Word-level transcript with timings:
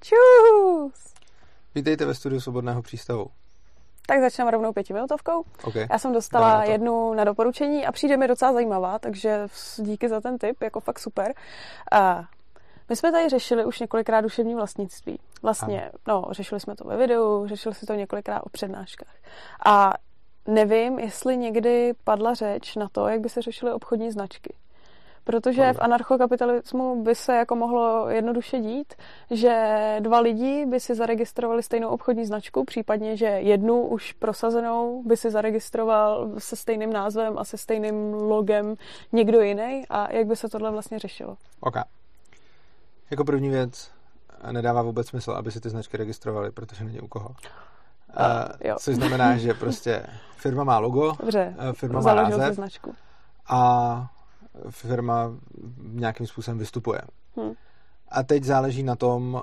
Čus! 0.00 1.14
Vítejte 1.74 2.04
ve 2.04 2.14
studiu 2.14 2.40
Svobodného 2.40 2.82
přístavu. 2.82 3.26
Tak 4.06 4.20
začneme 4.20 4.50
rovnou 4.50 4.72
pětiminutovkou. 4.72 5.44
Okay. 5.64 5.86
Já 5.90 5.98
jsem 5.98 6.12
dostala 6.12 6.48
na 6.48 6.64
jednu 6.64 7.14
na 7.14 7.24
doporučení 7.24 7.86
a 7.86 7.92
přijde 7.92 8.16
mi 8.16 8.28
docela 8.28 8.52
zajímavá, 8.52 8.98
takže 8.98 9.46
díky 9.76 10.08
za 10.08 10.20
ten 10.20 10.38
tip, 10.38 10.62
jako 10.62 10.80
fakt 10.80 10.98
super. 10.98 11.34
A 11.92 12.24
my 12.88 12.96
jsme 12.96 13.12
tady 13.12 13.28
řešili 13.28 13.64
už 13.64 13.80
několikrát 13.80 14.20
duševní 14.20 14.54
vlastnictví. 14.54 15.18
Vlastně, 15.42 15.90
no, 16.08 16.24
řešili 16.30 16.60
jsme 16.60 16.76
to 16.76 16.84
ve 16.84 16.96
videu, 16.96 17.46
řešili 17.46 17.74
jsme 17.74 17.86
to 17.86 17.94
několikrát 17.94 18.40
o 18.40 18.48
přednáškách. 18.48 19.14
A 19.66 19.94
nevím, 20.46 20.98
jestli 20.98 21.36
někdy 21.36 21.92
padla 22.04 22.34
řeč 22.34 22.76
na 22.76 22.88
to, 22.92 23.08
jak 23.08 23.20
by 23.20 23.28
se 23.28 23.42
řešily 23.42 23.72
obchodní 23.72 24.10
značky. 24.10 24.54
Protože 25.30 25.72
v 25.72 25.78
anarchokapitalismu 25.80 27.02
by 27.02 27.14
se 27.14 27.34
jako 27.34 27.56
mohlo 27.56 28.08
jednoduše 28.08 28.58
dít, 28.58 28.94
že 29.30 29.96
dva 30.00 30.20
lidi 30.20 30.66
by 30.66 30.80
si 30.80 30.94
zaregistrovali 30.94 31.62
stejnou 31.62 31.88
obchodní 31.88 32.24
značku, 32.24 32.64
případně, 32.64 33.16
že 33.16 33.26
jednu 33.26 33.86
už 33.86 34.12
prosazenou 34.12 35.02
by 35.06 35.16
si 35.16 35.30
zaregistroval 35.30 36.30
se 36.38 36.56
stejným 36.56 36.92
názvem 36.92 37.38
a 37.38 37.44
se 37.44 37.58
stejným 37.58 38.12
logem 38.12 38.74
někdo 39.12 39.40
jiný 39.40 39.84
a 39.90 40.12
jak 40.12 40.26
by 40.26 40.36
se 40.36 40.48
tohle 40.48 40.70
vlastně 40.70 40.98
řešilo. 40.98 41.36
OK. 41.60 41.74
Jako 43.10 43.24
první 43.24 43.48
věc, 43.48 43.90
nedává 44.52 44.82
vůbec 44.82 45.08
smysl, 45.08 45.30
aby 45.32 45.50
si 45.52 45.60
ty 45.60 45.70
značky 45.70 45.96
registrovali, 45.96 46.50
protože 46.50 46.84
není 46.84 47.00
u 47.00 47.08
koho. 47.08 47.34
A, 48.16 48.48
jo. 48.64 48.76
Což 48.78 48.94
znamená, 48.94 49.36
že 49.36 49.54
prostě 49.54 50.06
firma 50.36 50.64
má 50.64 50.78
logo, 50.78 51.12
Dobře, 51.20 51.54
firma 51.72 52.00
má 52.00 52.14
název 52.14 52.54
značku. 52.54 52.94
a 53.48 54.10
firma 54.70 55.32
nějakým 55.78 56.26
způsobem 56.26 56.58
vystupuje. 56.58 57.00
Hmm. 57.36 57.52
A 58.08 58.22
teď 58.22 58.44
záleží 58.44 58.82
na 58.82 58.96
tom, 58.96 59.42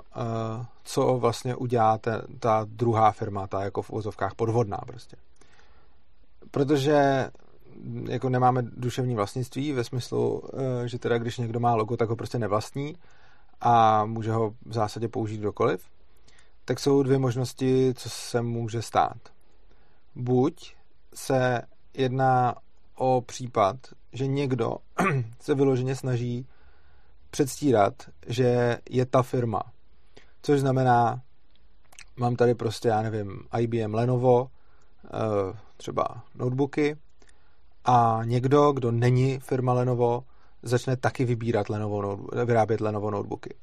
co 0.83 1.17
vlastně 1.17 1.55
udělá 1.55 1.97
ta, 1.97 2.21
ta 2.39 2.65
druhá 2.69 3.11
firma, 3.11 3.47
ta 3.47 3.63
jako 3.63 3.81
v 3.81 3.89
uvozovkách 3.89 4.35
podvodná 4.35 4.77
prostě. 4.77 5.17
Protože 6.51 7.29
jako 8.09 8.29
nemáme 8.29 8.61
duševní 8.61 9.15
vlastnictví 9.15 9.73
ve 9.73 9.83
smyslu, 9.83 10.43
že 10.85 10.99
teda 10.99 11.17
když 11.17 11.37
někdo 11.37 11.59
má 11.59 11.75
logo, 11.75 11.97
tak 11.97 12.09
ho 12.09 12.15
prostě 12.15 12.39
nevlastní 12.39 12.95
a 13.61 14.05
může 14.05 14.31
ho 14.31 14.53
v 14.65 14.73
zásadě 14.73 15.07
použít 15.07 15.37
kdokoliv, 15.37 15.85
tak 16.65 16.79
jsou 16.79 17.03
dvě 17.03 17.17
možnosti, 17.17 17.93
co 17.97 18.09
se 18.09 18.41
může 18.41 18.81
stát. 18.81 19.17
Buď 20.15 20.75
se 21.13 21.61
jedná 21.93 22.55
o 22.95 23.21
případ, 23.21 23.75
že 24.17 24.27
někdo 24.27 24.77
se 25.39 25.55
vyloženě 25.55 25.95
snaží 25.95 26.47
předstírat, 27.29 27.93
že 28.27 28.77
je 28.89 29.05
ta 29.05 29.23
firma. 29.23 29.61
Což 30.41 30.59
znamená, 30.59 31.21
mám 32.17 32.35
tady 32.35 32.55
prostě, 32.55 32.87
já 32.87 33.01
nevím, 33.01 33.39
IBM 33.59 33.93
Lenovo, 33.93 34.47
eh, 35.05 35.57
třeba 35.77 36.23
notebooky 36.35 36.97
a 37.85 38.21
někdo, 38.23 38.71
kdo 38.71 38.91
není 38.91 39.39
firma 39.39 39.73
Lenovo, 39.73 40.23
začne 40.63 40.97
taky 40.97 41.25
vybírat 41.25 41.69
Lenovo, 41.69 42.17
vyrábět 42.45 42.81
Lenovo 42.81 43.11
notebooky. 43.11 43.55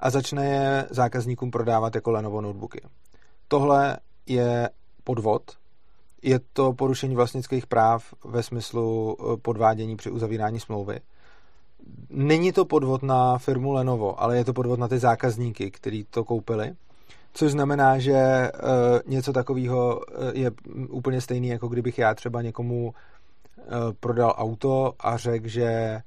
A 0.00 0.10
začne 0.10 0.46
je 0.46 0.86
zákazníkům 0.90 1.50
prodávat 1.50 1.94
jako 1.94 2.10
Lenovo 2.10 2.40
notebooky. 2.40 2.80
Tohle 3.48 3.98
je 4.26 4.70
podvod, 5.04 5.42
je 6.22 6.40
to 6.52 6.72
porušení 6.72 7.14
vlastnických 7.14 7.66
práv 7.66 8.14
ve 8.24 8.42
smyslu 8.42 9.16
eh, 9.20 9.36
podvádění 9.36 9.96
při 9.96 10.10
uzavírání 10.10 10.60
smlouvy. 10.60 11.00
Není 12.10 12.52
to 12.52 12.64
podvod 12.64 13.02
na 13.02 13.38
firmu 13.38 13.72
Lenovo, 13.72 14.22
ale 14.22 14.36
je 14.36 14.44
to 14.44 14.52
podvod 14.52 14.78
na 14.78 14.88
ty 14.88 14.98
zákazníky, 14.98 15.70
kteří 15.70 16.04
to 16.10 16.24
koupili. 16.24 16.72
Což 17.32 17.52
znamená, 17.52 17.98
že 17.98 18.50
uh, 18.54 19.10
něco 19.10 19.32
takového 19.32 20.00
eh, 20.08 20.38
je 20.38 20.50
úplně 20.88 21.20
stejný, 21.20 21.48
jako 21.48 21.68
kdybych 21.68 21.98
já 21.98 22.14
třeba 22.14 22.42
někomu 22.42 22.94
prodal 24.00 24.34
auto 24.36 24.92
a 25.00 25.16
řekl, 25.16 25.48
že 25.48 26.00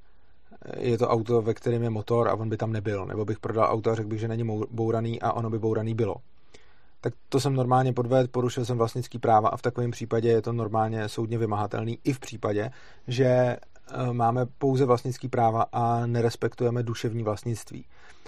je 0.78 0.98
to 0.98 1.08
auto, 1.08 1.42
ve 1.42 1.54
kterém 1.54 1.84
je 1.84 1.90
motor 1.90 2.28
a 2.28 2.36
on 2.36 2.50
by 2.50 2.58
tam 2.58 2.72
nebyl. 2.72 3.06
Nebo 3.06 3.26
bych 3.26 3.40
prodal 3.40 3.72
auto 3.72 3.92
a 3.92 3.96
řekl 3.96 4.10
bych, 4.10 4.20
že 4.20 4.28
není 4.28 4.44
bouraný 4.72 5.22
a 5.22 5.34
ono 5.34 5.50
by 5.50 5.60
bouraný 5.60 5.94
bylo. 5.94 6.16
Tak 7.02 7.14
to 7.30 7.40
jsem 7.40 7.54
normálně 7.54 7.94
podvedl, 7.94 8.28
porušil 8.28 8.66
jsem 8.66 8.78
vlastnický 8.78 9.20
práva 9.20 9.50
a 9.50 9.58
v 9.58 9.62
takovém 9.62 9.92
případě 9.92 10.30
je 10.30 10.42
to 10.42 10.54
normálně 10.54 11.10
soudně 11.10 11.38
vymahatelný 11.38 12.00
i 12.04 12.14
v 12.14 12.20
případě, 12.20 12.72
že 13.08 13.26
e, 13.26 13.58
máme 14.12 14.46
pouze 14.46 14.86
vlastnický 14.86 15.28
práva 15.28 15.66
a 15.72 16.06
nerespektujeme 16.06 16.84
duševní 16.84 17.24
vlastnictví. 17.24 17.86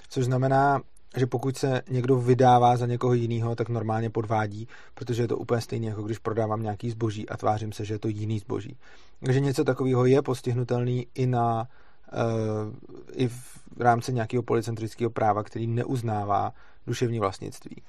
Což 0.08 0.24
znamená, 0.24 0.82
že 1.16 1.26
pokud 1.26 1.56
se 1.56 1.82
někdo 1.90 2.16
vydává 2.16 2.76
za 2.76 2.86
někoho 2.86 3.14
jiného, 3.14 3.56
tak 3.56 3.68
normálně 3.68 4.10
podvádí, 4.10 4.68
protože 4.94 5.22
je 5.22 5.28
to 5.28 5.36
úplně 5.36 5.60
stejné, 5.60 5.86
jako 5.86 6.02
když 6.02 6.18
prodávám 6.18 6.62
nějaký 6.62 6.90
zboží 6.90 7.28
a 7.28 7.36
tvářím 7.36 7.72
se, 7.72 7.84
že 7.84 7.94
je 7.94 7.98
to 7.98 8.08
jiný 8.08 8.38
zboží. 8.38 8.76
Takže 9.24 9.40
něco 9.40 9.64
takového 9.64 10.06
je 10.06 10.22
postihnutelný 10.22 11.06
i 11.14 11.26
na 11.26 11.68
Eh, 12.14 12.72
i 13.12 13.28
v 13.28 13.80
rámci 13.80 14.12
nějakého 14.12 14.42
policentrického 14.42 15.10
práva, 15.10 15.42
který 15.42 15.66
neuznává 15.66 16.52
duševní 16.86 17.20
vlastnictví. 17.20 17.82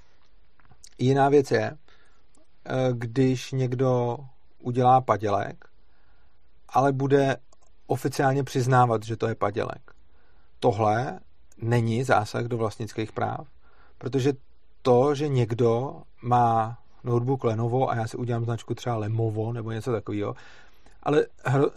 Jiná 0.98 1.30
věc 1.30 1.52
je, 1.52 1.72
eh, 1.72 2.74
když 2.94 3.52
někdo 3.52 4.18
udělá 4.60 5.02
padělek, 5.02 5.66
ale 6.70 6.92
bude 6.92 7.38
oficiálně 7.88 8.44
přiznávat, 8.44 9.04
že 9.04 9.18
to 9.18 9.28
je 9.28 9.36
padělek. 9.36 9.92
Tohle 10.60 11.20
není 11.58 12.04
zásah 12.04 12.44
do 12.44 12.58
vlastnických 12.58 13.12
práv, 13.12 13.48
protože 13.98 14.34
to, 14.82 15.16
že 15.16 15.28
někdo 15.28 16.02
má 16.22 16.80
notebook 17.04 17.44
Lenovo 17.44 17.90
a 17.90 17.96
já 17.96 18.08
si 18.08 18.18
udělám 18.18 18.46
značku 18.46 18.76
třeba 18.76 18.98
Lemovo 18.98 19.54
nebo 19.54 19.72
něco 19.72 19.92
takového, 19.92 20.36
ale 21.04 21.26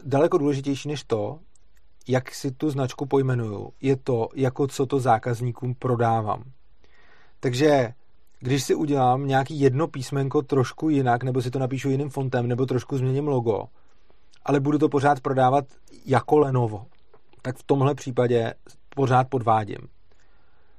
daleko 0.05 0.39
důležitější 0.39 0.89
než 0.89 1.05
to 1.05 1.39
jak 2.09 2.35
si 2.35 2.51
tu 2.51 2.71
značku 2.71 3.07
pojmenuju, 3.07 3.73
je 3.81 3.97
to, 3.97 4.29
jako 4.35 4.67
co 4.67 4.87
to 4.87 5.01
zákazníkům 5.01 5.75
prodávám. 5.75 6.43
Takže 7.41 7.95
když 8.41 8.65
si 8.65 8.75
udělám 8.75 9.27
nějaký 9.27 9.61
jedno 9.61 9.89
písmenko 9.89 10.43
trošku 10.43 10.89
jinak, 10.89 11.23
nebo 11.23 11.43
si 11.43 11.51
to 11.51 11.59
napíšu 11.59 11.91
jiným 11.91 12.11
fontem, 12.11 12.47
nebo 12.47 12.67
trošku 12.67 12.99
změním 12.99 13.29
logo, 13.29 13.65
ale 14.45 14.61
budu 14.61 14.79
to 14.79 14.89
pořád 14.89 15.21
prodávat 15.21 15.65
jako 16.07 16.39
Lenovo, 16.39 16.87
tak 17.43 17.57
v 17.57 17.63
tomhle 17.63 17.95
případě 17.95 18.55
pořád 18.95 19.29
podvádím. 19.29 19.79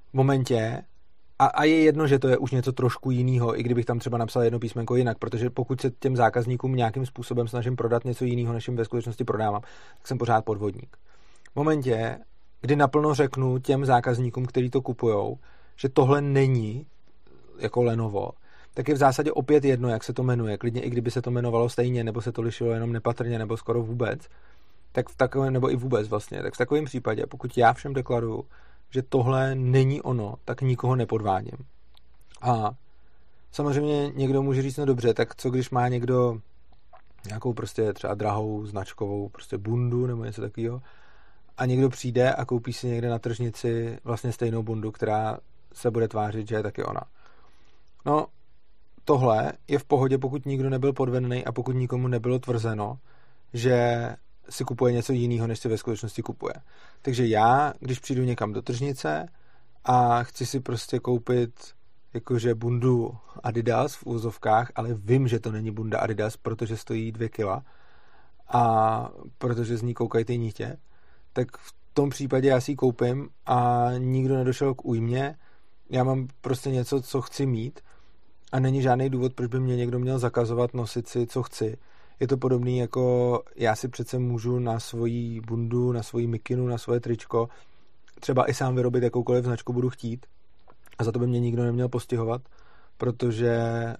V 0.10 0.14
momentě, 0.14 0.82
a, 1.40 1.46
a 1.46 1.64
je 1.64 1.84
jedno, 1.84 2.08
že 2.08 2.20
to 2.20 2.28
je 2.28 2.38
už 2.38 2.52
něco 2.52 2.72
trošku 2.72 3.12
jiného, 3.12 3.60
i 3.60 3.64
kdybych 3.64 3.86
tam 3.86 4.00
třeba 4.00 4.18
napsal 4.18 4.44
jedno 4.44 4.60
písmenko 4.60 4.96
jinak, 4.96 5.18
protože 5.18 5.50
pokud 5.50 5.82
se 5.82 5.92
těm 5.92 6.16
zákazníkům 6.16 6.76
nějakým 6.76 7.06
způsobem 7.06 7.48
snažím 7.48 7.76
prodat 7.76 8.06
něco 8.06 8.26
jiného, 8.26 8.54
než 8.54 8.68
jim 8.68 8.78
ve 8.78 8.86
skutečnosti 8.86 9.24
prodávám, 9.24 9.62
tak 9.98 10.08
jsem 10.08 10.18
pořád 10.18 10.46
podvodník 10.46 10.98
v 11.54 11.56
momentě, 11.56 12.20
kdy 12.62 12.76
naplno 12.76 13.14
řeknu 13.14 13.60
těm 13.60 13.86
zákazníkům, 13.86 14.46
kteří 14.46 14.70
to 14.70 14.82
kupujou, 14.82 15.38
že 15.76 15.90
tohle 15.90 16.22
není 16.22 16.86
jako 17.62 17.84
Lenovo, 17.84 18.32
tak 18.74 18.88
je 18.88 18.94
v 18.94 18.98
zásadě 18.98 19.32
opět 19.32 19.66
jedno, 19.66 19.90
jak 19.90 20.04
se 20.04 20.14
to 20.14 20.24
jmenuje. 20.24 20.58
Klidně 20.58 20.82
i 20.82 20.90
kdyby 20.90 21.12
se 21.12 21.22
to 21.22 21.30
jmenovalo 21.30 21.70
stejně, 21.70 22.04
nebo 22.04 22.22
se 22.22 22.32
to 22.32 22.42
lišilo 22.42 22.72
jenom 22.72 22.94
nepatrně, 22.94 23.40
nebo 23.40 23.58
skoro 23.58 23.84
vůbec, 23.84 24.30
tak 24.92 25.10
v 25.10 25.16
takovém, 25.16 25.54
nebo 25.54 25.72
i 25.72 25.76
vůbec 25.76 26.08
vlastně, 26.08 26.44
tak 26.44 26.54
v 26.54 26.58
takovém 26.58 26.86
případě, 26.86 27.26
pokud 27.26 27.58
já 27.58 27.74
všem 27.74 27.94
deklaruju, 27.94 28.46
že 28.90 29.02
tohle 29.02 29.56
není 29.56 30.02
ono, 30.02 30.36
tak 30.46 30.62
nikoho 30.62 30.96
nepodvádím. 30.96 31.58
A 32.42 32.72
samozřejmě 33.52 34.12
někdo 34.16 34.44
může 34.44 34.62
říct, 34.62 34.78
no 34.78 34.86
dobře, 34.86 35.14
tak 35.14 35.36
co 35.36 35.50
když 35.50 35.70
má 35.70 35.88
někdo 35.88 36.40
nějakou 37.26 37.54
prostě 37.54 37.94
třeba 37.94 38.14
drahou 38.14 38.66
značkovou 38.66 39.30
prostě 39.30 39.58
bundu 39.58 40.08
nebo 40.08 40.26
něco 40.26 40.42
takového 40.42 40.82
a 41.58 41.66
někdo 41.66 41.90
přijde 41.90 42.34
a 42.34 42.46
koupí 42.46 42.74
si 42.74 42.88
někde 42.88 43.10
na 43.10 43.20
tržnici 43.20 43.98
vlastně 44.04 44.32
stejnou 44.32 44.64
bundu, 44.64 44.92
která 44.92 45.38
se 45.74 45.92
bude 45.92 46.08
tvářit, 46.08 46.48
že 46.48 46.56
je 46.56 46.64
taky 46.64 46.84
ona. 46.84 47.02
No, 48.06 48.28
tohle 49.06 49.54
je 49.68 49.80
v 49.80 49.86
pohodě, 49.86 50.18
pokud 50.18 50.46
nikdo 50.46 50.70
nebyl 50.70 50.94
podvedený 50.94 51.46
a 51.46 51.52
pokud 51.52 51.72
nikomu 51.72 52.08
nebylo 52.08 52.40
tvrzeno, 52.40 53.00
že 53.54 54.10
si 54.50 54.64
kupuje 54.64 54.94
něco 54.94 55.14
jiného, 55.14 55.48
než 55.48 55.60
si 55.60 55.70
ve 55.70 55.78
skutečnosti 55.78 56.22
kupuje. 56.22 56.54
Takže 57.02 57.28
já, 57.28 57.74
když 57.80 58.00
přijdu 58.00 58.24
někam 58.24 58.54
do 58.54 58.62
tržnice 58.62 59.28
a 59.86 60.24
chci 60.24 60.46
si 60.46 60.60
prostě 60.60 61.00
koupit 61.00 61.74
jakože 62.14 62.56
bundu 62.56 63.18
Adidas 63.44 63.96
v 63.96 64.06
úzovkách, 64.06 64.72
ale 64.76 64.94
vím, 64.94 65.28
že 65.28 65.40
to 65.40 65.52
není 65.52 65.72
bunda 65.72 66.00
Adidas, 66.00 66.38
protože 66.38 66.78
stojí 66.78 67.12
dvě 67.12 67.30
kila 67.30 67.64
a 68.48 69.10
protože 69.38 69.78
z 69.78 69.82
ní 69.82 69.94
koukají 69.94 70.26
ty 70.26 70.38
nítě, 70.38 70.78
tak 71.34 71.58
v 71.58 71.74
tom 71.94 72.10
případě 72.10 72.48
já 72.48 72.62
si 72.62 72.72
ji 72.72 72.76
koupím 72.76 73.30
a 73.46 73.88
nikdo 73.98 74.36
nedošel 74.36 74.74
k 74.74 74.86
újmě. 74.86 75.36
Já 75.90 76.04
mám 76.04 76.28
prostě 76.42 76.72
něco, 76.72 77.02
co 77.02 77.22
chci 77.22 77.46
mít 77.46 77.80
a 78.52 78.60
není 78.60 78.82
žádný 78.82 79.10
důvod, 79.10 79.34
proč 79.34 79.50
by 79.50 79.60
mě 79.60 79.76
někdo 79.76 80.00
měl 80.00 80.20
zakazovat 80.20 80.74
nosit 80.74 81.08
si, 81.08 81.28
co 81.28 81.44
chci. 81.44 81.78
Je 82.20 82.28
to 82.28 82.38
podobný 82.38 82.78
jako 82.78 83.44
já 83.56 83.76
si 83.76 83.88
přece 83.88 84.20
můžu 84.20 84.60
na 84.60 84.80
svoji 84.80 85.42
bundu, 85.42 85.92
na 85.92 86.04
svoji 86.04 86.28
mikinu, 86.28 86.68
na 86.68 86.78
svoje 86.78 87.00
tričko 87.00 87.50
třeba 88.20 88.50
i 88.50 88.54
sám 88.54 88.76
vyrobit 88.76 89.04
jakoukoliv 89.04 89.46
značku 89.46 89.74
budu 89.74 89.90
chtít 89.90 90.26
A 90.98 91.04
za 91.04 91.12
to 91.12 91.20
by 91.20 91.28
mě 91.28 91.40
nikdo 91.40 91.64
neměl 91.64 91.90
postihovat, 91.90 92.42
protože 92.98 93.52
eh, 93.58 93.98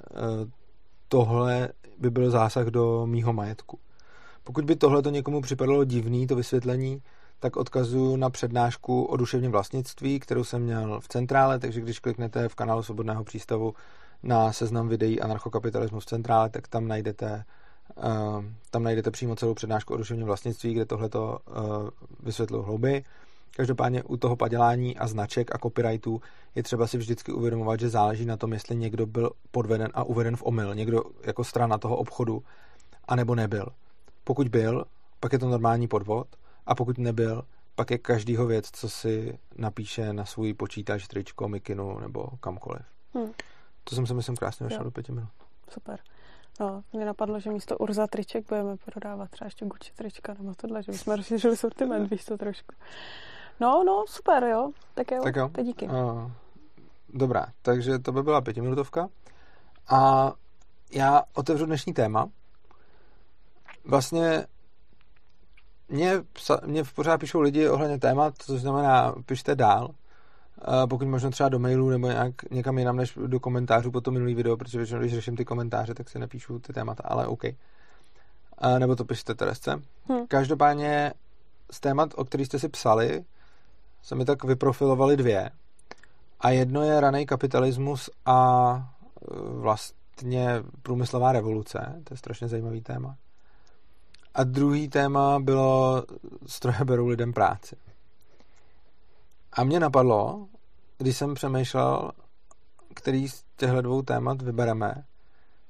tohle 1.08 1.70
by 1.98 2.10
byl 2.10 2.32
zásah 2.32 2.68
do 2.68 3.06
mýho 3.06 3.34
majetku. 3.34 3.80
Pokud 4.44 4.66
by 4.66 4.76
tohle 4.76 5.02
to 5.02 5.10
někomu 5.10 5.42
připadalo 5.42 5.84
divný, 5.84 6.28
to 6.28 6.36
vysvětlení, 6.36 7.02
tak 7.40 7.58
odkazuju 7.58 8.16
na 8.16 8.30
přednášku 8.30 9.04
o 9.04 9.18
duševním 9.18 9.52
vlastnictví, 9.52 10.20
kterou 10.20 10.44
jsem 10.44 10.62
měl 10.62 11.00
v 11.00 11.08
centrále, 11.08 11.60
takže 11.60 11.82
když 11.82 12.00
kliknete 12.00 12.50
v 12.50 12.56
kanálu 12.56 12.84
Svobodného 12.84 13.24
přístavu 13.24 13.74
na 14.24 14.54
seznam 14.54 14.90
videí 14.90 15.22
Anarchokapitalismus 15.22 16.04
v 16.04 16.08
centrále, 16.08 16.50
tak 16.50 16.68
tam 16.68 16.88
najdete, 16.88 17.44
uh, 17.96 18.46
tam 18.72 18.84
najdete 18.84 19.12
přímo 19.12 19.36
celou 19.36 19.54
přednášku 19.54 19.94
o 19.94 19.98
duševním 19.98 20.28
vlastnictví, 20.28 20.74
kde 20.74 20.86
tohleto 20.86 21.40
uh, 21.48 21.90
vysvětluji 22.20 22.64
hlouby. 22.64 23.04
Každopádně 23.56 24.04
u 24.04 24.18
toho 24.18 24.36
padělání 24.36 24.98
a 24.98 25.08
značek 25.08 25.56
a 25.56 25.58
copyrightů 25.58 26.22
je 26.56 26.64
třeba 26.64 26.88
si 26.88 26.98
vždycky 26.98 27.32
uvědomovat, 27.32 27.80
že 27.80 27.90
záleží 27.90 28.26
na 28.26 28.38
tom, 28.38 28.54
jestli 28.54 28.76
někdo 28.76 29.06
byl 29.06 29.32
podveden 29.52 29.90
a 29.94 30.04
uveden 30.04 30.36
v 30.36 30.44
omyl, 30.46 30.76
někdo 30.76 31.04
jako 31.24 31.44
strana 31.44 31.78
toho 31.78 31.98
obchodu, 31.98 32.44
anebo 33.08 33.36
nebyl. 33.36 33.68
Pokud 34.24 34.48
byl, 34.48 34.86
pak 35.20 35.34
je 35.34 35.40
to 35.40 35.50
normální 35.50 35.88
podvod, 35.88 36.28
a 36.66 36.76
pokud 36.76 36.98
nebyl, 36.98 37.44
pak 37.76 37.92
je 37.92 37.98
každýho 37.98 38.46
věc, 38.46 38.70
co 38.72 38.90
si 38.90 39.40
napíše 39.58 40.14
na 40.14 40.26
svůj 40.26 40.54
počítač, 40.54 41.08
tričko, 41.08 41.48
mikinu 41.48 42.00
nebo 42.00 42.28
kamkoliv. 42.40 42.82
Hmm. 43.14 43.32
To 43.90 43.96
jsem 43.96 44.08
se 44.08 44.14
myslím 44.14 44.36
krásně 44.36 44.64
došel 44.64 44.84
do 44.84 44.92
pěti 44.92 45.12
minut. 45.12 45.30
Super. 45.70 46.00
No, 46.60 46.84
mě 46.94 47.06
napadlo, 47.06 47.40
že 47.40 47.50
místo 47.50 47.78
Urza 47.78 48.08
triček 48.08 48.50
budeme 48.50 48.78
prodávat 48.78 49.30
třeba 49.30 49.46
ještě 49.46 49.66
Gucci 49.66 49.92
trička 49.96 50.34
nebo 50.40 50.54
tohle, 50.56 50.84
že 50.84 50.92
bychom 50.92 51.16
rozšířili 51.16 51.58
sortiment, 51.58 52.12
víš 52.12 52.26
to 52.26 52.38
trošku. 52.38 52.76
No, 53.60 53.84
no, 53.84 54.06
super, 54.08 54.44
jo. 54.44 54.72
Tak 54.94 55.12
jo, 55.12 55.22
tak 55.24 55.36
jo. 55.36 55.50
Tak 55.54 55.66
díky. 55.66 55.88
Uh, 55.88 56.32
dobrá, 57.10 57.46
takže 57.62 58.00
to 58.00 58.12
by 58.12 58.24
byla 58.24 58.42
pětiminutovka. 58.42 59.10
A 59.90 60.32
já 60.92 61.24
otevřu 61.34 61.66
dnešní 61.66 61.94
téma. 61.94 62.30
Vlastně 63.86 64.46
mě, 65.90 66.14
mě 66.66 66.84
pořád 66.96 67.18
píšou 67.18 67.40
lidi 67.40 67.70
ohledně 67.70 68.00
témat, 68.00 68.34
což 68.38 68.62
znamená, 68.62 69.16
pište 69.26 69.56
dál. 69.56 69.90
Pokud 70.90 71.08
možno 71.08 71.32
třeba 71.32 71.50
do 71.50 71.60
mailu 71.60 71.90
nebo 71.90 72.08
nějak, 72.08 72.52
někam 72.52 72.78
jinam 72.78 72.96
než 72.96 73.18
do 73.28 73.40
komentářů 73.40 73.92
po 73.92 74.02
to 74.02 74.12
minulý 74.12 74.36
video, 74.36 74.58
protože 74.58 74.78
většinou, 74.78 75.00
když 75.00 75.14
řeším 75.14 75.36
ty 75.36 75.46
komentáře, 75.46 75.94
tak 75.94 76.10
si 76.10 76.20
nepíšu 76.20 76.60
ty 76.60 76.74
témata, 76.74 77.04
ale 77.06 77.28
OK. 77.28 77.44
A 78.58 78.80
nebo 78.80 78.96
to 78.96 79.06
pište 79.06 79.36
Teresce. 79.36 79.82
Hmm. 80.10 80.28
Každopádně 80.28 81.14
z 81.72 81.80
témat, 81.80 82.10
o 82.16 82.26
kterých 82.26 82.48
jste 82.48 82.60
si 82.60 82.70
psali, 82.70 83.26
se 84.02 84.16
mi 84.16 84.26
tak 84.26 84.44
vyprofilovali 84.44 85.18
dvě. 85.18 85.50
A 86.40 86.50
jedno 86.50 86.84
je 86.84 87.00
raný 87.00 87.26
kapitalismus 87.26 88.10
a 88.26 88.76
e, 88.78 89.36
vlastně 89.60 90.50
průmyslová 90.82 91.32
revoluce. 91.32 92.02
To 92.04 92.14
je 92.14 92.18
strašně 92.18 92.48
zajímavý 92.48 92.82
téma. 92.82 93.16
A 94.36 94.44
druhý 94.44 94.90
téma 94.90 95.40
bylo 95.40 96.04
stroje 96.46 96.78
berou 96.84 97.08
lidem 97.08 97.34
práci. 97.34 97.76
A 99.54 99.64
mě 99.64 99.80
napadlo, 99.80 100.48
když 100.98 101.18
jsem 101.18 101.34
přemýšlel, 101.34 102.12
který 102.96 103.30
z 103.30 103.44
těchto 103.58 103.82
dvou 103.82 104.02
témat 104.02 104.42
vybereme, 104.42 105.04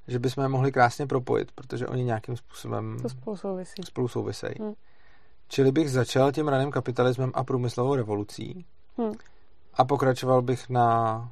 že 0.08 0.18
bychom 0.18 0.42
je 0.42 0.48
mohli 0.48 0.72
krásně 0.72 1.06
propojit, 1.06 1.52
protože 1.52 1.86
oni 1.86 2.04
nějakým 2.04 2.36
způsobem 2.36 2.98
to 3.02 3.08
spolu 3.08 3.36
souvisí. 3.36 3.82
Spolu 3.84 4.08
souvisejí. 4.08 4.54
Hmm. 4.60 4.72
Čili 5.48 5.72
bych 5.72 5.90
začal 5.90 6.32
tím 6.32 6.48
raným 6.48 6.70
kapitalismem 6.70 7.32
a 7.34 7.44
průmyslovou 7.44 7.94
revolucí 7.94 8.66
hmm. 8.98 9.12
a 9.74 9.84
pokračoval 9.84 10.42
bych 10.42 10.68
na 10.68 11.28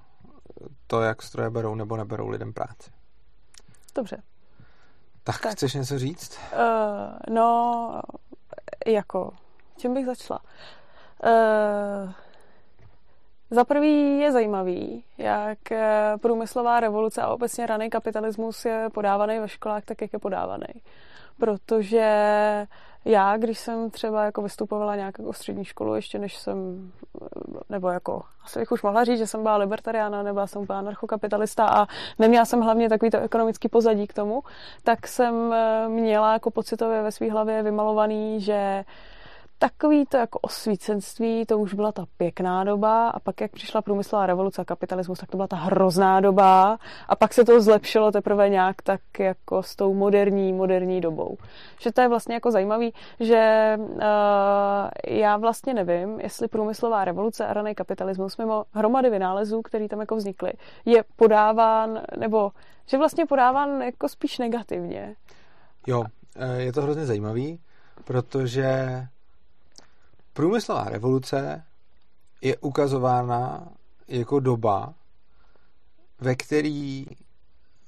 to, 0.87 1.03
jak 1.03 1.23
stroje 1.23 1.51
berou 1.51 1.75
nebo 1.75 1.97
neberou 1.97 2.29
lidem 2.29 2.53
práci. 2.53 2.91
Dobře. 3.95 4.23
Tak, 5.25 5.41
tak. 5.41 5.53
chceš 5.53 5.75
něco 5.75 5.99
říct? 5.99 6.39
Uh, 6.53 7.35
no, 7.35 8.01
jako, 8.87 9.31
čím 9.77 9.95
bych 9.95 10.07
začala? 10.07 10.41
Uh, 11.25 12.13
za 13.51 13.65
prvý 13.65 14.19
je 14.19 14.33
zajímavý, 14.33 15.05
jak 15.19 15.73
eh, 15.73 16.13
průmyslová 16.21 16.81
revoluce 16.81 17.23
a 17.23 17.29
obecně 17.29 17.67
raný 17.67 17.91
kapitalismus 17.91 18.65
je 18.65 18.89
podávaný 18.95 19.39
ve 19.39 19.49
školách 19.49 19.85
tak, 19.85 20.03
jak 20.03 20.13
je 20.13 20.19
podávaný. 20.19 20.83
Protože 21.39 22.07
já, 23.05 23.37
když 23.37 23.59
jsem 23.59 23.91
třeba 23.91 24.25
jako 24.25 24.43
vystupovala 24.43 24.97
nějak 24.97 25.19
jako 25.19 25.33
střední 25.33 25.65
školu, 25.65 25.95
ještě 25.95 26.19
než 26.19 26.37
jsem, 26.37 26.91
nebo 27.69 27.89
jako, 27.89 28.23
asi 28.45 28.59
bych 28.59 28.73
už 28.73 28.83
mohla 28.83 29.05
říct, 29.05 29.19
že 29.19 29.27
jsem 29.27 29.43
byla 29.43 29.57
libertariána, 29.57 30.23
nebyla 30.23 30.47
jsem 30.47 30.67
byla 30.67 30.79
anarchokapitalista 30.79 31.67
a 31.69 31.87
neměla 32.19 32.45
jsem 32.45 32.61
hlavně 32.61 32.89
takový 32.89 33.11
to 33.11 33.21
ekonomický 33.21 33.69
pozadí 33.69 34.07
k 34.07 34.13
tomu, 34.13 34.43
tak 34.83 35.07
jsem 35.07 35.53
eh, 35.53 35.89
měla 35.89 36.33
jako 36.33 36.51
pocitově 36.51 37.03
ve 37.03 37.13
své 37.13 37.31
hlavě 37.31 37.63
vymalovaný, 37.63 38.41
že 38.41 38.85
takový 39.59 40.07
to 40.07 40.17
jako 40.17 40.39
osvícenství, 40.39 41.47
to 41.47 41.59
už 41.59 41.75
byla 41.75 41.93
ta 41.93 42.05
pěkná 42.17 42.65
doba 42.65 43.09
a 43.09 43.21
pak 43.21 43.41
jak 43.41 43.53
přišla 43.53 43.83
průmyslová 43.83 44.27
revoluce 44.27 44.63
a 44.63 44.65
kapitalismus, 44.65 45.19
tak 45.19 45.31
to 45.31 45.37
byla 45.37 45.49
ta 45.49 45.57
hrozná 45.57 46.21
doba 46.21 46.79
a 47.09 47.17
pak 47.17 47.35
se 47.35 47.45
to 47.45 47.61
zlepšilo 47.61 48.13
teprve 48.13 48.49
nějak 48.49 48.83
tak 48.83 49.01
jako 49.19 49.63
s 49.63 49.77
tou 49.77 49.95
moderní, 49.95 50.53
moderní 50.53 51.01
dobou. 51.01 51.37
Že 51.81 51.93
to 51.93 52.01
je 52.01 52.09
vlastně 52.09 52.35
jako 52.35 52.51
zajímavý, 52.51 52.95
že 53.21 53.75
uh, 53.79 54.01
já 55.09 55.37
vlastně 55.37 55.75
nevím, 55.75 56.21
jestli 56.21 56.49
průmyslová 56.49 57.05
revoluce 57.05 57.47
a 57.47 57.53
raný 57.53 57.75
kapitalismus 57.75 58.37
mimo 58.37 58.65
hromady 58.73 59.11
vynálezů, 59.11 59.63
který 59.63 59.89
tam 59.89 60.01
jako 60.01 60.17
vznikly, 60.17 60.53
je 60.85 61.05
podáván, 61.17 62.01
nebo 62.19 62.51
že 62.87 62.99
vlastně 62.99 63.27
podáván 63.27 63.83
jako 63.83 64.09
spíš 64.09 64.39
negativně. 64.39 65.17
Jo, 65.87 66.05
eh, 66.37 66.63
je 66.63 66.73
to 66.73 66.83
hrozně 66.83 67.07
zajímavý, 67.07 67.61
protože 68.05 68.89
Průmyslová 70.39 70.85
revoluce 70.85 71.65
je 72.41 72.57
ukazována 72.57 73.69
jako 74.09 74.41
doba, 74.41 74.95
ve 76.21 76.35
který 76.35 77.07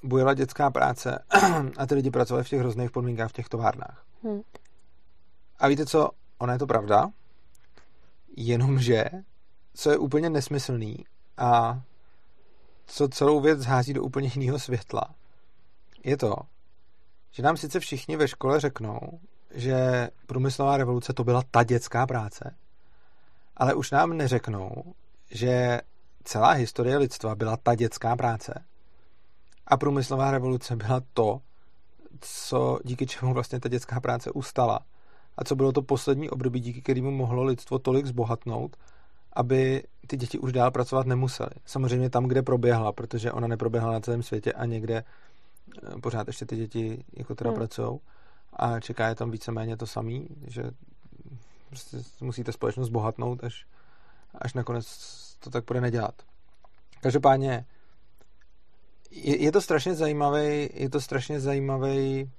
bujela 0.03 0.35
dětská 0.35 0.71
práce 0.71 1.25
a 1.79 1.87
ty 1.87 1.95
lidi 1.95 2.11
pracovali 2.11 2.45
v 2.45 2.49
těch 2.49 2.61
hrozných 2.61 2.91
podmínkách 2.91 3.31
v 3.31 3.33
těch 3.33 3.49
továrnách. 3.49 4.05
Hmm. 4.23 4.41
A 5.59 5.69
víte 5.69 5.87
co? 5.87 6.11
Ona 6.39 6.53
je 6.53 6.59
to 6.59 6.67
pravda, 6.67 7.11
jenomže 8.37 9.05
co 9.75 9.91
je 9.91 9.99
úplně 9.99 10.31
nesmyslný 10.31 11.05
a 11.37 11.81
co 12.87 13.09
celou 13.09 13.41
věc 13.41 13.61
zhází 13.61 13.93
do 13.93 14.03
úplně 14.03 14.31
jiného 14.35 14.59
světla, 14.59 15.15
je 16.05 16.17
to, 16.17 16.37
že 17.31 17.43
nám 17.43 17.57
sice 17.57 17.81
všichni 17.81 18.17
ve 18.17 18.29
škole 18.29 18.61
řeknou, 18.61 19.21
že 19.55 20.09
průmyslová 20.27 20.77
revoluce 20.77 21.13
to 21.13 21.25
byla 21.25 21.43
ta 21.51 21.63
dětská 21.63 22.07
práce, 22.07 22.55
ale 23.57 23.75
už 23.75 23.91
nám 23.91 24.17
neřeknou, 24.17 24.95
že 25.31 25.81
celá 26.25 26.51
historie 26.51 26.99
lidstva 26.99 27.35
byla 27.35 27.57
ta 27.57 27.75
dětská 27.75 28.17
práce 28.17 28.65
a 29.67 29.77
průmyslová 29.77 30.31
revoluce 30.31 30.77
byla 30.77 31.01
to, 31.15 31.41
co 32.21 32.79
díky 32.85 33.07
čemu 33.07 33.35
vlastně 33.35 33.61
ta 33.61 33.69
dětská 33.69 34.01
práce 34.01 34.31
ustala 34.31 34.81
a 35.37 35.45
co 35.45 35.57
bylo 35.57 35.73
to 35.73 35.83
poslední 35.83 36.31
období, 36.31 36.61
díky 36.61 36.83
kterému 36.83 37.11
mohlo 37.11 37.45
lidstvo 37.45 37.79
tolik 37.79 38.07
zbohatnout, 38.07 38.77
aby 39.33 39.83
ty 40.07 40.17
děti 40.17 40.39
už 40.39 40.53
dál 40.53 40.71
pracovat 40.71 41.07
nemusely. 41.07 41.51
Samozřejmě 41.67 42.11
tam, 42.11 42.25
kde 42.25 42.43
proběhla, 42.43 42.93
protože 42.93 43.33
ona 43.33 43.49
neproběhla 43.49 43.93
na 43.93 44.01
celém 44.01 44.23
světě 44.23 44.53
a 44.53 44.67
někde 44.67 45.05
eh, 45.05 46.01
pořád 46.01 46.27
ještě 46.27 46.47
ty 46.47 46.57
děti 46.57 47.05
jako 47.17 47.35
teda 47.35 47.51
hmm. 47.51 47.59
pracují 47.59 48.01
a 48.53 48.81
čeká 48.81 49.09
je 49.09 49.15
tam 49.15 49.31
víceméně 49.31 49.77
to 49.77 49.87
samý, 49.87 50.29
že 50.47 50.63
prostě 51.69 51.97
musíte 52.21 52.53
společnost 52.53 52.89
bohatnout, 52.89 53.45
až, 53.45 53.67
až 54.35 54.55
nakonec 54.55 54.87
to 55.39 55.51
tak 55.51 55.65
bude 55.65 55.81
nedělat. 55.81 56.23
Každopádně 57.01 57.67
je, 59.11 59.43
je 59.43 59.53
to 59.53 59.61
strašně 59.61 59.95
zajímavý, 59.95 60.69
je 60.75 60.91
to 60.91 61.01
strašně 61.01 61.41
zajímavý 61.41 62.31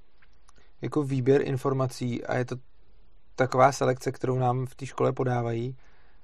jako 0.82 1.02
výběr 1.02 1.48
informací 1.48 2.24
a 2.24 2.36
je 2.36 2.44
to 2.44 2.56
taková 3.36 3.72
selekce, 3.72 4.12
kterou 4.12 4.38
nám 4.38 4.66
v 4.66 4.74
té 4.74 4.86
škole 4.86 5.12
podávají, 5.12 5.76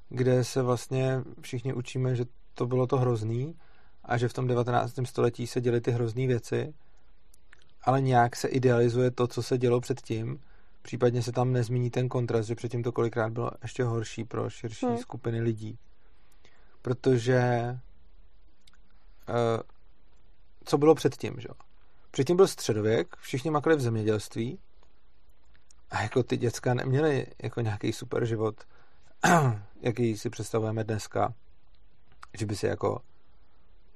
kde 0.09 0.45
se 0.45 0.62
vlastně 0.62 1.23
všichni 1.40 1.73
učíme, 1.73 2.16
že 2.16 2.25
to 2.54 2.66
bylo 2.66 2.87
to 2.87 2.97
hrozný 2.97 3.57
a 4.04 4.16
že 4.16 4.28
v 4.28 4.33
tom 4.33 4.47
19. 4.47 4.95
století 5.04 5.47
se 5.47 5.61
děly 5.61 5.80
ty 5.80 5.90
hrozný 5.90 6.26
věci 6.26 6.75
ale 7.82 8.00
nějak 8.00 8.37
se 8.37 8.49
idealizuje 8.49 9.11
to, 9.11 9.26
co 9.26 9.42
se 9.42 9.58
dělo 9.58 9.80
předtím. 9.80 10.40
Případně 10.82 11.23
se 11.23 11.32
tam 11.32 11.52
nezmíní 11.52 11.90
ten 11.90 12.08
kontrast, 12.08 12.49
že 12.49 12.54
předtím 12.54 12.82
to 12.82 12.92
kolikrát 12.92 13.32
bylo 13.32 13.50
ještě 13.62 13.85
horší 13.85 14.25
pro 14.25 14.50
širší 14.50 14.87
hmm. 14.87 14.99
skupiny 14.99 15.40
lidí. 15.40 15.78
Protože 16.82 17.64
uh, 19.28 19.62
co 20.64 20.78
bylo 20.78 20.94
předtím, 20.94 21.35
že? 21.38 21.49
Předtím 22.11 22.37
byl 22.37 22.47
středověk, 22.47 23.16
všichni 23.16 23.50
makali 23.50 23.76
v 23.76 23.80
zemědělství 23.80 24.58
a 25.90 26.02
jako 26.02 26.23
ty 26.23 26.37
děcka 26.37 26.75
neměly 26.75 27.26
jako 27.42 27.61
nějaký 27.61 27.92
super 27.92 28.25
život, 28.25 28.64
jaký 29.80 30.16
si 30.16 30.30
představujeme 30.30 30.85
dneska, 30.85 31.35
že 32.38 32.47
by 32.47 32.56
si 32.56 32.66
jako 32.66 33.02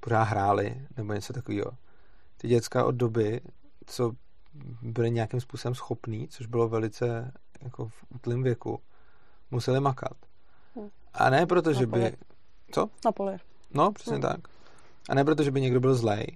pořád 0.00 0.22
hráli, 0.22 0.86
nebo 0.96 1.12
něco 1.12 1.32
takového. 1.32 1.72
Ty 2.36 2.48
děcka 2.48 2.84
od 2.84 2.94
doby, 2.94 3.40
co 3.92 4.12
byli 4.82 5.11
nějakým 5.11 5.40
způsobem 5.40 5.75
schopní, 5.75 6.28
což 6.28 6.46
bylo 6.46 6.68
velice 6.68 7.32
jako 7.61 7.88
v 7.88 8.04
útlém 8.08 8.42
věku, 8.42 8.80
museli 9.50 9.80
makat. 9.80 10.16
Hmm. 10.76 10.88
A 11.14 11.30
ne 11.30 11.46
proto, 11.46 11.72
že 11.72 11.87
by... 11.87 12.16
Co? 12.70 12.88
Na 13.04 13.12
poli. 13.12 13.37
No, 13.75 13.92
přesně 13.92 14.12
hmm. 14.12 14.22
tak. 14.22 14.40
A 15.08 15.14
ne 15.14 15.25
proto, 15.25 15.42
že 15.42 15.50
by 15.50 15.61
někdo 15.61 15.80
byl 15.80 15.94
zlej, 15.94 16.26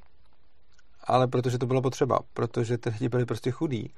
ale 1.05 1.29
protože 1.29 1.59
to 1.59 1.67
bylo 1.67 1.83
potřeba. 1.83 2.19
Protože 2.33 2.79
ty 2.79 2.91
lidi 2.91 3.09
byli 3.09 3.25
prostě 3.25 3.51
chudí. 3.51 3.95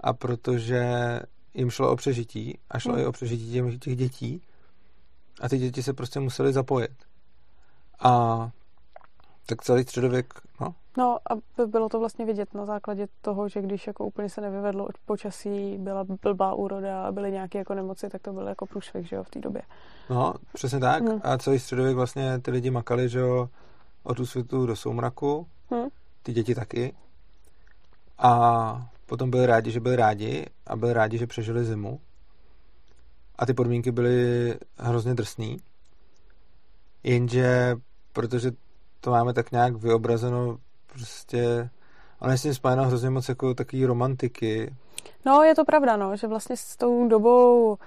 A 0.00 0.12
protože 0.12 0.84
jim 1.54 1.70
šlo 1.70 1.92
o 1.92 1.96
přežití 1.96 2.58
a 2.70 2.78
šlo 2.78 2.92
hmm. 2.92 3.02
i 3.02 3.06
o 3.06 3.12
přežití 3.12 3.52
těch, 3.52 3.78
těch 3.78 3.96
dětí 3.96 4.42
a 5.40 5.48
ty 5.48 5.58
děti 5.58 5.82
se 5.82 5.92
prostě 5.92 6.20
museli 6.20 6.52
zapojit. 6.52 7.04
A 8.00 8.50
tak 9.46 9.62
celý 9.62 9.82
středověk, 9.82 10.34
no. 10.60 10.74
No 10.98 11.18
a 11.30 11.34
bylo 11.66 11.88
to 11.88 11.98
vlastně 11.98 12.26
vidět 12.26 12.54
na 12.54 12.64
základě 12.64 13.06
toho, 13.20 13.48
že 13.48 13.62
když 13.62 13.86
jako 13.86 14.04
úplně 14.04 14.28
se 14.28 14.40
nevyvedlo 14.40 14.84
od 14.84 14.98
počasí, 15.06 15.78
byla 15.78 16.04
blbá 16.22 16.54
úroda, 16.54 17.12
byly 17.12 17.32
nějaké 17.32 17.58
jako 17.58 17.74
nemoci, 17.74 18.08
tak 18.08 18.22
to 18.22 18.32
bylo 18.32 18.48
jako 18.48 18.66
průšvih, 18.66 19.08
že 19.08 19.16
jo, 19.16 19.22
v 19.22 19.30
té 19.30 19.40
době. 19.40 19.62
No, 20.10 20.34
přesně 20.52 20.80
tak. 20.80 21.02
Hmm. 21.02 21.20
A 21.22 21.38
celý 21.38 21.58
středověk 21.58 21.96
vlastně 21.96 22.38
ty 22.38 22.50
lidi 22.50 22.70
makali, 22.70 23.08
že 23.08 23.18
jo, 23.18 23.48
od 24.02 24.28
světu 24.28 24.66
do 24.66 24.76
soumraku. 24.76 25.46
Hmm. 25.70 25.88
Ty 26.22 26.32
děti 26.32 26.54
taky. 26.54 26.94
A 28.18 28.90
potom 29.06 29.30
byli 29.30 29.46
rádi, 29.46 29.70
že 29.70 29.80
byli 29.80 29.96
rádi 29.96 30.46
a 30.66 30.76
byli 30.76 30.92
rádi, 30.92 31.18
že 31.18 31.26
přežili 31.26 31.64
zimu. 31.64 32.00
A 33.38 33.46
ty 33.46 33.54
podmínky 33.54 33.92
byly 33.92 34.54
hrozně 34.76 35.14
drsný. 35.14 35.56
Jenže, 37.02 37.76
protože 38.12 38.52
to 39.00 39.10
máme 39.10 39.32
tak 39.32 39.52
nějak 39.52 39.76
vyobrazeno, 39.76 40.58
prostě 40.96 41.70
ono 42.20 42.32
je 42.32 42.38
s 42.38 42.42
tím 42.42 42.54
spojeno 42.54 42.84
hrozně 42.84 43.10
moc 43.10 43.28
jako 43.28 43.54
takový 43.54 43.86
romantiky. 43.86 44.74
No, 45.26 45.42
je 45.42 45.54
to 45.54 45.64
pravda, 45.64 45.96
no, 45.96 46.16
že 46.16 46.26
vlastně 46.26 46.56
s 46.56 46.76
tou 46.76 47.08
dobou 47.08 47.78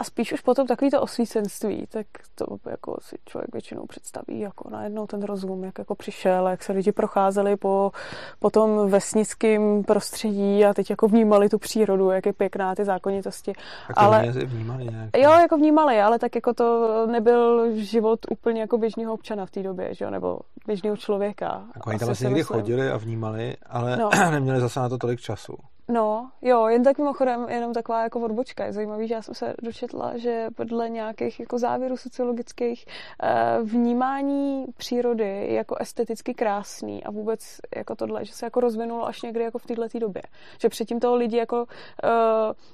a 0.00 0.04
spíš 0.04 0.32
už 0.32 0.40
potom 0.40 0.66
takový 0.66 0.90
to 0.90 1.02
osvícenství, 1.02 1.86
tak 1.88 2.06
to 2.34 2.44
jako 2.70 2.96
si 3.00 3.16
člověk 3.26 3.52
většinou 3.52 3.86
představí 3.86 4.40
jako 4.40 4.70
najednou 4.70 5.06
ten 5.06 5.22
rozum, 5.22 5.64
jak 5.64 5.78
jako 5.78 5.94
přišel, 5.94 6.48
jak 6.48 6.62
se 6.62 6.72
lidi 6.72 6.92
procházeli 6.92 7.56
po, 7.56 7.92
po 8.38 8.50
tom 8.50 8.90
vesnickém 8.90 9.84
prostředí 9.84 10.64
a 10.64 10.74
teď 10.74 10.90
jako 10.90 11.08
vnímali 11.08 11.48
tu 11.48 11.58
přírodu, 11.58 12.10
jak 12.10 12.26
je 12.26 12.32
pěkná 12.32 12.74
ty 12.74 12.84
zákonitosti. 12.84 13.52
Tak 13.88 13.96
ale 13.96 14.32
vnímali 14.32 14.84
nějak. 14.84 15.10
Jo, 15.16 15.30
jako 15.30 15.56
vnímali, 15.56 16.00
ale 16.00 16.18
tak 16.18 16.34
jako 16.34 16.54
to 16.54 17.06
nebyl 17.06 17.72
život 17.74 18.20
úplně 18.30 18.60
jako 18.60 18.78
běžného 18.78 19.14
občana 19.14 19.46
v 19.46 19.50
té 19.50 19.62
době, 19.62 19.94
že 19.94 20.04
jo, 20.04 20.10
nebo 20.10 20.38
běžného 20.66 20.96
člověka. 20.96 21.62
Jako 21.74 21.90
oni 21.90 21.98
tam 21.98 22.06
vlastně 22.06 22.28
někdy 22.28 22.42
chodili 22.42 22.90
a 22.90 22.96
vnímali, 22.96 23.56
ale 23.66 23.96
no. 23.96 24.10
neměli 24.30 24.60
zase 24.60 24.80
na 24.80 24.88
to 24.88 24.98
tolik 24.98 25.20
času. 25.20 25.56
No, 25.90 26.30
jo, 26.42 26.66
jen 26.66 26.82
tak 26.82 26.98
mimochodem, 26.98 27.46
jenom 27.48 27.72
taková 27.72 28.02
jako 28.02 28.20
odbočka. 28.20 28.64
Je 28.64 28.72
zajímavý, 28.72 29.08
že 29.08 29.14
já 29.14 29.22
jsem 29.22 29.34
se 29.34 29.54
dočetla, 29.62 30.16
že 30.16 30.48
podle 30.56 30.88
nějakých 30.88 31.40
jako 31.40 31.58
závěrů 31.58 31.96
sociologických 31.96 32.86
eh, 33.22 33.58
vnímání 33.62 34.66
přírody 34.76 35.54
jako 35.54 35.76
esteticky 35.80 36.34
krásný 36.34 37.04
a 37.04 37.10
vůbec 37.10 37.56
jako 37.76 37.94
tohle, 37.94 38.24
že 38.24 38.32
se 38.32 38.46
jako 38.46 38.60
rozvinulo 38.60 39.06
až 39.06 39.22
někdy 39.22 39.44
jako 39.44 39.58
v 39.58 39.66
této 39.66 39.98
době. 39.98 40.22
Že 40.60 40.68
předtím 40.68 41.00
toho 41.00 41.16
lidi 41.16 41.36
jako, 41.36 41.66
eh, 42.04 42.08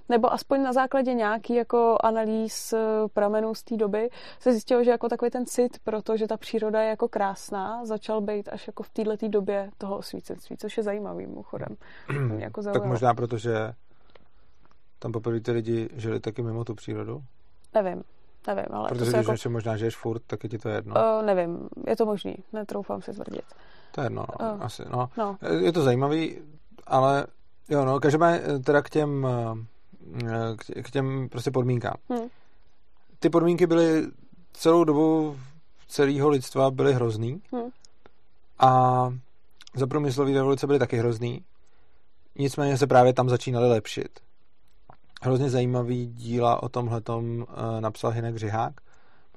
nebo 0.08 0.32
aspoň 0.32 0.62
na 0.62 0.72
základě 0.72 1.14
nějaký 1.14 1.54
jako 1.54 1.98
analýz 2.00 2.72
eh, 2.72 2.78
pramenů 3.12 3.54
z 3.54 3.62
té 3.62 3.76
doby 3.76 4.10
se 4.40 4.52
zjistilo, 4.52 4.84
že 4.84 4.90
jako 4.90 5.08
takový 5.08 5.30
ten 5.30 5.46
cit, 5.46 5.78
protože 5.84 6.26
ta 6.26 6.36
příroda 6.36 6.82
je 6.82 6.88
jako 6.88 7.08
krásná, 7.08 7.84
začal 7.84 8.20
být 8.20 8.48
až 8.52 8.66
jako 8.66 8.82
v 8.82 8.88
této 8.88 9.28
době 9.28 9.70
toho 9.78 9.96
osvícenství, 9.96 10.56
což 10.56 10.76
je 10.76 10.82
zajímavý 10.82 11.26
mimochodem. 11.26 11.76
jako 12.38 12.62
možná 13.06 13.14
protože 13.14 13.72
tam 14.98 15.12
poprvé 15.12 15.40
ty 15.40 15.52
lidi 15.52 15.88
žili 15.94 16.20
taky 16.20 16.42
mimo 16.42 16.64
tu 16.64 16.74
přírodu? 16.74 17.22
Nevím, 17.74 18.02
nevím, 18.46 18.66
ale... 18.72 18.88
Protože 18.88 19.12
když 19.12 19.44
jako... 19.44 19.50
možná 19.50 19.76
žiješ 19.76 19.96
furt, 19.96 20.22
tak 20.26 20.44
je 20.44 20.50
ti 20.50 20.58
to 20.58 20.68
jedno. 20.68 20.94
Uh, 20.94 21.26
nevím, 21.26 21.68
je 21.86 21.96
to 21.96 22.06
možný, 22.06 22.36
netroufám 22.52 23.02
si 23.02 23.12
tvrdit. 23.12 23.44
To 23.92 24.00
je 24.00 24.06
jedno, 24.06 24.26
no, 24.40 24.54
uh, 24.54 24.62
asi, 24.62 24.82
no. 24.90 25.08
no. 25.18 25.38
Je 25.60 25.72
to 25.72 25.82
zajímavý, 25.82 26.38
ale 26.86 27.26
jo, 27.68 27.84
no, 27.84 28.00
každopádně 28.00 28.40
eh, 28.40 28.58
teda 28.58 28.82
k 28.82 28.90
těm, 28.90 29.26
eh, 30.24 30.82
k 30.82 30.90
těm 30.90 31.28
prostě 31.28 31.50
podmínkám. 31.50 31.96
Hmm. 32.08 32.28
Ty 33.18 33.30
podmínky 33.30 33.66
byly 33.66 34.06
celou 34.52 34.84
dobu 34.84 35.36
celého 35.88 36.28
lidstva 36.28 36.70
byly 36.70 36.94
hrozný 36.94 37.42
hmm. 37.52 37.70
a 38.58 38.70
za 39.74 39.86
průmyslový 39.86 40.34
revoluce 40.34 40.66
byly 40.66 40.78
taky 40.78 40.96
hrozný 40.96 41.44
Nicméně 42.38 42.78
se 42.78 42.86
právě 42.86 43.12
tam 43.12 43.28
začínali 43.28 43.68
lepšit. 43.68 44.20
Hrozně 45.22 45.50
zajímavý 45.50 46.06
díla 46.06 46.62
o 46.62 46.68
tomhle 46.68 47.00
uh, 47.08 47.44
napsal 47.80 48.10
Hinek 48.10 48.36
Řihák. 48.36 48.72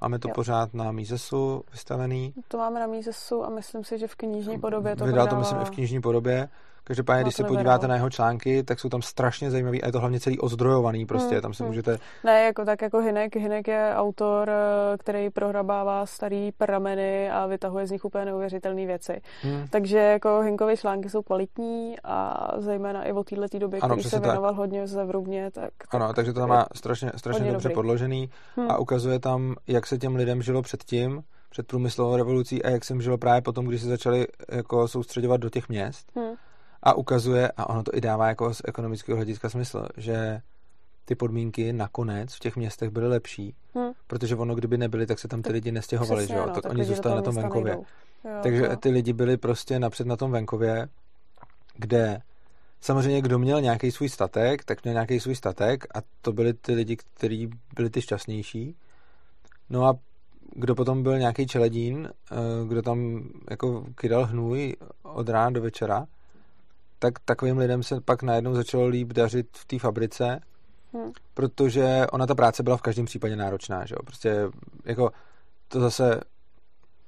Máme 0.00 0.18
to 0.18 0.28
jo. 0.28 0.34
pořád 0.34 0.74
na 0.74 0.92
Mízesu 0.92 1.64
vystavený. 1.72 2.34
To 2.48 2.58
máme 2.58 2.80
na 2.80 2.86
Mízesu 2.86 3.44
a 3.44 3.50
myslím 3.50 3.84
si, 3.84 3.98
že 3.98 4.06
v 4.06 4.14
knižní 4.14 4.58
podobě 4.58 4.96
to 4.96 5.04
Vydal 5.04 5.26
to 5.26 5.36
myslím 5.36 5.60
i 5.60 5.64
v 5.64 5.70
knižní 5.70 6.00
podobě. 6.00 6.48
Každopádně, 6.84 7.22
když 7.22 7.34
se 7.34 7.44
podíváte 7.44 7.88
na 7.88 7.94
jeho 7.94 8.10
články, 8.10 8.62
tak 8.62 8.80
jsou 8.80 8.88
tam 8.88 9.02
strašně 9.02 9.50
zajímavý 9.50 9.82
a 9.82 9.86
je 9.86 9.92
to 9.92 10.00
hlavně 10.00 10.20
celý 10.20 10.38
ozdrojovaný 10.38 11.06
prostě, 11.06 11.34
hmm, 11.34 11.42
tam 11.42 11.54
se 11.54 11.62
hmm. 11.62 11.70
můžete... 11.70 11.98
Ne, 12.24 12.42
jako 12.42 12.64
tak 12.64 12.82
jako 12.82 12.98
Hinek, 12.98 13.36
Hinek 13.36 13.68
je 13.68 13.92
autor, 13.94 14.50
eh, 14.50 14.96
který 14.98 15.30
prohrabává 15.30 16.06
starý 16.06 16.52
prameny 16.52 17.30
a 17.30 17.46
vytahuje 17.46 17.86
z 17.86 17.90
nich 17.90 18.04
úplně 18.04 18.24
neuvěřitelné 18.24 18.86
věci. 18.86 19.20
Hmm. 19.42 19.66
Takže 19.70 19.98
jako 19.98 20.40
Hinkové 20.40 20.76
články 20.76 21.10
jsou 21.10 21.22
kvalitní 21.22 21.96
a 22.04 22.48
zejména 22.58 23.04
i 23.04 23.12
o 23.12 23.24
této 23.24 23.58
době, 23.58 23.80
ano, 23.80 23.94
který 23.94 24.08
se 24.08 24.20
věnoval 24.20 24.50
tak. 24.50 24.58
hodně 24.58 24.86
zevrubně, 24.86 25.50
tak, 25.50 25.70
tak... 25.78 25.94
Ano, 25.94 26.12
takže 26.14 26.32
to 26.32 26.40
tam 26.40 26.48
má 26.48 26.66
strašně, 26.74 27.12
strašně 27.16 27.52
dobře 27.52 27.68
dobrý. 27.68 27.74
podložený 27.74 28.30
hmm. 28.56 28.70
a 28.70 28.78
ukazuje 28.78 29.18
tam, 29.18 29.54
jak 29.66 29.86
se 29.86 29.98
těm 29.98 30.16
lidem 30.16 30.42
žilo 30.42 30.62
předtím, 30.62 31.22
před 31.50 31.66
průmyslovou 31.66 32.16
revolucí 32.16 32.62
a 32.62 32.70
jak 32.70 32.84
se 32.84 32.92
jim 32.92 33.02
žilo 33.02 33.18
právě 33.18 33.42
potom, 33.42 33.66
když 33.66 33.82
se 33.82 33.88
začali 33.88 34.26
jako 34.52 34.88
soustředovat 34.88 35.40
do 35.40 35.50
těch 35.50 35.68
měst. 35.68 36.06
Hmm 36.16 36.34
a 36.82 36.94
ukazuje, 36.94 37.52
a 37.56 37.68
ono 37.68 37.82
to 37.82 37.94
i 37.94 38.00
dává 38.00 38.28
jako 38.28 38.54
z 38.54 38.62
ekonomického 38.64 39.16
hlediska 39.16 39.48
smysl, 39.48 39.86
že 39.96 40.40
ty 41.04 41.14
podmínky 41.14 41.72
nakonec 41.72 42.34
v 42.34 42.38
těch 42.38 42.56
městech 42.56 42.90
byly 42.90 43.08
lepší, 43.08 43.54
hmm. 43.74 43.92
protože 44.06 44.36
ono, 44.36 44.54
kdyby 44.54 44.78
nebyly, 44.78 45.06
tak 45.06 45.18
se 45.18 45.28
tam 45.28 45.42
ty 45.42 45.52
lidi 45.52 45.72
nestěhovali, 45.72 46.26
že 46.26 46.34
jo? 46.34 46.46
No, 46.46 46.54
tak, 46.54 46.62
tak 46.62 46.72
oni 46.72 46.84
zůstali 46.84 47.14
na 47.14 47.22
tom 47.22 47.34
venkově. 47.34 47.72
Jo, 47.72 47.82
Takže 48.42 48.64
jo. 48.64 48.76
ty 48.76 48.90
lidi 48.90 49.12
byli 49.12 49.36
prostě 49.36 49.78
napřed 49.78 50.06
na 50.06 50.16
tom 50.16 50.30
venkově, 50.30 50.88
kde 51.76 52.20
samozřejmě 52.80 53.22
kdo 53.22 53.38
měl 53.38 53.60
nějaký 53.60 53.90
svůj 53.90 54.08
statek, 54.08 54.64
tak 54.64 54.84
měl 54.84 54.92
nějaký 54.92 55.20
svůj 55.20 55.34
statek 55.34 55.84
a 55.94 55.98
to 56.22 56.32
byli 56.32 56.54
ty 56.54 56.74
lidi, 56.74 56.96
kteří 56.96 57.50
byli 57.74 57.90
ty 57.90 58.02
šťastnější. 58.02 58.76
No 59.70 59.86
a 59.86 59.94
kdo 60.52 60.74
potom 60.74 61.02
byl 61.02 61.18
nějaký 61.18 61.46
čeledín, 61.46 62.10
eh, 62.32 62.34
kdo 62.68 62.82
tam 62.82 63.28
jako 63.50 63.84
kydal 63.94 64.26
hnůj 64.26 64.76
od 65.02 65.28
rána 65.28 65.50
do 65.50 65.62
večera, 65.62 66.06
tak 67.00 67.18
takovým 67.18 67.58
lidem 67.58 67.82
se 67.82 68.00
pak 68.00 68.22
najednou 68.22 68.54
začalo 68.54 68.86
líp 68.86 69.12
dařit 69.12 69.48
v 69.52 69.64
té 69.64 69.78
fabrice, 69.78 70.40
hmm. 70.92 71.12
protože 71.34 72.06
ona 72.12 72.26
ta 72.26 72.34
práce 72.34 72.62
byla 72.62 72.76
v 72.76 72.82
každém 72.82 73.06
případě 73.06 73.36
náročná, 73.36 73.86
že 73.86 73.94
jo? 73.94 74.02
Prostě 74.04 74.48
jako 74.84 75.10
to 75.68 75.80
zase 75.80 76.20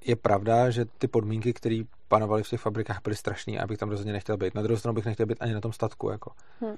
je 0.04 0.16
pravda, 0.16 0.70
že 0.70 0.84
ty 0.84 1.08
podmínky, 1.08 1.52
které 1.52 1.82
panovaly 2.08 2.42
v 2.42 2.48
těch 2.48 2.60
fabrikách, 2.60 3.00
byly 3.04 3.16
strašné 3.16 3.58
a 3.58 3.66
bych 3.66 3.78
tam 3.78 3.90
rozhodně 3.90 4.12
nechtěl 4.12 4.36
být. 4.36 4.54
Na 4.54 4.62
druhou 4.62 4.78
stranu 4.78 4.94
bych 4.94 5.04
nechtěl 5.04 5.26
být 5.26 5.38
ani 5.40 5.54
na 5.54 5.60
tom 5.60 5.72
statku. 5.72 6.10
Jako. 6.10 6.32
Hmm. 6.60 6.76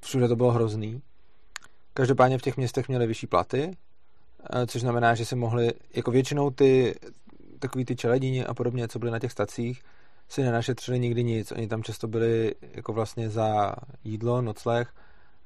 Všude 0.00 0.28
to 0.28 0.36
bylo 0.36 0.52
hrozný. 0.52 1.02
Každopádně 1.94 2.38
v 2.38 2.42
těch 2.42 2.56
městech 2.56 2.88
měli 2.88 3.06
vyšší 3.06 3.26
platy, 3.26 3.76
eh, 4.50 4.66
což 4.66 4.80
znamená, 4.80 5.14
že 5.14 5.24
si 5.24 5.36
mohli, 5.36 5.72
jako 5.94 6.10
většinou 6.10 6.50
ty 6.50 6.94
takový 7.58 7.84
ty 7.84 7.96
čeledíni 7.96 8.44
a 8.44 8.54
podobně, 8.54 8.88
co 8.88 8.98
byly 8.98 9.10
na 9.10 9.18
těch 9.18 9.32
stacích, 9.32 9.82
si 10.28 10.42
nenašetřili 10.42 10.98
nikdy 10.98 11.24
nic. 11.24 11.52
Oni 11.52 11.68
tam 11.68 11.82
často 11.82 12.08
byli 12.08 12.54
jako 12.72 12.92
vlastně 12.92 13.30
za 13.30 13.74
jídlo, 14.04 14.42
nocleh 14.42 14.94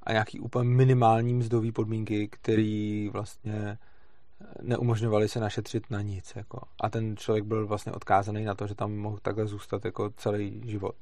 a 0.03 0.13
nějaký 0.13 0.41
úplně 0.41 0.71
minimální 0.71 1.35
mzdový 1.35 1.73
podmínky, 1.73 2.29
který 2.29 3.11
vlastně 3.13 3.79
neumožňovali 4.63 5.29
se 5.29 5.41
našetřit 5.41 5.91
na 5.91 6.03
nic. 6.03 6.33
Jako. 6.37 6.61
A 6.81 6.91
ten 6.91 7.17
člověk 7.17 7.45
byl 7.45 7.67
vlastně 7.67 7.93
odkázaný 7.93 8.45
na 8.45 8.55
to, 8.55 8.67
že 8.67 8.75
tam 8.75 8.93
mohl 8.93 9.19
takhle 9.23 9.47
zůstat 9.47 9.85
jako 9.85 10.11
celý 10.17 10.63
život. 10.65 10.95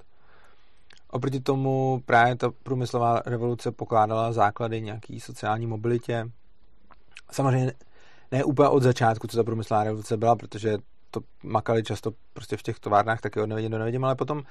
Oproti 1.11 1.41
tomu 1.41 2.03
právě 2.07 2.37
ta 2.37 2.51
průmyslová 2.63 3.23
revoluce 3.27 3.73
pokládala 3.73 4.33
základy 4.33 4.81
nějaký 4.81 5.21
sociální 5.21 5.67
mobilitě. 5.67 6.31
Samozřejmě 7.31 7.73
ne 8.33 8.45
úplně 8.45 8.69
od 8.69 8.83
začátku, 8.83 9.27
co 9.27 9.37
ta 9.37 9.45
průmyslová 9.45 9.85
revoluce 9.85 10.17
byla, 10.17 10.37
protože 10.37 10.79
to 11.11 11.21
makali 11.43 11.83
často 11.83 12.11
prostě 12.33 12.57
v 12.57 12.63
těch 12.63 12.79
továrnách 12.79 13.21
taky 13.21 13.41
od 13.41 13.47
nevidím 13.47 13.71
do 13.71 13.79
nevidím, 13.79 14.05
ale 14.05 14.15
potom 14.15 14.43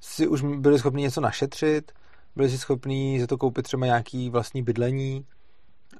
si 0.00 0.28
už 0.28 0.42
byli 0.42 0.78
schopni 0.78 1.02
něco 1.02 1.20
našetřit, 1.20 1.92
byli 2.36 2.50
si 2.50 2.58
schopní 2.58 3.20
za 3.20 3.26
to 3.26 3.38
koupit 3.38 3.62
třeba 3.62 3.86
nějaký 3.86 4.30
vlastní 4.30 4.62
bydlení, 4.62 5.26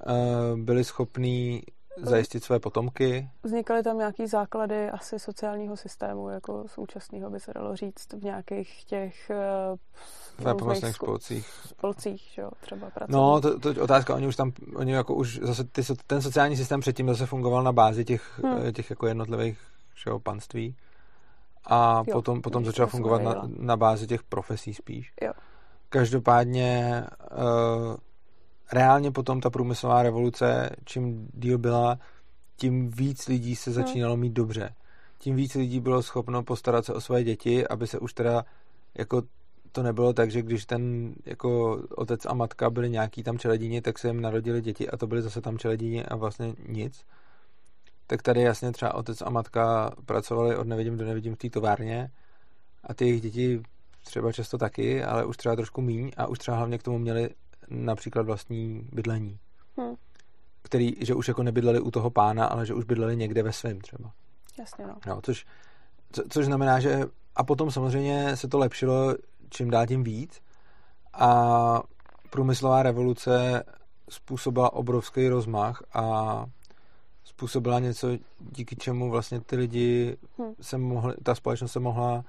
eh, 0.06 0.56
byli 0.56 0.84
schopní 0.84 1.62
zajistit 2.02 2.44
své 2.44 2.58
potomky. 2.58 3.30
Vznikaly 3.42 3.82
tam 3.82 3.98
nějaký 3.98 4.26
základy 4.26 4.90
asi 4.90 5.18
sociálního 5.18 5.76
systému, 5.76 6.28
jako 6.28 6.64
současného 6.66 7.30
by 7.30 7.40
se 7.40 7.52
dalo 7.54 7.76
říct, 7.76 8.12
v 8.12 8.24
nějakých 8.24 8.84
těch 8.84 9.30
uh, 10.40 10.52
pomocných 10.58 10.94
spolcích. 10.94 11.46
Spolcích, 11.66 12.38
jo, 12.38 12.50
třeba 12.60 12.90
pracovní. 12.90 13.14
No, 13.14 13.40
to, 13.40 13.58
to 13.60 13.82
otázka, 13.82 14.14
oni 14.14 14.26
už 14.26 14.36
tam, 14.36 14.52
oni 14.74 14.92
jako 14.92 15.14
už 15.14 15.38
zase 15.42 15.64
ty, 15.64 15.82
ten 16.06 16.22
sociální 16.22 16.56
systém 16.56 16.80
předtím 16.80 17.08
zase 17.08 17.26
fungoval 17.26 17.62
na 17.62 17.72
bázi 17.72 18.04
těch, 18.04 18.40
hmm. 18.44 18.72
těch 18.72 18.90
jako 18.90 19.06
jednotlivých 19.06 19.58
jo, 20.06 20.18
panství 20.18 20.76
a 21.64 22.02
jo, 22.06 22.12
potom, 22.12 22.42
potom 22.42 22.64
začal 22.64 22.86
fungovat 22.86 23.22
na, 23.22 23.48
na 23.58 23.76
bázi 23.76 24.06
těch 24.06 24.22
profesí 24.22 24.74
spíš. 24.74 25.12
Jo. 25.22 25.32
Každopádně 25.88 27.02
uh, 27.32 27.96
reálně 28.72 29.10
potom 29.10 29.40
ta 29.40 29.50
průmyslová 29.50 30.02
revoluce, 30.02 30.70
čím 30.84 31.28
díl 31.34 31.58
byla, 31.58 31.98
tím 32.56 32.88
víc 32.88 33.28
lidí 33.28 33.56
se 33.56 33.72
začínalo 33.72 34.16
mít 34.16 34.32
dobře. 34.32 34.74
Tím 35.18 35.36
víc 35.36 35.54
lidí 35.54 35.80
bylo 35.80 36.02
schopno 36.02 36.42
postarat 36.42 36.84
se 36.84 36.94
o 36.94 37.00
své 37.00 37.24
děti, 37.24 37.66
aby 37.68 37.86
se 37.86 37.98
už 37.98 38.14
teda 38.14 38.44
jako 38.98 39.22
to 39.72 39.82
nebylo 39.82 40.12
tak, 40.12 40.30
že 40.30 40.42
když 40.42 40.66
ten 40.66 41.14
jako 41.26 41.80
otec 41.96 42.26
a 42.26 42.34
matka 42.34 42.70
byli 42.70 42.90
nějaký 42.90 43.22
tam 43.22 43.38
čeledině, 43.38 43.82
tak 43.82 43.98
se 43.98 44.08
jim 44.08 44.20
narodili 44.20 44.62
děti 44.62 44.90
a 44.90 44.96
to 44.96 45.06
byly 45.06 45.22
zase 45.22 45.40
tam 45.40 45.58
čeledině 45.58 46.04
a 46.04 46.16
vlastně 46.16 46.54
nic. 46.68 47.04
Tak 48.10 48.22
tady 48.22 48.42
jasně 48.42 48.72
třeba 48.72 48.94
otec 48.94 49.22
a 49.22 49.30
matka 49.30 49.92
pracovali 50.06 50.56
od 50.56 50.66
nevidím 50.66 50.96
do 50.96 51.04
nevidím 51.04 51.34
v 51.34 51.38
té 51.38 51.50
továrně 51.50 52.10
a 52.84 52.94
ty 52.94 53.04
jejich 53.04 53.20
děti 53.20 53.62
třeba 54.04 54.32
často 54.32 54.58
taky, 54.58 55.04
ale 55.04 55.24
už 55.24 55.36
třeba 55.36 55.56
trošku 55.56 55.80
míň 55.80 56.10
a 56.16 56.26
už 56.26 56.38
třeba 56.38 56.56
hlavně 56.56 56.78
k 56.78 56.82
tomu 56.82 56.98
měli 56.98 57.30
například 57.68 58.26
vlastní 58.26 58.88
bydlení. 58.92 59.38
Hmm. 59.76 59.94
Který, 60.62 60.92
že 61.00 61.14
už 61.14 61.28
jako 61.28 61.42
nebydleli 61.42 61.80
u 61.80 61.90
toho 61.90 62.10
pána, 62.10 62.46
ale 62.46 62.66
že 62.66 62.74
už 62.74 62.84
bydleli 62.84 63.16
někde 63.16 63.42
ve 63.42 63.52
svém 63.52 63.80
třeba. 63.80 64.12
Jasně, 64.58 64.86
no. 64.86 64.94
no 65.06 65.20
což, 65.22 65.46
co, 66.12 66.22
což 66.30 66.44
znamená, 66.46 66.80
že 66.80 67.04
a 67.36 67.44
potom 67.44 67.70
samozřejmě 67.70 68.36
se 68.36 68.48
to 68.48 68.58
lepšilo 68.58 69.14
čím 69.50 69.70
dál 69.70 69.86
tím 69.86 70.04
víc 70.04 70.40
a 71.12 71.82
průmyslová 72.30 72.82
revoluce 72.82 73.64
způsobila 74.08 74.72
obrovský 74.72 75.28
rozmach 75.28 75.82
a 75.94 76.44
způsobila 77.30 77.78
něco, 77.78 78.08
díky 78.40 78.76
čemu 78.76 79.10
vlastně 79.10 79.40
ty 79.40 79.56
lidi 79.56 80.16
hmm. 80.38 80.54
se 80.60 80.78
mohli, 80.78 81.14
ta 81.22 81.34
společnost 81.34 81.72
se 81.72 81.80
mohla 81.80 82.24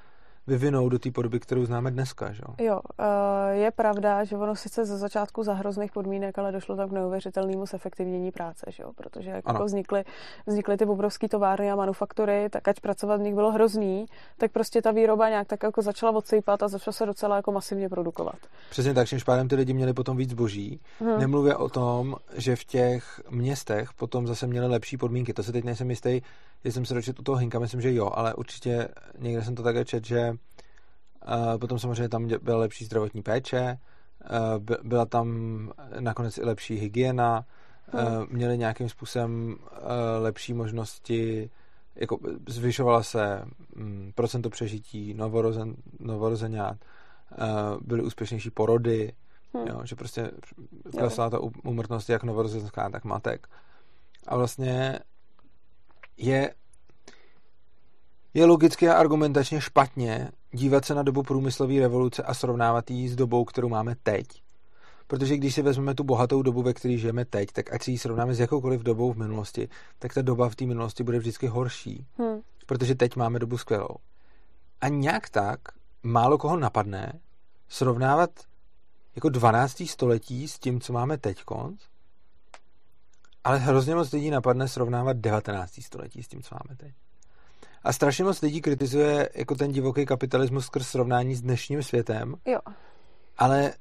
vyvinou 0.48 0.90
do 0.90 1.00
té 1.00 1.12
podoby, 1.12 1.40
kterou 1.40 1.66
známe 1.66 1.92
dneska. 1.92 2.32
Že? 2.32 2.44
Jo, 2.60 2.80
eh, 3.00 3.56
je 3.56 3.72
pravda, 3.72 4.24
že 4.24 4.38
ono 4.38 4.56
sice 4.56 4.86
ze 4.86 4.98
začátku 4.98 5.44
za 5.44 5.54
hrozných 5.54 5.92
podmínek, 5.92 6.40
ale 6.40 6.52
došlo 6.52 6.76
tam 6.76 6.90
k 6.90 6.92
neuvěřitelnému 6.92 7.66
zefektivnění 7.66 8.32
práce, 8.32 8.66
že 8.70 8.84
jo? 8.84 8.92
protože 8.96 9.30
jak 9.30 9.44
jako 9.48 9.66
vznikly, 9.66 10.04
vznikly 10.46 10.78
ty 10.78 10.86
obrovské 10.86 11.30
továrny 11.30 11.72
a 11.72 11.76
manufaktury, 11.76 12.50
tak 12.50 12.68
ať 12.68 12.80
pracovat 12.80 13.18
v 13.18 13.22
nich 13.22 13.36
bylo 13.36 13.52
hrozný, 13.52 14.06
tak 14.38 14.52
prostě 14.52 14.82
ta 14.82 14.92
výroba 14.92 15.30
nějak 15.30 15.48
tak 15.48 15.64
jako 15.64 15.82
začala 15.82 16.12
odsejpat 16.12 16.64
a 16.64 16.68
začala 16.68 16.94
se 16.94 17.06
docela 17.06 17.36
jako 17.36 17.52
masivně 17.52 17.90
produkovat. 17.90 18.36
Přesně 18.70 18.94
tak, 18.94 19.08
čím 19.08 19.20
pádem 19.26 19.48
ty 19.48 19.56
lidi 19.56 19.74
měli 19.74 19.94
potom 19.94 20.18
víc 20.18 20.34
boží. 20.34 20.80
Hmm. 21.00 21.20
Nemluvě 21.20 21.56
o 21.56 21.70
tom, 21.70 22.16
že 22.34 22.56
v 22.56 22.64
těch 22.64 23.22
městech 23.30 23.94
potom 23.94 24.28
zase 24.28 24.48
měli 24.48 24.68
lepší 24.68 24.98
podmínky. 24.98 25.34
To 25.34 25.44
se 25.44 25.52
teď 25.52 25.64
nejsem 25.64 25.90
jistý, 25.90 26.22
jestli 26.64 26.72
jsem 26.72 26.86
se 26.86 26.94
dočet 26.94 27.20
u 27.20 27.24
toho 27.24 27.38
Hinka, 27.38 27.60
myslím, 27.60 27.82
že 27.82 27.94
jo, 27.94 28.10
ale 28.14 28.34
určitě 28.34 28.88
někde 29.20 29.44
jsem 29.44 29.56
to 29.56 29.64
také 29.64 29.86
čet, 29.86 30.06
že 30.06 30.30
uh, 30.30 31.58
potom 31.58 31.80
samozřejmě 31.80 32.10
tam 32.10 32.28
byla 32.42 32.58
lepší 32.58 32.86
zdravotní 32.86 33.22
péče, 33.22 33.78
uh, 34.58 34.78
byla 34.84 35.06
tam 35.06 35.28
nakonec 36.00 36.38
i 36.38 36.46
lepší 36.46 36.76
hygiena, 36.76 37.46
uh, 37.94 38.02
měli 38.30 38.58
nějakým 38.58 38.90
způsobem 38.90 39.58
lepší 40.20 40.54
možnosti, 40.54 41.50
jako 41.96 42.20
zvyšovala 42.48 43.04
se 43.04 43.46
um, 43.76 44.12
procento 44.16 44.50
přežití 44.50 45.14
novorozen, 45.14 45.76
novorozenát, 46.00 46.78
byly 47.82 48.04
úspěšnější 48.04 48.50
porody, 48.50 49.14
hmm. 49.54 49.68
jo, 49.68 49.82
že 49.84 49.96
prostě 49.96 50.32
klesla 50.98 51.30
ta 51.30 51.40
úmrtnost 51.64 52.10
jak 52.10 52.24
novorozenská, 52.24 52.90
tak 52.90 53.04
matek. 53.04 53.48
A 54.28 54.38
vlastně 54.38 55.00
je, 56.18 56.54
je 58.34 58.46
logicky 58.46 58.90
a 58.90 58.94
argumentačně 58.94 59.62
špatně 59.62 60.32
dívat 60.52 60.86
se 60.86 60.96
na 60.96 61.04
dobu 61.04 61.24
průmyslové 61.24 61.80
revoluce 61.80 62.24
a 62.24 62.34
srovnávat 62.34 62.92
ji 62.92 63.10
s 63.10 63.16
dobou, 63.16 63.46
kterou 63.46 63.70
máme 63.70 63.96
teď. 64.04 64.28
Protože 65.08 65.38
když 65.38 65.56
si 65.56 65.62
vezmeme 65.62 65.96
tu 65.96 66.04
bohatou 66.04 66.42
dobu, 66.42 66.62
ve 66.62 66.74
které 66.74 66.98
žijeme 66.98 67.26
teď, 67.26 67.52
tak 67.52 67.74
ať 67.74 67.84
si 67.84 67.92
ji 67.92 67.98
srovnáme 67.98 68.34
s 68.34 68.40
jakoukoliv 68.40 68.82
dobou 68.82 69.14
v 69.14 69.18
minulosti, 69.18 69.70
tak 70.00 70.14
ta 70.14 70.22
doba 70.22 70.50
v 70.50 70.56
té 70.56 70.66
minulosti 70.66 71.04
bude 71.04 71.20
vždycky 71.20 71.48
horší. 71.48 72.06
Hmm. 72.18 72.42
Protože 72.66 72.96
teď 72.96 73.16
máme 73.16 73.40
dobu 73.40 73.58
skvělou. 73.58 73.96
A 74.82 74.88
nějak 74.88 75.30
tak 75.30 75.60
málo 76.04 76.38
koho 76.38 76.58
napadne 76.58 77.20
srovnávat 77.70 78.30
jako 79.16 79.30
12. 79.30 79.84
století 79.86 80.48
s 80.48 80.60
tím, 80.60 80.82
co 80.82 80.94
máme 80.94 81.18
teď 81.18 81.44
konc, 81.44 81.82
ale 83.44 83.58
hrozně 83.58 83.96
moc 83.96 84.12
lidí 84.12 84.30
napadne 84.30 84.68
srovnávat 84.68 85.18
19. 85.18 85.82
století 85.82 86.24
s 86.24 86.28
tím, 86.28 86.42
co 86.44 86.56
máme 86.56 86.78
teď. 86.78 86.94
A 87.84 87.94
strašně 87.94 88.24
moc 88.24 88.42
lidí 88.42 88.62
kritizuje 88.62 89.30
jako 89.36 89.56
ten 89.56 89.72
divoký 89.72 90.06
kapitalismus 90.06 90.66
skrz 90.66 90.88
srovnání 90.88 91.36
s 91.36 91.42
dnešním 91.42 91.84
světem. 91.84 92.36
Jo. 92.46 92.60
Ale 93.38 93.74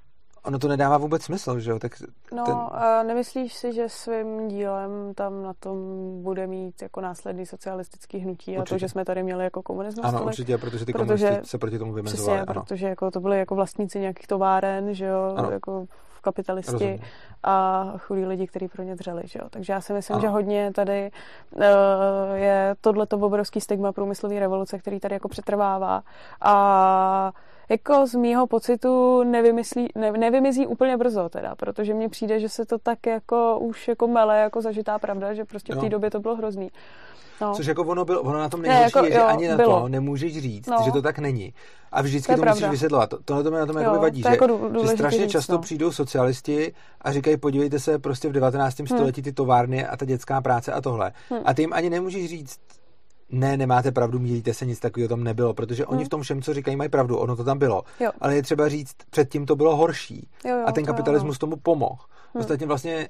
ono 0.45 0.59
to 0.59 0.69
nedává 0.69 0.99
vůbec 0.99 1.23
smysl, 1.23 1.61
že 1.61 1.71
jo? 1.71 1.79
Tak 1.79 1.93
no, 2.35 2.45
ten... 2.45 2.55
a 2.55 3.03
nemyslíš 3.03 3.55
si, 3.55 3.73
že 3.73 3.89
svým 3.89 4.49
dílem 4.49 5.15
tam 5.15 5.43
na 5.43 5.55
tom 5.55 5.79
bude 6.23 6.47
mít 6.47 6.83
jako 6.83 7.01
následný 7.01 7.47
socialistický 7.47 8.19
hnutí 8.19 8.51
určitě. 8.51 8.75
a 8.75 8.75
to, 8.75 8.79
že 8.79 8.89
jsme 8.89 9.05
tady 9.05 9.23
měli 9.23 9.45
jako 9.45 9.63
komunismus? 9.63 10.07
Ano, 10.07 10.25
určitě, 10.25 10.59
protože 10.59 10.87
ty 10.87 10.93
protože, 10.93 11.41
se 11.45 11.59
proti 11.59 11.79
tomu 11.79 11.93
vymezovali. 11.93 12.39
Přesně, 12.39 12.53
ano. 12.53 12.63
protože 12.63 12.87
jako 12.89 13.11
to 13.11 13.21
byly 13.21 13.39
jako 13.39 13.55
vlastníci 13.55 14.01
nějakých 14.01 14.27
továren, 14.27 14.95
že 14.95 15.05
jo? 15.05 15.35
Ano. 15.37 15.51
Jako 15.51 15.87
kapitalisti 16.21 16.73
Rozumím. 16.73 16.99
A 17.43 17.85
chudí 17.99 18.27
lidi, 18.27 18.47
kteří 18.47 18.69
pro 18.69 18.83
ně 18.83 18.95
dřeli. 18.97 19.23
Že 19.25 19.39
jo? 19.43 19.49
Takže 19.51 19.73
já 19.73 19.81
si 19.81 19.93
myslím, 19.93 20.15
ano. 20.15 20.21
že 20.23 20.29
hodně 20.29 20.73
tady 20.75 21.11
uh, 21.51 21.63
je 22.35 22.75
tohleto 22.81 23.17
obrovský 23.17 23.61
stigma 23.61 23.93
průmyslové 23.93 24.41
revoluce, 24.41 24.79
který 24.79 25.01
tady 25.01 25.15
jako 25.15 25.29
přetrvává. 25.29 26.03
A 26.41 27.33
jako 27.71 28.07
z 28.07 28.15
mýho 28.15 28.47
pocitu 28.47 29.23
nevymyslí, 29.23 29.89
ne, 29.95 30.13
nevymizí 30.13 30.67
úplně 30.67 30.97
brzo 30.97 31.29
teda, 31.29 31.55
protože 31.55 31.95
mně 31.95 32.09
přijde, 32.09 32.41
že 32.41 32.49
se 32.49 32.67
to 32.67 32.79
tak 32.79 33.07
jako 33.07 33.59
už 33.59 33.89
jako 33.89 34.09
mele 34.09 34.39
jako 34.41 34.63
zažitá 34.63 34.99
pravda, 34.99 35.35
že 35.35 35.45
prostě 35.45 35.75
v 35.75 35.81
té 35.81 35.89
době 35.89 36.11
to 36.11 36.21
bylo 36.21 36.37
hrozný. 36.37 36.71
No. 37.41 37.55
Což 37.55 37.67
jako 37.67 37.83
ono, 37.83 38.05
bylo, 38.05 38.21
ono 38.21 38.39
na 38.39 38.49
tom 38.49 38.63
nejhorší 38.63 38.83
ne, 38.83 38.85
jako, 38.85 39.07
je, 39.07 39.13
že 39.13 39.19
jo, 39.19 39.25
ani 39.27 39.49
na 39.49 39.57
bylo. 39.57 39.81
to 39.81 39.89
nemůžeš 39.89 40.39
říct, 40.39 40.67
no. 40.67 40.77
že 40.85 40.93
to 40.93 41.03
tak 41.03 41.19
není. 41.19 41.55
A 41.93 42.03
vždycky 42.03 42.35
to, 42.35 42.43
to 42.43 42.49
musíš 42.49 42.69
vysvětlovat. 42.69 43.11
To, 43.11 43.19
tohle 43.25 43.43
to 43.43 43.51
mi 43.51 43.57
na 43.57 43.67
tom 43.67 43.79
jako 43.79 43.99
vadí, 43.99 44.23
že, 44.23 44.29
jako 44.29 44.71
že 44.83 44.89
strašně 44.89 45.21
říct, 45.21 45.31
často 45.31 45.53
no. 45.53 45.59
přijdou 45.59 45.93
socialisti 45.93 46.73
a 47.01 47.13
říkají, 47.13 47.37
podívejte 47.37 47.79
se 47.79 47.99
prostě 47.99 48.29
v 48.29 48.33
19. 48.33 48.79
Hmm. 48.79 48.87
století 48.87 49.23
ty 49.23 49.33
továrny 49.33 49.87
a 49.87 49.97
ta 49.97 50.05
dětská 50.05 50.41
práce 50.41 50.73
a 50.73 50.81
tohle. 50.81 51.13
Hmm. 51.31 51.41
A 51.45 51.55
ty 51.55 51.63
jim 51.63 51.73
ani 51.73 51.91
nemůžeš 51.91 52.29
říct, 52.29 52.61
ne, 53.31 53.57
nemáte 53.57 53.93
pravdu, 53.93 54.19
mílíte 54.19 54.55
se, 54.55 54.67
nic 54.67 54.81
takového 54.81 55.09
tam 55.09 55.25
nebylo, 55.25 55.55
protože 55.55 55.87
oni 55.87 55.99
hmm. 55.99 56.07
v 56.07 56.09
tom 56.09 56.23
všem, 56.23 56.43
co 56.43 56.55
říkají, 56.55 56.77
mají 56.77 56.91
pravdu, 56.91 57.19
ono 57.19 57.37
to 57.37 57.45
tam 57.45 57.59
bylo. 57.59 57.83
Jo. 58.01 58.11
Ale 58.21 58.37
je 58.37 58.43
třeba 58.43 58.69
říct, 58.69 58.97
předtím 59.11 59.47
to 59.47 59.57
bylo 59.57 59.77
horší. 59.77 60.29
Jo, 60.45 60.57
jo, 60.57 60.65
a 60.67 60.73
ten 60.73 60.85
kapitalismus 60.85 61.39
to, 61.39 61.47
tomu 61.47 61.57
pomohl. 61.57 62.05
Hmm. 62.35 62.41
Ostatně 62.41 62.67
vlastně 62.67 63.09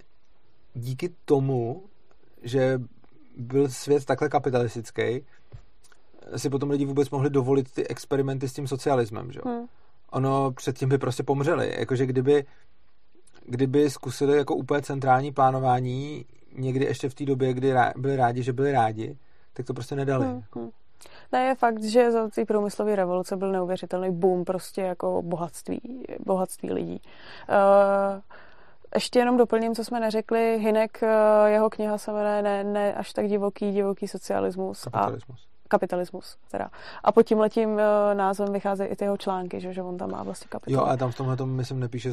díky 0.74 1.10
tomu, 1.24 1.82
že 2.42 2.80
byl 3.36 3.68
svět 3.68 4.04
takhle 4.04 4.28
kapitalistický, 4.28 5.02
si 6.36 6.50
potom 6.50 6.70
lidi 6.70 6.84
vůbec 6.84 7.10
mohli 7.10 7.30
dovolit 7.30 7.72
ty 7.72 7.88
experimenty 7.88 8.48
s 8.48 8.52
tím 8.52 8.68
socialismem, 8.68 9.32
že? 9.32 9.40
Hmm. 9.44 9.66
Ono 10.10 10.52
předtím 10.52 10.88
by 10.88 10.98
prostě 10.98 11.22
pomřeli. 11.22 11.74
Jakože 11.78 12.06
kdyby, 12.06 12.44
kdyby 13.46 13.90
zkusili 13.90 14.36
jako 14.36 14.54
úplně 14.54 14.82
centrální 14.82 15.32
plánování 15.32 16.24
někdy 16.56 16.84
ještě 16.84 17.08
v 17.08 17.14
té 17.14 17.24
době, 17.24 17.54
kdy 17.54 17.74
byli 17.96 18.16
rádi, 18.16 18.42
že 18.42 18.52
byli 18.52 18.72
rádi, 18.72 19.16
tak 19.52 19.66
to 19.66 19.74
prostě 19.74 19.96
nedali. 19.96 20.26
Hmm. 20.26 20.42
Hmm. 20.54 20.70
Ne, 21.32 21.44
je 21.44 21.54
fakt, 21.54 21.82
že 21.82 22.12
za 22.12 22.28
té 22.28 22.44
průmyslové 22.44 22.96
revoluce 22.96 23.36
byl 23.36 23.52
neuvěřitelný 23.52 24.10
boom 24.10 24.44
prostě 24.44 24.82
jako 24.82 25.22
bohatství, 25.22 26.04
bohatství 26.26 26.72
lidí. 26.72 27.00
Uh, 27.48 28.20
ještě 28.94 29.18
jenom 29.18 29.36
doplním, 29.36 29.74
co 29.74 29.84
jsme 29.84 30.00
neřekli. 30.00 30.58
Hinek, 30.58 31.02
eh, 31.02 31.50
jeho 31.50 31.70
kniha 31.70 31.98
se 31.98 32.12
jmenuje 32.12 32.42
ne, 32.42 32.64
ne 32.64 32.94
až 32.94 33.12
tak 33.12 33.28
divoký, 33.28 33.72
divoký 33.72 34.08
socialismus. 34.08 34.84
Kapitalismus. 34.84 35.40
A, 35.40 35.68
kapitalismus, 35.68 36.36
teda. 36.50 36.70
A 37.04 37.12
pod 37.12 37.22
tím 37.22 37.38
letím 37.38 37.78
eh, 37.78 38.14
názvem 38.14 38.52
vycházejí 38.52 38.90
i 38.90 38.96
ty 38.96 39.04
jeho 39.04 39.16
články, 39.16 39.60
že, 39.60 39.72
že 39.72 39.82
on 39.82 39.96
tam 39.96 40.10
má 40.10 40.22
vlastně 40.22 40.48
kapitalismus. 40.48 40.88
Jo, 40.88 40.92
a 40.92 40.96
tam 40.96 41.10
v 41.10 41.16
tomhle 41.16 41.36
tom, 41.36 41.50
myslím, 41.50 41.80
nepíše, 41.80 42.12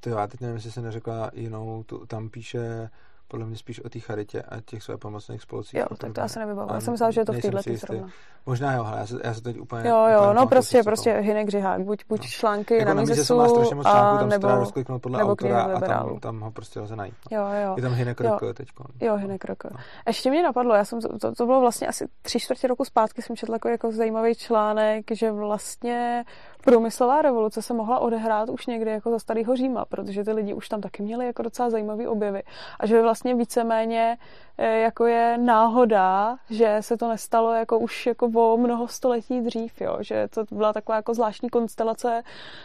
ty 0.00 0.10
já 0.10 0.26
teď 0.26 0.40
nevím, 0.40 0.56
jestli 0.56 0.72
se 0.72 0.82
neřekla 0.82 1.30
jinou, 1.34 1.82
tu, 1.86 2.06
tam 2.06 2.28
píše 2.28 2.90
podle 3.34 3.46
mě 3.46 3.56
spíš 3.56 3.84
o 3.84 3.88
té 3.88 3.98
charitě 3.98 4.42
a 4.42 4.60
těch 4.60 4.82
své 4.82 4.96
pomocných 4.96 5.42
spolcích. 5.42 5.80
Jo, 5.80 5.86
tak 5.98 6.12
to 6.12 6.28
se 6.28 6.38
nevybavu. 6.38 6.74
Já 6.74 6.80
jsem 6.80 6.92
myslela, 6.92 7.10
že 7.10 7.20
je 7.20 7.24
to 7.24 7.32
v 7.32 7.40
této 7.40 7.58
zrovna. 7.74 8.08
Možná 8.46 8.72
jo, 8.72 8.84
ale 8.84 8.98
já 8.98 9.06
se, 9.06 9.20
já 9.24 9.34
se 9.34 9.42
teď 9.42 9.60
úplně... 9.60 9.88
Jo, 9.88 10.06
jo, 10.12 10.20
úplně 10.20 10.34
no 10.34 10.46
prostě, 10.46 10.82
prostě 10.82 11.12
Hinek 11.12 11.48
Řihák. 11.48 11.80
Buď, 11.80 12.04
buď 12.08 12.20
no. 12.20 12.26
články 12.26 12.76
jako 12.76 12.94
na 12.94 13.00
Mizesu, 13.00 13.36
má 13.36 13.48
strašně 13.48 13.74
moc 13.74 13.86
článků, 13.86 14.18
tam 14.18 14.28
nebo, 14.28 14.48
se 14.48 14.54
rozkliknout 14.54 15.02
podle 15.02 15.18
nebo 15.18 15.30
autora 15.30 15.62
a 15.62 15.80
tam, 15.80 16.18
tam, 16.18 16.40
ho 16.40 16.50
prostě 16.50 16.80
lze 16.80 16.96
najít. 16.96 17.14
No. 17.32 17.38
Jo, 17.38 17.46
jo. 17.64 17.74
Je 17.76 17.82
tam 17.82 17.92
Hinek 17.92 18.20
Roko 18.20 18.54
teď. 18.54 18.68
Jo, 19.00 19.16
Hinek 19.16 19.44
Roko. 19.44 19.68
No. 19.72 19.80
Ještě 20.06 20.30
mě 20.30 20.42
napadlo, 20.42 20.74
já 20.74 20.84
jsem, 20.84 21.00
to, 21.00 21.34
to 21.34 21.46
bylo 21.46 21.60
vlastně 21.60 21.86
asi 21.86 22.08
tři 22.22 22.40
čtvrtě 22.40 22.66
roku 22.66 22.84
zpátky, 22.84 23.22
jsem 23.22 23.36
četla 23.36 23.54
jako, 23.54 23.68
jako 23.68 23.92
zajímavý 23.92 24.34
článek, 24.34 25.04
že 25.12 25.32
vlastně 25.32 26.24
průmyslová 26.64 27.22
revoluce 27.22 27.62
se 27.62 27.74
mohla 27.74 27.98
odehrát 27.98 28.48
už 28.48 28.66
někdy 28.66 28.90
jako 28.90 29.10
za 29.10 29.18
starého 29.18 29.56
Říma, 29.56 29.84
protože 29.84 30.24
ty 30.24 30.32
lidi 30.32 30.54
už 30.54 30.68
tam 30.68 30.80
taky 30.80 31.02
měli 31.02 31.26
jako 31.26 31.42
docela 31.42 31.70
zajímavé 31.70 32.08
objevy. 32.08 32.42
A 32.80 32.86
že 32.86 33.02
vlastně 33.02 33.34
víceméně 33.34 34.16
eh, 34.58 34.78
jako 34.78 35.06
je 35.06 35.38
náhoda, 35.38 36.36
že 36.50 36.76
se 36.80 36.96
to 36.96 37.08
nestalo 37.08 37.52
jako 37.52 37.78
už 37.78 38.06
jako 38.06 38.26
o 38.26 38.56
mnoho 38.56 38.88
století 38.88 39.40
dřív, 39.40 39.80
jo? 39.80 39.96
že 40.00 40.28
to 40.28 40.44
byla 40.50 40.72
taková 40.72 40.96
jako 40.96 41.14
zvláštní 41.14 41.50
konstelace, 41.50 42.22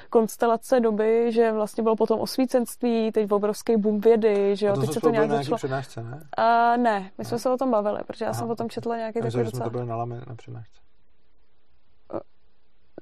konstelace 0.09 0.79
doby, 0.79 1.31
že 1.31 1.51
vlastně 1.51 1.83
bylo 1.83 1.95
potom 1.95 2.19
osvícenství, 2.19 3.11
teď 3.11 3.31
obrovský 3.31 3.77
boom 3.77 3.99
vědy, 3.99 4.55
že 4.55 4.65
jo, 4.67 4.77
teď 4.77 4.93
se 4.93 4.99
to 5.01 5.09
nějak 5.09 5.29
začalo. 5.29 5.57
přednášce, 5.57 6.03
ne? 6.03 6.19
A 6.37 6.77
ne, 6.77 7.11
my 7.17 7.25
jsme 7.25 7.35
ne. 7.35 7.39
se 7.39 7.49
o 7.49 7.57
tom 7.57 7.71
bavili, 7.71 7.99
protože 8.07 8.25
já 8.25 8.31
Aha. 8.31 8.39
jsem 8.39 8.49
o 8.49 8.55
tom 8.55 8.69
četla 8.69 8.97
nějaký 8.97 9.19
takový 9.19 9.43
docela... 9.43 9.51
jsme 9.51 9.63
to 9.63 9.69
byli 9.69 9.85
na 9.85 9.95
lame 9.95 10.21
na 10.27 10.35
přednášce. 10.35 10.88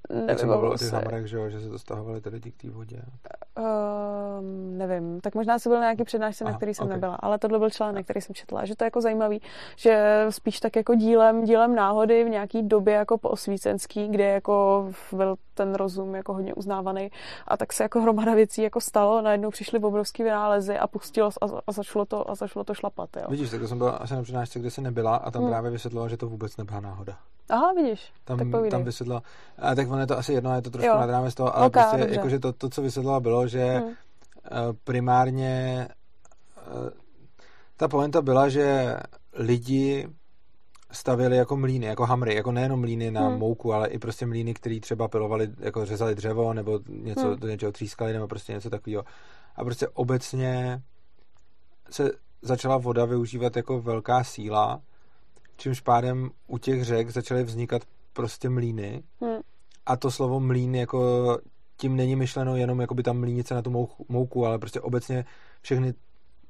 Nevím, 0.09 0.37
jsem 0.37 0.49
mluvil 0.49 0.71
o 0.71 0.77
těch 0.77 0.93
hamrech, 0.93 1.27
že, 1.27 1.49
že 1.49 1.59
se 1.59 1.69
to 1.69 1.79
stahovali 1.79 2.21
ty 2.21 2.29
lidi 2.29 2.51
k 2.51 2.61
té 2.61 2.69
vodě. 2.69 3.01
Uh, 3.57 3.63
nevím, 4.77 5.21
tak 5.21 5.35
možná 5.35 5.59
si 5.59 5.69
byl 5.69 5.79
nějaký 5.79 6.03
přednášce, 6.03 6.43
na 6.43 6.53
který 6.53 6.73
jsem 6.73 6.85
okay. 6.85 6.97
nebyla, 6.97 7.15
ale 7.15 7.39
tohle 7.39 7.59
byl 7.59 7.69
článek, 7.69 8.05
který 8.05 8.21
jsem 8.21 8.35
četla, 8.35 8.65
že 8.65 8.75
to 8.75 8.83
je 8.83 8.85
jako 8.85 9.01
zajímavý, 9.01 9.41
že 9.75 10.25
spíš 10.29 10.59
tak 10.59 10.75
jako 10.75 10.95
dílem, 10.95 11.43
dílem 11.43 11.75
náhody 11.75 12.23
v 12.23 12.29
nějaký 12.29 12.63
době 12.63 12.93
jako 12.93 13.17
po 13.17 13.29
osvícenský, 13.29 14.07
kde 14.07 14.23
jako 14.23 14.87
byl 15.11 15.35
ten 15.53 15.75
rozum 15.75 16.15
jako 16.15 16.33
hodně 16.33 16.53
uznávaný 16.53 17.11
a 17.47 17.57
tak 17.57 17.73
se 17.73 17.83
jako 17.83 18.01
hromada 18.01 18.35
věcí 18.35 18.61
jako 18.61 18.81
stalo, 18.81 19.21
najednou 19.21 19.49
přišly 19.49 19.79
obrovský 19.79 20.23
vynálezy 20.23 20.77
a 20.77 20.87
pustilo 20.87 21.29
a, 21.41 21.45
a 21.67 21.71
začalo 21.71 22.05
to 22.05 22.29
a 22.29 22.35
začalo 22.35 22.63
to 22.63 22.73
šlapat, 22.73 23.09
jo. 23.17 23.25
Vidíš, 23.29 23.49
tak 23.49 23.67
jsem 23.67 23.77
byla 23.77 23.91
asi 23.91 24.13
na 24.13 24.23
přednášce, 24.23 24.59
kde 24.59 24.71
se 24.71 24.81
nebyla 24.81 25.15
a 25.15 25.31
tam 25.31 25.41
hmm. 25.41 25.51
právě 25.51 25.71
vysvětlila, 25.71 26.07
že 26.07 26.17
to 26.17 26.27
vůbec 26.27 26.57
nebyla 26.57 26.79
náhoda. 26.79 27.17
Aha, 27.49 27.73
vidíš. 27.73 28.13
Tam, 28.25 28.37
tak 28.37 28.47
tam 28.71 28.83
vysvětlila. 28.83 29.21
A 29.57 29.75
tak 29.75 29.86
ono 29.87 29.99
je 29.99 30.07
to 30.07 30.17
asi 30.17 30.33
jedno, 30.33 30.55
je 30.55 30.61
to 30.61 30.69
trošku 30.69 30.87
jo. 30.87 30.99
nad 30.99 31.09
rámec 31.09 31.35
toho, 31.35 31.57
ale 31.57 31.67
okay, 31.67 31.83
prostě, 31.83 32.13
jakože 32.13 32.39
to, 32.39 32.53
to, 32.53 32.69
co 32.69 32.81
vysvětlila, 32.81 33.19
bylo, 33.19 33.47
že 33.47 33.65
hmm. 33.65 33.93
primárně 34.83 35.87
eh, 36.57 36.89
ta 37.77 37.87
poenta 37.87 38.21
byla, 38.21 38.49
že 38.49 38.95
lidi 39.33 40.07
stavili 40.91 41.37
jako 41.37 41.57
mlíny, 41.57 41.85
jako 41.85 42.05
hamry, 42.05 42.35
jako 42.35 42.51
nejenom 42.51 42.79
mlíny 42.79 43.11
na 43.11 43.27
hmm. 43.27 43.39
mouku, 43.39 43.73
ale 43.73 43.87
i 43.87 43.99
prostě 43.99 44.25
mlíny, 44.25 44.53
které 44.53 44.79
třeba 44.79 45.07
pilovali, 45.07 45.49
jako 45.59 45.85
řezali 45.85 46.15
dřevo, 46.15 46.53
nebo 46.53 46.79
něco 46.89 47.27
hmm. 47.27 47.39
do 47.39 47.47
něčeho 47.47 47.71
třískali, 47.71 48.13
nebo 48.13 48.27
prostě 48.27 48.53
něco 48.53 48.69
takového. 48.69 49.03
A 49.55 49.63
prostě 49.63 49.87
obecně 49.87 50.81
se 51.89 52.11
začala 52.41 52.77
voda 52.77 53.05
využívat 53.05 53.55
jako 53.55 53.81
velká 53.81 54.23
síla, 54.23 54.81
čímž 55.57 55.81
pádem 55.81 56.29
u 56.47 56.57
těch 56.57 56.85
řek 56.85 57.09
začaly 57.09 57.43
vznikat 57.43 57.81
prostě 58.13 58.49
mlíny. 58.49 59.03
Hmm. 59.21 59.39
A 59.87 59.97
to 59.97 60.11
slovo 60.11 60.39
mlín 60.39 60.75
jako 60.75 61.37
tím 61.77 61.95
není 61.95 62.15
myšleno 62.15 62.55
jenom 62.55 62.81
jako 62.81 62.93
by 62.93 63.03
tam 63.03 63.19
mlínice 63.19 63.53
na 63.53 63.61
tu 63.61 63.71
mouku, 63.71 64.05
mouku, 64.09 64.45
ale 64.45 64.59
prostě 64.59 64.81
obecně 64.81 65.25
všechny, 65.61 65.93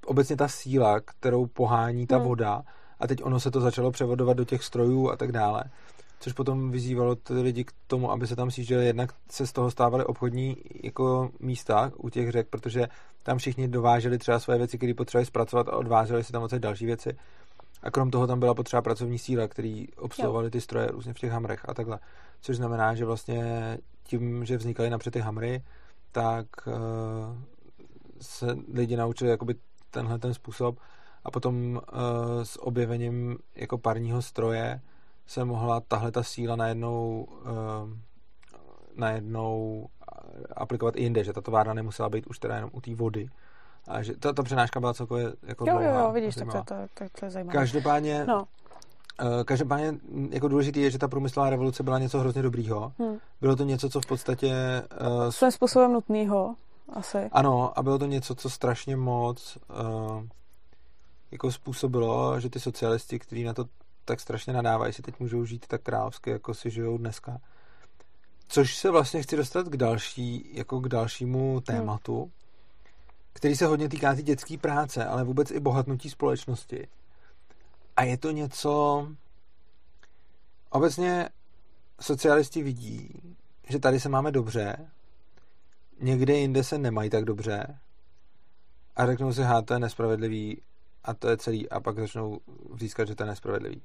obecně 0.06 0.36
ta 0.36 0.48
síla, 0.48 1.00
kterou 1.00 1.46
pohání 1.46 2.08
ta 2.08 2.18
hmm. 2.18 2.26
voda 2.28 2.64
a 3.00 3.08
teď 3.08 3.24
ono 3.24 3.40
se 3.40 3.52
to 3.52 3.62
začalo 3.62 3.92
převodovat 3.92 4.38
do 4.38 4.46
těch 4.46 4.64
strojů 4.64 5.10
a 5.10 5.16
tak 5.16 5.32
dále. 5.32 5.64
Což 6.20 6.34
potom 6.34 6.72
vyzývalo 6.72 7.16
ty 7.16 7.34
lidi 7.34 7.64
k 7.64 7.72
tomu, 7.88 8.12
aby 8.12 8.28
se 8.28 8.36
tam 8.36 8.52
sjížděli, 8.52 8.86
jednak 8.86 9.14
se 9.32 9.48
z 9.48 9.52
toho 9.52 9.72
stávaly 9.72 10.06
obchodní 10.06 10.58
jako 10.84 11.30
místa 11.40 11.92
u 11.98 12.10
těch 12.10 12.32
řek, 12.32 12.48
protože 12.50 12.88
tam 13.24 13.38
všichni 13.38 13.68
dováželi 13.68 14.18
třeba 14.18 14.40
své 14.40 14.58
věci, 14.58 14.78
které 14.78 14.94
potřebovali 14.94 15.26
zpracovat 15.26 15.70
a 15.70 15.78
odváželi 15.78 16.24
si 16.24 16.32
tam 16.32 16.44
odsaď 16.44 16.60
další 16.60 16.86
věci. 16.86 17.18
A 17.84 17.92
krom 17.92 18.12
toho 18.12 18.28
tam 18.28 18.40
byla 18.40 18.54
potřeba 18.54 18.82
pracovní 18.82 19.20
síla, 19.20 19.48
který 19.48 19.88
obsluhovali 19.94 20.50
ty 20.50 20.62
stroje 20.62 20.88
různě 20.88 21.14
v 21.14 21.20
těch 21.20 21.32
hamrech 21.32 21.70
a 21.70 21.74
takhle. 21.74 22.00
Což 22.42 22.58
znamená, 22.58 22.96
že 22.96 23.06
vlastně 23.06 23.78
tím, 24.04 24.46
že 24.46 24.58
vznikaly 24.58 24.90
napřed 24.90 25.12
ty 25.12 25.20
hamry, 25.20 25.64
tak 26.12 26.48
uh, 26.68 26.74
se 28.22 28.58
lidi 28.74 28.98
naučili 28.98 29.30
jakoby 29.30 29.56
tenhle 29.92 30.20
ten 30.20 30.34
způsob. 30.34 30.80
A 31.24 31.32
potom 31.32 31.76
uh, 31.76 31.82
s 32.44 32.64
objevením 32.64 33.38
jako 33.56 33.78
parního 33.78 34.22
stroje 34.22 34.82
se 35.28 35.46
mohla 35.46 35.80
tahle 35.80 36.12
ta 36.12 36.24
síla 36.24 36.56
najednou 36.56 37.28
uh, 37.30 37.90
najednou 38.96 39.88
aplikovat 40.56 40.96
i 40.96 41.02
jinde, 41.02 41.24
že 41.24 41.34
ta 41.34 41.42
továrna 41.42 41.74
nemusela 41.74 42.10
být 42.10 42.28
už 42.28 42.40
teda 42.40 42.56
jenom 42.56 42.70
u 42.74 42.82
té 42.82 42.96
vody, 42.96 43.30
a 43.88 44.04
že 44.04 44.18
ta, 44.18 44.34
ta 44.34 44.44
přenáška 44.44 44.80
byla 44.80 44.94
celkově 44.94 45.34
jako 45.44 45.66
jo, 45.68 45.74
dlouhá. 45.74 46.00
Jo, 46.00 46.06
jo, 46.06 46.12
vidíš, 46.12 46.36
tak 46.36 46.48
to, 46.52 46.64
to, 46.64 46.76
to, 46.94 47.06
to 47.20 47.26
je 47.26 47.32
zajímavé. 47.32 47.60
Každopádně, 47.60 48.26
no. 48.26 48.48
Uh, 49.22 49.44
každopádně 49.44 49.94
jako 50.30 50.48
důležité 50.48 50.80
je, 50.80 50.92
že 50.92 50.98
ta 50.98 51.08
průmyslová 51.08 51.50
revoluce 51.50 51.84
byla 51.84 52.00
něco 52.00 52.20
hrozně 52.20 52.42
dobrýho. 52.42 52.92
Hmm. 53.00 53.18
Bylo 53.42 53.56
to 53.56 53.64
něco, 53.64 53.90
co 53.90 54.02
v 54.02 54.06
podstatě... 54.06 54.54
Uh, 55.02 55.30
Svým 55.30 55.52
způsobem 55.52 55.94
nutného, 55.94 56.56
asi. 56.94 57.18
Ano, 57.32 57.80
a 57.80 57.84
bylo 57.84 58.00
to 58.00 58.06
něco, 58.06 58.36
co 58.36 58.50
strašně 58.50 58.96
moc 58.96 59.58
uh, 59.70 60.24
jako 61.32 61.52
způsobilo, 61.52 62.40
že 62.40 62.50
ty 62.50 62.60
socialisti, 62.60 63.20
kteří 63.20 63.44
na 63.44 63.54
to 63.54 63.66
tak 64.06 64.20
strašně 64.20 64.54
nadávají, 64.54 64.94
si 64.94 65.02
teď 65.02 65.20
můžou 65.20 65.46
žít 65.46 65.68
tak 65.68 65.82
královsky, 65.82 66.30
jako 66.30 66.54
si 66.54 66.70
žijou 66.70 66.98
dneska. 66.98 67.38
Což 68.48 68.76
se 68.76 68.92
vlastně 68.92 69.22
chci 69.22 69.38
dostat 69.38 69.68
k 69.68 69.78
další, 69.78 70.50
jako 70.54 70.80
k 70.80 70.88
dalšímu 70.88 71.62
tématu, 71.62 72.22
hmm 72.22 72.32
který 73.38 73.56
se 73.56 73.66
hodně 73.66 73.90
týká 73.90 74.16
ty 74.16 74.24
dětské 74.24 74.58
práce, 74.58 75.06
ale 75.06 75.24
vůbec 75.24 75.52
i 75.52 75.60
bohatnutí 75.60 76.10
společnosti. 76.10 76.88
A 77.96 78.04
je 78.04 78.18
to 78.18 78.32
něco... 78.32 79.08
Obecně 80.70 81.30
socialisti 82.02 82.64
vidí, 82.64 83.22
že 83.70 83.80
tady 83.80 84.00
se 84.00 84.10
máme 84.10 84.32
dobře, 84.32 84.90
někde 86.00 86.34
jinde 86.34 86.64
se 86.64 86.78
nemají 86.78 87.10
tak 87.10 87.26
dobře 87.26 87.80
a 88.96 89.06
řeknou 89.06 89.34
si, 89.34 89.42
že 89.42 89.48
to 89.66 89.74
je 89.74 89.80
nespravedlivý 89.80 90.62
a 91.04 91.14
to 91.14 91.30
je 91.30 91.38
celý 91.38 91.70
a 91.70 91.80
pak 91.80 92.00
začnou 92.00 92.40
říkat, 92.76 93.08
že 93.08 93.16
to 93.16 93.24
je 93.24 93.28
nespravedlivý. 93.28 93.82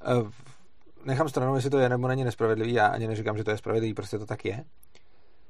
E, 0.00 0.30
nechám 1.04 1.28
stranou, 1.28 1.54
jestli 1.54 1.70
to 1.70 1.78
je 1.78 1.88
nebo 1.88 2.08
není 2.08 2.24
nespravedlivý, 2.24 2.72
já 2.72 2.86
ani 2.86 3.06
neříkám, 3.06 3.36
že 3.36 3.44
to 3.44 3.50
je 3.50 3.58
spravedlivý, 3.58 3.94
prostě 3.94 4.18
to 4.18 4.26
tak 4.26 4.44
je. 4.44 4.64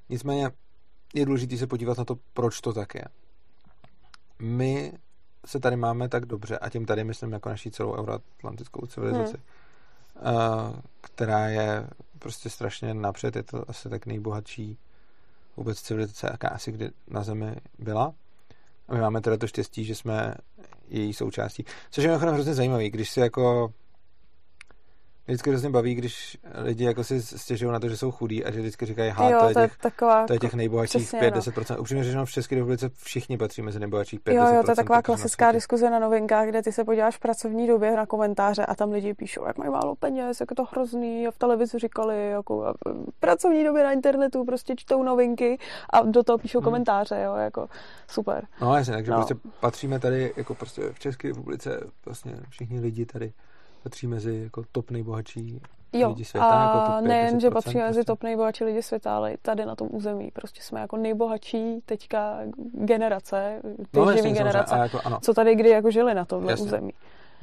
Nicméně 0.08 0.50
je 1.20 1.26
důležité 1.26 1.56
se 1.56 1.66
podívat 1.66 1.98
na 1.98 2.04
to, 2.04 2.18
proč 2.32 2.60
to 2.60 2.72
tak 2.72 2.94
je. 2.94 3.04
My 4.38 4.92
se 5.46 5.60
tady 5.60 5.76
máme 5.76 6.08
tak 6.08 6.26
dobře, 6.26 6.58
a 6.58 6.70
tím 6.70 6.86
tady 6.86 7.04
myslím 7.04 7.32
jako 7.32 7.48
naší 7.48 7.70
celou 7.70 7.94
euroatlantickou 7.94 8.86
civilizaci, 8.86 9.36
hmm. 9.36 10.82
která 11.00 11.48
je 11.48 11.86
prostě 12.18 12.50
strašně 12.50 12.94
napřed, 12.94 13.36
je 13.36 13.42
to 13.42 13.70
asi 13.70 13.88
tak 13.88 14.06
nejbohatší 14.06 14.78
vůbec 15.56 15.82
civilizace, 15.82 16.28
jaká 16.32 16.48
asi 16.48 16.72
kdy 16.72 16.90
na 17.08 17.22
Zemi 17.22 17.56
byla. 17.78 18.14
A 18.88 18.94
my 18.94 19.00
máme 19.00 19.20
teda 19.20 19.36
to 19.36 19.46
štěstí, 19.46 19.84
že 19.84 19.94
jsme 19.94 20.34
její 20.88 21.14
součástí. 21.14 21.64
Což 21.90 22.04
je 22.04 22.16
hrozně 22.16 22.54
zajímavý, 22.54 22.90
když 22.90 23.10
si 23.10 23.20
jako 23.20 23.72
vždycky 25.26 25.50
hrozně 25.50 25.70
baví, 25.70 25.94
když 25.94 26.38
lidi 26.54 26.84
jako 26.84 27.04
si 27.04 27.22
stěžují 27.22 27.72
na 27.72 27.80
to, 27.80 27.88
že 27.88 27.96
jsou 27.96 28.10
chudí 28.10 28.44
a 28.44 28.50
že 28.50 28.60
vždycky 28.60 28.86
říkají, 28.86 29.10
ha, 29.10 29.40
to, 29.40 29.48
je 29.48 29.54
těch, 29.54 29.54
to, 29.54 29.60
je 29.60 29.68
taková, 29.80 30.26
to 30.26 30.32
je 30.32 30.38
těch 30.38 30.54
nejbohatších 30.54 31.12
5-10%. 31.12 31.64
No. 31.70 31.80
Upřímně 31.80 32.04
řečeno, 32.04 32.26
v 32.26 32.30
České 32.30 32.54
republice 32.54 32.90
všichni 33.02 33.38
patří 33.38 33.62
mezi 33.62 33.80
nejbohatších 33.80 34.20
5-10%. 34.20 34.34
Jo, 34.34 34.54
jo, 34.54 34.62
to 34.64 34.70
je 34.70 34.76
taková 34.76 35.02
klasická 35.02 35.52
diskuze 35.52 35.90
na 35.90 35.98
novinkách, 35.98 36.48
kde 36.48 36.62
ty 36.62 36.72
se 36.72 36.84
podíváš 36.84 37.16
v 37.16 37.20
pracovní 37.20 37.66
době 37.66 37.96
na 37.96 38.06
komentáře 38.06 38.66
a 38.66 38.74
tam 38.74 38.92
lidi 38.92 39.14
píšou, 39.14 39.46
jak 39.46 39.58
mají 39.58 39.70
málo 39.70 39.94
peněz, 39.94 40.40
jak 40.40 40.50
je 40.50 40.56
to 40.56 40.64
hrozný 40.64 41.26
a 41.26 41.30
v 41.30 41.38
televizi 41.38 41.78
říkali, 41.78 42.30
jako 42.30 42.74
v 43.10 43.20
pracovní 43.20 43.64
době 43.64 43.84
na 43.84 43.92
internetu 43.92 44.44
prostě 44.44 44.74
čtou 44.76 45.02
novinky 45.02 45.58
a 45.90 46.02
do 46.02 46.22
toho 46.22 46.38
píšou 46.38 46.58
hmm. 46.58 46.64
komentáře, 46.64 47.22
jo, 47.24 47.34
jako 47.34 47.68
super. 48.08 48.46
No 48.60 48.76
jasně, 48.76 48.94
takže 48.94 49.10
no. 49.10 49.16
prostě 49.16 49.34
patříme 49.60 49.98
tady 49.98 50.32
jako 50.36 50.54
prostě 50.54 50.82
v 50.92 50.98
České 50.98 51.28
republice 51.28 51.80
vlastně 52.04 52.36
všichni 52.48 52.80
lidi 52.80 53.06
tady 53.06 53.32
patří 53.86 54.06
mezi 54.06 54.40
jako 54.42 54.64
top 54.72 54.90
nejbohatší 54.90 55.60
jo, 55.92 56.08
lidi 56.08 56.24
světa. 56.24 56.46
A 56.46 56.62
jako 56.62 56.92
top 56.92 57.08
nejen, 57.08 57.40
že 57.40 57.50
patří 57.50 57.78
mezi 57.78 57.92
prostě. 57.92 58.04
top 58.04 58.22
nejbohatší 58.22 58.64
lidi 58.64 58.82
světa, 58.82 59.16
ale 59.16 59.32
i 59.32 59.36
tady 59.36 59.66
na 59.66 59.74
tom 59.74 59.88
území. 59.90 60.30
Prostě 60.30 60.62
jsme 60.62 60.80
jako 60.80 60.96
nejbohatší 60.96 61.80
teďka 61.84 62.38
generace, 62.72 63.60
ty 63.90 63.98
no, 63.98 64.12
živý 64.12 64.32
generace, 64.32 64.74
jako, 64.76 65.00
ano. 65.04 65.18
co 65.22 65.34
tady 65.34 65.54
kdy 65.54 65.68
jako 65.68 65.90
žili 65.90 66.14
na 66.14 66.24
tom 66.24 66.44
území. 66.44 66.92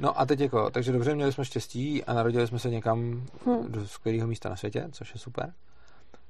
No 0.00 0.20
a 0.20 0.26
teď 0.26 0.40
jako, 0.40 0.70
takže 0.70 0.92
dobře, 0.92 1.14
měli 1.14 1.32
jsme 1.32 1.44
štěstí 1.44 2.04
a 2.04 2.14
narodili 2.14 2.46
jsme 2.46 2.58
se 2.58 2.70
někam 2.70 3.26
hmm. 3.46 3.72
do 3.72 3.86
skvělého 3.86 4.28
místa 4.28 4.48
na 4.48 4.56
světě, 4.56 4.88
což 4.92 5.14
je 5.14 5.20
super. 5.20 5.52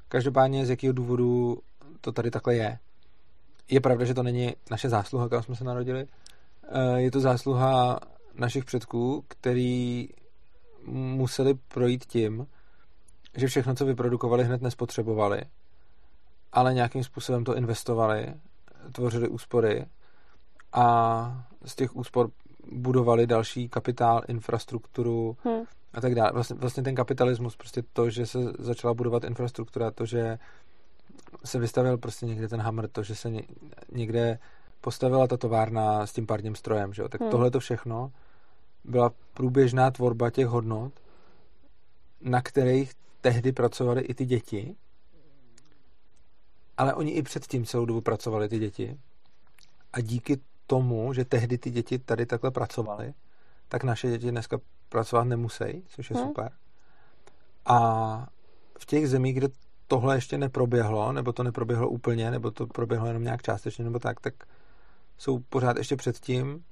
Každopádně 0.08 0.66
z 0.66 0.70
jakého 0.70 0.92
důvodu 0.92 1.58
to 2.00 2.12
tady 2.12 2.30
takhle 2.30 2.54
je. 2.54 2.78
Je 3.70 3.80
pravda, 3.80 4.04
že 4.04 4.14
to 4.14 4.22
není 4.22 4.54
naše 4.70 4.88
zásluha, 4.88 5.28
kam 5.28 5.42
jsme 5.42 5.56
se 5.56 5.64
narodili, 5.64 6.06
Eh, 6.68 7.00
je 7.00 7.10
to 7.10 7.20
zásluha 7.20 8.00
našich 8.38 8.64
předků, 8.64 9.24
který 9.28 10.08
museli 10.86 11.54
projít 11.54 12.04
tím, 12.04 12.46
že 13.36 13.46
všechno, 13.46 13.74
co 13.74 13.86
vyprodukovali, 13.86 14.44
hned 14.44 14.62
nespotřebovali, 14.62 15.42
ale 16.52 16.74
nějakým 16.74 17.04
způsobem 17.04 17.44
to 17.44 17.56
investovali, 17.56 18.34
tvořili 18.92 19.28
úspory 19.28 19.86
a 20.72 21.46
z 21.64 21.74
těch 21.74 21.96
úspor 21.96 22.30
budovali 22.72 23.26
další 23.26 23.68
kapitál, 23.68 24.22
infrastrukturu 24.28 25.36
hmm. 25.44 25.62
a 25.94 26.00
tak 26.00 26.14
dále. 26.14 26.32
Vlastně, 26.32 26.56
vlastně 26.56 26.82
ten 26.82 26.94
kapitalismus, 26.94 27.56
prostě 27.56 27.82
to, 27.92 28.10
že 28.10 28.26
se 28.26 28.38
začala 28.58 28.94
budovat 28.94 29.24
infrastruktura, 29.24 29.90
to, 29.90 30.06
že 30.06 30.38
se 31.44 31.58
vystavil 31.58 31.98
prostě 31.98 32.26
někde 32.26 32.48
ten 32.48 32.60
hammer, 32.60 32.88
to, 32.88 33.02
že 33.02 33.14
se 33.14 33.30
někde 33.92 34.38
postavila 34.80 35.26
ta 35.26 35.36
továrna 35.36 36.06
s 36.06 36.12
tím 36.12 36.26
párním 36.26 36.54
strojem, 36.54 36.92
že 36.92 37.02
jo? 37.02 37.08
tak 37.08 37.20
hmm. 37.20 37.30
tohle 37.30 37.50
to 37.50 37.60
všechno 37.60 38.12
byla 38.84 39.12
průběžná 39.34 39.90
tvorba 39.90 40.30
těch 40.30 40.46
hodnot, 40.46 40.92
na 42.20 42.42
kterých 42.42 42.92
tehdy 43.20 43.52
pracovali 43.52 44.00
i 44.00 44.14
ty 44.14 44.24
děti, 44.24 44.76
ale 46.76 46.94
oni 46.94 47.10
i 47.10 47.22
předtím 47.22 47.64
celou 47.64 47.84
dobu 47.84 48.00
pracovali 48.00 48.48
ty 48.48 48.58
děti 48.58 48.98
a 49.92 50.00
díky 50.00 50.40
tomu, 50.66 51.12
že 51.12 51.24
tehdy 51.24 51.58
ty 51.58 51.70
děti 51.70 51.98
tady 51.98 52.26
takhle 52.26 52.50
pracovaly, 52.50 53.14
tak 53.68 53.84
naše 53.84 54.10
děti 54.10 54.30
dneska 54.30 54.58
pracovat 54.88 55.24
nemusí, 55.24 55.84
což 55.86 56.10
je 56.10 56.16
hmm. 56.16 56.26
super. 56.26 56.52
A 57.66 58.28
v 58.78 58.86
těch 58.86 59.08
zemích, 59.08 59.34
kde 59.34 59.48
tohle 59.86 60.14
ještě 60.14 60.38
neproběhlo, 60.38 61.12
nebo 61.12 61.32
to 61.32 61.42
neproběhlo 61.42 61.88
úplně, 61.88 62.30
nebo 62.30 62.50
to 62.50 62.66
proběhlo 62.66 63.06
jenom 63.06 63.22
nějak 63.22 63.42
částečně, 63.42 63.84
nebo 63.84 63.98
tak, 63.98 64.20
tak 64.20 64.34
jsou 65.18 65.38
pořád 65.38 65.76
ještě 65.76 65.96
předtím 65.96 66.64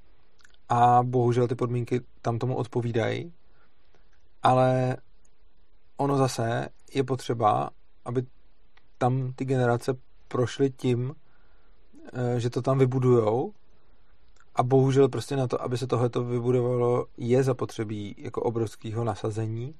a 0.73 1.03
bohužel 1.03 1.49
ty 1.49 1.55
podmínky 1.55 2.01
tam 2.23 2.39
tomu 2.39 2.57
odpovídají, 2.57 3.33
ale 4.43 4.97
ono 5.97 6.17
zase 6.17 6.69
je 6.95 7.05
potřeba, 7.05 7.71
aby 8.05 8.23
tam 8.99 9.33
ty 9.33 9.45
generace 9.45 9.95
prošly 10.29 10.71
tím, 10.71 11.15
eh, 12.13 12.41
že 12.41 12.51
to 12.51 12.63
tam 12.63 12.79
vybudujou 12.79 13.53
a 14.55 14.63
bohužel 14.63 15.09
prostě 15.09 15.37
na 15.37 15.47
to, 15.47 15.63
aby 15.63 15.79
se 15.79 15.87
tohleto 15.87 16.25
vybudovalo, 16.25 17.07
je 17.17 17.43
zapotřebí 17.43 18.15
jako 18.19 18.43
obrovského 18.43 19.05
nasazení 19.05 19.75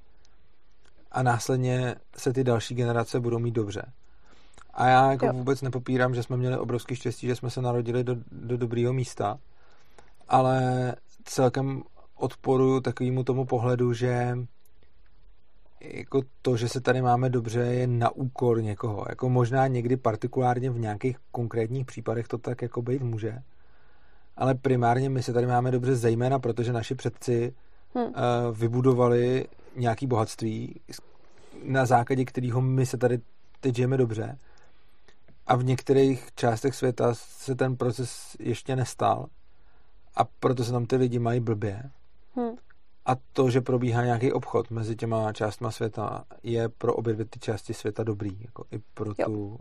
a 1.11 1.23
následně 1.23 1.95
se 2.17 2.33
ty 2.33 2.43
další 2.43 2.75
generace 2.75 3.19
budou 3.19 3.39
mít 3.39 3.51
dobře. 3.51 3.91
A 4.73 4.87
já 4.87 5.11
jako 5.11 5.25
jo. 5.25 5.33
vůbec 5.33 5.61
nepopírám, 5.61 6.15
že 6.15 6.23
jsme 6.23 6.37
měli 6.37 6.57
obrovský 6.57 6.95
štěstí, 6.95 7.27
že 7.27 7.35
jsme 7.35 7.49
se 7.49 7.61
narodili 7.61 8.03
do, 8.03 8.15
do 8.31 8.57
dobrého 8.57 8.93
místa, 8.93 9.39
ale 10.27 10.95
celkem 11.23 11.83
odporuju 12.15 12.79
takovému 12.79 13.23
tomu 13.23 13.45
pohledu, 13.45 13.93
že 13.93 14.37
jako 15.81 16.21
to, 16.41 16.57
že 16.57 16.69
se 16.69 16.81
tady 16.81 17.01
máme 17.01 17.29
dobře, 17.29 17.59
je 17.59 17.87
na 17.87 18.09
úkor 18.09 18.63
někoho. 18.63 19.05
Jako 19.09 19.29
možná 19.29 19.67
někdy 19.67 19.97
partikulárně 19.97 20.69
v 20.69 20.79
nějakých 20.79 21.17
konkrétních 21.31 21.85
případech 21.85 22.27
to 22.27 22.37
tak 22.37 22.61
jako 22.61 22.81
být 22.81 23.01
může. 23.01 23.39
Ale 24.37 24.55
primárně 24.55 25.09
my 25.09 25.23
se 25.23 25.33
tady 25.33 25.47
máme 25.47 25.71
dobře 25.71 25.95
zejména, 25.95 26.39
protože 26.39 26.73
naši 26.73 26.95
předci 26.95 27.53
hmm. 27.95 28.05
uh, 28.05 28.11
vybudovali 28.51 29.45
nějaký 29.75 30.07
bohatství, 30.07 30.81
na 31.63 31.85
základě 31.85 32.25
kterého 32.25 32.61
my 32.61 32.85
se 32.85 32.97
tady 32.97 33.19
teď 33.59 33.75
žijeme 33.75 33.97
dobře. 33.97 34.37
A 35.47 35.55
v 35.55 35.63
některých 35.63 36.29
částech 36.35 36.75
světa 36.75 37.13
se 37.13 37.55
ten 37.55 37.75
proces 37.75 38.35
ještě 38.39 38.75
nestal 38.75 39.27
a 40.15 40.23
proto 40.39 40.63
se 40.63 40.71
tam 40.71 40.85
ty 40.85 40.95
lidi 40.95 41.19
mají 41.19 41.39
blbě. 41.39 41.83
Hmm. 42.35 42.55
A 43.05 43.15
to, 43.33 43.49
že 43.49 43.61
probíhá 43.61 44.05
nějaký 44.05 44.33
obchod 44.33 44.71
mezi 44.71 44.95
těma 44.95 45.33
částma 45.33 45.71
světa, 45.71 46.23
je 46.43 46.69
pro 46.69 46.93
obě 46.93 47.13
dvě 47.13 47.25
ty 47.25 47.39
části 47.39 47.73
světa 47.73 48.03
dobrý. 48.03 48.41
Jako 48.41 48.65
i 48.71 48.79
pro 48.93 49.11
jo. 49.17 49.25
tu... 49.25 49.59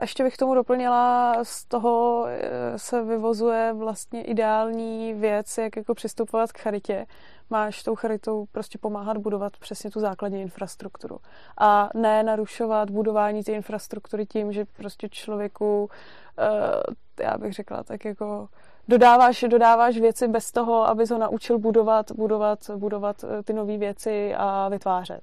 Ještě 0.00 0.24
bych 0.24 0.36
tomu 0.36 0.54
doplnila, 0.54 1.34
z 1.42 1.64
toho 1.64 2.26
e, 2.28 2.78
se 2.78 3.04
vyvozuje 3.04 3.72
vlastně 3.72 4.22
ideální 4.22 5.14
věc, 5.14 5.58
jak 5.58 5.76
jako 5.76 5.94
přistupovat 5.94 6.52
k 6.52 6.58
charitě. 6.58 7.06
Máš 7.50 7.82
tou 7.82 7.94
charitou 7.94 8.46
prostě 8.52 8.78
pomáhat 8.78 9.16
budovat 9.16 9.56
přesně 9.56 9.90
tu 9.90 10.00
základní 10.00 10.42
infrastrukturu. 10.42 11.18
A 11.58 11.90
ne 11.94 12.22
narušovat 12.22 12.90
budování 12.90 13.44
té 13.44 13.52
infrastruktury 13.52 14.26
tím, 14.26 14.52
že 14.52 14.64
prostě 14.64 15.08
člověku, 15.08 15.90
e, 16.38 17.24
já 17.24 17.38
bych 17.38 17.52
řekla, 17.52 17.82
tak 17.82 18.04
jako 18.04 18.48
dodáváš, 18.88 19.44
dodáváš 19.48 19.98
věci 19.98 20.28
bez 20.28 20.52
toho, 20.52 20.88
abys 20.88 21.10
ho 21.10 21.18
naučil 21.18 21.58
budovat, 21.58 22.12
budovat, 22.12 22.70
budovat 22.76 23.24
eh, 23.24 23.42
ty 23.42 23.52
nové 23.52 23.78
věci 23.78 24.34
a 24.34 24.68
vytvářet. 24.68 25.20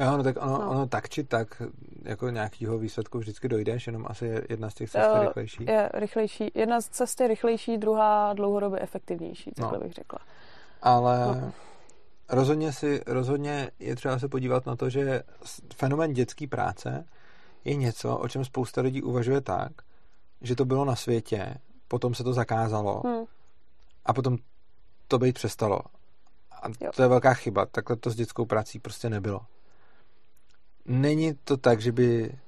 Jo, 0.00 0.16
no 0.16 0.22
tak 0.22 0.36
ono, 0.42 0.58
no. 0.58 0.70
ono 0.70 0.86
tak 0.86 1.08
či 1.08 1.24
tak 1.24 1.62
jako 2.04 2.30
nějakýho 2.30 2.78
výsledku 2.78 3.18
vždycky 3.18 3.48
dojdeš, 3.48 3.86
jenom 3.86 4.06
asi 4.08 4.26
je 4.26 4.46
jedna 4.48 4.70
z 4.70 4.74
těch 4.74 4.90
cest 4.90 5.08
je 5.14 5.20
rychlejší. 5.20 5.64
Je 5.68 5.90
rychlejší. 5.94 6.50
Jedna 6.54 6.80
z 6.80 6.88
cest 6.88 7.20
je 7.20 7.28
rychlejší, 7.28 7.78
druhá 7.78 8.32
dlouhodobě 8.32 8.80
efektivnější, 8.80 9.50
takhle 9.50 9.78
no. 9.78 9.84
bych 9.84 9.92
řekla. 9.92 10.18
Ale 10.82 11.18
no. 11.26 11.52
rozhodně, 12.28 12.72
si, 12.72 13.02
rozhodně 13.06 13.70
je 13.78 13.96
třeba 13.96 14.18
se 14.18 14.28
podívat 14.28 14.66
na 14.66 14.76
to, 14.76 14.90
že 14.90 15.22
fenomen 15.74 16.12
dětské 16.12 16.46
práce 16.46 17.04
je 17.64 17.74
něco, 17.74 18.16
o 18.16 18.28
čem 18.28 18.44
spousta 18.44 18.80
lidí 18.80 19.02
uvažuje 19.02 19.40
tak, 19.40 19.72
že 20.40 20.56
to 20.56 20.64
bylo 20.64 20.84
na 20.84 20.96
světě 20.96 21.54
potom 21.90 22.14
se 22.14 22.24
to 22.24 22.32
zakázalo 22.32 23.02
hmm. 23.04 23.24
a 24.04 24.12
potom 24.12 24.36
to 25.08 25.18
být 25.18 25.34
přestalo. 25.34 25.80
A 26.62 26.68
jo. 26.80 26.90
to 26.96 27.02
je 27.02 27.08
velká 27.08 27.34
chyba. 27.34 27.66
Takhle 27.66 27.96
to 27.96 28.10
s 28.10 28.14
dětskou 28.14 28.46
prací 28.46 28.78
prostě 28.78 29.10
nebylo. 29.10 29.40
Není 30.86 31.34
to 31.44 31.56
tak, 31.56 31.80
že 31.80 31.92
by 31.92 32.38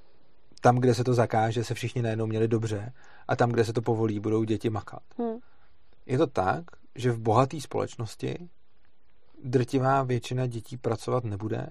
tam, 0.61 0.77
kde 0.77 0.95
se 0.95 1.05
to 1.05 1.15
zakáže, 1.15 1.65
se 1.65 1.75
všichni 1.75 2.03
najednou 2.03 2.27
měli 2.27 2.49
dobře 2.49 2.93
a 3.29 3.37
tam, 3.37 3.51
kde 3.51 3.65
se 3.65 3.73
to 3.73 3.83
povolí, 3.83 4.21
budou 4.21 4.45
děti 4.45 4.71
makat. 4.71 5.03
Hmm. 5.19 5.37
Je 6.07 6.19
to 6.19 6.27
tak, 6.27 6.65
že 6.95 7.13
v 7.13 7.19
bohaté 7.19 7.61
společnosti 7.61 8.49
drtivá 9.45 10.03
většina 10.03 10.47
dětí 10.47 10.77
pracovat 10.77 11.25
nebude 11.25 11.67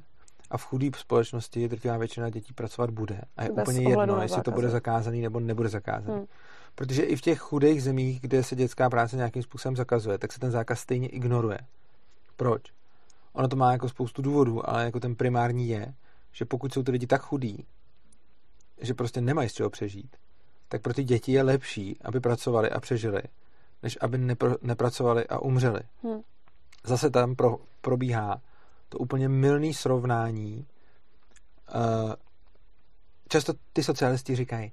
a 0.50 0.58
v 0.58 0.66
chudé 0.66 0.90
společnosti 0.96 1.68
drtivá 1.68 1.98
většina 1.98 2.30
dětí 2.30 2.54
pracovat 2.54 2.92
bude. 2.92 3.22
A 3.38 3.44
je 3.44 3.52
Bez 3.52 3.68
úplně 3.68 3.90
jedno, 3.90 4.22
jestli 4.22 4.42
to 4.42 4.52
bude 4.52 4.70
zakázaný 4.70 5.22
nebo 5.22 5.40
nebude 5.40 5.70
zakázaný. 5.70 6.18
Hmm. 6.18 6.26
Protože 6.76 7.04
i 7.04 7.16
v 7.16 7.22
těch 7.22 7.40
chudých 7.40 7.84
zemích, 7.84 8.22
kde 8.22 8.44
se 8.44 8.56
dětská 8.56 8.90
práce 8.90 9.16
nějakým 9.16 9.44
způsobem 9.44 9.76
zakazuje, 9.76 10.18
tak 10.18 10.34
se 10.34 10.40
ten 10.40 10.52
zákaz 10.52 10.80
stejně 10.80 11.08
ignoruje. 11.08 11.58
Proč? 12.36 12.62
Ono 13.34 13.48
to 13.48 13.56
má 13.56 13.72
jako 13.72 13.90
spoustu 13.90 14.22
důvodů, 14.22 14.70
ale 14.70 14.84
jako 14.84 15.00
ten 15.00 15.16
primární 15.16 15.70
je, 15.70 15.94
že 16.32 16.46
pokud 16.46 16.74
jsou 16.74 16.84
ty 16.84 16.92
lidi 16.92 17.08
tak 17.08 17.22
chudí, 17.22 17.66
že 18.82 18.94
prostě 18.94 19.22
nemají 19.22 19.50
z 19.50 19.54
čeho 19.54 19.70
přežít, 19.70 20.18
tak 20.68 20.82
pro 20.82 20.94
ty 20.94 21.04
děti 21.04 21.32
je 21.32 21.44
lepší, 21.44 21.98
aby 22.02 22.20
pracovali 22.20 22.70
a 22.70 22.80
přežili, 22.80 23.22
než 23.84 23.98
aby 24.02 24.18
nepro, 24.18 24.56
nepracovali 24.62 25.28
a 25.28 25.40
umřeli. 25.40 25.80
Hmm. 26.04 26.22
Zase 26.86 27.10
tam 27.10 27.36
pro, 27.36 27.58
probíhá 27.82 28.42
to 28.90 28.98
úplně 28.98 29.30
milný 29.30 29.74
srovnání. 29.74 30.66
Uh, 31.76 32.14
často 33.28 33.54
ty 33.74 33.84
socialisti 33.84 34.36
říkají, 34.36 34.72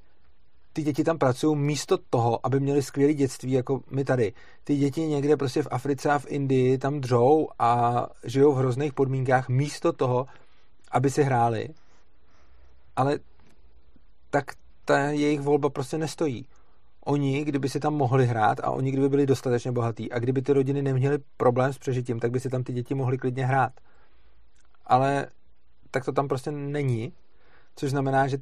ty 0.78 0.82
děti 0.82 1.04
tam 1.04 1.18
pracují 1.18 1.56
místo 1.56 1.98
toho, 2.10 2.46
aby 2.46 2.60
měli 2.60 2.82
skvělé 2.82 3.14
dětství, 3.14 3.52
jako 3.52 3.80
my 3.90 4.04
tady. 4.04 4.32
Ty 4.64 4.76
děti 4.76 5.00
někde 5.00 5.36
prostě 5.36 5.62
v 5.62 5.68
Africe 5.70 6.10
a 6.10 6.18
v 6.18 6.26
Indii 6.28 6.78
tam 6.78 7.00
dřou 7.00 7.48
a 7.58 8.06
žijou 8.24 8.52
v 8.52 8.56
hrozných 8.56 8.92
podmínkách 8.92 9.48
místo 9.48 9.92
toho, 9.92 10.26
aby 10.90 11.10
si 11.10 11.22
hráli. 11.22 11.68
Ale 12.96 13.18
tak 14.30 14.44
ta 14.84 14.98
jejich 14.98 15.40
volba 15.40 15.70
prostě 15.70 15.98
nestojí. 15.98 16.46
Oni, 17.04 17.44
kdyby 17.44 17.68
si 17.68 17.80
tam 17.80 17.94
mohli 17.94 18.26
hrát 18.26 18.60
a 18.60 18.70
oni, 18.70 18.90
kdyby 18.90 19.08
byli 19.08 19.26
dostatečně 19.26 19.72
bohatí 19.72 20.12
a 20.12 20.18
kdyby 20.18 20.42
ty 20.42 20.52
rodiny 20.52 20.82
neměly 20.82 21.18
problém 21.36 21.72
s 21.72 21.78
přežitím, 21.78 22.20
tak 22.20 22.30
by 22.30 22.40
si 22.40 22.48
tam 22.48 22.62
ty 22.62 22.72
děti 22.72 22.94
mohly 22.94 23.18
klidně 23.18 23.46
hrát. 23.46 23.72
Ale 24.86 25.26
tak 25.90 26.04
to 26.04 26.12
tam 26.12 26.28
prostě 26.28 26.50
není, 26.50 27.12
což 27.76 27.90
znamená, 27.90 28.28
že 28.28 28.38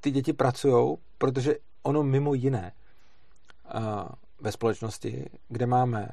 ty 0.00 0.10
děti 0.10 0.32
pracují, 0.32 0.96
protože 1.18 1.54
ono 1.82 2.02
mimo 2.02 2.34
jiné 2.34 2.72
ve 4.40 4.52
společnosti, 4.52 5.30
kde 5.48 5.66
máme 5.66 6.08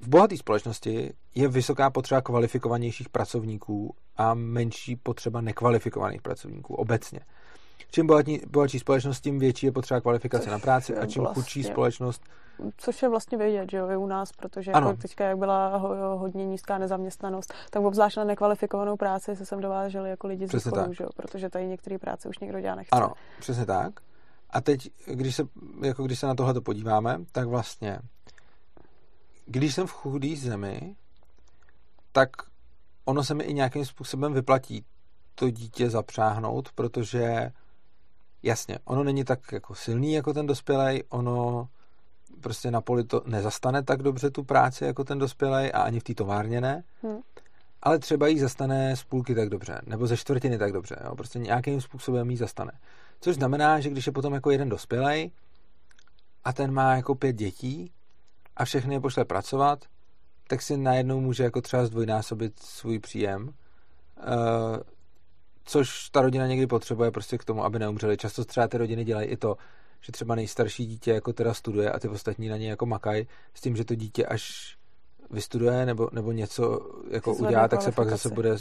v 0.00 0.08
bohaté 0.08 0.36
společnosti 0.36 1.12
je 1.34 1.48
vysoká 1.48 1.90
potřeba 1.90 2.20
kvalifikovanějších 2.20 3.08
pracovníků 3.08 3.94
a 4.16 4.34
menší 4.34 4.96
potřeba 4.96 5.40
nekvalifikovaných 5.40 6.22
pracovníků 6.22 6.74
obecně. 6.74 7.20
Čím 7.90 8.08
bohatší 8.46 8.78
společnost, 8.78 9.20
tím 9.20 9.38
větší 9.38 9.66
je 9.66 9.72
potřeba 9.72 10.00
kvalifikace 10.00 10.44
Což 10.44 10.52
na 10.52 10.58
práci 10.58 10.96
a 10.96 11.06
čím 11.06 11.22
vlastně, 11.22 11.42
chudší 11.42 11.62
společnost. 11.62 12.22
Což 12.76 13.02
je 13.02 13.08
vlastně 13.08 13.38
vědět, 13.38 13.70
že 13.70 13.76
jo, 13.76 13.90
i 13.90 13.96
u 13.96 14.06
nás, 14.06 14.32
protože 14.32 14.70
jako 14.70 14.92
teďka, 14.92 15.24
jak 15.24 15.38
byla 15.38 15.76
ho, 15.76 16.18
hodně 16.18 16.46
nízká 16.46 16.78
nezaměstnanost, 16.78 17.54
tak 17.70 17.82
obzvlášť 17.82 18.16
na 18.16 18.24
nekvalifikovanou 18.24 18.96
práci 18.96 19.36
se 19.36 19.46
sem 19.46 19.60
dováželi 19.60 20.10
jako 20.10 20.26
lidi 20.26 20.46
z 20.46 20.52
východu, 20.52 20.92
že 20.92 21.04
jo, 21.04 21.10
protože 21.16 21.50
tady 21.50 21.66
některé 21.66 21.98
práce 21.98 22.28
už 22.28 22.38
někdo 22.38 22.60
dělá 22.60 22.74
nechce. 22.74 22.90
Ano, 22.96 23.12
přesně 23.38 23.66
tak. 23.66 24.00
A 24.50 24.60
teď, 24.60 24.90
když 25.06 25.36
se, 25.36 25.42
jako 25.82 26.04
když 26.04 26.18
se 26.18 26.26
na 26.26 26.34
tohle 26.34 26.60
podíváme, 26.60 27.18
tak 27.32 27.48
vlastně, 27.48 27.98
když 29.46 29.74
jsem 29.74 29.86
v 29.86 29.92
chudý 29.92 30.36
zemi, 30.36 30.96
tak 32.12 32.30
ono 33.04 33.24
se 33.24 33.34
mi 33.34 33.44
i 33.44 33.54
nějakým 33.54 33.84
způsobem 33.84 34.32
vyplatí 34.32 34.84
to 35.34 35.50
dítě 35.50 35.90
zapřáhnout, 35.90 36.72
protože 36.72 37.52
jasně, 38.42 38.78
ono 38.84 39.04
není 39.04 39.24
tak 39.24 39.52
jako 39.52 39.74
silný 39.74 40.12
jako 40.12 40.32
ten 40.32 40.46
dospělej, 40.46 41.04
ono 41.08 41.68
prostě 42.40 42.70
na 42.70 42.80
poli 42.80 43.04
to 43.04 43.22
nezastane 43.26 43.82
tak 43.82 44.02
dobře 44.02 44.30
tu 44.30 44.44
práci 44.44 44.84
jako 44.84 45.04
ten 45.04 45.18
dospělej 45.18 45.70
a 45.74 45.82
ani 45.82 46.00
v 46.00 46.04
té 46.04 46.14
továrně 46.14 46.60
ne, 46.60 46.82
hmm. 47.02 47.18
ale 47.82 47.98
třeba 47.98 48.26
jí 48.26 48.38
zastane 48.38 48.96
z 48.96 49.04
půlky 49.04 49.34
tak 49.34 49.48
dobře, 49.48 49.80
nebo 49.86 50.06
ze 50.06 50.16
čtvrtiny 50.16 50.58
tak 50.58 50.72
dobře, 50.72 50.96
jo? 51.04 51.16
prostě 51.16 51.38
nějakým 51.38 51.80
způsobem 51.80 52.30
jí 52.30 52.36
zastane. 52.36 52.72
Což 53.20 53.34
znamená, 53.34 53.80
že 53.80 53.90
když 53.90 54.06
je 54.06 54.12
potom 54.12 54.34
jako 54.34 54.50
jeden 54.50 54.68
dospělej 54.68 55.30
a 56.44 56.52
ten 56.52 56.72
má 56.72 56.96
jako 56.96 57.14
pět 57.14 57.36
dětí 57.36 57.92
a 58.56 58.64
všechny 58.64 58.94
je 58.94 59.00
pošle 59.00 59.24
pracovat, 59.24 59.84
tak 60.48 60.62
si 60.62 60.76
najednou 60.76 61.20
může 61.20 61.44
jako 61.44 61.60
třeba 61.60 61.86
zdvojnásobit 61.86 62.60
svůj 62.60 62.98
příjem, 62.98 63.48
uh, 63.48 63.54
což 65.64 66.08
ta 66.08 66.22
rodina 66.22 66.46
někdy 66.46 66.66
potřebuje 66.66 67.10
prostě 67.10 67.38
k 67.38 67.44
tomu, 67.44 67.64
aby 67.64 67.78
neumřeli. 67.78 68.16
Často 68.16 68.44
třeba 68.44 68.68
ty 68.68 68.78
rodiny 68.78 69.04
dělají 69.04 69.28
i 69.28 69.36
to, 69.36 69.56
že 70.00 70.12
třeba 70.12 70.34
nejstarší 70.34 70.86
dítě 70.86 71.10
jako 71.10 71.32
teda 71.32 71.54
studuje 71.54 71.90
a 71.90 71.98
ty 71.98 72.08
ostatní 72.08 72.48
na 72.48 72.56
ně 72.56 72.70
jako 72.70 72.86
makají 72.86 73.26
s 73.54 73.60
tím, 73.60 73.76
že 73.76 73.84
to 73.84 73.94
dítě 73.94 74.26
až 74.26 74.76
vystuduje 75.30 75.86
nebo, 75.86 76.08
nebo 76.12 76.32
něco 76.32 76.90
jako 77.10 77.34
udělá, 77.34 77.68
tak 77.68 77.82
se 77.82 77.92
pak 77.92 78.10
zase 78.10 78.28
bude 78.28 78.56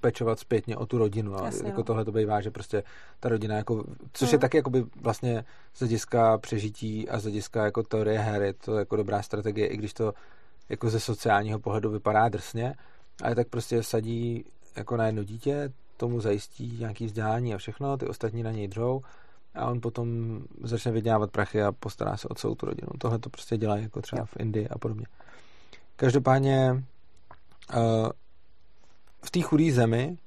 pečovat 0.00 0.38
zpětně 0.38 0.76
o 0.76 0.86
tu 0.86 0.98
rodinu. 0.98 1.42
A 1.42 1.46
Jasně, 1.46 1.68
jako 1.68 1.80
no. 1.80 1.84
tohle 1.84 2.04
to 2.04 2.12
bývá, 2.12 2.40
že 2.40 2.50
prostě 2.50 2.82
ta 3.20 3.28
rodina, 3.28 3.56
jako, 3.56 3.84
což 4.12 4.28
mm. 4.28 4.32
je 4.32 4.38
taky 4.38 4.56
jakoby 4.56 4.84
vlastně 5.00 5.44
z 5.74 5.78
hlediska 5.78 6.38
přežití 6.38 7.08
a 7.08 7.18
z 7.18 7.22
hlediska 7.22 7.64
jako 7.64 7.82
teorie 7.82 8.18
her, 8.18 8.42
je 8.42 8.52
to 8.52 8.78
jako 8.78 8.96
dobrá 8.96 9.22
strategie, 9.22 9.66
i 9.66 9.76
když 9.76 9.94
to 9.94 10.12
jako 10.68 10.90
ze 10.90 11.00
sociálního 11.00 11.58
pohledu 11.58 11.90
vypadá 11.90 12.28
drsně, 12.28 12.74
ale 13.22 13.34
tak 13.34 13.48
prostě 13.48 13.82
sadí 13.82 14.44
jako 14.76 14.96
na 14.96 15.06
jedno 15.06 15.24
dítě, 15.24 15.72
tomu 15.96 16.20
zajistí 16.20 16.76
nějaký 16.80 17.06
vzdělání 17.06 17.54
a 17.54 17.58
všechno, 17.58 17.96
ty 17.96 18.06
ostatní 18.06 18.42
na 18.42 18.52
něj 18.52 18.68
dřou 18.68 19.02
a 19.56 19.70
on 19.70 19.80
potom 19.80 20.40
začne 20.62 20.92
vydělávat 20.92 21.30
prachy 21.30 21.62
a 21.62 21.72
postará 21.72 22.16
se 22.16 22.28
o 22.28 22.34
celou 22.34 22.54
tu 22.54 22.66
rodinu. 22.66 22.88
Tohle 22.98 23.18
to 23.18 23.30
prostě 23.30 23.56
dělá 23.56 23.76
jako 23.76 24.02
třeba 24.02 24.24
v 24.24 24.36
Indii 24.38 24.68
a 24.68 24.78
podobně. 24.78 25.06
Každopádně 25.96 26.84
eh, 27.70 28.08
v 29.24 29.30
té 29.30 29.42
chudé 29.42 29.72
zemi 29.72 30.18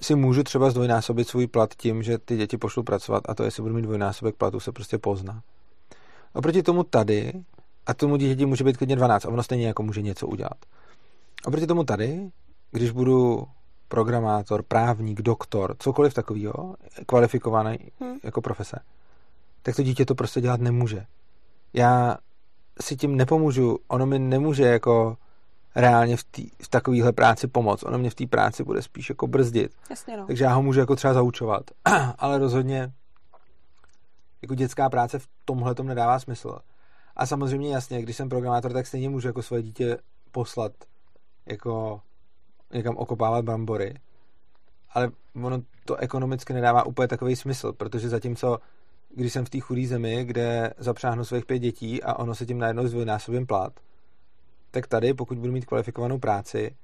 si 0.00 0.14
můžu 0.14 0.42
třeba 0.42 0.70
zdvojnásobit 0.70 1.28
svůj 1.28 1.46
plat 1.46 1.74
tím, 1.74 2.02
že 2.02 2.18
ty 2.18 2.36
děti 2.36 2.56
pošlu 2.56 2.82
pracovat 2.82 3.22
a 3.28 3.34
to, 3.34 3.44
jestli 3.44 3.62
budu 3.62 3.74
mít 3.74 3.82
dvojnásobek 3.82 4.36
platu, 4.36 4.60
se 4.60 4.72
prostě 4.72 4.98
pozná. 4.98 5.42
Oproti 6.34 6.62
tomu 6.62 6.84
tady, 6.84 7.32
a 7.86 7.94
tomu 7.94 8.16
děti 8.16 8.46
může 8.46 8.64
být 8.64 8.76
klidně 8.76 8.96
12 8.96 9.24
a 9.24 9.28
ono 9.28 9.42
stejně 9.42 9.66
jako 9.66 9.82
může 9.82 10.02
něco 10.02 10.26
udělat. 10.26 10.58
Oproti 11.44 11.66
tomu 11.66 11.84
tady, 11.84 12.30
když 12.70 12.90
budu 12.90 13.46
programátor, 13.88 14.62
právník, 14.62 15.22
doktor, 15.22 15.76
cokoliv 15.78 16.14
takového, 16.14 16.74
kvalifikovaný 17.06 17.78
hmm. 18.00 18.16
jako 18.22 18.40
profese, 18.40 18.78
tak 19.62 19.76
to 19.76 19.82
dítě 19.82 20.04
to 20.04 20.14
prostě 20.14 20.40
dělat 20.40 20.60
nemůže. 20.60 21.06
Já 21.72 22.16
si 22.80 22.96
tím 22.96 23.16
nepomůžu, 23.16 23.78
ono 23.88 24.06
mi 24.06 24.18
nemůže 24.18 24.64
jako 24.64 25.16
reálně 25.74 26.16
v, 26.16 26.24
tý, 26.24 26.50
v 26.62 26.68
takovéhle 26.68 27.12
práci 27.12 27.46
pomoct. 27.46 27.82
Ono 27.82 27.98
mě 27.98 28.10
v 28.10 28.14
té 28.14 28.26
práci 28.26 28.64
bude 28.64 28.82
spíš 28.82 29.08
jako 29.08 29.26
brzdit. 29.26 29.72
Jasně 29.90 30.16
no. 30.16 30.26
Takže 30.26 30.44
já 30.44 30.54
ho 30.54 30.62
můžu 30.62 30.80
jako 30.80 30.96
třeba 30.96 31.14
zaučovat. 31.14 31.62
Ale 32.18 32.38
rozhodně 32.38 32.92
jako 34.42 34.54
dětská 34.54 34.90
práce 34.90 35.18
v 35.18 35.28
tomhle 35.44 35.74
tom 35.74 35.86
nedává 35.86 36.18
smysl. 36.18 36.58
A 37.16 37.26
samozřejmě 37.26 37.74
jasně, 37.74 38.02
když 38.02 38.16
jsem 38.16 38.28
programátor, 38.28 38.72
tak 38.72 38.86
stejně 38.86 39.08
můžu 39.08 39.28
jako 39.28 39.42
svoje 39.42 39.62
dítě 39.62 39.98
poslat 40.32 40.72
jako 41.46 42.00
někam 42.72 42.96
okopávat 42.96 43.44
brambory. 43.44 43.94
Ale 44.90 45.10
ono 45.42 45.62
to 45.84 45.96
ekonomicky 45.96 46.52
nedává 46.52 46.86
úplně 46.86 47.08
takový 47.08 47.36
smysl, 47.36 47.72
protože 47.72 48.08
zatímco 48.08 48.58
když 49.14 49.32
jsem 49.32 49.44
v 49.44 49.50
té 49.50 49.60
chudé 49.60 49.86
zemi, 49.86 50.24
kde 50.24 50.74
zapřáhnu 50.78 51.24
svých 51.24 51.46
pět 51.46 51.58
dětí 51.58 52.02
a 52.02 52.14
ono 52.14 52.34
se 52.34 52.46
tím 52.46 52.58
najednou 52.58 52.86
zdvojnásobím 52.86 53.46
plat, 53.46 53.72
tak 54.70 54.86
tady, 54.86 55.14
pokud 55.14 55.38
budu 55.38 55.52
mít 55.52 55.64
kvalifikovanou 55.64 56.18
práci, 56.18 56.76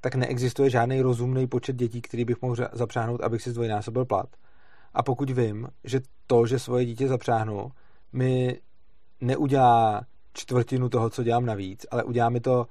tak 0.00 0.14
neexistuje 0.14 0.70
žádný 0.70 1.00
rozumný 1.00 1.46
počet 1.46 1.76
dětí, 1.76 2.00
který 2.00 2.24
bych 2.24 2.42
mohl 2.42 2.56
zapřáhnout, 2.72 3.20
abych 3.20 3.42
si 3.42 3.50
zdvojnásobil 3.50 4.04
plat. 4.04 4.28
A 4.94 5.02
pokud 5.02 5.30
vím, 5.30 5.68
že 5.84 6.00
to, 6.26 6.46
že 6.46 6.58
svoje 6.58 6.84
dítě 6.84 7.08
zapřáhnu, 7.08 7.72
mi 8.12 8.60
neudělá 9.20 10.02
čtvrtinu 10.32 10.88
toho, 10.88 11.10
co 11.10 11.22
dělám 11.22 11.46
navíc, 11.46 11.86
ale 11.90 12.04
udělá 12.04 12.28
mi 12.28 12.40
to 12.40 12.66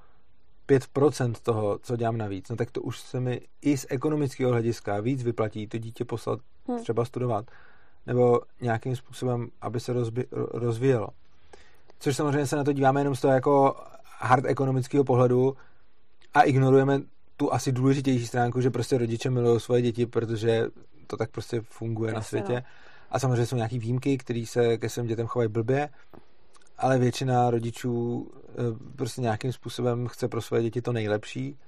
5% 0.68 1.34
toho, 1.44 1.80
co 1.82 1.96
dělám 1.96 2.18
navíc, 2.18 2.50
no 2.50 2.56
tak 2.56 2.72
to 2.72 2.82
už 2.82 3.00
se 3.00 3.20
mi 3.20 3.42
i 3.62 3.78
z 3.78 3.86
ekonomického 3.90 4.52
hlediska 4.52 5.00
víc 5.00 5.24
vyplatí 5.24 5.68
to 5.68 5.78
dítě 5.78 6.06
poslat 6.06 6.40
hmm. 6.68 6.82
třeba 6.82 7.06
studovat, 7.06 7.46
nebo 8.06 8.42
nějakým 8.62 8.96
způsobem, 8.96 9.50
aby 9.62 9.80
se 9.80 9.94
rozbi- 9.94 10.28
rozvíjelo. 10.54 11.08
Což 12.00 12.16
samozřejmě 12.16 12.46
se 12.46 12.56
na 12.56 12.64
to 12.64 12.74
díváme 12.74 13.02
jenom 13.02 13.16
z 13.16 13.22
toho 13.22 13.34
jako 13.34 13.76
hard 14.20 14.46
ekonomického 14.46 15.04
pohledu 15.04 15.58
a 16.34 16.42
ignorujeme 16.42 17.02
tu 17.38 17.54
asi 17.54 17.72
důležitější 17.72 18.28
stránku, 18.28 18.62
že 18.62 18.70
prostě 18.70 18.98
rodiče 18.98 19.30
milují 19.30 19.60
svoje 19.60 19.82
děti, 19.82 20.06
protože 20.06 20.68
to 21.08 21.18
tak 21.18 21.32
prostě 21.32 21.62
funguje 21.62 22.10
Jasně, 22.10 22.18
na 22.18 22.22
světě. 22.22 22.54
No. 22.54 22.62
A 23.12 23.20
samozřejmě 23.20 23.46
jsou 23.46 23.56
nějaký 23.56 23.80
výjimky, 23.80 24.18
které 24.18 24.46
se 24.48 24.78
ke 24.78 24.90
svým 24.90 25.08
dětem 25.08 25.28
chovají 25.28 25.50
blbě, 25.50 25.90
ale 26.78 26.98
většina 26.98 27.50
rodičů 27.50 28.28
eh, 28.50 28.54
prostě 28.96 29.22
nějakým 29.22 29.54
způsobem 29.54 30.08
chce 30.08 30.28
pro 30.28 30.42
své 30.42 30.62
děti 30.62 30.82
to 30.82 30.94
nejlepší 30.94 31.60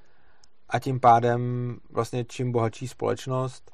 a 0.70 0.80
tím 0.80 1.00
pádem 1.00 1.76
vlastně 1.90 2.26
čím 2.26 2.52
bohatší 2.52 2.88
společnost, 2.88 3.72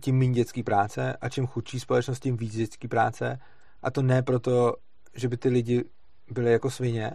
tím 0.00 0.18
méně 0.18 0.32
dětský 0.32 0.62
práce 0.62 1.16
a 1.20 1.28
čím 1.28 1.46
chudší 1.46 1.80
společnost, 1.80 2.20
tím 2.20 2.36
víc 2.36 2.56
dětský 2.56 2.88
práce. 2.88 3.38
A 3.82 3.90
to 3.90 4.02
ne 4.02 4.22
proto, 4.22 4.76
že 5.14 5.28
by 5.28 5.36
ty 5.36 5.48
lidi 5.48 5.84
byli 6.30 6.52
jako 6.52 6.70
svině, 6.70 7.12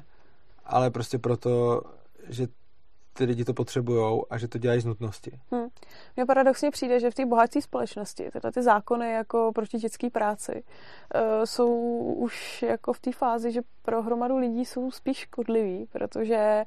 ale 0.66 0.90
prostě 0.92 1.18
proto, 1.18 1.82
že 2.30 2.48
ty 3.18 3.24
lidi 3.24 3.46
to 3.46 3.54
potřebují 3.54 4.22
a 4.30 4.38
že 4.38 4.48
to 4.48 4.58
dělají 4.58 4.82
z 4.82 4.86
nutnosti. 4.86 5.40
Hmm. 5.52 5.68
Mně 6.16 6.26
paradoxně 6.26 6.72
přijde, 6.72 7.00
že 7.00 7.12
v 7.12 7.16
té 7.16 7.26
bohaté 7.26 7.62
společnosti 7.62 8.30
tyhle 8.32 8.52
ty 8.52 8.62
zákony 8.62 9.12
jako 9.12 9.52
proti 9.56 9.78
dětské 9.78 10.10
práci 10.10 10.64
uh, 11.16 11.22
jsou 11.46 11.74
už 12.18 12.62
jako 12.62 12.94
v 12.94 13.00
té 13.00 13.12
fázi, 13.12 13.52
že 13.52 13.62
pro 13.82 14.02
hromadu 14.02 14.38
lidí 14.38 14.66
jsou 14.66 14.92
spíš 14.92 15.18
škodlivý, 15.18 15.86
protože 15.92 16.64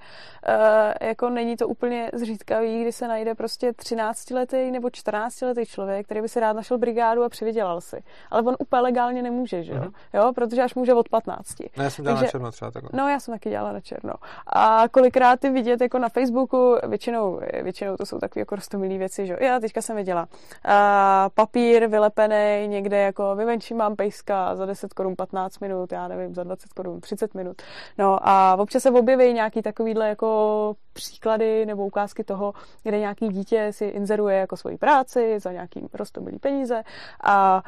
uh, 0.48 1.08
jako 1.08 1.30
není 1.30 1.56
to 1.56 1.68
úplně 1.68 2.10
zřídkavý, 2.14 2.82
kdy 2.82 2.92
se 2.92 3.08
najde 3.08 3.34
prostě 3.34 3.70
13-letý 3.70 4.70
nebo 4.70 4.88
14-letý 4.88 5.66
člověk, 5.66 6.06
který 6.06 6.20
by 6.20 6.28
si 6.28 6.40
rád 6.40 6.52
našel 6.52 6.78
brigádu 6.78 7.24
a 7.24 7.28
přivydělal 7.28 7.80
si. 7.80 8.02
Ale 8.30 8.42
on 8.42 8.56
úplně 8.58 8.80
legálně 8.80 9.22
nemůže, 9.22 9.62
že 9.62 9.72
jo? 9.72 9.80
Uh-huh. 9.80 9.92
jo? 10.12 10.32
Protože 10.34 10.62
až 10.62 10.74
může 10.74 10.94
od 10.94 11.08
15. 11.08 11.60
No, 11.76 11.84
já 11.84 11.90
jsem 11.90 12.02
dělala 12.02 12.20
Takže, 12.20 12.26
na 12.26 12.30
černo 12.30 12.50
třeba 12.52 12.70
takhle. 12.70 12.90
No, 12.92 13.08
já 13.08 13.20
jsem 13.20 13.34
taky 13.34 13.50
dělala 13.50 13.72
na 13.72 13.80
černo. 13.80 14.14
A 14.46 14.88
kolikrát 14.88 15.40
ty 15.40 15.50
vidět 15.50 15.80
jako 15.80 15.98
na 15.98 16.08
Facebooku, 16.08 16.39
většinou, 16.88 17.40
většinou 17.62 17.96
to 17.96 18.06
jsou 18.06 18.18
takové 18.18 18.40
jako 18.40 18.56
rostomilé 18.56 18.98
věci, 18.98 19.26
že? 19.26 19.36
Já 19.40 19.60
teďka 19.60 19.82
jsem 19.82 19.96
viděla. 19.96 20.28
A 20.64 21.28
papír 21.34 21.86
vylepený 21.86 22.68
někde 22.68 23.00
jako 23.00 23.36
vyvenčím 23.36 23.76
mám 23.76 23.96
pejska 23.96 24.56
za 24.56 24.66
10 24.66 24.94
korun 24.94 25.16
15 25.16 25.58
minut, 25.58 25.92
já 25.92 26.08
nevím, 26.08 26.34
za 26.34 26.44
20 26.44 26.72
korun 26.72 27.00
30 27.00 27.34
minut. 27.34 27.62
No 27.98 28.18
a 28.22 28.56
občas 28.58 28.82
se 28.82 28.90
objeví 28.90 29.32
nějaký 29.32 29.62
takovýhle 29.62 30.08
jako 30.08 30.74
příklady 30.92 31.66
nebo 31.66 31.86
ukázky 31.86 32.24
toho, 32.24 32.52
kde 32.82 32.98
nějaký 32.98 33.28
dítě 33.28 33.68
si 33.70 33.84
inzeruje 33.84 34.36
jako 34.38 34.56
svoji 34.56 34.78
práci 34.78 35.40
za 35.40 35.52
nějaký 35.52 35.88
rostomilý 35.94 36.38
peníze 36.38 36.82
a 37.24 37.62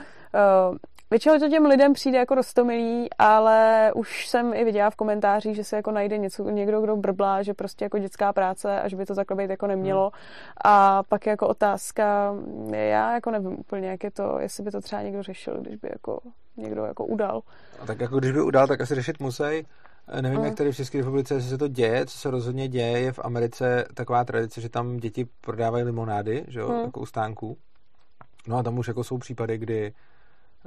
Většinou 1.12 1.38
to 1.38 1.48
těm 1.48 1.66
lidem 1.66 1.92
přijde 1.92 2.18
jako 2.18 2.34
rostomilý, 2.34 3.08
ale 3.18 3.90
už 3.94 4.28
jsem 4.28 4.54
i 4.54 4.64
viděla 4.64 4.90
v 4.90 4.96
komentářích, 4.96 5.56
že 5.56 5.64
se 5.64 5.76
jako 5.76 5.90
najde 5.90 6.18
něco, 6.18 6.50
někdo, 6.50 6.80
kdo 6.80 6.96
brblá, 6.96 7.42
že 7.42 7.54
prostě 7.54 7.84
jako 7.84 7.98
dětská 7.98 8.32
práce 8.32 8.80
a 8.80 8.88
že 8.88 8.96
by 8.96 9.06
to 9.06 9.14
takhle 9.14 9.36
být 9.36 9.50
jako 9.50 9.66
nemělo. 9.66 10.02
Hmm. 10.02 10.20
A 10.64 11.02
pak 11.02 11.26
jako 11.26 11.48
otázka, 11.48 12.34
já 12.72 13.14
jako 13.14 13.30
nevím 13.30 13.58
úplně, 13.58 13.88
jak 13.88 14.04
je 14.04 14.10
to, 14.10 14.38
jestli 14.38 14.62
by 14.62 14.70
to 14.70 14.80
třeba 14.80 15.02
někdo 15.02 15.22
řešil, 15.22 15.60
když 15.60 15.76
by 15.76 15.88
jako 15.92 16.20
někdo 16.56 16.84
jako 16.84 17.04
udal. 17.04 17.42
A 17.80 17.86
tak 17.86 18.00
jako 18.00 18.18
když 18.18 18.32
by 18.32 18.42
udal, 18.42 18.66
tak 18.66 18.80
asi 18.80 18.94
řešit 18.94 19.20
musí. 19.20 19.66
Nevím, 20.20 20.38
mm. 20.38 20.44
jak 20.44 20.54
tady 20.54 20.72
v 20.72 20.76
České 20.76 20.98
republice 20.98 21.40
se 21.40 21.58
to 21.58 21.68
děje, 21.68 22.06
co 22.06 22.18
se 22.18 22.30
rozhodně 22.30 22.68
děje, 22.68 22.98
je 22.98 23.12
v 23.12 23.20
Americe 23.24 23.84
taková 23.94 24.24
tradice, 24.24 24.60
že 24.60 24.68
tam 24.68 24.96
děti 24.96 25.26
prodávají 25.40 25.84
limonády, 25.84 26.44
že 26.48 26.60
jo, 26.60 26.68
mm. 26.68 26.80
jako 26.80 27.00
u 27.00 27.06
stánků. 27.06 27.56
No 28.48 28.56
a 28.56 28.62
tam 28.62 28.78
už 28.78 28.88
jako 28.88 29.04
jsou 29.04 29.18
případy, 29.18 29.58
kdy 29.58 29.92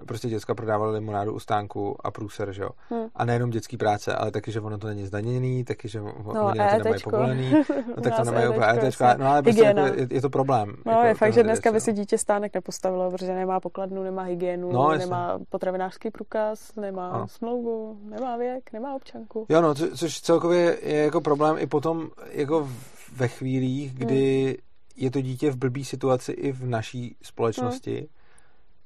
prostě 0.07 0.29
děcka 0.29 0.55
prodávala 0.55 0.91
limonádu 0.91 1.33
u 1.33 1.39
stánku 1.39 1.95
a 2.07 2.11
průser, 2.11 2.51
že 2.53 2.61
jo. 2.63 2.69
Hmm. 2.89 3.07
A 3.15 3.25
nejenom 3.25 3.49
dětský 3.49 3.77
práce, 3.77 4.15
ale 4.15 4.31
taky, 4.31 4.51
že 4.51 4.61
ono 4.61 4.77
to 4.77 4.87
není 4.87 5.05
zdaněný, 5.05 5.63
taky, 5.63 5.87
že 5.87 6.01
No, 6.01 6.13
oni 6.45 6.59
na 6.59 6.69
to 6.71 6.77
nemají 6.77 6.95
ETčko. 6.95 7.09
povolený, 7.09 7.51
no 7.95 8.01
tak 8.03 8.15
to 8.15 8.23
nemají 8.31 8.47
úplně 8.47 8.65
ETčko, 8.69 8.85
ETčko, 8.85 9.03
jasně. 9.03 9.23
no 9.23 9.29
ale 9.31 9.41
prostě 9.43 9.63
jako 9.63 9.79
je, 9.79 10.07
je, 10.11 10.21
to 10.21 10.29
problém. 10.29 10.75
No, 10.85 10.91
jako 10.91 11.05
je 11.07 11.13
fakt, 11.13 11.33
že 11.33 11.43
dneska 11.43 11.69
by 11.69 11.73
věc, 11.73 11.83
si 11.83 11.91
no. 11.91 11.95
dítě 11.95 12.17
stánek 12.17 12.53
nepostavilo, 12.55 13.11
protože 13.11 13.33
nemá 13.33 13.59
pokladnu, 13.59 14.03
nemá 14.03 14.23
hygienu, 14.23 14.71
No, 14.71 14.91
nemá 14.97 15.39
potravinářský 15.49 16.11
průkaz, 16.11 16.75
nemá 16.75 17.09
Ano. 17.09 17.27
smlouvu, 17.27 17.97
nemá 18.03 18.37
věk, 18.37 18.73
nemá 18.73 18.95
občanku. 18.95 19.45
Jo, 19.49 19.61
no, 19.61 19.75
co, 19.75 19.97
což 19.97 20.21
celkově 20.21 20.77
je 20.83 21.03
jako 21.03 21.21
problém 21.21 21.55
i 21.59 21.67
potom 21.67 22.07
jako 22.31 22.69
ve 23.15 23.27
chvílích, 23.27 23.89
Hmm. 23.91 23.99
kdy 23.99 24.57
je 24.95 25.11
to 25.11 25.21
dítě 25.21 25.51
v 25.51 25.55
blbý 25.57 25.85
situaci 25.85 26.31
i 26.31 26.51
v 26.51 26.65
naší 26.65 27.15
společnosti, 27.21 27.95
Hmm. 27.97 28.07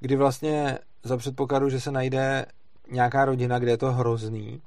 kdy 0.00 0.16
vlastně 0.16 0.78
za 1.02 1.16
předpokladu, 1.16 1.68
že 1.68 1.80
se 1.80 1.90
najde 1.90 2.46
nějaká 2.90 3.24
rodina, 3.24 3.58
kde 3.58 3.70
je 3.70 3.76
to 3.78 3.92
hrozný, 3.92 4.62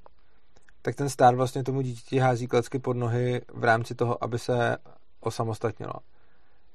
tak 0.82 0.96
ten 0.96 1.10
stát 1.10 1.36
vlastně 1.36 1.64
tomu 1.64 1.82
dítěti 1.82 2.18
hází 2.18 2.48
klacky 2.48 2.80
pod 2.80 2.98
nohy 2.98 3.42
v 3.54 3.64
rámci 3.64 3.96
toho, 3.96 4.24
aby 4.24 4.40
se 4.40 4.78
osamostatnilo. 5.20 5.94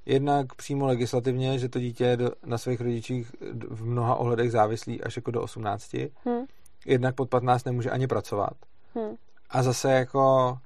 Jednak 0.07 0.55
přímo 0.55 0.87
legislativně, 0.87 1.59
že 1.59 1.69
to 1.69 1.79
dítě 1.81 2.05
je 2.05 2.19
na 2.47 2.59
svých 2.59 2.81
rodičích 2.81 3.33
v 3.69 3.85
mnoha 3.87 4.15
ohledech 4.15 4.51
závislý 4.53 5.03
až 5.03 5.17
jako 5.17 5.31
do 5.31 5.43
18. 5.43 5.95
Hm, 5.95 6.45
Jednak 6.87 7.15
pod 7.15 7.29
15 7.29 7.65
nemůže 7.65 7.91
ani 7.91 8.07
pracovat. 8.07 8.53
hm. 8.95 9.17
A 9.51 9.63
zase 9.63 9.93
jako 9.93 10.59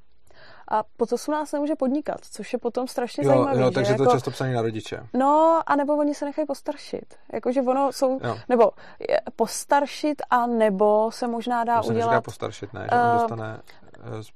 A 0.69 0.83
pod 0.97 1.13
18 1.13 1.53
nemůže 1.53 1.77
podnikat, 1.77 2.21
což 2.31 2.53
je 2.53 2.59
potom 2.59 2.89
strašně 2.89 3.25
Jo, 3.25 3.29
zajímavé. 3.31 3.61
jo, 3.61 3.65
že 3.69 3.75
takže 3.75 3.93
jako, 3.93 4.05
to 4.05 4.11
často 4.11 4.31
psaný 4.31 4.53
na 4.53 4.63
rodiče. 4.63 5.07
No, 5.15 5.61
a 5.67 5.77
nebo 5.77 5.97
oni 5.97 6.15
se 6.15 6.25
nechají 6.25 6.47
postaršit. 6.47 7.15
Jakože 7.33 7.63
ono 7.63 7.93
jsou, 7.93 8.21
Jo. 8.25 8.39
nebo 8.49 8.71
je, 9.09 9.21
postaršit 9.37 10.23
a 10.31 10.47
nebo 10.47 11.11
se 11.11 11.27
možná 11.29 11.65
dá 11.65 11.77
To 11.77 11.83
se 11.87 11.93
udělat... 11.93 12.25
postaršit, 12.25 12.73
ne? 12.73 12.87
Že 12.91 12.97
on 12.97 13.09
Eh, 13.09 13.13
dostane... 13.21 13.61
z- 14.21 14.31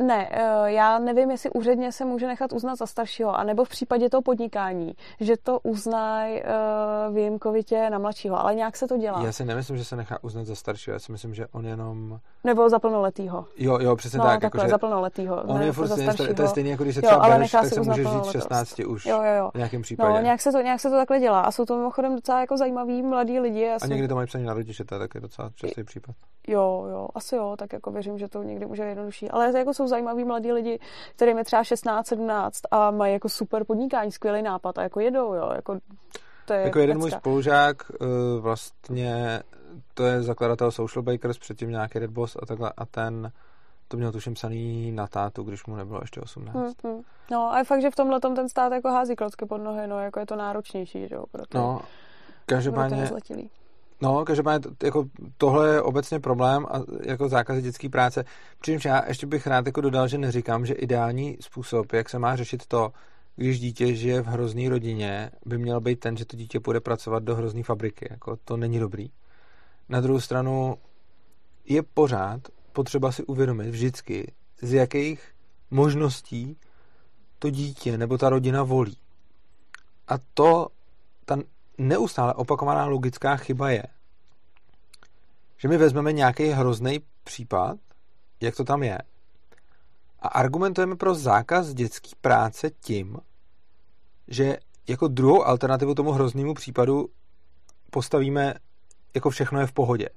Ne, 0.00 0.28
eh, 0.30 0.72
já 0.72 0.98
nevím, 0.98 1.30
jestli 1.30 1.50
úředně 1.50 1.92
se 1.92 2.04
může 2.04 2.26
nechat 2.26 2.52
uznat 2.52 2.78
za 2.78 2.86
staršího, 2.86 3.36
anebo 3.38 3.64
v 3.64 3.68
případě 3.68 4.10
toho 4.10 4.22
podnikání, 4.22 4.92
že 5.20 5.36
to 5.42 5.60
uznají 5.62 6.42
uh, 6.42 7.14
výjimkovitě 7.14 7.90
na 7.90 7.98
mladšího, 7.98 8.40
ale 8.40 8.54
nějak 8.54 8.76
se 8.76 8.86
to 8.88 8.96
dělá. 8.96 9.22
Já 9.24 9.32
si 9.32 9.44
nemyslím, 9.44 9.76
že 9.76 9.84
se 9.84 9.96
nechá 9.96 10.24
uznat 10.24 10.46
za 10.46 10.54
staršího. 10.54 10.92
Já 10.94 10.98
si 10.98 11.12
myslím, 11.12 11.34
že 11.34 11.46
on 11.46 11.66
jenom... 11.66 12.18
Nebo 12.44 12.68
za 12.70 12.78
plnoletýho. 12.78 13.44
Jo, 13.56 13.78
jo, 13.80 13.96
přesně 13.96 14.18
No, 14.18 14.24
tak. 14.24 14.40
takhle, 14.40 14.60
jakože 14.60 14.70
za 14.70 14.78
plnoletýho. 14.78 15.42
on 15.42 15.60
je 15.60 15.66
jako 15.66 15.74
furt 15.74 15.88
staršího. 15.88 16.34
to 16.34 16.42
je 16.42 16.48
stejný, 16.48 16.70
jako 16.70 16.82
když 16.82 16.94
se 16.94 17.00
Jo, 17.00 17.08
třeba 17.08 17.22
ale 17.22 17.34
bereš, 17.34 17.50
tak 17.50 17.66
se 17.66 17.80
můžeš 17.80 17.94
říct 17.94 18.04
plnoletos. 18.04 18.32
16 18.32 18.78
už. 18.78 19.06
Jo, 19.06 19.22
jo, 19.22 19.32
jo. 19.38 19.50
V 19.54 19.56
nějakém 19.56 19.82
případě. 19.82 20.12
No, 20.14 20.20
nějak 20.20 20.40
se, 20.40 20.52
to, 20.52 20.60
nějak 20.60 20.80
se 20.80 20.90
to 20.90 20.96
takhle 20.96 21.20
dělá. 21.20 21.40
A 21.40 21.50
jsou 21.50 21.64
to 21.64 21.76
mimochodem 21.76 22.14
docela 22.14 22.40
jako 22.40 22.56
zajímaví 22.56 23.02
mladí 23.02 23.40
lidi. 23.40 23.60
Já 23.60 23.74
A 23.74 23.78
jsem- 23.78 23.90
někdy 23.90 24.08
to 24.08 24.14
mají 24.14 24.26
psaný 24.26 24.44
na 24.44 24.54
rodiče, 24.54 24.84
to 24.84 24.94
je 24.94 24.98
taky 24.98 25.20
docela 25.20 25.50
častý 25.54 25.84
případ. 25.84 26.14
Jo, 26.48 26.86
jo, 26.90 27.08
asi 27.14 27.36
jo, 27.36 27.54
tak 27.58 27.72
jako 27.72 27.90
věřím, 27.90 28.18
že 28.18 28.28
to 28.28 28.42
někdy 28.42 28.66
může 28.66 28.82
jednodušší. 28.82 29.30
Ale 29.30 29.58
jako 29.58 29.67
jsou 29.74 29.86
zajímaví 29.88 30.24
mladí 30.24 30.52
lidi, 30.52 30.78
kterým 31.16 31.38
je 31.38 31.44
třeba 31.44 31.64
16, 31.64 32.06
17 32.06 32.60
a 32.70 32.90
mají 32.90 33.12
jako 33.12 33.28
super 33.28 33.64
podnikání, 33.64 34.12
skvělý 34.12 34.42
nápad 34.42 34.78
a 34.78 34.82
jako 34.82 35.00
jedou, 35.00 35.34
jo, 35.34 35.50
jako 35.54 35.78
to 36.44 36.52
je 36.52 36.60
Jako 36.60 36.78
jeden 36.78 36.98
můj 36.98 37.10
pecka. 37.10 37.20
spolužák, 37.20 37.76
eh, 38.00 38.06
vlastně 38.40 39.42
to 39.94 40.04
je 40.06 40.22
zakladatel 40.22 40.70
Social 40.70 41.02
Bakers, 41.02 41.38
předtím 41.38 41.70
nějaký 41.70 41.98
Red 41.98 42.10
Boss 42.10 42.36
a 42.42 42.46
takhle, 42.46 42.72
a 42.76 42.86
ten 42.86 43.32
to 43.88 43.96
měl 43.96 44.12
tuším 44.12 44.34
psaný 44.34 44.92
na 44.92 45.06
tátu, 45.06 45.42
když 45.42 45.66
mu 45.66 45.76
nebylo 45.76 45.98
ještě 46.02 46.20
18. 46.20 46.54
Hmm, 46.54 46.92
hmm. 46.94 47.02
No 47.30 47.52
a 47.52 47.58
je 47.58 47.64
fakt, 47.64 47.82
že 47.82 47.90
v 47.90 47.96
tomhle 47.96 48.20
ten 48.20 48.48
stát 48.48 48.72
jako 48.72 48.88
hází 48.88 49.16
klocky 49.16 49.46
pod 49.46 49.58
nohy, 49.58 49.86
no 49.86 49.98
jako 49.98 50.20
je 50.20 50.26
to 50.26 50.36
náročnější, 50.36 51.08
že 51.08 51.14
jo, 51.14 51.24
pro 51.30 51.46
ty, 51.46 51.58
No, 51.58 51.76
pro 51.78 51.86
ty 51.86 52.54
každopádně. 52.54 53.10
No, 54.02 54.24
každopádně 54.24 54.70
jako 54.82 55.04
tohle 55.36 55.68
je 55.68 55.82
obecně 55.82 56.20
problém 56.20 56.66
a 56.66 56.82
jako 57.02 57.28
zákazy 57.28 57.62
dětské 57.62 57.88
práce. 57.88 58.24
Přičemž 58.60 58.84
já 58.84 59.08
ještě 59.08 59.26
bych 59.26 59.46
rád 59.46 59.66
jako 59.66 59.80
dodal, 59.80 60.08
že 60.08 60.18
neříkám, 60.18 60.66
že 60.66 60.74
ideální 60.74 61.36
způsob, 61.40 61.92
jak 61.92 62.08
se 62.08 62.18
má 62.18 62.36
řešit 62.36 62.66
to, 62.66 62.92
když 63.36 63.60
dítě 63.60 63.94
žije 63.94 64.22
v 64.22 64.26
hrozný 64.26 64.68
rodině, 64.68 65.30
by 65.46 65.58
měl 65.58 65.80
být 65.80 66.00
ten, 66.00 66.16
že 66.16 66.24
to 66.24 66.36
dítě 66.36 66.60
půjde 66.60 66.80
pracovat 66.80 67.22
do 67.22 67.34
hrozný 67.34 67.62
fabriky. 67.62 68.08
Jako 68.10 68.36
to 68.36 68.56
není 68.56 68.78
dobrý. 68.78 69.10
Na 69.88 70.00
druhou 70.00 70.20
stranu 70.20 70.76
je 71.64 71.82
pořád 71.82 72.40
potřeba 72.72 73.12
si 73.12 73.24
uvědomit 73.24 73.70
vždycky, 73.70 74.32
z 74.62 74.72
jakých 74.72 75.20
možností 75.70 76.56
to 77.38 77.50
dítě 77.50 77.98
nebo 77.98 78.18
ta 78.18 78.28
rodina 78.28 78.62
volí. 78.62 78.96
A 80.08 80.14
to, 80.34 80.66
neustále 81.78 82.34
opakovaná 82.34 82.86
logická 82.86 83.36
chyba 83.36 83.70
je, 83.70 83.82
že 85.56 85.68
my 85.68 85.76
vezmeme 85.76 86.12
nějaký 86.12 86.44
hrozný 86.48 87.00
případ, 87.24 87.76
jak 88.40 88.56
to 88.56 88.64
tam 88.64 88.82
je, 88.82 88.98
a 90.20 90.28
argumentujeme 90.28 90.96
pro 90.96 91.14
zákaz 91.14 91.74
dětské 91.74 92.10
práce 92.20 92.70
tím, 92.70 93.16
že 94.28 94.56
jako 94.88 95.08
druhou 95.08 95.44
alternativu 95.44 95.94
tomu 95.94 96.12
hroznému 96.12 96.54
případu 96.54 97.08
postavíme 97.90 98.54
jako 99.14 99.30
všechno 99.30 99.60
je 99.60 99.66
v 99.66 99.72
pohodě. 99.72 100.08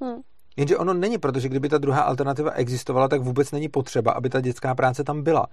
Hmm. 0.00 0.20
Jenže 0.56 0.78
ono 0.78 0.94
není, 0.94 1.18
protože 1.18 1.48
kdyby 1.48 1.68
ta 1.68 1.78
druhá 1.78 2.02
alternativa 2.02 2.50
existovala, 2.50 3.08
tak 3.08 3.20
vůbec 3.20 3.50
není 3.50 3.68
potřeba, 3.68 4.12
aby 4.12 4.28
ta 4.28 4.40
dětská 4.40 4.74
práce 4.74 5.04
tam 5.04 5.22
byla. 5.22 5.46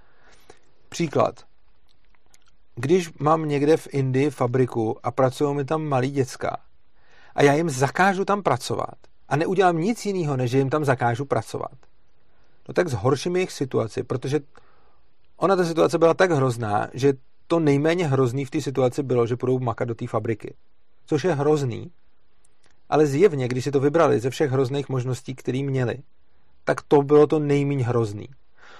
Příklad. 0.89 1.45
Když 2.81 3.13
mám 3.19 3.47
někde 3.49 3.77
v 3.77 3.87
Indii 3.91 4.29
fabriku 4.29 4.97
a 5.03 5.11
pracují 5.11 5.55
mi 5.55 5.65
tam 5.65 5.83
malí 5.83 6.11
děcka 6.11 6.57
a 7.35 7.43
já 7.43 7.53
jim 7.53 7.69
zakážu 7.69 8.25
tam 8.25 8.43
pracovat 8.43 8.95
a 9.29 9.35
neudělám 9.35 9.77
nic 9.77 10.05
jiného, 10.05 10.37
než 10.37 10.51
jim 10.51 10.69
tam 10.69 10.85
zakážu 10.85 11.25
pracovat, 11.25 11.71
no 12.67 12.73
tak 12.73 12.87
zhorším 12.87 13.35
jejich 13.35 13.51
situaci, 13.51 14.03
protože 14.03 14.39
ona 15.37 15.55
ta 15.55 15.65
situace 15.65 15.97
byla 15.97 16.13
tak 16.13 16.31
hrozná, 16.31 16.87
že 16.93 17.13
to 17.47 17.59
nejméně 17.59 18.07
hrozný 18.07 18.45
v 18.45 18.49
té 18.49 18.61
situaci 18.61 19.03
bylo, 19.03 19.27
že 19.27 19.35
půjdou 19.35 19.59
makat 19.59 19.87
do 19.87 19.95
té 19.95 20.07
fabriky. 20.07 20.55
Což 21.05 21.23
je 21.23 21.33
hrozný, 21.33 21.91
ale 22.89 23.05
zjevně, 23.05 23.47
když 23.47 23.63
si 23.63 23.71
to 23.71 23.79
vybrali 23.79 24.19
ze 24.19 24.29
všech 24.29 24.51
hrozných 24.51 24.89
možností, 24.89 25.35
které 25.35 25.63
měli, 25.63 25.97
tak 26.63 26.81
to 26.81 27.01
bylo 27.01 27.27
to 27.27 27.39
nejméně 27.39 27.85
hrozný. 27.85 28.27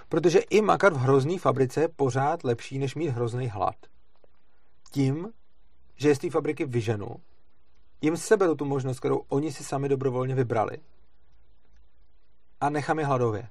Protože 0.10 0.40
i 0.40 0.62
makat 0.62 0.94
v 0.94 0.98
hrozný 0.98 1.38
fabrice 1.38 1.82
je 1.82 1.88
pořád 1.88 2.44
lepší, 2.44 2.80
než 2.80 2.96
mít 2.96 3.08
hrozný 3.08 3.48
hlad. 3.48 3.76
Tím, 4.92 5.34
že 5.96 6.10
je 6.10 6.16
z 6.16 6.20
té 6.20 6.30
fabriky 6.30 6.66
vyženu, 6.66 7.08
jim 8.02 8.18
seberu 8.18 8.56
tu 8.56 8.66
možnost, 8.66 9.00
kterou 9.00 9.18
oni 9.18 9.52
si 9.52 9.64
sami 9.64 9.90
dobrovolně 9.90 10.36
vybrali 10.36 10.78
a 12.62 12.70
nechám 12.70 13.00
je 13.00 13.06
hladově. 13.06 13.50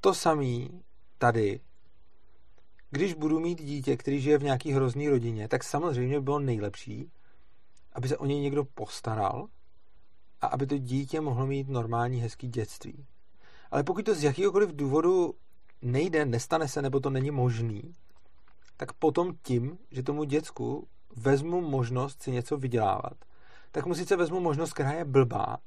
To 0.00 0.14
samý 0.14 0.82
tady, 1.18 1.60
když 2.90 3.14
budu 3.14 3.40
mít 3.40 3.62
dítě, 3.62 3.96
který 3.96 4.20
žije 4.20 4.38
v 4.38 4.42
nějaký 4.42 4.72
hrozný 4.72 5.08
rodině, 5.08 5.48
tak 5.48 5.64
samozřejmě 5.64 6.18
by 6.18 6.24
bylo 6.24 6.38
nejlepší, 6.38 7.10
aby 7.92 8.08
se 8.08 8.18
o 8.18 8.26
něj 8.26 8.40
někdo 8.40 8.64
postaral 8.64 9.48
a 10.40 10.46
aby 10.46 10.66
to 10.66 10.78
dítě 10.78 11.20
mohlo 11.20 11.46
mít 11.46 11.68
normální, 11.68 12.20
hezký 12.20 12.48
dětství. 12.48 13.06
Ale 13.70 13.82
pokud 13.84 14.04
to 14.04 14.14
z 14.14 14.24
jakýkoliv 14.24 14.70
důvodu 14.76 15.34
nejde, 15.82 16.24
nestane 16.24 16.68
se, 16.68 16.82
nebo 16.82 17.00
to 17.00 17.10
není 17.10 17.30
možný, 17.30 17.94
tak 18.76 18.92
potom 18.92 19.34
tím, 19.42 19.78
že 19.90 20.02
tomu 20.02 20.24
děcku 20.24 20.88
vezmu 21.16 21.60
možnost 21.60 22.22
si 22.22 22.30
něco 22.30 22.56
vydělávat, 22.56 23.12
tak 23.72 23.86
mu 23.86 23.94
sice 23.94 24.16
vezmu 24.16 24.40
možnost, 24.40 24.72
která 24.72 24.92
je 24.92 25.04
blbá, 25.04 25.58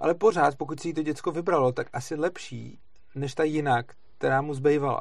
ale 0.00 0.14
pořád, 0.14 0.56
pokud 0.56 0.80
si 0.80 0.92
to 0.92 1.02
děcko 1.02 1.32
vybralo, 1.32 1.72
tak 1.72 1.88
asi 1.92 2.14
lepší, 2.14 2.78
než 3.14 3.34
ta 3.34 3.44
jinak, 3.44 3.94
která 4.18 4.42
mu 4.42 4.54
zbývala. 4.54 5.00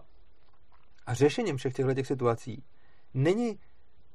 A 1.06 1.14
řešením 1.14 1.58
všech 1.58 1.74
těchto 1.74 1.94
těch 1.94 2.08
situací 2.08 2.64
není 3.14 3.60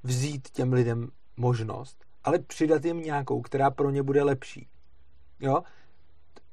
vzít 0.02 0.50
těm 0.50 0.72
lidem 0.72 1.08
možnost, 1.36 2.04
ale 2.24 2.38
přidat 2.38 2.84
jim 2.84 3.00
nějakou, 3.00 3.40
která 3.40 3.70
pro 3.70 3.90
ně 3.90 4.02
bude 4.02 4.22
lepší. 4.22 4.68
Jo? 5.40 5.62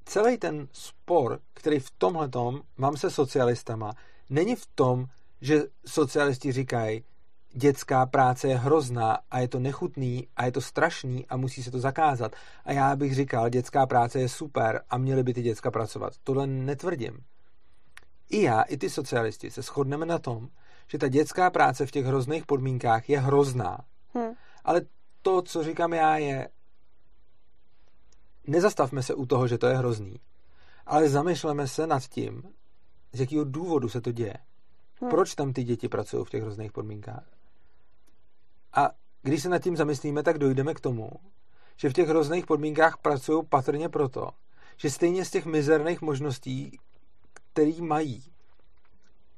Celý 0.06 0.38
ten 0.38 0.68
spor, 0.72 1.39
který 1.54 1.80
v 1.80 1.91
tomhle 1.97 2.30
mám 2.78 2.97
se 2.97 3.12
socialistama, 3.12 3.93
není 4.30 4.56
v 4.56 4.66
tom, 4.76 5.06
že 5.41 5.64
socialisti 5.86 6.51
říkají, 6.51 7.04
dětská 7.54 8.06
práce 8.06 8.47
je 8.47 8.58
hrozná 8.58 9.20
a 9.32 9.39
je 9.39 9.47
to 9.47 9.60
nechutný 9.60 10.28
a 10.36 10.45
je 10.45 10.51
to 10.51 10.62
strašný 10.62 11.28
a 11.28 11.38
musí 11.38 11.64
se 11.64 11.72
to 11.72 11.80
zakázat. 11.80 12.36
A 12.66 12.72
já 12.72 12.95
bych 12.95 13.16
říkal, 13.16 13.49
dětská 13.49 13.86
práce 13.86 14.20
je 14.20 14.30
super 14.30 14.82
a 14.89 14.97
měly 14.97 15.24
by 15.24 15.34
ty 15.34 15.41
děcka 15.41 15.72
pracovat. 15.72 16.14
Tohle 16.24 16.47
netvrdím. 16.47 17.18
I 18.30 18.41
já, 18.41 18.62
i 18.62 18.78
ty 18.78 18.89
socialisti 18.89 19.51
se 19.51 19.62
shodneme 19.62 20.06
na 20.06 20.20
tom, 20.20 20.49
že 20.88 20.97
ta 20.97 21.08
dětská 21.08 21.49
práce 21.49 21.86
v 21.86 21.91
těch 21.91 22.06
hrozných 22.06 22.45
podmínkách 22.45 23.10
je 23.10 23.20
hrozná. 23.20 23.78
Hmm. 24.14 24.34
Ale 24.64 24.82
to, 25.22 25.41
co 25.41 25.64
říkám 25.64 25.93
já, 25.93 26.18
je 26.18 26.49
nezastavme 28.48 29.04
se 29.04 29.14
u 29.14 29.26
toho, 29.26 29.48
že 29.48 29.58
to 29.58 29.68
je 29.68 29.78
hrozný, 29.78 30.20
ale 30.86 31.10
zamýšleme 31.10 31.68
se 31.68 31.88
nad 31.88 32.04
tím, 32.04 32.44
z 33.14 33.20
jakého 33.20 33.44
důvodu 33.44 33.89
se 33.89 34.02
to 34.02 34.12
děje. 34.12 34.38
Hmm. 35.02 35.10
Proč 35.10 35.36
tam 35.36 35.54
ty 35.54 35.64
děti 35.64 35.89
pracují 35.89 36.26
v 36.26 36.30
těch 36.30 36.41
hrozných 36.41 36.72
podmínkách? 36.72 37.26
A 38.74 38.89
když 39.22 39.44
se 39.44 39.50
nad 39.50 39.60
tím 39.60 39.78
zamyslíme, 39.78 40.24
tak 40.24 40.38
dojdeme 40.38 40.74
k 40.74 40.80
tomu, 40.80 41.10
že 41.78 41.89
v 41.89 41.94
těch 41.94 42.08
hrozných 42.08 42.46
podmínkách 42.46 42.98
pracují 42.98 43.44
patrně 43.50 43.89
proto, 43.89 44.30
že 44.78 44.89
stejně 44.89 45.26
z 45.26 45.32
těch 45.32 45.46
mizerných 45.46 46.02
možností, 46.02 46.80
který 47.34 47.82
mají, 47.82 48.24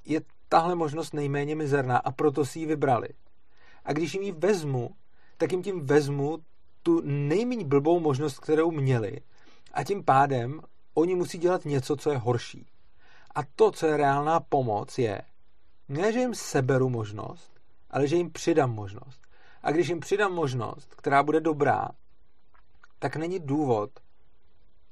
je 0.06 0.22
tahle 0.49 0.76
možnost 0.76 1.14
nejméně 1.14 1.56
mizerná 1.56 1.97
a 1.97 2.12
proto 2.12 2.45
si 2.45 2.60
ji 2.60 2.66
vybrali. 2.66 3.08
A 3.86 3.93
když 3.93 4.14
jim 4.14 4.24
ji 4.24 4.32
vezmu, 4.32 4.89
tak 5.38 5.51
jim 5.51 5.64
tím 5.64 5.86
vezmu 5.86 6.38
tu 6.86 7.02
nejméně 7.04 7.66
blbou 7.66 8.00
možnost, 8.00 8.40
kterou 8.40 8.72
měli 8.72 9.18
a 9.74 9.84
tím 9.84 10.04
pádem 10.04 10.62
oni 10.94 11.16
musí 11.16 11.38
dělat 11.38 11.66
něco, 11.66 11.96
co 11.96 12.12
je 12.12 12.18
horší. 12.18 12.68
A 13.36 13.40
to, 13.56 13.72
co 13.72 13.88
je 13.88 13.98
reálná 13.98 14.40
pomoc, 14.40 14.98
je, 14.98 15.22
ne, 15.90 16.14
že 16.14 16.20
jim 16.20 16.36
seberu 16.36 16.90
možnost, 16.90 17.52
ale 17.90 18.08
že 18.08 18.16
jim 18.16 18.32
přidám 18.32 18.72
možnost. 18.72 19.22
A 19.64 19.72
když 19.72 19.88
jim 19.88 20.00
přidám 20.00 20.34
možnost, 20.34 20.96
která 20.96 21.24
bude 21.24 21.40
dobrá, 21.40 21.88
tak 23.00 23.16
není 23.16 23.40
důvod, 23.40 23.90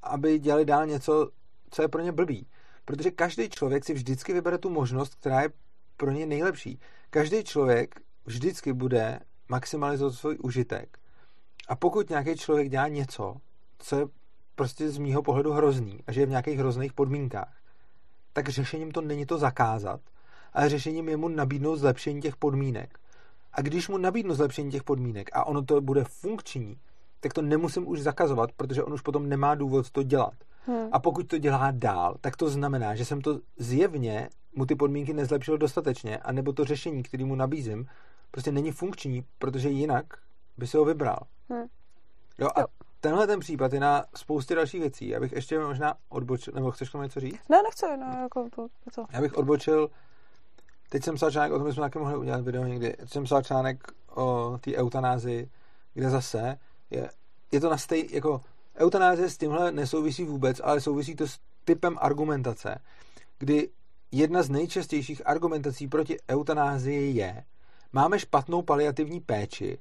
aby 0.02 0.38
dělali 0.38 0.64
dál 0.64 0.86
něco, 0.86 1.30
co 1.70 1.82
je 1.82 1.88
pro 1.88 2.02
ně 2.02 2.12
blbý. 2.12 2.46
Protože 2.84 3.10
každý 3.10 3.48
člověk 3.48 3.84
si 3.84 3.94
vždycky 3.94 4.32
vybere 4.32 4.58
tu 4.58 4.70
možnost, 4.70 5.14
která 5.14 5.42
je 5.42 5.50
pro 5.96 6.10
ně 6.10 6.26
nejlepší. 6.26 6.80
Každý 7.10 7.44
člověk 7.44 8.00
vždycky 8.24 8.72
bude 8.72 9.20
maximalizovat 9.48 10.14
svůj 10.14 10.38
užitek. 10.42 10.98
A 11.68 11.76
pokud 11.76 12.10
nějaký 12.10 12.36
člověk 12.36 12.68
dělá 12.68 12.88
něco, 12.88 13.36
co 13.78 13.96
je 13.96 14.06
prostě 14.54 14.90
z 14.90 14.98
mýho 14.98 15.22
pohledu 15.22 15.52
hrozný 15.52 16.00
a 16.06 16.12
že 16.12 16.20
je 16.20 16.26
v 16.26 16.30
nějakých 16.30 16.58
hrozných 16.58 16.92
podmínkách, 16.92 17.56
tak 18.32 18.48
řešením 18.48 18.92
to 18.92 19.00
není 19.00 19.26
to 19.26 19.38
zakázat, 19.38 20.00
ale 20.52 20.68
řešením 20.68 21.08
je 21.08 21.16
mu 21.16 21.28
nabídnout 21.28 21.76
zlepšení 21.76 22.20
těch 22.20 22.36
podmínek. 22.36 22.98
A 23.52 23.62
když 23.62 23.88
mu 23.88 23.98
nabídnu 23.98 24.34
zlepšení 24.34 24.70
těch 24.70 24.82
podmínek 24.82 25.30
a 25.32 25.44
ono 25.46 25.62
to 25.62 25.80
bude 25.80 26.04
funkční, 26.04 26.76
tak 27.20 27.32
to 27.32 27.42
nemusím 27.42 27.88
už 27.88 28.00
zakazovat, 28.00 28.52
protože 28.52 28.82
on 28.82 28.92
už 28.92 29.00
potom 29.00 29.28
nemá 29.28 29.54
důvod 29.54 29.90
to 29.90 30.02
dělat. 30.02 30.34
Hmm. 30.66 30.88
A 30.92 30.98
pokud 30.98 31.26
to 31.26 31.38
dělá 31.38 31.70
dál, 31.70 32.16
tak 32.20 32.36
to 32.36 32.48
znamená, 32.48 32.94
že 32.94 33.04
jsem 33.04 33.20
to 33.20 33.40
zjevně 33.58 34.28
mu 34.54 34.66
ty 34.66 34.74
podmínky 34.74 35.12
nezlepšil 35.12 35.58
dostatečně, 35.58 36.18
anebo 36.18 36.52
to 36.52 36.64
řešení, 36.64 37.02
který 37.02 37.24
mu 37.24 37.34
nabízím, 37.34 37.86
prostě 38.30 38.52
není 38.52 38.70
funkční, 38.70 39.24
protože 39.38 39.68
jinak 39.68 40.06
by 40.58 40.66
se 40.66 40.78
ho 40.78 40.84
vybral. 40.84 41.18
Hmm. 41.50 41.66
Jo, 42.38 42.48
a 42.54 42.60
jo. 42.60 42.66
tenhle 43.00 43.26
ten 43.26 43.40
případ 43.40 43.72
je 43.72 43.80
na 43.80 44.04
spoustě 44.16 44.54
dalších 44.54 44.80
věcí. 44.80 45.08
Já 45.08 45.20
bych 45.20 45.32
ještě 45.32 45.58
možná 45.58 45.94
odbočil, 46.08 46.52
nebo 46.54 46.70
chceš 46.70 46.90
tomu 46.90 47.02
něco 47.02 47.20
říct? 47.20 47.48
Ne, 47.48 47.62
nechci, 47.62 47.86
no, 47.96 48.22
jako 48.22 48.48
to, 48.56 48.66
to. 48.94 49.04
Já 49.12 49.20
bych 49.20 49.34
odbočil, 49.34 49.90
teď 50.88 51.04
jsem 51.04 51.14
psal 51.14 51.30
článek, 51.30 51.52
o 51.52 51.58
tom 51.58 51.72
jsme 51.72 51.80
taky 51.80 51.98
mohli 51.98 52.16
udělat 52.16 52.40
video 52.40 52.64
někdy, 52.64 52.92
teď 52.98 53.10
jsem 53.10 53.24
psal 53.24 53.42
článek 53.42 53.92
o 54.14 54.58
té 54.60 54.74
eutanázi, 54.74 55.50
kde 55.94 56.10
zase 56.10 56.58
je, 56.90 57.10
je 57.52 57.60
to 57.60 57.70
na 57.70 57.78
stej, 57.78 58.08
jako 58.12 58.40
eutanázie 58.76 59.30
s 59.30 59.38
tímhle 59.38 59.72
nesouvisí 59.72 60.24
vůbec, 60.24 60.60
ale 60.64 60.80
souvisí 60.80 61.16
to 61.16 61.28
s 61.28 61.38
typem 61.64 61.98
argumentace, 62.00 62.78
kdy 63.38 63.70
jedna 64.12 64.42
z 64.42 64.50
nejčastějších 64.50 65.26
argumentací 65.26 65.88
proti 65.88 66.16
eutanázii 66.30 67.16
je, 67.16 67.44
máme 67.92 68.18
špatnou 68.18 68.62
paliativní 68.62 69.20
péči 69.20 69.78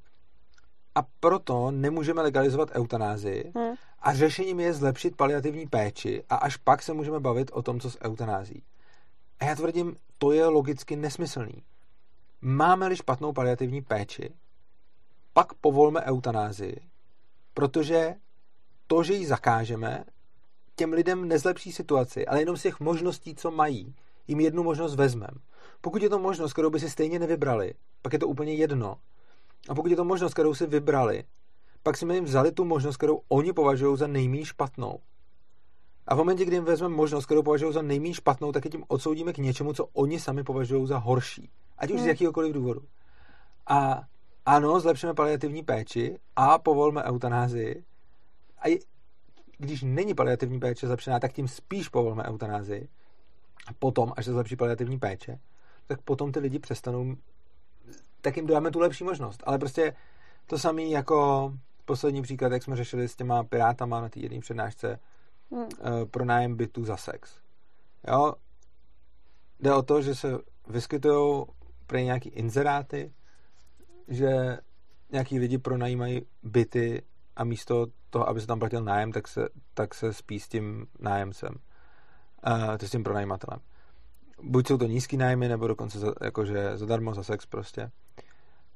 a 0.95 1.01
proto 1.19 1.71
nemůžeme 1.71 2.21
legalizovat 2.21 2.69
eutanázii 2.73 3.51
hmm. 3.55 3.75
a 3.99 4.13
řešením 4.13 4.59
je 4.59 4.73
zlepšit 4.73 5.15
paliativní 5.15 5.67
péči 5.67 6.23
a 6.29 6.35
až 6.35 6.57
pak 6.57 6.83
se 6.83 6.93
můžeme 6.93 7.19
bavit 7.19 7.51
o 7.53 7.61
tom, 7.61 7.79
co 7.79 7.91
s 7.91 7.97
eutanází. 8.01 8.63
A 9.39 9.45
já 9.45 9.55
tvrdím, 9.55 9.95
to 10.17 10.31
je 10.31 10.45
logicky 10.45 10.95
nesmyslný. 10.95 11.63
Máme-li 12.41 12.95
špatnou 12.95 13.33
paliativní 13.33 13.81
péči, 13.81 14.29
pak 15.33 15.53
povolme 15.53 16.01
eutanázii, 16.01 16.81
protože 17.53 18.15
to, 18.87 19.03
že 19.03 19.13
ji 19.13 19.25
zakážeme, 19.25 20.03
těm 20.75 20.93
lidem 20.93 21.27
nezlepší 21.27 21.71
situaci, 21.71 22.27
ale 22.27 22.39
jenom 22.39 22.57
z 22.57 22.61
těch 22.61 22.79
možností, 22.79 23.35
co 23.35 23.51
mají, 23.51 23.95
jim 24.27 24.39
jednu 24.39 24.63
možnost 24.63 24.95
vezmeme. 24.95 25.39
Pokud 25.81 26.01
je 26.01 26.09
to 26.09 26.19
možnost, 26.19 26.53
kterou 26.53 26.69
by 26.69 26.79
si 26.79 26.89
stejně 26.89 27.19
nevybrali, 27.19 27.73
pak 28.01 28.13
je 28.13 28.19
to 28.19 28.27
úplně 28.27 28.53
jedno. 28.53 28.97
A 29.70 29.76
pokud 29.76 29.91
je 29.91 29.95
to 29.95 30.03
možnost, 30.03 30.34
kterou 30.34 30.53
si 30.53 30.66
vybrali, 30.66 31.24
pak 31.84 31.97
si 31.97 32.05
jim 32.05 32.24
vzali 32.24 32.51
tu 32.51 32.66
možnost, 32.66 32.97
kterou 32.97 33.22
oni 33.30 33.53
považují 33.53 33.97
za 33.97 34.07
nejméně 34.07 34.45
špatnou. 34.45 34.99
A 36.07 36.16
v 36.16 36.18
momentě, 36.18 36.45
kdy 36.45 36.55
jim 36.55 36.64
vezmeme 36.64 36.95
možnost, 36.95 37.26
kterou 37.26 37.43
považují 37.43 37.74
za 37.74 37.82
nejméně 37.82 38.14
špatnou, 38.14 38.51
tak 38.51 38.66
je 38.66 38.72
tím 38.72 38.84
odsoudíme 38.88 39.34
k 39.34 39.38
něčemu, 39.38 39.74
co 39.74 39.86
oni 39.93 40.20
sami 40.20 40.43
považují 40.43 40.88
za 40.88 40.97
horší. 40.97 41.49
Ať 41.78 41.91
už 41.91 41.95
hmm. 41.95 42.03
z 42.03 42.07
jakýkoliv 42.07 42.53
důvodu. 42.53 42.82
A 43.68 44.03
ano, 44.45 44.80
zlepšíme 44.80 45.14
paliativní 45.14 45.64
péči 45.64 46.20
a 46.36 46.57
povolme 46.57 47.03
eutanázii. 47.03 47.84
A 48.57 48.68
je, 48.68 48.78
když 49.57 49.84
není 49.84 50.14
paliativní 50.14 50.59
péče 50.59 50.88
zlepšená, 50.88 51.20
tak 51.20 51.34
tím 51.34 51.47
spíš 51.47 51.89
povolme 51.89 52.24
eutanázii. 52.24 52.88
A 53.68 53.74
potom, 53.80 54.14
až 54.18 54.26
se 54.26 54.32
zlepší 54.32 54.55
paliativní 54.55 54.99
péče, 54.99 55.39
tak 55.88 56.01
potom 56.01 56.32
ty 56.32 56.39
lidi 56.39 56.59
přestanou, 56.59 57.16
tak 58.24 58.38
jim 58.38 58.47
dáme 58.47 58.71
tu 58.71 58.80
lepší 58.80 59.03
možnost. 59.03 59.43
Ale 59.45 59.59
prostě 59.59 59.93
to 60.45 60.57
samé 60.57 60.84
jako 60.84 61.51
poslední 61.86 62.21
příklad, 62.21 62.51
jak 62.51 62.63
jsme 62.63 62.76
řešili 62.76 63.07
s 63.07 63.15
těma 63.15 63.43
pirátama 63.43 64.01
na 64.01 64.09
té 64.09 64.19
jedné 64.19 64.39
přednášce, 64.39 64.99
hmm. 65.51 65.63
Eh, 65.63 66.05
pro 66.05 66.26
nájem 66.26 66.55
bytu 66.55 66.86
za 66.86 66.97
sex. 66.97 67.38
Jo? 68.07 68.34
Jde 69.59 69.74
o 69.74 69.82
to, 69.82 70.01
že 70.01 70.15
se 70.15 70.38
vyskytují 70.67 71.45
pro 71.88 71.97
nějaký 71.97 72.30
inzeráty, 72.30 73.13
že 74.07 74.57
nějaký 75.11 75.39
lidi 75.39 75.57
pronajímají 75.57 76.21
byty 76.43 77.03
a 77.36 77.43
místo 77.43 77.88
toho, 78.09 78.30
aby 78.30 78.41
se 78.41 78.47
tam 78.47 78.59
platil 78.59 78.84
nájem, 78.84 79.11
tak 79.11 79.28
se, 79.28 79.49
tak 79.74 79.93
se 79.95 80.13
spí 80.13 80.39
s 80.39 80.47
tím 80.47 80.88
nájemcem. 80.99 81.55
Uh, 82.47 82.78
to 82.78 82.88
s 82.88 82.91
tím 82.91 83.03
pronajímatelem. 83.03 83.59
Buď 84.43 84.67
jsou 84.67 84.77
to 84.77 84.85
nízký 84.85 85.17
nájmy, 85.17 85.47
nebo 85.47 85.67
dokonce 85.67 85.99
za, 85.99 86.13
jakože 86.21 86.77
zadarmo 86.77 87.13
za 87.13 87.23
sex 87.23 87.45
prostě. 87.45 87.91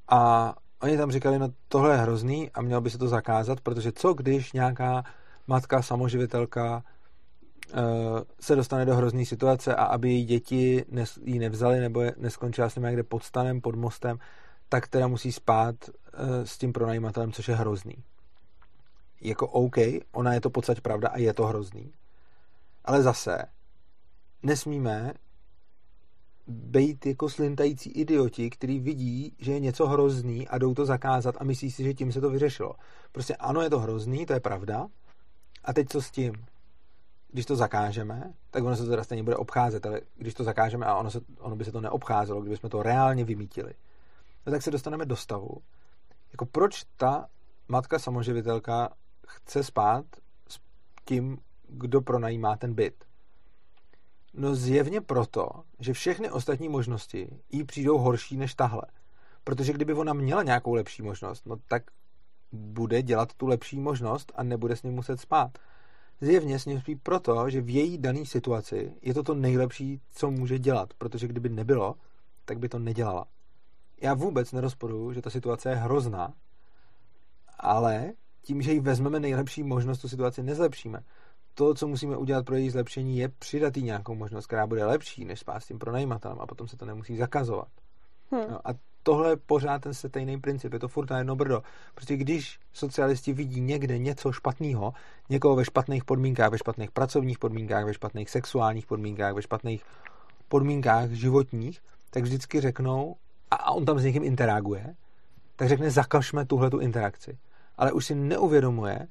A 0.08 0.54
oni 0.82 0.96
tam 0.96 1.10
říkali, 1.10 1.38
no 1.38 1.48
tohle 1.68 1.94
je 1.94 1.98
hrozný 1.98 2.50
a 2.50 2.62
mělo 2.62 2.80
by 2.80 2.90
se 2.90 2.98
to 2.98 3.08
zakázat, 3.08 3.60
protože 3.60 3.92
co 3.92 4.14
když 4.14 4.52
nějaká 4.52 5.04
matka 5.46 5.82
samoživitelka 5.82 6.82
uh, 7.74 7.80
se 8.40 8.56
dostane 8.56 8.84
do 8.84 8.96
hrozný 8.96 9.26
situace 9.26 9.74
a 9.74 9.84
aby 9.84 10.08
její 10.08 10.24
děti 10.24 10.84
jí 11.24 11.38
nevzali 11.38 11.80
nebo 11.80 12.00
je, 12.00 12.14
neskončila 12.16 12.68
s 12.68 12.74
ním 12.74 12.84
někde 12.84 13.02
pod 13.02 13.22
stanem, 13.22 13.60
pod 13.60 13.74
mostem, 13.74 14.18
tak 14.68 14.88
teda 14.88 15.06
musí 15.06 15.32
spát 15.32 15.74
uh, 15.88 15.94
s 16.44 16.58
tím 16.58 16.72
pronajímatelem, 16.72 17.32
což 17.32 17.48
je 17.48 17.54
hrozný. 17.54 18.04
Jako 19.20 19.48
OK, 19.48 19.76
ona 20.12 20.34
je 20.34 20.40
to 20.40 20.50
podstatě 20.50 20.80
pravda 20.80 21.08
a 21.08 21.18
je 21.18 21.34
to 21.34 21.46
hrozný. 21.46 21.92
Ale 22.84 23.02
zase 23.02 23.42
nesmíme 24.42 25.12
být 26.48 27.06
jako 27.06 27.28
slintající 27.28 27.90
idioti, 27.90 28.50
který 28.50 28.80
vidí, 28.80 29.36
že 29.38 29.52
je 29.52 29.60
něco 29.60 29.86
hrozný 29.86 30.48
a 30.48 30.58
jdou 30.58 30.74
to 30.74 30.86
zakázat 30.86 31.34
a 31.38 31.44
myslí 31.44 31.70
si, 31.70 31.84
že 31.84 31.94
tím 31.94 32.12
se 32.12 32.20
to 32.20 32.30
vyřešilo. 32.30 32.74
Prostě 33.12 33.36
ano, 33.36 33.60
je 33.60 33.70
to 33.70 33.78
hrozný, 33.78 34.26
to 34.26 34.32
je 34.32 34.40
pravda. 34.40 34.86
A 35.64 35.72
teď 35.72 35.88
co 35.88 36.02
s 36.02 36.10
tím? 36.10 36.32
Když 37.32 37.46
to 37.46 37.56
zakážeme, 37.56 38.32
tak 38.50 38.64
ono 38.64 38.76
se 38.76 38.84
to 38.84 38.90
teda 38.90 39.04
stejně 39.04 39.22
bude 39.22 39.36
obcházet, 39.36 39.86
ale 39.86 40.00
když 40.16 40.34
to 40.34 40.44
zakážeme 40.44 40.86
a 40.86 40.96
ono, 40.96 41.10
se, 41.10 41.20
ono 41.38 41.56
by 41.56 41.64
se 41.64 41.72
to 41.72 41.80
neobcházelo, 41.80 42.40
kdybychom 42.40 42.70
to 42.70 42.82
reálně 42.82 43.24
vymítili, 43.24 43.72
no 44.46 44.52
tak 44.52 44.62
se 44.62 44.70
dostaneme 44.70 45.06
do 45.06 45.16
stavu. 45.16 45.50
Jako 46.32 46.46
proč 46.46 46.84
ta 46.96 47.26
matka 47.68 47.98
samoživitelka 47.98 48.88
chce 49.26 49.64
spát 49.64 50.04
s 50.48 50.58
tím, 51.04 51.38
kdo 51.68 52.00
pronajímá 52.00 52.56
ten 52.56 52.74
byt? 52.74 53.07
No 54.34 54.54
zjevně 54.54 55.00
proto, 55.00 55.48
že 55.80 55.92
všechny 55.92 56.30
ostatní 56.30 56.68
možnosti 56.68 57.30
jí 57.50 57.64
přijdou 57.64 57.98
horší 57.98 58.36
než 58.36 58.54
tahle. 58.54 58.82
Protože 59.44 59.72
kdyby 59.72 59.94
ona 59.94 60.12
měla 60.12 60.42
nějakou 60.42 60.74
lepší 60.74 61.02
možnost, 61.02 61.46
no 61.46 61.56
tak 61.68 61.82
bude 62.52 63.02
dělat 63.02 63.34
tu 63.34 63.46
lepší 63.46 63.80
možnost 63.80 64.32
a 64.34 64.42
nebude 64.42 64.76
s 64.76 64.82
ním 64.82 64.94
muset 64.94 65.20
spát. 65.20 65.58
Zjevně 66.20 66.58
s 66.58 66.66
ním 66.66 66.80
spí 66.80 66.96
proto, 66.96 67.50
že 67.50 67.60
v 67.60 67.74
její 67.74 67.98
dané 67.98 68.26
situaci 68.26 68.92
je 69.02 69.14
to 69.14 69.22
to 69.22 69.34
nejlepší, 69.34 70.00
co 70.10 70.30
může 70.30 70.58
dělat, 70.58 70.94
protože 70.98 71.28
kdyby 71.28 71.48
nebylo, 71.48 71.94
tak 72.44 72.58
by 72.58 72.68
to 72.68 72.78
nedělala. 72.78 73.26
Já 74.00 74.14
vůbec 74.14 74.52
nerozporuju, 74.52 75.12
že 75.12 75.22
ta 75.22 75.30
situace 75.30 75.68
je 75.68 75.76
hrozná, 75.76 76.34
ale 77.58 78.12
tím, 78.42 78.62
že 78.62 78.72
jí 78.72 78.80
vezmeme 78.80 79.20
nejlepší 79.20 79.62
možnost, 79.62 79.98
tu 79.98 80.08
situaci 80.08 80.42
nezlepšíme 80.42 81.00
to, 81.58 81.74
co 81.74 81.88
musíme 81.88 82.16
udělat 82.16 82.46
pro 82.46 82.56
její 82.56 82.70
zlepšení, 82.70 83.18
je 83.18 83.28
přidat 83.28 83.76
jí 83.76 83.82
nějakou 83.82 84.14
možnost, 84.14 84.46
která 84.46 84.66
bude 84.66 84.84
lepší, 84.84 85.24
než 85.24 85.40
spát 85.40 85.60
s 85.60 85.66
tím 85.66 85.78
pronajímatelem 85.78 86.40
a 86.40 86.46
potom 86.46 86.68
se 86.68 86.76
to 86.76 86.84
nemusí 86.84 87.16
zakazovat. 87.16 87.68
Hmm. 88.30 88.50
No, 88.50 88.68
a 88.68 88.70
tohle 89.02 89.30
je 89.30 89.36
pořád 89.36 89.82
ten 89.82 89.94
stejný 89.94 90.40
princip, 90.40 90.72
je 90.72 90.78
to 90.78 90.88
furt 90.88 91.10
na 91.10 91.18
jedno 91.18 91.36
brdo. 91.36 91.62
Prostě 91.94 92.16
když 92.16 92.60
socialisti 92.72 93.32
vidí 93.32 93.60
někde 93.60 93.98
něco 93.98 94.32
špatného, 94.32 94.92
někoho 95.30 95.56
ve 95.56 95.64
špatných 95.64 96.04
podmínkách, 96.04 96.50
ve 96.50 96.58
špatných 96.58 96.90
pracovních 96.90 97.38
podmínkách, 97.38 97.84
ve 97.84 97.94
špatných 97.94 98.30
sexuálních 98.30 98.86
podmínkách, 98.86 99.34
ve 99.34 99.42
špatných 99.42 99.84
podmínkách 100.48 101.10
životních, 101.10 101.80
tak 102.10 102.22
vždycky 102.22 102.60
řeknou, 102.60 103.16
a 103.50 103.72
on 103.72 103.84
tam 103.84 103.98
s 103.98 104.04
někým 104.04 104.24
interaguje, 104.24 104.94
tak 105.56 105.68
řekne, 105.68 105.90
zakažme 105.90 106.46
tuhle 106.46 106.70
tu 106.70 106.78
interakci. 106.78 107.38
ale 107.76 107.92
už 107.92 108.06
si 108.06 108.14
neuvědomuje, 108.14 109.06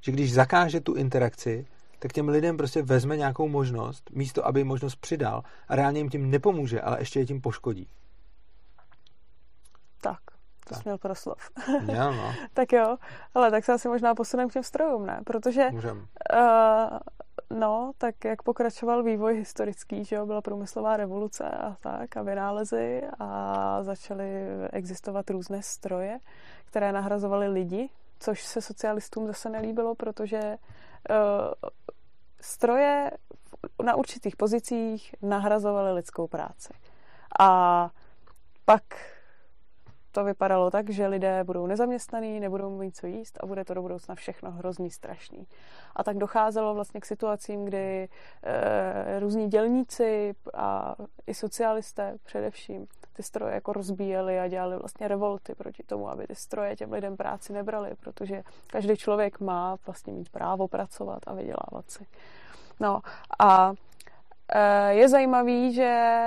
že 0.00 0.12
když 0.12 0.34
zakáže 0.34 0.80
tu 0.80 0.94
interakci, 0.94 1.66
tak 1.98 2.12
těm 2.12 2.28
lidem 2.28 2.56
prostě 2.56 2.82
vezme 2.82 3.16
nějakou 3.16 3.48
možnost, 3.48 4.10
místo 4.12 4.46
aby 4.46 4.64
možnost 4.64 4.96
přidal 4.96 5.42
a 5.68 5.76
reálně 5.76 6.00
jim 6.00 6.08
tím 6.08 6.30
nepomůže, 6.30 6.80
ale 6.80 7.00
ještě 7.00 7.20
je 7.20 7.26
tím 7.26 7.40
poškodí. 7.40 7.88
Tak, 10.00 10.20
to 10.64 10.68
tak. 10.68 10.78
jsi 10.78 10.82
měl 10.84 10.98
proslov. 10.98 11.50
Já, 11.92 12.10
no. 12.10 12.34
tak 12.54 12.72
jo, 12.72 12.96
ale 13.34 13.50
tak 13.50 13.64
se 13.64 13.72
asi 13.72 13.88
možná 13.88 14.14
posuneme 14.14 14.50
k 14.50 14.52
těm 14.52 14.62
strojům, 14.62 15.06
ne? 15.06 15.20
Protože 15.26 15.68
Můžem. 15.70 16.06
Uh, 16.32 16.98
no, 17.58 17.92
tak 17.98 18.24
jak 18.24 18.42
pokračoval 18.42 19.02
vývoj 19.02 19.36
historický, 19.36 20.04
že 20.04 20.16
jo, 20.16 20.26
byla 20.26 20.40
průmyslová 20.40 20.96
revoluce 20.96 21.44
a 21.44 21.76
tak 21.80 22.16
a 22.16 22.22
vynálezy 22.22 23.02
a 23.18 23.82
začaly 23.82 24.46
existovat 24.72 25.30
různé 25.30 25.62
stroje, 25.62 26.18
které 26.64 26.92
nahrazovaly 26.92 27.48
lidi, 27.48 27.90
což 28.20 28.44
se 28.44 28.60
socialistům 28.60 29.26
zase 29.26 29.50
nelíbilo, 29.50 29.94
protože 29.94 30.40
uh, 30.40 31.16
stroje 32.40 33.10
na 33.82 33.96
určitých 33.96 34.36
pozicích 34.36 35.14
nahrazovaly 35.22 35.92
lidskou 35.92 36.26
práci. 36.26 36.72
A 37.40 37.90
pak 38.64 38.82
to 40.12 40.24
vypadalo 40.24 40.70
tak, 40.70 40.90
že 40.90 41.06
lidé 41.06 41.44
budou 41.44 41.66
nezaměstnaní, 41.66 42.40
nebudou 42.40 42.78
mít 42.78 42.96
co 42.96 43.06
jíst 43.06 43.38
a 43.42 43.46
bude 43.46 43.64
to 43.64 43.74
do 43.74 43.82
budoucna 43.82 44.14
všechno 44.14 44.50
hrozný, 44.50 44.90
strašný. 44.90 45.46
A 45.96 46.04
tak 46.04 46.18
docházelo 46.18 46.74
vlastně 46.74 47.00
k 47.00 47.04
situacím, 47.04 47.64
kdy 47.64 48.08
e, 48.42 49.20
různí 49.20 49.48
dělníci 49.48 50.34
a 50.54 50.94
i 51.26 51.34
socialisté 51.34 52.18
především 52.24 52.86
ty 53.12 53.22
stroje 53.22 53.54
jako 53.54 53.72
rozbíjeli 53.72 54.40
a 54.40 54.48
dělali 54.48 54.76
vlastně 54.76 55.08
revolty 55.08 55.54
proti 55.54 55.82
tomu, 55.82 56.08
aby 56.08 56.26
ty 56.26 56.34
stroje 56.34 56.76
těm 56.76 56.92
lidem 56.92 57.16
práci 57.16 57.52
nebrali, 57.52 57.90
protože 58.00 58.42
každý 58.66 58.96
člověk 58.96 59.40
má 59.40 59.76
vlastně 59.86 60.12
mít 60.12 60.28
právo 60.28 60.68
pracovat 60.68 61.18
a 61.26 61.34
vydělávat 61.34 61.90
si. 61.90 62.06
No 62.80 63.00
a 63.38 63.72
je 64.88 65.08
zajímavý, 65.08 65.72
že 65.72 66.18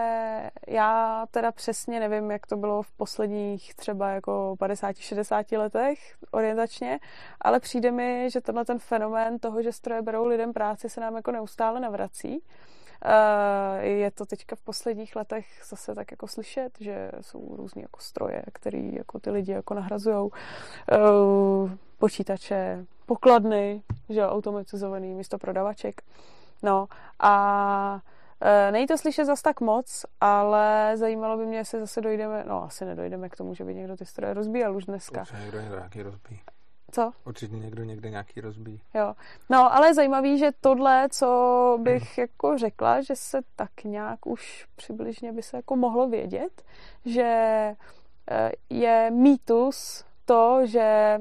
já 0.68 1.26
teda 1.32 1.52
přesně 1.52 2.00
nevím, 2.00 2.32
jak 2.32 2.48
to 2.48 2.58
bylo 2.58 2.82
v 2.82 2.92
posledních 2.92 3.76
třeba 3.76 4.10
jako 4.10 4.56
50-60 4.60 5.60
letech 5.60 6.00
orientačně, 6.32 7.00
ale 7.42 7.60
přijde 7.60 7.92
mi, 7.92 8.30
že 8.30 8.42
tenhle 8.42 8.66
ten 8.66 8.80
fenomén 8.80 9.40
toho, 9.40 9.62
že 9.62 9.72
stroje 9.72 10.02
berou 10.02 10.26
lidem 10.26 10.54
práci, 10.54 10.90
se 10.90 11.02
nám 11.02 11.16
jako 11.16 11.32
neustále 11.32 11.80
navrací. 11.80 12.44
Eh, 13.06 13.86
je 13.88 14.12
to 14.12 14.26
teďka 14.26 14.56
v 14.56 14.62
posledních 14.62 15.16
letech 15.16 15.46
zase 15.70 15.96
tak 15.96 16.12
jako 16.12 16.28
slyšet, 16.28 16.70
že 16.80 17.12
jsou 17.22 17.56
různý 17.56 17.82
jako 17.82 18.00
stroje, 18.00 18.44
který 18.54 18.96
jako 18.96 19.20
ty 19.20 19.32
lidi 19.32 19.52
jako 19.52 19.74
nahrazujou 19.74 20.32
eh, 20.92 20.98
počítače, 21.98 22.86
pokladny, 23.06 23.84
že 24.10 24.28
automatizovaný 24.28 25.14
místo 25.14 25.38
prodavaček. 25.38 26.02
No 26.64 26.88
a 27.20 28.02
e, 28.42 28.72
Není 28.72 28.88
to 28.88 28.98
slyšet 28.98 29.26
zas 29.26 29.42
tak 29.42 29.62
moc, 29.62 30.06
ale 30.22 30.94
zajímalo 30.96 31.38
by 31.38 31.46
mě, 31.46 31.58
jestli 31.58 31.80
zase 31.80 32.02
dojdeme, 32.02 32.44
no 32.48 32.64
asi 32.64 32.86
nedojdeme 32.86 33.30
k 33.30 33.36
tomu, 33.36 33.56
že 33.56 33.64
by 33.64 33.76
někdo 33.76 33.98
ty 33.98 34.06
stroje 34.06 34.34
rozbíjel 34.34 34.76
už 34.76 34.86
dneska. 34.86 35.22
Určitě 35.22 35.42
někdo 35.42 35.62
nějaký 35.62 36.02
rozbíjí. 36.02 36.42
Co? 36.92 37.12
Určitě 37.26 37.56
někdo 37.56 37.84
někde 37.84 38.10
nějaký 38.10 38.42
rozbíjí. 38.42 38.82
Jo. 38.94 39.14
No, 39.50 39.74
ale 39.74 39.88
je 39.88 39.94
zajímavý, 39.94 40.38
že 40.38 40.52
tohle, 40.62 41.08
co 41.12 41.78
bych 41.82 42.18
hmm. 42.18 42.24
jako 42.24 42.58
řekla, 42.58 43.02
že 43.02 43.16
se 43.16 43.42
tak 43.56 43.84
nějak 43.84 44.28
už 44.28 44.68
přibližně 44.76 45.32
by 45.32 45.44
se 45.44 45.58
jako 45.58 45.76
mohlo 45.76 46.10
vědět, 46.10 46.64
že 47.06 47.22
e, 48.32 48.52
je 48.70 49.12
mýtus 49.12 50.06
to, 50.26 50.60
že 50.64 51.18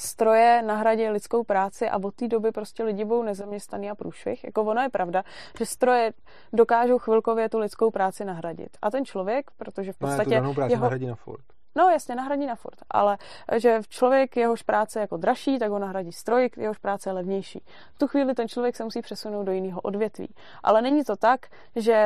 stroje 0.00 0.62
nahradí 0.62 1.08
lidskou 1.08 1.44
práci 1.44 1.88
a 1.88 1.96
od 1.96 2.14
té 2.14 2.28
doby 2.28 2.52
prostě 2.52 2.84
lidi 2.84 3.04
budou 3.04 3.22
nezaměstnaný 3.22 3.90
a 3.90 3.94
průšvih. 3.94 4.44
Jako 4.44 4.62
ono 4.62 4.82
je 4.82 4.88
pravda, 4.88 5.24
že 5.58 5.66
stroje 5.66 6.12
dokážou 6.52 6.98
chvilkově 6.98 7.48
tu 7.48 7.58
lidskou 7.58 7.90
práci 7.90 8.24
nahradit. 8.24 8.78
A 8.82 8.90
ten 8.90 9.04
člověk, 9.04 9.50
protože 9.56 9.92
v 9.92 9.98
podstatě... 9.98 10.40
No, 10.40 10.42
ne, 10.42 10.48
tu 10.48 10.54
práci 10.54 10.72
jeho... 10.72 10.82
nahradí 10.82 11.06
na 11.06 11.14
furt. 11.14 11.57
No 11.74 11.88
jasně, 11.88 12.14
nahradí 12.14 12.46
na 12.46 12.54
furt, 12.54 12.78
ale 12.90 13.18
že 13.56 13.80
člověk, 13.88 14.36
jehož 14.36 14.62
práce 14.62 14.98
je 14.98 15.00
jako 15.00 15.16
dražší, 15.16 15.58
tak 15.58 15.70
ho 15.70 15.78
nahradí 15.78 16.12
stroj, 16.12 16.50
jehož 16.56 16.78
práce 16.78 17.08
je 17.08 17.14
levnější. 17.14 17.62
V 17.94 17.98
tu 17.98 18.06
chvíli 18.06 18.34
ten 18.34 18.48
člověk 18.48 18.76
se 18.76 18.84
musí 18.84 19.02
přesunout 19.02 19.44
do 19.44 19.52
jiného 19.52 19.80
odvětví. 19.80 20.34
Ale 20.62 20.82
není 20.82 21.04
to 21.04 21.16
tak, 21.16 21.46
že 21.76 21.98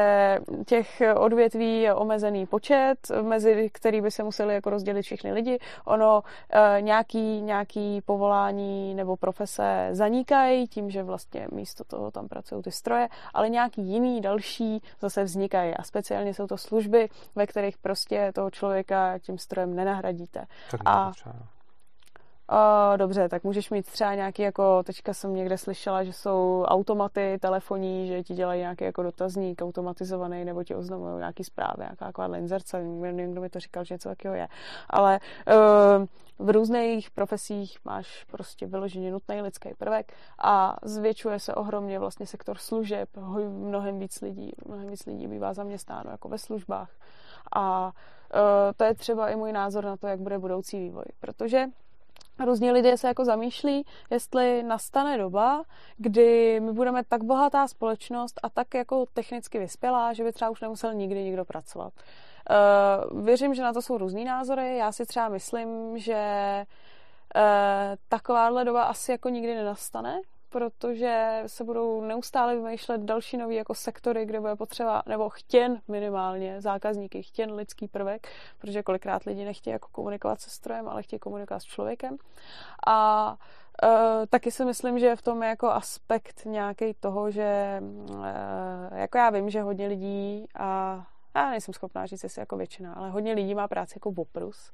těch 0.66 1.02
odvětví 1.14 1.80
je 1.80 1.94
omezený 1.94 2.46
počet, 2.46 2.96
mezi 3.22 3.70
který 3.72 4.00
by 4.00 4.10
se 4.10 4.22
museli 4.22 4.54
jako 4.54 4.70
rozdělit 4.70 5.02
všichni 5.02 5.32
lidi. 5.32 5.58
Ono 5.84 6.22
e, 6.50 6.82
nějaký, 6.82 7.40
nějaký 7.40 8.00
povolání 8.00 8.94
nebo 8.94 9.16
profese 9.16 9.88
zanikají 9.92 10.68
tím, 10.68 10.90
že 10.90 11.02
vlastně 11.02 11.48
místo 11.52 11.84
toho 11.84 12.10
tam 12.10 12.28
pracují 12.28 12.62
ty 12.62 12.70
stroje, 12.70 13.08
ale 13.34 13.48
nějaký 13.48 13.82
jiný 13.82 14.20
další 14.20 14.82
zase 15.00 15.24
vznikají. 15.24 15.74
A 15.74 15.82
speciálně 15.82 16.34
jsou 16.34 16.46
to 16.46 16.58
služby, 16.58 17.08
ve 17.34 17.46
kterých 17.46 17.78
prostě 17.78 18.32
toho 18.34 18.50
člověka 18.50 19.18
tím 19.18 19.38
strojem 19.52 19.74
nenahradíte. 19.74 20.44
Tak 20.70 20.80
a, 20.84 21.12
a, 22.48 22.96
dobře, 22.96 23.28
tak 23.28 23.44
můžeš 23.44 23.70
mít 23.70 23.86
třeba 23.86 24.14
nějaký, 24.14 24.42
jako 24.42 24.82
teďka 24.82 25.14
jsem 25.14 25.34
někde 25.34 25.58
slyšela, 25.58 26.04
že 26.04 26.12
jsou 26.12 26.64
automaty 26.68 27.38
telefonní, 27.40 28.06
že 28.08 28.22
ti 28.22 28.34
dělají 28.34 28.60
nějaký 28.60 28.84
jako 28.84 29.02
dotazník 29.02 29.62
automatizovaný, 29.62 30.44
nebo 30.44 30.64
ti 30.64 30.74
oznamují 30.74 31.18
nějaký 31.18 31.44
zprávy, 31.44 31.78
nějaká 31.78 32.06
taková 32.06 32.36
inzerce, 32.36 32.82
někdo 32.82 33.40
mi 33.40 33.50
to 33.50 33.60
říkal, 33.60 33.84
že 33.84 33.94
něco 33.94 34.08
takového 34.08 34.36
je. 34.36 34.48
Ale 34.90 35.20
uh, 35.46 36.46
v 36.46 36.50
různých 36.50 37.10
profesích 37.10 37.78
máš 37.84 38.24
prostě 38.24 38.66
vyloženě 38.66 39.10
nutný 39.10 39.42
lidský 39.42 39.68
prvek 39.78 40.12
a 40.38 40.76
zvětšuje 40.82 41.38
se 41.38 41.54
ohromně 41.54 41.98
vlastně 41.98 42.26
sektor 42.26 42.58
služeb, 42.58 43.08
mnohem 43.48 43.98
víc 43.98 44.20
lidí, 44.20 44.52
mnohem 44.66 44.88
víc 44.88 45.06
lidí 45.06 45.26
bývá 45.26 45.54
zaměstnáno 45.54 46.10
jako 46.10 46.28
ve 46.28 46.38
službách 46.38 46.90
a 47.56 47.92
Eh, 48.21 48.21
to 48.76 48.84
je 48.84 48.94
třeba 48.94 49.28
i 49.28 49.36
můj 49.36 49.52
názor 49.52 49.84
na 49.84 49.96
to, 49.96 50.06
jak 50.06 50.20
bude 50.20 50.38
budoucí 50.38 50.78
vývoj. 50.78 51.04
Protože 51.20 51.66
Různí 52.44 52.70
lidé 52.70 52.96
se 52.96 53.08
jako 53.08 53.24
zamýšlí, 53.24 53.86
jestli 54.10 54.62
nastane 54.62 55.18
doba, 55.18 55.62
kdy 55.96 56.60
my 56.60 56.72
budeme 56.72 57.04
tak 57.04 57.24
bohatá 57.24 57.68
společnost 57.68 58.40
a 58.42 58.48
tak 58.48 58.74
jako 58.74 59.06
technicky 59.14 59.58
vyspělá, 59.58 60.12
že 60.12 60.24
by 60.24 60.32
třeba 60.32 60.50
už 60.50 60.60
nemusel 60.60 60.94
nikdy 60.94 61.24
nikdo 61.24 61.44
pracovat. 61.44 61.92
Uh, 63.12 63.22
věřím, 63.22 63.54
že 63.54 63.62
na 63.62 63.72
to 63.72 63.82
jsou 63.82 63.98
různý 63.98 64.24
názory. 64.24 64.76
Já 64.76 64.92
si 64.92 65.06
třeba 65.06 65.28
myslím, 65.28 65.98
že 65.98 66.64
uh, 67.36 67.42
takováhle 68.08 68.64
doba 68.64 68.82
asi 68.82 69.10
jako 69.10 69.28
nikdy 69.28 69.54
nenastane, 69.54 70.20
protože 70.52 71.42
se 71.46 71.64
budou 71.64 72.00
neustále 72.00 72.56
vymýšlet 72.56 73.00
další 73.00 73.36
nové 73.36 73.54
jako 73.54 73.74
sektory, 73.74 74.26
kde 74.26 74.40
bude 74.40 74.56
potřeba, 74.56 75.02
nebo 75.06 75.28
chtěn 75.28 75.80
minimálně, 75.88 76.60
zákazníky, 76.60 77.22
chtěn 77.22 77.52
lidský 77.52 77.88
prvek, 77.88 78.28
protože 78.58 78.82
kolikrát 78.82 79.24
lidi 79.24 79.44
nechtějí 79.44 79.72
jako 79.72 79.88
komunikovat 79.92 80.40
se 80.40 80.50
strojem, 80.50 80.88
ale 80.88 81.02
chtějí 81.02 81.20
komunikovat 81.20 81.60
s 81.60 81.64
člověkem. 81.64 82.16
A 82.86 83.36
Uh, 83.84 84.26
taky 84.26 84.50
si 84.50 84.64
myslím, 84.64 84.98
že 84.98 85.16
v 85.16 85.22
tom 85.22 85.42
je 85.42 85.48
jako 85.48 85.70
aspekt 85.70 86.44
nějaký 86.44 86.94
toho, 86.94 87.30
že 87.30 87.80
uh, 87.80 88.26
jako 88.92 89.18
já 89.18 89.30
vím, 89.30 89.50
že 89.50 89.62
hodně 89.62 89.86
lidí 89.86 90.46
a 90.58 91.02
já 91.34 91.50
nejsem 91.50 91.74
schopná 91.74 92.06
říct, 92.06 92.22
jestli 92.22 92.40
jako 92.40 92.56
většina, 92.56 92.94
ale 92.94 93.10
hodně 93.10 93.32
lidí 93.32 93.54
má 93.54 93.68
práci 93.68 93.94
jako 93.96 94.12
oprus, 94.16 94.72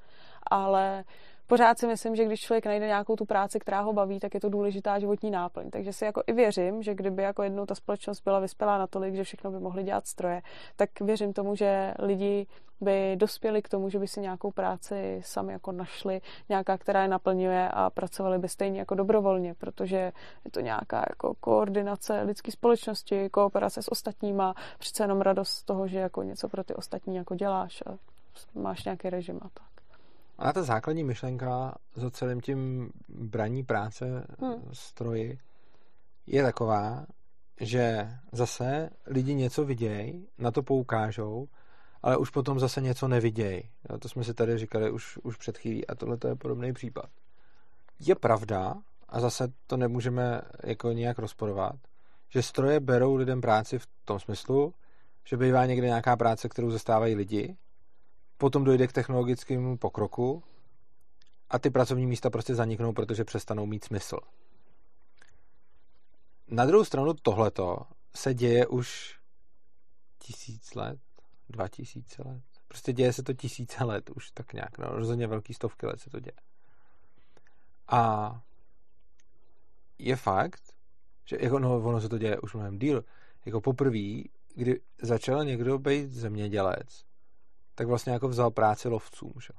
ale 0.50 1.04
pořád 1.48 1.78
si 1.78 1.86
myslím, 1.86 2.16
že 2.16 2.24
když 2.24 2.40
člověk 2.40 2.66
najde 2.66 2.86
nějakou 2.86 3.16
tu 3.16 3.24
práci, 3.24 3.58
která 3.58 3.80
ho 3.80 3.92
baví, 3.92 4.20
tak 4.20 4.34
je 4.34 4.40
to 4.40 4.48
důležitá 4.48 4.98
životní 4.98 5.30
náplň. 5.30 5.70
Takže 5.70 5.92
si 5.92 6.04
jako 6.04 6.22
i 6.26 6.32
věřím, 6.32 6.82
že 6.82 6.94
kdyby 6.94 7.22
jako 7.22 7.42
jednou 7.42 7.66
ta 7.66 7.74
společnost 7.74 8.20
byla 8.24 8.38
vyspělá 8.38 8.78
natolik, 8.78 9.14
že 9.14 9.24
všechno 9.24 9.50
by 9.50 9.60
mohli 9.60 9.82
dělat 9.82 10.06
stroje, 10.06 10.42
tak 10.76 11.00
věřím 11.00 11.32
tomu, 11.32 11.56
že 11.56 11.94
lidi 11.98 12.46
by 12.80 13.16
dospěli 13.16 13.62
k 13.62 13.68
tomu, 13.68 13.88
že 13.88 13.98
by 13.98 14.08
si 14.08 14.20
nějakou 14.20 14.50
práci 14.50 15.20
sami 15.24 15.52
jako 15.52 15.72
našli, 15.72 16.20
nějaká, 16.48 16.78
která 16.78 17.02
je 17.02 17.08
naplňuje 17.08 17.68
a 17.68 17.90
pracovali 17.90 18.38
by 18.38 18.48
stejně 18.48 18.78
jako 18.78 18.94
dobrovolně, 18.94 19.54
protože 19.54 20.12
je 20.44 20.50
to 20.50 20.60
nějaká 20.60 21.04
jako 21.08 21.34
koordinace 21.40 22.22
lidské 22.22 22.52
společnosti, 22.52 23.30
kooperace 23.30 23.82
s 23.82 23.92
ostatníma, 23.92 24.54
přece 24.78 25.04
jenom 25.04 25.20
radost 25.20 25.50
z 25.50 25.62
toho, 25.62 25.88
že 25.88 25.98
jako 25.98 26.22
něco 26.22 26.48
pro 26.48 26.64
ty 26.64 26.74
ostatní 26.74 27.16
jako 27.16 27.34
děláš 27.34 27.82
a 27.86 27.96
máš 28.54 28.84
nějaký 28.84 29.10
režim 29.10 29.40
a 29.42 29.48
tak. 29.54 29.77
A 30.38 30.52
ta 30.52 30.62
základní 30.62 31.04
myšlenka 31.04 31.74
za 31.94 32.10
celým 32.10 32.40
tím 32.40 32.90
braní 33.08 33.64
práce 33.64 34.26
hmm. 34.40 34.68
stroji 34.72 35.38
je 36.26 36.42
taková, 36.42 37.06
že 37.60 38.10
zase 38.32 38.90
lidi 39.06 39.34
něco 39.34 39.64
vidějí, 39.64 40.28
na 40.38 40.50
to 40.50 40.62
poukážou, 40.62 41.48
ale 42.02 42.16
už 42.16 42.30
potom 42.30 42.58
zase 42.58 42.80
něco 42.80 43.08
nevidějí. 43.08 43.62
To 43.98 44.08
jsme 44.08 44.24
si 44.24 44.34
tady 44.34 44.58
říkali 44.58 44.90
už, 44.90 45.18
už 45.22 45.36
před 45.36 45.58
chvílí 45.58 45.86
a 45.86 45.94
tohle 45.94 46.18
je 46.28 46.34
podobný 46.34 46.72
případ. 46.72 47.10
Je 48.00 48.14
pravda, 48.14 48.74
a 49.08 49.20
zase 49.20 49.48
to 49.66 49.76
nemůžeme 49.76 50.42
jako 50.64 50.92
nějak 50.92 51.18
rozporovat, 51.18 51.76
že 52.28 52.42
stroje 52.42 52.80
berou 52.80 53.14
lidem 53.14 53.40
práci 53.40 53.78
v 53.78 53.86
tom 54.04 54.20
smyslu, 54.20 54.74
že 55.24 55.36
bývá 55.36 55.66
někde 55.66 55.86
nějaká 55.86 56.16
práce, 56.16 56.48
kterou 56.48 56.70
zastávají 56.70 57.14
lidi 57.14 57.56
potom 58.38 58.64
dojde 58.64 58.86
k 58.86 58.92
technologickému 58.92 59.78
pokroku 59.78 60.42
a 61.50 61.58
ty 61.58 61.70
pracovní 61.70 62.06
místa 62.06 62.30
prostě 62.30 62.54
zaniknou, 62.54 62.92
protože 62.92 63.24
přestanou 63.24 63.66
mít 63.66 63.84
smysl. 63.84 64.18
Na 66.48 66.66
druhou 66.66 66.84
stranu 66.84 67.14
tohleto 67.14 67.78
se 68.16 68.34
děje 68.34 68.66
už 68.66 69.18
tisíc 70.18 70.74
let, 70.74 70.98
dva 71.48 71.68
tisíce 71.68 72.22
let. 72.22 72.42
Prostě 72.68 72.92
děje 72.92 73.12
se 73.12 73.22
to 73.22 73.32
tisíce 73.32 73.84
let 73.84 74.10
už 74.10 74.30
tak 74.30 74.52
nějak, 74.52 74.78
no, 74.78 74.88
rozhodně 74.88 75.26
velký 75.26 75.54
stovky 75.54 75.86
let 75.86 76.00
se 76.00 76.10
to 76.10 76.20
děje. 76.20 76.36
A 77.88 78.42
je 79.98 80.16
fakt, 80.16 80.62
že 81.24 81.36
jako, 81.40 81.58
no, 81.58 81.76
ono 81.76 82.00
se 82.00 82.08
to 82.08 82.18
děje 82.18 82.40
už 82.40 82.54
mnohem 82.54 82.78
díl, 82.78 83.04
jako 83.44 83.60
poprvé, 83.60 84.22
kdy 84.54 84.80
začal 85.02 85.44
někdo 85.44 85.78
být 85.78 86.12
zemědělec, 86.12 87.04
tak 87.78 87.86
vlastně 87.86 88.12
jako 88.12 88.28
vzal 88.28 88.50
práci 88.50 88.88
lovcům, 88.88 89.32
že? 89.40 89.54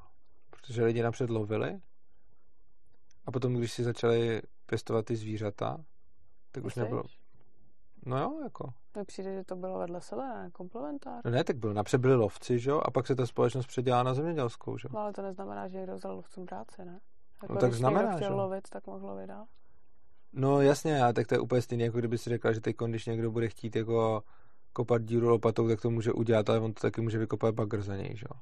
protože 0.50 0.84
lidi 0.84 1.04
napřed 1.04 1.30
lovili 1.30 1.80
a 3.26 3.32
potom, 3.32 3.54
když 3.54 3.72
si 3.72 3.84
začali 3.84 4.42
pěstovat 4.66 5.06
ty 5.06 5.16
zvířata, 5.16 5.78
tak 6.52 6.66
už 6.66 6.76
nebylo... 6.76 7.04
No 8.06 8.18
jo, 8.18 8.40
jako. 8.44 8.74
Mně 8.96 9.06
přijde, 9.06 9.34
že 9.34 9.44
to 9.44 9.56
bylo 9.56 9.80
vedle 9.80 10.02
sebe, 10.02 10.22
ne? 10.22 10.50
Komplementár. 10.52 11.22
No 11.26 11.32
ne, 11.32 11.44
tak 11.44 11.58
bylo. 11.58 11.74
Napřed 11.74 12.02
byli 12.02 12.16
lovci, 12.16 12.60
že 12.60 12.70
jo? 12.70 12.82
A 12.86 12.92
pak 12.92 13.08
se 13.08 13.16
ta 13.16 13.26
společnost 13.26 13.68
předělala 13.68 14.04
na 14.04 14.14
zemědělskou, 14.14 14.78
že 14.78 14.86
jo? 14.86 14.92
No 14.94 15.00
ale 15.00 15.14
to 15.14 15.22
neznamená, 15.22 15.68
že 15.68 15.78
někdo 15.78 15.96
vzal 15.96 16.16
lovcům 16.16 16.46
práci, 16.46 16.86
ne? 16.86 17.00
Jako 17.42 17.54
no 17.54 17.60
tak 17.60 17.74
znamená, 17.74 18.16
chtěl 18.16 18.28
že? 18.28 18.34
lovit, 18.34 18.70
tak 18.70 18.88
mohl 18.88 19.08
lovit 19.08 19.28
dál. 19.28 19.46
No 20.34 20.62
jasně, 20.62 21.04
a 21.04 21.14
tak 21.14 21.28
to 21.28 21.36
je 21.36 21.40
úplně 21.40 21.62
stejné, 21.62 21.84
jako 21.84 21.98
kdyby 21.98 22.18
si 22.18 22.30
řekla, 22.30 22.54
že 22.54 22.62
teď, 22.62 22.76
když 22.88 23.06
někdo 23.06 23.32
bude 23.32 23.50
chtít 23.50 23.76
jako 23.76 24.24
kopat 24.74 25.02
díru 25.02 25.30
lopatou, 25.30 25.68
tak 25.68 25.82
to 25.82 25.90
může 25.90 26.14
udělat, 26.14 26.50
ale 26.50 26.60
on 26.60 26.74
to 26.74 26.82
taky 26.82 27.02
může 27.02 27.18
vykopat 27.18 27.56
bagr 27.56 27.82
za 27.82 27.96
něj, 27.96 28.16
že 28.16 28.26
jo? 28.30 28.40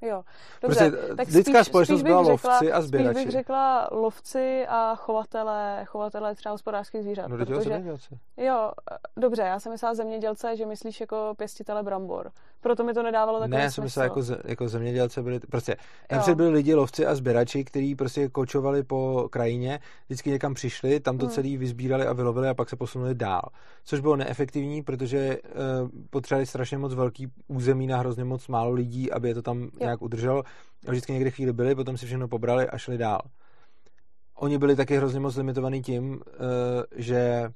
Jo, 0.00 0.24
dobře, 0.62 0.90
prostě 0.90 1.14
tak 1.16 1.28
lidská 1.28 1.64
spíš, 1.64 1.66
společnost 1.66 2.00
spíš 2.00 2.08
byla 2.08 2.20
bych 2.20 2.28
lovci 2.30 2.48
řekla, 2.60 2.76
a 2.76 2.80
sběrači. 2.80 3.14
Spíš 3.14 3.24
bych 3.24 3.32
řekla 3.32 3.88
lovci 3.92 4.66
a 4.68 4.94
chovatele, 4.94 5.84
chovatele 5.86 6.34
třeba 6.34 6.52
hospodářských 6.52 7.02
zvířat. 7.02 7.28
No, 7.28 7.36
protože, 7.36 7.60
zemědělci. 7.60 8.18
Jo, 8.36 8.72
dobře, 9.16 9.42
já 9.42 9.60
jsem 9.60 9.72
myslela 9.72 9.94
zemědělce, 9.94 10.56
že 10.56 10.66
myslíš 10.66 11.00
jako 11.00 11.34
pěstitele 11.36 11.82
brambor. 11.82 12.32
Proto 12.60 12.84
mi 12.84 12.94
to 12.94 13.02
nedávalo 13.02 13.38
takový 13.38 13.56
Ne, 13.56 13.62
já 13.62 13.70
jsem 13.70 13.84
myslel 13.84 14.04
jako, 14.04 14.20
jako 14.44 14.68
zemědělce 14.68 15.22
byli, 15.22 15.40
prostě 15.40 15.76
napřed 16.12 16.34
byli 16.34 16.48
lidi 16.48 16.74
lovci 16.74 17.06
a 17.06 17.14
sběrači, 17.14 17.64
kteří 17.64 17.94
prostě 17.94 18.28
kočovali 18.28 18.82
po 18.82 19.28
krajině, 19.30 19.78
vždycky 20.06 20.30
někam 20.30 20.54
přišli, 20.54 21.00
tam 21.00 21.18
to 21.18 21.26
Hmm. 21.26 21.34
celý 21.34 21.56
vyzbírali 21.56 22.06
a 22.06 22.12
vylovili 22.12 22.48
a 22.48 22.54
pak 22.54 22.70
se 22.70 22.76
posunuli 22.76 23.14
dál. 23.14 23.42
Což 23.84 24.00
bylo 24.00 24.16
neefektivní, 24.16 24.82
protože 24.82 25.38
uh, 25.82 25.88
potřebovali 26.10 26.46
strašně 26.46 26.78
moc 26.78 26.94
velký 26.94 27.28
území 27.48 27.86
na 27.86 27.98
hrozně 27.98 28.24
moc 28.24 28.48
málo 28.48 28.72
lidí, 28.72 29.12
aby 29.12 29.28
je 29.28 29.34
to 29.34 29.42
tam 29.42 29.62
jo. 29.62 29.70
nějak 29.80 30.02
udrželo. 30.02 30.42
A 30.86 30.90
vždycky 30.90 31.12
někde 31.12 31.30
chvíli 31.30 31.52
byli, 31.52 31.74
potom 31.74 31.96
si 31.96 32.06
všechno 32.06 32.28
pobrali 32.28 32.68
a 32.68 32.78
šli 32.78 32.98
dál. 32.98 33.20
Oni 34.34 34.58
byli 34.58 34.76
taky 34.76 34.96
hrozně 34.96 35.20
moc 35.20 35.36
limitovaný 35.36 35.82
tím, 35.82 36.10
uh, 36.10 36.20
že 36.96 37.48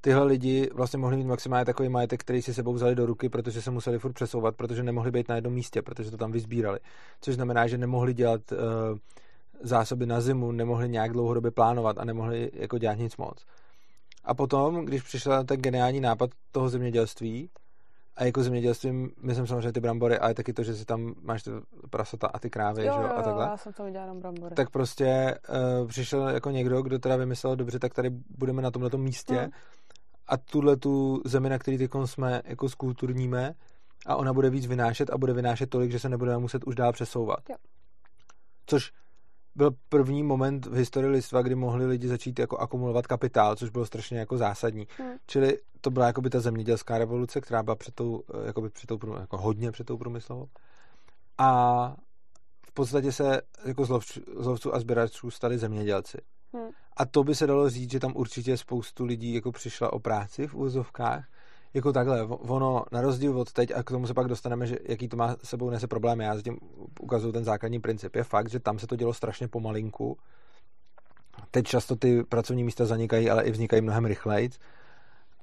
tyhle 0.00 0.24
lidi 0.24 0.70
vlastně 0.74 0.98
mohli 0.98 1.16
mít 1.16 1.26
maximálně 1.26 1.64
takový 1.64 1.88
majetek, 1.88 2.20
který 2.20 2.42
si 2.42 2.54
sebou 2.54 2.72
vzali 2.72 2.94
do 2.94 3.06
ruky, 3.06 3.28
protože 3.28 3.62
se 3.62 3.70
museli 3.70 3.98
furt 3.98 4.12
přesouvat, 4.12 4.56
protože 4.56 4.82
nemohli 4.82 5.10
být 5.10 5.28
na 5.28 5.34
jednom 5.34 5.54
místě, 5.54 5.82
protože 5.82 6.10
to 6.10 6.16
tam 6.16 6.32
vyzbírali. 6.32 6.78
Což 7.20 7.34
znamená, 7.34 7.66
že 7.66 7.78
nemohli 7.78 8.14
dělat 8.14 8.40
uh, 8.52 8.58
zásoby 9.60 10.06
na 10.06 10.20
zimu, 10.20 10.52
nemohli 10.52 10.88
nějak 10.88 11.12
dlouhodobě 11.12 11.50
plánovat 11.50 11.98
a 11.98 12.04
nemohli 12.04 12.50
jako 12.54 12.78
dělat 12.78 12.98
nic 12.98 13.16
moc. 13.16 13.46
A 14.24 14.34
potom, 14.34 14.84
když 14.84 15.02
přišel 15.02 15.44
ten 15.44 15.60
geniální 15.60 16.00
nápad 16.00 16.30
toho 16.52 16.68
zemědělství, 16.68 17.50
a 18.16 18.24
jako 18.24 18.42
zemědělství, 18.42 19.08
myslím 19.22 19.46
samozřejmě 19.46 19.72
ty 19.72 19.80
brambory, 19.80 20.18
ale 20.18 20.34
taky 20.34 20.52
to, 20.52 20.62
že 20.62 20.74
si 20.74 20.84
tam 20.84 21.14
máš 21.22 21.42
ty 21.42 21.50
prasata 21.90 22.26
a 22.26 22.38
ty 22.38 22.50
krávy, 22.50 22.86
jo, 22.86 22.92
že 22.92 23.00
jo, 23.00 23.06
jo, 23.06 23.16
a 23.16 23.22
takhle. 23.22 23.44
já 23.44 23.56
jsem 23.56 23.72
to 23.72 23.84
viděla 23.84 24.04
jenom 24.04 24.20
brambory. 24.20 24.54
Tak 24.54 24.70
prostě 24.70 25.38
uh, 25.80 25.88
přišel 25.88 26.28
jako 26.28 26.50
někdo, 26.50 26.82
kdo 26.82 26.98
teda 26.98 27.16
vymyslel, 27.16 27.56
dobře, 27.56 27.78
tak 27.78 27.94
tady 27.94 28.10
budeme 28.38 28.62
na 28.62 28.70
tomhle 28.70 28.90
místě 28.96 29.34
Hmm. 29.34 29.50
A 30.30 30.36
tuhle 30.36 30.76
tu 30.76 31.22
zemi, 31.24 31.48
na 31.48 31.58
který 31.58 31.78
teď 31.78 31.90
jsme 32.04 32.42
jako 32.44 32.68
skulturníme 32.68 33.54
a 34.06 34.16
ona 34.16 34.32
bude 34.32 34.50
víc 34.50 34.66
vynášet 34.66 35.10
a 35.10 35.18
bude 35.18 35.32
vynášet 35.32 35.70
tolik, 35.70 35.90
že 35.90 35.98
se 35.98 36.08
nebudeme 36.08 36.38
muset 36.38 36.64
už 36.64 36.74
dál 36.74 36.92
přesouvat. 36.92 37.50
Jo. 37.50 37.56
Což 38.66 38.92
byl 39.54 39.70
první 39.88 40.22
moment 40.22 40.66
v 40.66 40.74
historii 40.74 41.10
lidstva, 41.10 41.42
kdy 41.42 41.54
mohli 41.54 41.86
lidi 41.86 42.08
začít 42.08 42.38
jako 42.38 42.58
akumulovat 42.58 43.06
kapitál, 43.06 43.56
což 43.56 43.70
bylo 43.70 43.86
strašně 43.86 44.18
jako 44.18 44.38
zásadní. 44.38 44.86
Hmm. 44.98 45.12
Čili 45.26 45.58
to 45.80 45.90
byla 45.90 46.06
jakoby 46.06 46.30
ta 46.30 46.40
zemědělská 46.40 46.98
revoluce, 46.98 47.40
která 47.40 47.62
byla 47.62 47.76
před 47.76 47.94
tou, 47.94 48.22
eh, 48.34 48.46
jakoby 48.46 48.70
před 48.70 48.86
tou, 48.86 48.98
jako 49.20 49.38
hodně 49.38 49.72
před 49.72 49.86
tou 49.86 49.98
průmyslovou. 49.98 50.46
A 51.38 51.96
v 52.66 52.72
podstatě 52.72 53.12
se 53.12 53.40
jako 53.64 53.84
z, 53.84 53.88
lovč, 53.88 54.18
z 54.38 54.46
lovců 54.46 54.74
a 54.74 54.80
sběračů 54.80 55.30
stali 55.30 55.58
zemědělci. 55.58 56.18
Hmm. 56.52 56.70
A 56.96 57.06
to 57.06 57.24
by 57.24 57.34
se 57.34 57.46
dalo 57.46 57.70
říct, 57.70 57.90
že 57.90 58.00
tam 58.00 58.12
určitě 58.16 58.56
spoustu 58.56 59.04
lidí 59.04 59.34
jako 59.34 59.52
přišla 59.52 59.92
o 59.92 59.98
práci 59.98 60.46
v 60.46 60.54
úzovkách. 60.54 61.24
Jako 61.74 61.92
takhle, 61.92 62.22
ono 62.26 62.84
na 62.92 63.00
rozdíl 63.00 63.40
od 63.40 63.52
teď, 63.52 63.72
a 63.74 63.82
k 63.82 63.90
tomu 63.90 64.06
se 64.06 64.14
pak 64.14 64.28
dostaneme, 64.28 64.66
že 64.66 64.76
jaký 64.88 65.08
to 65.08 65.16
má 65.16 65.36
sebou 65.44 65.70
nese 65.70 65.86
problémy, 65.86 66.24
já 66.24 66.36
zatím 66.36 66.58
ukazuju 67.00 67.32
ten 67.32 67.44
základní 67.44 67.80
princip, 67.80 68.16
je 68.16 68.24
fakt, 68.24 68.50
že 68.50 68.60
tam 68.60 68.78
se 68.78 68.86
to 68.86 68.96
dělo 68.96 69.14
strašně 69.14 69.48
pomalinku. 69.48 70.16
Teď 71.50 71.66
často 71.66 71.96
ty 71.96 72.24
pracovní 72.24 72.64
místa 72.64 72.86
zanikají, 72.86 73.30
ale 73.30 73.44
i 73.44 73.50
vznikají 73.50 73.82
mnohem 73.82 74.04
rychleji. 74.04 74.50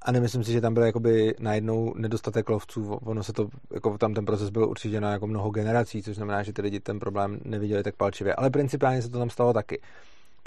A 0.02 0.12
nemyslím 0.12 0.44
si, 0.44 0.52
že 0.52 0.62
tam 0.62 0.74
byl 0.74 0.84
jakoby 0.84 1.36
najednou 1.40 1.94
nedostatek 1.98 2.50
lovců. 2.50 2.94
Ono 2.94 3.24
se 3.24 3.34
to, 3.34 3.50
jako 3.74 3.98
tam 3.98 4.14
ten 4.14 4.26
proces 4.26 4.50
byl 4.50 4.70
určitě 4.70 5.02
na 5.02 5.12
jako 5.12 5.28
mnoho 5.28 5.50
generací, 5.50 6.04
což 6.04 6.16
znamená, 6.16 6.44
že 6.44 6.54
ty 6.54 6.62
lidi 6.62 6.80
ten 6.80 7.00
problém 7.00 7.40
neviděli 7.44 7.84
tak 7.84 7.96
palčivě. 7.96 8.36
Ale 8.36 8.50
principiálně 8.50 9.02
se 9.02 9.10
to 9.10 9.20
tam 9.20 9.30
stalo 9.30 9.54
taky. 9.54 9.82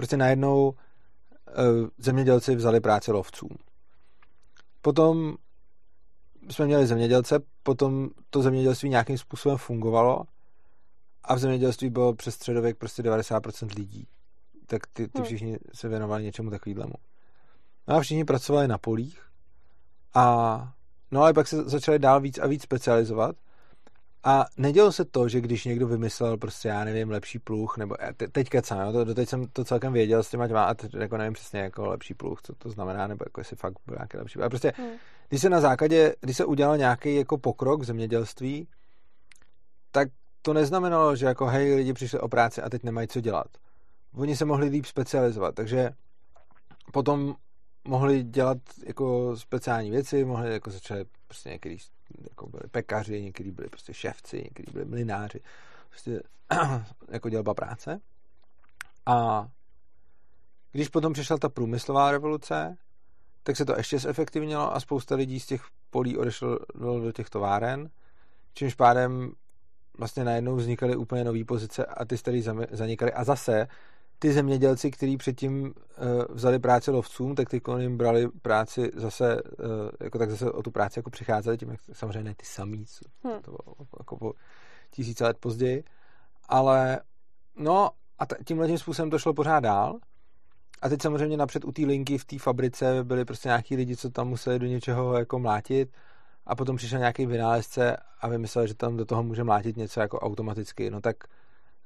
Prostě 0.01 0.17
najednou 0.17 0.69
uh, 0.69 0.75
zemědělci 1.99 2.57
vzali 2.57 2.81
práci 2.81 3.13
lovcům. 3.13 3.49
Potom 4.83 5.37
jsme 6.51 6.67
měli 6.67 6.87
zemědělce, 6.87 7.41
potom 7.63 8.09
to 8.31 8.43
zemědělství 8.43 8.89
nějakým 8.89 9.19
způsobem 9.19 9.59
fungovalo 9.59 10.25
a 11.25 11.35
v 11.35 11.39
zemědělství 11.39 11.91
bylo 11.91 12.15
přes 12.15 12.35
středověk 12.35 12.79
prostě 12.79 13.03
90% 13.03 13.77
lidí. 13.77 14.07
Tak 14.67 14.87
ty, 14.87 15.09
ty 15.09 15.19
Hmm. 15.19 15.25
všichni 15.25 15.59
se 15.75 15.89
věnovali 15.89 16.25
něčemu 16.25 16.51
takovému. 16.51 16.95
No 17.89 17.97
a 17.97 18.01
všichni 18.01 18.25
pracovali 18.25 18.69
na 18.69 18.79
polích 18.79 19.23
a 20.15 20.75
no 21.11 21.23
ale 21.23 21.33
pak 21.33 21.49
se 21.49 21.63
začali 21.63 21.99
dál 21.99 22.21
víc 22.21 22.39
a 22.39 22.47
víc 22.47 22.63
specializovat 22.63 23.37
a 24.25 24.45
nedělo 24.57 24.93
se 24.93 25.05
to, 25.05 25.29
že 25.29 25.41
když 25.41 25.65
někdo 25.65 25.87
vymyslel 25.87 26.37
prostě, 26.37 26.69
já 26.69 26.85
nevím, 26.85 27.11
lepší 27.11 27.39
pluh, 27.39 27.77
nebo 27.77 27.97
te, 28.17 28.29
teď 28.29 28.49
kecám, 28.49 28.87
jo, 28.87 28.93
to, 28.93 29.05
doteď 29.05 29.29
jsem 29.29 29.47
to 29.47 29.65
celkem 29.65 29.93
věděl 29.93 30.23
s 30.23 30.31
těma 30.31 30.49
těma, 30.49 30.65
a 30.65 30.75
teď 30.75 30.95
jako 30.95 31.17
nevím 31.17 31.33
přesně 31.33 31.61
jako 31.61 31.87
lepší 31.89 32.15
pluh, 32.15 32.43
co 32.43 32.55
to 32.55 32.71
znamená, 32.71 33.07
nebo 33.07 33.25
jako 33.27 33.41
jestli 33.41 33.57
fakt 33.57 33.75
byl 33.87 33.97
nějaký 33.97 34.17
lepší. 34.17 34.39
Ale 34.39 34.49
prostě, 34.49 34.73
Hmm. 34.77 34.91
když 35.29 35.41
se 35.41 35.51
na 35.51 35.61
základě, 35.61 36.15
když 36.21 36.37
se 36.37 36.45
udělal 36.45 36.77
nějaký 36.77 37.15
jako 37.15 37.39
pokrok 37.39 37.81
v 37.81 37.85
zemědělství, 37.85 38.69
tak 39.91 40.09
to 40.43 40.53
neznamenalo, 40.53 41.17
že 41.17 41.27
jako 41.27 41.47
hej, 41.47 41.75
lidi 41.75 41.93
přišli 41.93 42.21
o 42.21 42.29
práci 42.29 42.63
a 42.63 42.71
teď 42.71 42.83
nemají 42.83 43.09
co 43.09 43.21
dělat. 43.21 43.47
Oni 44.15 44.37
se 44.37 44.45
mohli 44.45 44.69
líp 44.69 44.85
specializovat, 44.85 45.55
takže 45.55 45.91
potom 46.93 47.35
mohli 47.89 48.23
dělat 48.23 48.59
jako 48.87 49.37
speciální 49.37 49.91
věci, 49.91 50.25
mohli 50.25 50.53
jako 50.53 50.71
začali 50.71 51.05
prostě 51.27 51.49
některý 51.49 51.77
jako 52.31 52.47
byli 52.47 52.63
pekaři, 52.71 53.23
někteří 53.23 53.51
byli 53.51 53.69
prostě 53.69 53.95
ševci, 53.95 54.37
někteří 54.37 54.73
byli 54.73 54.85
mlináři, 54.85 55.41
prostě 55.89 56.23
jako 57.09 57.29
dělba 57.29 57.55
práce. 57.55 58.01
A 59.07 59.49
když 60.73 60.89
potom 60.89 61.13
přišla 61.13 61.39
ta 61.39 61.49
průmyslová 61.49 62.11
revoluce, 62.11 62.77
tak 63.43 63.57
se 63.57 63.65
to 63.65 63.77
ještě 63.77 63.99
zefektivnilo 63.99 64.75
a 64.75 64.81
spousta 64.81 65.15
lidí 65.15 65.41
z 65.41 65.47
těch 65.47 65.63
polí 65.91 66.17
odešlo 66.17 66.59
do 66.75 67.13
těch 67.13 67.31
továren, 67.31 67.91
čímž 68.55 68.75
pádem 68.75 69.33
vlastně 69.99 70.25
najednou 70.25 70.57
vznikaly 70.57 70.97
úplně 70.97 71.25
nové 71.25 71.45
pozice 71.45 71.85
a 71.87 72.05
ty 72.05 72.19
starý 72.19 72.43
zanikaly. 72.71 73.13
A 73.13 73.25
zase 73.25 73.69
ty 74.23 74.33
zemědělci, 74.33 74.91
kteří 74.91 75.17
předtím 75.17 75.63
uh, 75.63 75.73
vzali 76.29 76.59
práci 76.59 76.91
lovcům, 76.91 77.35
tak 77.35 77.49
ty 77.49 77.61
jim 77.79 77.97
brali 77.97 78.29
práci 78.43 78.91
zase, 78.95 79.43
uh, 79.43 79.69
jako 80.01 80.19
tak 80.19 80.31
zase 80.31 80.53
o 80.53 80.63
tu 80.63 80.71
práci 80.71 80.99
jako 80.99 81.11
přicházeli, 81.11 81.59
tím 81.59 81.71
jak 81.71 81.81
samozřejmě 81.93 82.23
ne 82.23 82.35
ty 82.35 82.47
samý, 82.47 82.85
hmm. 83.25 83.43
to 83.43 83.51
bylo 83.51 83.77
jako 83.99 84.17
po 84.17 84.33
tisíce 84.91 85.25
let 85.25 85.37
později, 85.41 85.85
ale 86.49 87.01
no 87.57 87.91
a 88.19 88.25
tímhle 88.45 88.67
tím 88.67 88.79
způsobem 88.79 89.11
to 89.11 89.19
šlo 89.19 89.35
pořád 89.35 89.61
dál. 89.61 89.99
A 90.83 90.89
teď 90.89 91.03
samozřejmě 91.03 91.37
napřed 91.37 91.65
u 91.65 91.73
té 91.73 91.83
linky 91.83 92.19
v 92.19 92.25
té 92.25 92.39
fabrice 92.39 93.05
byli 93.05 93.25
prostě 93.25 93.49
nějaký 93.49 93.77
lidi, 93.77 93.97
co 93.97 94.11
tam 94.11 94.29
museli 94.29 94.59
do 94.59 94.67
něčeho 94.67 95.19
jako 95.19 95.39
mlátit. 95.39 95.93
A 96.47 96.57
potom 96.57 96.77
přišel 96.77 96.99
nějaký 96.99 97.27
vynálezce 97.27 97.97
a 98.21 98.29
vymyslel, 98.29 98.67
že 98.67 98.75
tam 98.75 98.97
do 98.97 99.05
toho 99.05 99.23
může 99.23 99.45
mlátit 99.45 99.77
něco 99.77 100.01
jako 100.01 100.21
automaticky, 100.21 100.91
no 100.91 101.01
tak, 101.01 101.17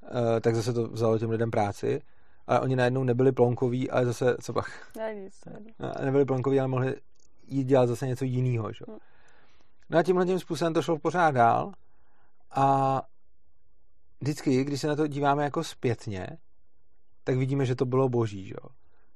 uh, 0.02 0.40
tak 0.40 0.54
zase 0.54 0.72
to 0.72 0.88
vzalo 0.88 1.18
těm 1.18 1.30
lidem 1.30 1.50
práci 1.50 2.00
ale 2.46 2.60
oni 2.60 2.76
najednou 2.76 3.04
nebyli 3.04 3.32
plonkoví, 3.32 3.90
ale 3.90 4.04
zase, 4.04 4.36
co 4.40 4.52
pak? 4.52 4.66
Ne, 4.96 5.14
nic, 5.14 5.44
ne. 5.44 5.92
Nebyli 6.04 6.24
plonkoví, 6.24 6.58
ale 6.58 6.68
mohli 6.68 6.94
jít 7.46 7.64
dělat 7.64 7.86
zase 7.86 8.06
něco 8.06 8.24
jiného. 8.24 8.72
Že? 8.72 8.84
Hmm. 8.88 8.98
No 9.90 9.98
a 9.98 10.02
tímhle 10.02 10.26
tím 10.26 10.38
způsobem 10.38 10.74
to 10.74 10.82
šlo 10.82 10.98
pořád 10.98 11.30
dál 11.30 11.72
a 12.50 13.02
vždycky, 14.20 14.64
když 14.64 14.80
se 14.80 14.86
na 14.86 14.96
to 14.96 15.06
díváme 15.06 15.44
jako 15.44 15.64
zpětně, 15.64 16.26
tak 17.24 17.36
vidíme, 17.36 17.66
že 17.66 17.74
to 17.74 17.86
bylo 17.86 18.08
boží, 18.08 18.46
že 18.46 18.54
jo. 18.54 18.68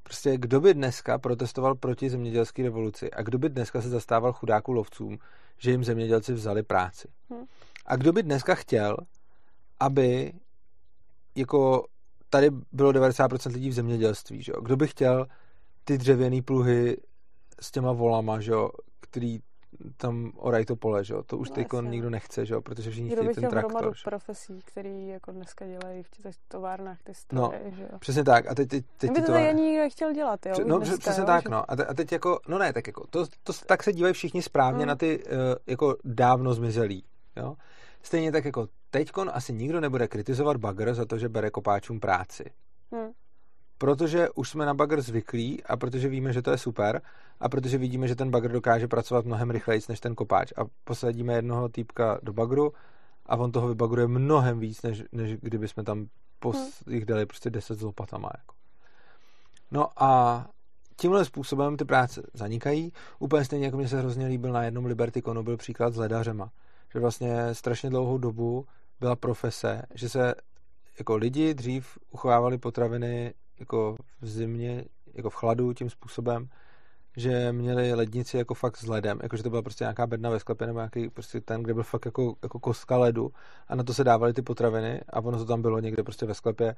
Prostě 0.02 0.36
kdo 0.36 0.60
by 0.60 0.74
dneska 0.74 1.18
protestoval 1.18 1.74
proti 1.74 2.10
zemědělské 2.10 2.62
revoluci 2.62 3.10
a 3.10 3.22
kdo 3.22 3.38
by 3.38 3.48
dneska 3.48 3.82
se 3.82 3.88
zastával 3.88 4.32
chudáků 4.32 4.72
lovcům, 4.72 5.18
že 5.58 5.70
jim 5.70 5.84
zemědělci 5.84 6.32
vzali 6.32 6.62
práci. 6.62 7.08
Hmm. 7.30 7.44
A 7.86 7.96
kdo 7.96 8.12
by 8.12 8.22
dneska 8.22 8.54
chtěl, 8.54 8.96
aby 9.80 10.32
jako 11.34 11.86
tady 12.30 12.50
bylo 12.72 12.92
90% 12.92 13.52
lidí 13.52 13.68
v 13.68 13.72
zemědělství, 13.72 14.42
že 14.42 14.52
jo? 14.54 14.60
Kdo 14.60 14.76
by 14.76 14.86
chtěl 14.86 15.26
ty 15.84 15.98
dřevěné 15.98 16.42
pluhy 16.42 16.96
s 17.60 17.70
těma 17.70 17.92
volama, 17.92 18.40
že 18.40 18.52
jo, 18.52 18.70
který 19.00 19.40
tam 19.96 20.32
orají 20.36 20.64
to 20.64 20.76
pole, 20.76 21.04
že 21.04 21.14
jo? 21.14 21.22
To 21.22 21.38
už 21.38 21.48
no, 21.48 21.54
teď 21.54 21.66
nikdo 21.82 22.10
nechce, 22.10 22.46
že 22.46 22.54
jo? 22.54 22.62
Protože 22.62 22.90
všichni 22.90 23.10
chtějí 23.10 23.34
ten 23.34 23.48
traktor. 23.48 23.94
Že? 23.96 24.02
profesí, 24.04 24.60
který 24.64 25.08
jako 25.08 25.32
dneska 25.32 25.66
dělají 25.66 26.02
v 26.02 26.10
těch 26.10 26.34
továrnách 26.48 27.02
ty 27.02 27.14
stroje, 27.14 27.62
no, 27.64 27.76
že 27.76 27.82
jo? 27.82 27.98
přesně 27.98 28.24
tak. 28.24 28.46
A 28.46 28.54
teď, 28.54 28.68
teď, 28.68 28.84
teď 28.98 29.10
by 29.10 29.20
to 29.20 29.26
továrny... 29.26 29.48
ani 29.48 29.62
nikdo 29.62 29.82
nechtěl 29.82 30.12
dělat, 30.12 30.46
jo? 30.46 30.54
No, 30.66 30.78
dneska, 30.78 30.96
přesně 30.96 31.20
jo, 31.20 31.26
tak, 31.26 31.42
že... 31.42 31.48
no. 31.48 31.70
A, 31.70 31.76
te, 31.76 31.86
a, 31.86 31.94
teď 31.94 32.12
jako, 32.12 32.40
no 32.48 32.58
ne, 32.58 32.72
tak 32.72 32.86
jako, 32.86 33.06
to, 33.10 33.26
to, 33.42 33.52
tak 33.66 33.82
se 33.82 33.92
dívají 33.92 34.14
všichni 34.14 34.42
správně 34.42 34.78
hmm. 34.78 34.88
na 34.88 34.96
ty 34.96 35.24
uh, 35.24 35.32
jako 35.66 35.96
dávno 36.04 36.54
zmizelí, 36.54 37.04
jo? 37.36 37.56
Stejně 38.02 38.32
tak 38.32 38.44
jako 38.44 38.68
teďkon 38.90 39.30
asi 39.34 39.52
nikdo 39.52 39.80
nebude 39.80 40.08
kritizovat 40.08 40.56
bagr 40.56 40.94
za 40.94 41.04
to, 41.04 41.18
že 41.18 41.28
bere 41.28 41.50
kopáčům 41.50 42.00
práci. 42.00 42.44
Hmm. 42.92 43.10
Protože 43.78 44.28
už 44.34 44.50
jsme 44.50 44.66
na 44.66 44.74
bagr 44.74 45.00
zvyklí 45.00 45.64
a 45.64 45.76
protože 45.76 46.08
víme, 46.08 46.32
že 46.32 46.42
to 46.42 46.50
je 46.50 46.58
super 46.58 47.02
a 47.40 47.48
protože 47.48 47.78
vidíme, 47.78 48.08
že 48.08 48.16
ten 48.16 48.30
bagr 48.30 48.52
dokáže 48.52 48.88
pracovat 48.88 49.24
mnohem 49.24 49.50
rychleji 49.50 49.80
než 49.88 50.00
ten 50.00 50.14
kopáč 50.14 50.52
a 50.56 50.62
posadíme 50.84 51.34
jednoho 51.34 51.68
týpka 51.68 52.18
do 52.22 52.32
bagru 52.32 52.72
a 53.26 53.36
on 53.36 53.52
toho 53.52 53.68
vybagruje 53.68 54.06
mnohem 54.06 54.58
víc, 54.58 54.82
než, 54.82 55.04
než 55.12 55.36
kdyby 55.36 55.68
jsme 55.68 55.82
tam 55.82 56.06
pos, 56.38 56.56
hmm. 56.56 56.94
jich 56.94 57.04
dali 57.04 57.26
prostě 57.26 57.50
10 57.50 57.78
s 57.78 57.82
lopatama. 57.82 58.30
Jako. 58.38 58.54
No 59.70 60.02
a 60.02 60.46
tímhle 60.96 61.24
způsobem 61.24 61.76
ty 61.76 61.84
práce 61.84 62.22
zanikají. 62.34 62.92
Úplně 63.18 63.44
stejně, 63.44 63.64
jako 63.64 63.76
mě 63.76 63.88
se 63.88 63.98
hrozně 63.98 64.26
líbil 64.26 64.52
na 64.52 64.62
jednom 64.62 64.86
Liberty 64.86 65.22
Conu, 65.22 65.42
byl 65.42 65.56
příklad 65.56 65.94
s 65.94 65.96
ledařema. 65.96 66.50
Že 66.92 67.00
vlastně 67.00 67.54
strašně 67.54 67.90
dlouhou 67.90 68.18
dobu 68.18 68.66
byla 69.00 69.16
profese, 69.16 69.82
že 69.94 70.08
se 70.08 70.34
jako 70.98 71.16
lidi 71.16 71.54
dřív 71.54 71.98
uchovávali 72.10 72.58
potraviny 72.58 73.34
jako 73.60 73.96
v 74.20 74.26
zimě, 74.26 74.84
jako 75.14 75.30
v 75.30 75.34
chladu 75.34 75.72
tím 75.72 75.90
způsobem, 75.90 76.48
že 77.16 77.52
měli 77.52 77.94
lednici 77.94 78.36
jako 78.36 78.54
fakt 78.54 78.76
s 78.76 78.86
ledem, 78.86 79.18
jakože 79.22 79.42
to 79.42 79.50
byla 79.50 79.62
prostě 79.62 79.84
nějaká 79.84 80.06
bedna 80.06 80.30
ve 80.30 80.40
sklepě 80.40 80.66
nebo 80.66 80.78
nějaký 80.78 81.10
prostě 81.10 81.40
ten, 81.40 81.62
kde 81.62 81.74
byl 81.74 81.82
fakt 81.82 82.04
jako, 82.04 82.34
jako 82.42 82.58
kostka 82.58 82.96
ledu 82.98 83.32
a 83.68 83.74
na 83.74 83.84
to 83.84 83.94
se 83.94 84.04
dávaly 84.04 84.32
ty 84.32 84.42
potraviny 84.42 85.00
a 85.08 85.20
ono 85.20 85.38
to 85.38 85.44
tam 85.44 85.62
bylo 85.62 85.80
někde 85.80 86.02
prostě 86.02 86.26
ve 86.26 86.34
sklepě. 86.34 86.74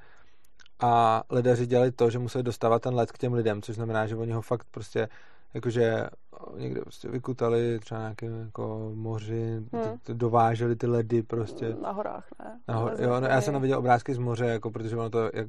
A 0.79 1.23
ledaři 1.29 1.67
dělali 1.67 1.91
to, 1.91 2.09
že 2.09 2.19
museli 2.19 2.43
dostávat 2.43 2.81
ten 2.81 2.95
led 2.95 3.11
k 3.11 3.17
těm 3.17 3.33
lidem, 3.33 3.61
což 3.61 3.75
znamená, 3.75 4.07
že 4.07 4.15
oni 4.15 4.31
ho 4.31 4.41
fakt 4.41 4.67
prostě 4.71 5.09
jakože 5.53 6.07
někde 6.55 6.81
prostě 6.81 7.09
vykutali 7.09 7.79
třeba 7.79 7.99
nějaké 7.99 8.25
jako 8.25 8.91
moři, 8.93 9.61
hmm. 9.73 9.99
dováželi 10.07 10.75
ty 10.75 10.87
ledy 10.87 11.23
prostě. 11.23 11.75
Na 11.81 11.91
horách, 11.91 12.27
ne? 12.43 12.59
Na 12.67 12.75
hor, 12.75 12.95
jo, 12.99 13.19
no, 13.19 13.27
já 13.27 13.41
jsem 13.41 13.61
viděl 13.61 13.79
obrázky 13.79 14.13
z 14.13 14.17
moře, 14.17 14.45
jako 14.45 14.71
protože 14.71 14.97
ono 14.97 15.09
to, 15.09 15.29
jak, 15.33 15.47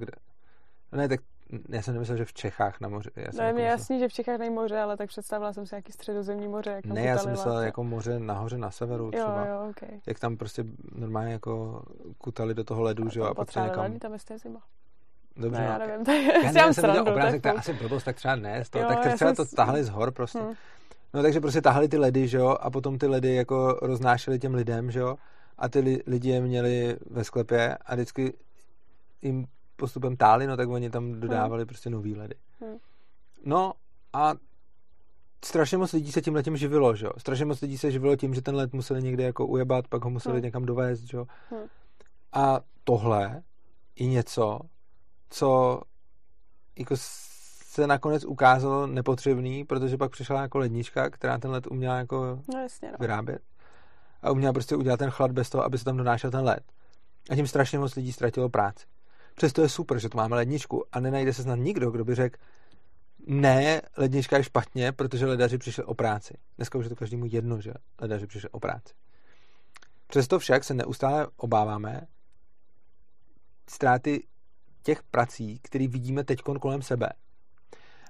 ne, 0.93 1.09
tak 1.09 1.21
já 1.69 1.83
jsem 1.83 1.95
nemyslel, 1.95 2.19
že 2.19 2.25
v 2.25 2.33
Čechách 2.33 2.81
na 2.81 2.89
moře. 2.89 3.11
Já 3.17 3.29
no 3.39 3.45
je 3.45 3.53
mi 3.53 3.63
jasný, 3.63 3.99
že 3.99 4.09
v 4.09 4.13
Čechách 4.13 4.39
není 4.39 4.55
moře, 4.55 4.81
ale 4.81 4.97
tak 4.97 5.09
představila 5.09 5.53
jsem 5.53 5.67
si 5.67 5.75
nějaký 5.75 5.93
středozemní 5.93 6.49
moře. 6.49 6.71
Jak 6.71 6.87
ne, 6.87 7.03
já 7.03 7.19
jsem 7.19 7.31
myslel 7.31 7.61
jako 7.61 7.85
moře 7.85 8.19
nahoře 8.19 8.59
na 8.59 8.71
severu 8.71 9.11
třeba. 9.11 9.47
Jo, 9.47 9.55
jo, 9.55 9.71
okay. 9.71 10.01
Jak 10.07 10.19
tam 10.19 10.37
prostě 10.37 10.65
normálně 10.95 11.33
jako 11.33 11.83
kutali 12.19 12.55
do 12.55 12.65
toho 12.65 12.83
ledu, 12.83 13.09
že 13.09 13.21
jo, 13.21 13.27
a 13.27 13.35
pak 13.35 13.53
se 13.53 13.61
někam... 13.61 13.99
tam 13.99 14.13
je 14.13 14.39
zima. 14.39 14.61
Dobře, 15.37 15.61
ne, 15.61 15.66
no. 15.66 15.72
já 15.72 15.78
nevím, 15.78 16.05
tak 16.05 16.14
já, 16.55 16.66
já 16.66 16.72
jsem 16.72 16.85
viděl 16.85 17.09
obrázek, 17.09 17.43
tak 17.43 17.59
asi 17.59 17.72
blbost, 17.72 18.05
tak 18.05 18.16
třeba 18.16 18.37
ne, 18.37 18.62
to, 18.70 18.78
jo, 18.78 18.85
tak 18.89 19.14
třeba 19.14 19.35
to 19.35 19.45
tahli 19.45 19.85
z 19.85 19.89
hor 19.89 20.12
prostě. 20.12 20.39
Hmm. 20.39 20.55
No 21.14 21.22
takže 21.22 21.41
prostě 21.41 21.61
tahali 21.61 21.89
ty 21.89 21.99
ledy, 21.99 22.28
že 22.28 22.39
jo, 22.39 22.57
a 22.61 22.70
potom 22.70 22.99
ty 22.99 23.07
ledy 23.07 23.35
jako 23.35 23.78
roznášeli 23.83 24.39
těm 24.39 24.55
lidem, 24.55 24.91
že 24.91 25.01
jo, 25.01 25.16
a 25.59 25.68
ty 25.68 25.80
li, 25.80 26.01
lidi 26.07 26.30
je 26.30 26.41
měli 26.41 26.97
ve 27.11 27.24
sklepě 27.24 27.76
a 27.87 27.95
vždycky 27.95 28.35
jim 29.22 29.47
postupem 29.76 30.16
táli, 30.16 30.47
no 30.47 30.57
tak 30.57 30.68
oni 30.68 30.91
tam 30.91 31.20
dodávali 31.20 31.62
hmm. 31.62 31.66
prostě 31.66 31.91
nový 31.91 32.14
ledy. 32.14 32.35
Hmm. 32.61 32.76
No 33.45 33.72
a 34.12 34.35
strašně 35.45 35.78
moc 35.78 35.93
lidí 35.93 36.12
se 36.12 36.22
tím 36.22 36.35
letím 36.35 36.57
živilo, 36.57 36.97
že 36.97 37.07
jo. 37.07 37.12
Strašně 37.18 37.45
moc 37.45 37.61
lidí 37.61 37.78
se 37.78 37.91
živilo 37.91 38.16
tím, 38.16 38.35
že 38.35 38.43
ten 38.43 38.55
let 38.55 38.72
museli 38.72 39.03
někde 39.03 39.24
jako 39.24 39.47
ujebat, 39.47 39.89
pak 39.89 40.05
ho 40.05 40.11
museli 40.11 40.35
hmm. 40.35 40.45
někam 40.45 40.64
dovést, 40.64 41.05
že 41.05 41.16
jo. 41.16 41.26
Hmm. 41.51 41.66
A 42.33 42.61
tohle 42.85 43.43
je 43.97 44.07
něco, 44.07 44.61
co 45.33 45.80
jako 46.78 46.95
se 46.97 47.87
nakonec 47.87 48.24
ukázalo 48.24 48.87
nepotřebný, 48.87 49.64
protože 49.64 49.97
pak 49.97 50.11
přišla 50.11 50.43
jako 50.43 50.59
lednička, 50.59 51.11
která 51.11 51.39
ten 51.39 51.51
led 51.51 51.66
uměla 51.66 51.99
jako 51.99 52.43
no, 52.55 52.61
jasně, 52.61 52.91
no. 52.93 52.97
vyrábět. 53.01 53.43
A 54.22 54.30
uměla 54.30 54.53
prostě 54.53 54.76
udělat 54.76 54.97
ten 54.97 55.11
chlad 55.11 55.33
bez 55.33 55.51
toho, 55.51 55.64
aby 55.64 55.78
se 55.78 55.85
tam 55.85 55.97
donášel 55.97 56.30
ten 56.30 56.45
led. 56.45 56.62
A 57.30 57.35
tím 57.35 57.47
strašně 57.47 57.78
moc 57.78 57.95
lidí 57.95 58.12
ztratilo 58.12 58.49
práci. 58.49 58.87
Přesto 59.35 59.62
je 59.62 59.68
super, 59.68 59.99
že 59.99 60.09
tu 60.09 60.16
máme 60.16 60.37
ledničku 60.37 60.85
a 60.93 61.01
nenajde 61.01 61.33
se 61.33 61.43
snad 61.43 61.57
nikdo, 61.57 61.91
kdo 61.91 62.05
by 62.05 62.14
řekl, 62.14 62.39
ne, 63.26 63.83
lednička 63.97 64.37
je 64.37 64.45
špatně, 64.45 64.93
protože 64.93 65.26
ledaři 65.26 65.59
přišli 65.59 65.85
o 65.85 65.95
práci. 65.95 66.35
Dneska 66.57 66.78
už 66.78 66.85
je 66.85 66.89
to 66.89 66.97
každému 66.97 67.24
jedno, 67.28 67.61
že 67.61 67.72
ledaři 68.01 68.26
přišli 68.26 68.49
o 68.49 68.61
práci. 68.61 68.95
Přesto 70.07 70.39
však 70.39 70.64
se 70.64 70.74
neustále 70.74 71.26
obáváme 71.37 72.07
ztráty 73.68 74.22
těch 74.83 75.03
prací, 75.03 75.59
které 75.62 75.89
vidíme 75.89 76.24
teď 76.24 76.43
kolem 76.61 76.83
sebe. 76.83 77.09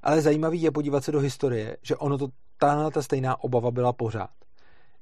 Ale 0.03 0.23
zajímavý 0.23 0.63
je 0.63 0.71
podívat 0.71 1.05
se 1.05 1.13
do 1.13 1.21
historie, 1.21 1.77
že 1.83 1.97
ono 1.97 2.19
to, 2.19 2.29
tahle 2.59 2.91
ta 2.91 3.03
stejná 3.03 3.45
obava 3.45 3.71
byla 3.71 3.93
pořád. 3.93 4.31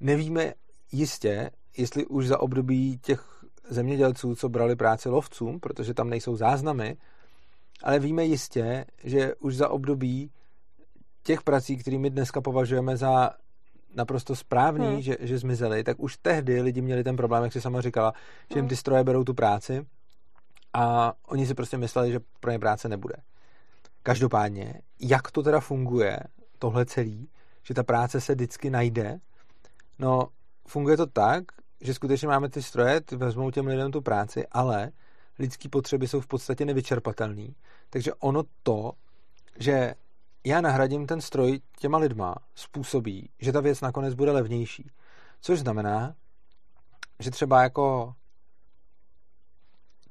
Nevíme 0.00 0.54
jistě, 0.92 1.50
jestli 1.76 2.06
už 2.06 2.26
za 2.26 2.40
období 2.40 2.98
těch 2.98 3.44
zemědělců, 3.68 4.34
co 4.34 4.48
brali 4.48 4.76
práci 4.76 5.08
lovcům, 5.08 5.60
protože 5.60 5.94
tam 5.94 6.10
nejsou 6.10 6.36
záznamy, 6.36 6.96
ale 7.82 7.98
víme 7.98 8.24
jistě, 8.24 8.84
že 9.04 9.34
už 9.34 9.56
za 9.56 9.68
období 9.68 10.30
těch 11.22 11.42
prací, 11.42 11.76
kterými 11.76 12.10
dneska 12.10 12.40
považujeme 12.40 12.96
za 12.96 13.30
naprosto 13.96 14.36
správný, 14.36 14.86
hmm. 14.86 15.00
že, 15.00 15.16
že 15.20 15.38
zmizely, 15.38 15.84
tak 15.84 16.00
už 16.00 16.16
tehdy 16.16 16.60
lidi 16.60 16.82
měli 16.82 17.04
ten 17.04 17.16
problém, 17.16 17.44
jak 17.44 17.52
si 17.52 17.60
sama 17.60 17.80
říkala, 17.80 18.12
že 18.50 18.58
jim 18.58 18.60
hmm. 18.62 18.68
ty 18.68 18.76
stroje 18.76 19.04
berou 19.04 19.24
tu 19.24 19.34
práci 19.34 19.86
a 20.72 21.12
oni 21.26 21.46
si 21.46 21.54
prostě 21.54 21.76
mysleli, 21.78 22.12
že 22.12 22.20
pro 22.40 22.50
ně 22.50 22.58
práce 22.58 22.88
nebude. 22.88 23.14
Každopádně, 24.02 24.74
jak 25.00 25.30
to 25.30 25.42
teda 25.42 25.60
funguje, 25.60 26.18
tohle 26.58 26.86
celý, 26.86 27.28
že 27.62 27.74
ta 27.74 27.82
práce 27.82 28.20
se 28.20 28.34
vždycky 28.34 28.70
najde, 28.70 29.18
no 29.98 30.28
funguje 30.68 30.96
to 30.96 31.06
tak, 31.06 31.44
že 31.80 31.94
skutečně 31.94 32.28
máme 32.28 32.48
ty 32.48 32.62
stroje, 32.62 33.00
ty 33.00 33.16
vezmou 33.16 33.50
těm 33.50 33.66
lidem 33.66 33.92
tu 33.92 34.00
práci, 34.00 34.46
ale 34.46 34.92
lidské 35.38 35.68
potřeby 35.68 36.08
jsou 36.08 36.20
v 36.20 36.26
podstatě 36.26 36.64
nevyčerpatelné. 36.64 37.46
Takže 37.90 38.14
ono 38.14 38.42
to, 38.62 38.92
že 39.58 39.94
já 40.44 40.60
nahradím 40.60 41.06
ten 41.06 41.20
stroj 41.20 41.60
těma 41.78 41.98
lidma, 41.98 42.34
způsobí, 42.54 43.30
že 43.38 43.52
ta 43.52 43.60
věc 43.60 43.80
nakonec 43.80 44.14
bude 44.14 44.32
levnější. 44.32 44.90
Což 45.40 45.58
znamená, 45.58 46.14
že 47.18 47.30
třeba 47.30 47.62
jako 47.62 48.14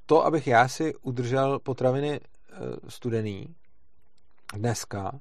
to, 0.09 0.25
abych 0.25 0.47
já 0.47 0.67
si 0.67 0.95
udržel 0.95 1.59
potraviny 1.59 2.19
eh, 2.19 2.55
studený 2.89 3.55
dneska, 4.55 5.19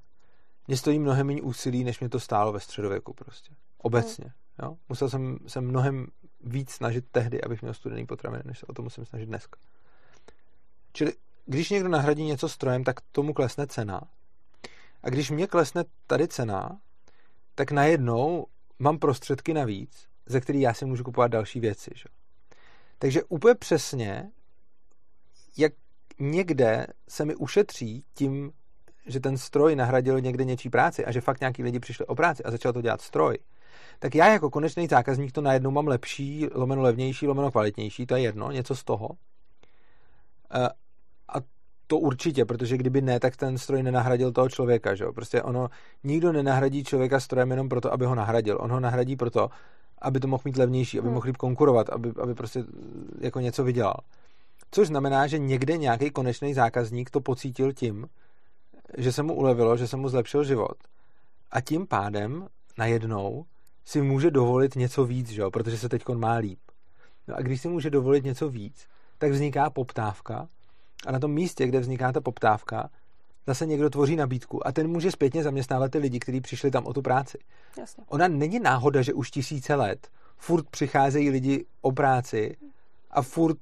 mě 0.68 0.76
stojí 0.76 0.98
mnohem 0.98 1.26
méně 1.26 1.42
úsilí, 1.42 1.84
než 1.84 2.00
mě 2.00 2.08
to 2.08 2.20
stálo 2.20 2.52
ve 2.52 2.60
středověku 2.60 3.14
prostě. 3.14 3.54
Obecně. 3.78 4.32
Jo? 4.62 4.76
Musel 4.88 5.10
jsem 5.10 5.38
se 5.46 5.60
mnohem 5.60 6.06
víc 6.40 6.70
snažit 6.70 7.04
tehdy, 7.12 7.42
abych 7.42 7.62
měl 7.62 7.74
studený 7.74 8.06
potraviny, 8.06 8.42
než 8.46 8.58
se 8.58 8.66
o 8.66 8.72
to 8.72 8.82
musím 8.82 9.04
snažit 9.04 9.26
dneska. 9.26 9.58
Čili 10.92 11.12
když 11.46 11.70
někdo 11.70 11.88
nahradí 11.88 12.24
něco 12.24 12.48
strojem, 12.48 12.84
tak 12.84 13.00
tomu 13.12 13.34
klesne 13.34 13.66
cena. 13.66 14.00
A 15.02 15.10
když 15.10 15.30
mě 15.30 15.46
klesne 15.46 15.84
tady 16.06 16.28
cena, 16.28 16.80
tak 17.54 17.70
najednou 17.70 18.46
mám 18.78 18.98
prostředky 18.98 19.54
navíc, 19.54 20.06
ze 20.26 20.40
kterých 20.40 20.62
já 20.62 20.74
si 20.74 20.84
můžu 20.84 21.04
kupovat 21.04 21.30
další 21.30 21.60
věci. 21.60 21.90
Že? 21.94 22.04
Takže 22.98 23.22
úplně 23.24 23.54
přesně, 23.54 24.30
jak 25.58 25.72
někde 26.18 26.86
se 27.08 27.24
mi 27.24 27.34
ušetří 27.34 28.04
tím, 28.14 28.52
že 29.06 29.20
ten 29.20 29.38
stroj 29.38 29.76
nahradil 29.76 30.20
někde 30.20 30.44
něčí 30.44 30.70
práci 30.70 31.04
a 31.04 31.12
že 31.12 31.20
fakt 31.20 31.40
nějaký 31.40 31.62
lidi 31.62 31.80
přišli 31.80 32.06
o 32.06 32.14
práci 32.14 32.44
a 32.44 32.50
začal 32.50 32.72
to 32.72 32.82
dělat 32.82 33.00
stroj, 33.00 33.38
tak 33.98 34.14
já 34.14 34.32
jako 34.32 34.50
konečný 34.50 34.86
zákazník 34.86 35.32
to 35.32 35.40
najednou 35.40 35.70
mám 35.70 35.88
lepší, 35.88 36.46
lomeno 36.54 36.82
levnější, 36.82 37.26
lomeno 37.26 37.50
kvalitnější, 37.50 38.06
to 38.06 38.16
je 38.16 38.22
jedno, 38.22 38.50
něco 38.50 38.76
z 38.76 38.84
toho. 38.84 39.08
Eh, 40.54 40.68
a 41.28 41.40
to 41.86 41.98
určitě, 41.98 42.44
protože 42.44 42.76
kdyby 42.76 43.00
ne, 43.00 43.20
tak 43.20 43.36
ten 43.36 43.58
stroj 43.58 43.82
nenahradil 43.82 44.32
toho 44.32 44.48
člověka, 44.48 44.94
že 44.94 45.04
jo? 45.04 45.12
Prostě 45.12 45.42
ono, 45.42 45.68
nikdo 46.04 46.32
nenahradí 46.32 46.84
člověka 46.84 47.20
strojem 47.20 47.50
jenom 47.50 47.68
proto, 47.68 47.92
aby 47.92 48.04
ho 48.04 48.14
nahradil. 48.14 48.58
On 48.60 48.70
ho 48.70 48.80
nahradí 48.80 49.16
proto, 49.16 49.50
aby 50.02 50.20
to 50.20 50.28
mohl 50.28 50.42
mít 50.44 50.56
levnější, 50.56 50.98
aby 50.98 51.06
hmm. 51.06 51.14
mohl 51.14 51.26
líp 51.26 51.36
konkurovat, 51.36 51.88
aby, 51.88 52.12
aby 52.22 52.34
prostě 52.34 52.64
jako 53.20 53.40
něco 53.40 53.64
vydělal. 53.64 53.96
Což 54.70 54.88
znamená, 54.88 55.26
že 55.26 55.38
někde 55.38 55.76
nějaký 55.76 56.10
konečný 56.10 56.54
zákazník 56.54 57.10
to 57.10 57.20
pocítil 57.20 57.72
tím, 57.72 58.06
že 58.98 59.12
se 59.12 59.22
mu 59.22 59.34
ulevilo, 59.34 59.76
že 59.76 59.88
se 59.88 59.96
mu 59.96 60.08
zlepšil 60.08 60.44
život. 60.44 60.76
A 61.50 61.60
tím 61.60 61.86
pádem 61.86 62.46
najednou 62.78 63.44
si 63.84 64.02
může 64.02 64.30
dovolit 64.30 64.76
něco 64.76 65.04
víc, 65.04 65.28
že 65.28 65.40
jo? 65.40 65.50
protože 65.50 65.78
se 65.78 65.88
teď 65.88 66.08
má 66.08 66.34
líp. 66.34 66.58
No 67.28 67.36
a 67.36 67.40
když 67.40 67.60
si 67.60 67.68
může 67.68 67.90
dovolit 67.90 68.24
něco 68.24 68.48
víc, 68.48 68.86
tak 69.18 69.30
vzniká 69.30 69.70
poptávka 69.70 70.48
a 71.06 71.12
na 71.12 71.18
tom 71.18 71.30
místě, 71.30 71.66
kde 71.66 71.80
vzniká 71.80 72.12
ta 72.12 72.20
poptávka, 72.20 72.90
zase 73.46 73.66
někdo 73.66 73.90
tvoří 73.90 74.16
nabídku 74.16 74.66
a 74.66 74.72
ten 74.72 74.88
může 74.88 75.10
zpětně 75.10 75.42
zaměstnávat 75.42 75.90
ty 75.90 75.98
lidi, 75.98 76.18
kteří 76.18 76.40
přišli 76.40 76.70
tam 76.70 76.86
o 76.86 76.92
tu 76.92 77.02
práci. 77.02 77.38
Jasně. 77.78 78.04
Ona 78.08 78.28
není 78.28 78.60
náhoda, 78.60 79.02
že 79.02 79.12
už 79.12 79.30
tisíce 79.30 79.74
let 79.74 80.08
furt 80.36 80.70
přicházejí 80.70 81.30
lidi 81.30 81.66
o 81.80 81.92
práci 81.92 82.56
a 83.10 83.22
furt 83.22 83.58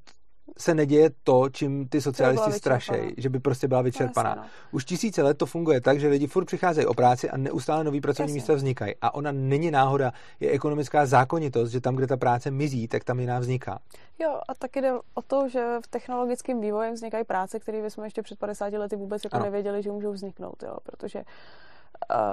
se 0.59 0.75
neděje 0.75 1.11
to, 1.25 1.49
čím 1.49 1.89
ty 1.89 2.01
socialisti 2.01 2.53
strašejí, 2.53 3.15
že 3.17 3.29
by 3.29 3.41
prostě 3.41 3.69
byla 3.69 3.83
vyčerpaná. 3.83 4.35
No, 4.35 4.43
Už 4.73 4.85
tisíce 4.85 5.23
let 5.23 5.39
to 5.39 5.47
funguje 5.47 5.81
tak, 5.81 6.01
že 6.01 6.09
lidi 6.09 6.27
furt 6.27 6.45
přicházejí 6.45 6.87
o 6.87 6.95
práci 6.95 7.31
a 7.31 7.37
neustále 7.37 7.85
nový 7.85 8.01
pracovní 8.01 8.33
místa 8.33 8.55
vznikají. 8.55 8.95
A 9.03 9.15
ona 9.15 9.33
není 9.33 9.71
náhoda, 9.71 10.13
je 10.41 10.51
ekonomická 10.51 11.07
zákonitost, 11.07 11.73
že 11.73 11.81
tam, 11.81 11.97
kde 11.97 12.07
ta 12.07 12.17
práce 12.17 12.51
mizí, 12.51 12.89
tak 12.89 13.05
tam 13.05 13.21
jiná 13.21 13.39
vzniká. 13.39 13.79
Jo, 14.19 14.41
a 14.49 14.55
taky 14.55 14.81
jde 14.81 14.93
o 15.15 15.23
to, 15.23 15.49
že 15.49 15.77
v 15.85 15.89
technologickém 15.89 16.61
vývoji 16.61 16.93
vznikají 16.93 17.25
práce, 17.25 17.59
které 17.59 17.83
bychom 17.83 18.05
ještě 18.05 18.23
před 18.23 18.39
50 18.39 18.73
lety 18.73 18.97
vůbec 18.97 19.25
jako 19.25 19.39
nevěděli, 19.39 19.83
že 19.83 19.91
můžou 19.91 20.13
vzniknout, 20.13 20.63
jo, 20.63 20.77
protože 20.83 21.25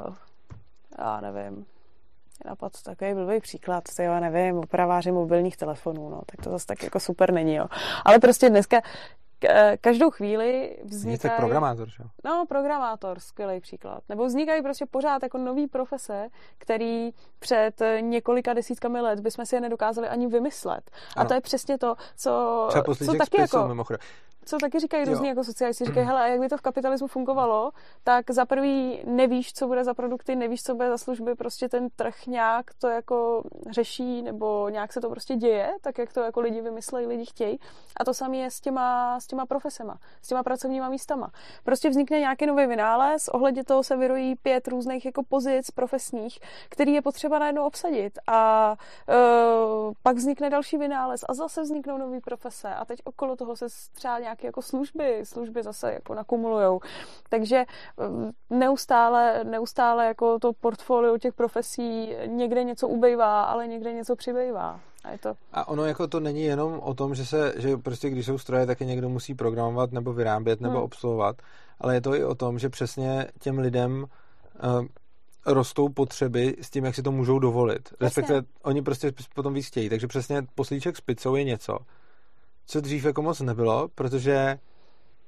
uh, 0.05 0.15
já 0.99 1.21
nevím, 1.21 1.65
napad 2.45 2.71
takový 2.83 3.13
blbý 3.13 3.39
příklad, 3.39 3.83
to 3.95 4.01
já 4.01 4.19
nevím, 4.19 4.57
opraváři 4.57 5.11
mobilních 5.11 5.57
telefonů, 5.57 6.09
no, 6.09 6.21
tak 6.25 6.43
to 6.43 6.49
zase 6.49 6.65
tak 6.65 6.83
jako 6.83 6.99
super 6.99 7.33
není, 7.33 7.55
jo. 7.55 7.65
Ale 8.05 8.19
prostě 8.19 8.49
dneska 8.49 8.81
každou 9.81 10.11
chvíli 10.11 10.77
vznikají... 10.83 11.19
tak 11.19 11.37
programátor, 11.37 11.89
že? 11.89 12.03
No, 12.25 12.45
programátor, 12.49 13.19
skvělý 13.19 13.59
příklad. 13.59 14.03
Nebo 14.09 14.25
vznikají 14.25 14.61
prostě 14.61 14.85
pořád 14.85 15.23
jako 15.23 15.37
nový 15.37 15.67
profese, 15.67 16.27
který 16.57 17.11
před 17.39 17.81
několika 17.99 18.53
desítkami 18.53 19.01
let 19.01 19.19
bychom 19.19 19.45
si 19.45 19.55
je 19.55 19.61
nedokázali 19.61 20.07
ani 20.07 20.27
vymyslet. 20.27 20.91
Ano. 21.15 21.25
A 21.25 21.27
to 21.27 21.33
je 21.33 21.41
přesně 21.41 21.77
to, 21.77 21.95
co, 22.15 22.69
co 23.05 23.13
taky 23.13 23.41
jako... 23.41 23.67
Mimochodem 23.67 23.99
co 24.45 24.57
taky 24.57 24.79
říkají 24.79 25.05
různí 25.05 25.27
jako 25.27 25.43
socialisti, 25.43 25.85
říkají, 25.85 26.07
hele, 26.07 26.21
a 26.21 26.27
jak 26.27 26.39
by 26.39 26.49
to 26.49 26.57
v 26.57 26.61
kapitalismu 26.61 27.07
fungovalo, 27.07 27.71
tak 28.03 28.31
za 28.31 28.45
prvý 28.45 28.99
nevíš, 29.05 29.53
co 29.53 29.67
bude 29.67 29.83
za 29.83 29.93
produkty, 29.93 30.35
nevíš, 30.35 30.63
co 30.63 30.75
bude 30.75 30.89
za 30.89 30.97
služby, 30.97 31.35
prostě 31.35 31.69
ten 31.69 31.89
trh 31.89 32.27
nějak 32.27 32.65
to 32.79 32.87
jako 32.87 33.43
řeší, 33.69 34.21
nebo 34.21 34.69
nějak 34.69 34.93
se 34.93 35.01
to 35.01 35.09
prostě 35.09 35.35
děje, 35.35 35.73
tak 35.81 35.97
jak 35.97 36.13
to 36.13 36.21
jako 36.21 36.41
lidi 36.41 36.61
vymyslejí, 36.61 37.07
lidi 37.07 37.25
chtějí. 37.25 37.59
A 37.97 38.05
to 38.05 38.13
samé 38.13 38.37
je 38.37 38.51
s 38.51 38.61
těma, 38.61 39.19
s 39.19 39.27
těma 39.27 39.45
profesema, 39.45 39.97
s 40.21 40.27
těma 40.27 40.43
pracovníma 40.43 40.89
místama. 40.89 41.31
Prostě 41.63 41.89
vznikne 41.89 42.19
nějaký 42.19 42.45
nový 42.45 42.65
vynález, 42.65 43.27
ohledně 43.27 43.63
toho 43.63 43.83
se 43.83 43.97
vyrojí 43.97 44.35
pět 44.35 44.67
různých 44.67 45.05
jako 45.05 45.23
pozic 45.23 45.71
profesních, 45.71 46.39
který 46.69 46.93
je 46.93 47.01
potřeba 47.01 47.39
najednou 47.39 47.65
obsadit. 47.65 48.19
A 48.27 48.75
uh, 49.09 49.93
pak 50.03 50.15
vznikne 50.17 50.49
další 50.49 50.77
vynález 50.77 51.21
a 51.29 51.33
zase 51.33 51.61
vzniknou 51.61 51.97
nové 51.97 52.21
profese. 52.21 52.75
A 52.75 52.85
teď 52.85 52.99
okolo 53.03 53.35
toho 53.35 53.55
se 53.55 53.65
třeba 53.93 54.19
nějak 54.19 54.32
nějaké 54.33 54.47
jako 54.47 54.61
služby, 54.61 55.21
služby 55.23 55.63
zase 55.63 55.93
jako 55.93 56.15
nakumulujou. 56.15 56.79
Takže 57.29 57.55
eh, 57.57 58.31
neustále, 58.49 59.43
neustále 59.43 60.05
jako 60.05 60.39
to 60.39 60.53
portfolio 60.53 61.17
těch 61.17 61.33
profesí 61.33 62.15
někde 62.25 62.63
něco 62.63 62.87
ubejvá, 62.87 63.43
ale 63.43 63.67
někde 63.67 63.93
něco 63.93 64.15
přibývá. 64.15 64.79
A, 65.03 65.11
je 65.11 65.17
to... 65.17 65.33
a 65.53 65.67
ono 65.67 65.85
jako 65.85 66.07
to 66.07 66.19
není 66.19 66.43
jenom 66.43 66.79
o 66.79 66.93
tom, 66.93 67.15
že 67.15 67.25
se, 67.25 67.53
že 67.57 67.77
prostě 67.77 68.09
když 68.09 68.25
jsou 68.25 68.37
stroje, 68.37 68.65
tak 68.65 68.81
je 68.81 68.87
někdo 68.87 69.09
musí 69.09 69.35
programovat 69.35 69.91
nebo 69.91 70.13
vyrábět 70.13 70.61
nebo 70.61 70.75
hmm. 70.75 70.83
obsluhovat, 70.83 71.35
ale 71.79 71.95
je 71.95 72.01
to 72.01 72.15
i 72.15 72.23
o 72.23 72.35
tom, 72.35 72.59
že 72.59 72.69
přesně 72.69 73.27
těm 73.39 73.59
lidem 73.59 74.03
uh, 74.03 74.85
rostou 75.45 75.89
potřeby 75.89 76.55
s 76.61 76.69
tím, 76.69 76.85
jak 76.85 76.95
si 76.95 77.03
to 77.03 77.11
můžou 77.11 77.39
dovolit. 77.39 77.93
Respektive 78.01 78.41
oni 78.63 78.81
prostě 78.81 79.11
potom 79.35 79.53
víc 79.53 79.67
chtějí. 79.67 79.89
Takže 79.89 80.07
přesně 80.07 80.41
poslíček 80.55 80.97
s 80.97 81.01
pizzou 81.01 81.35
je 81.35 81.43
něco, 81.43 81.77
co 82.65 82.81
dřív 82.81 83.05
jako 83.05 83.21
moc 83.21 83.39
nebylo, 83.39 83.87
protože 83.95 84.59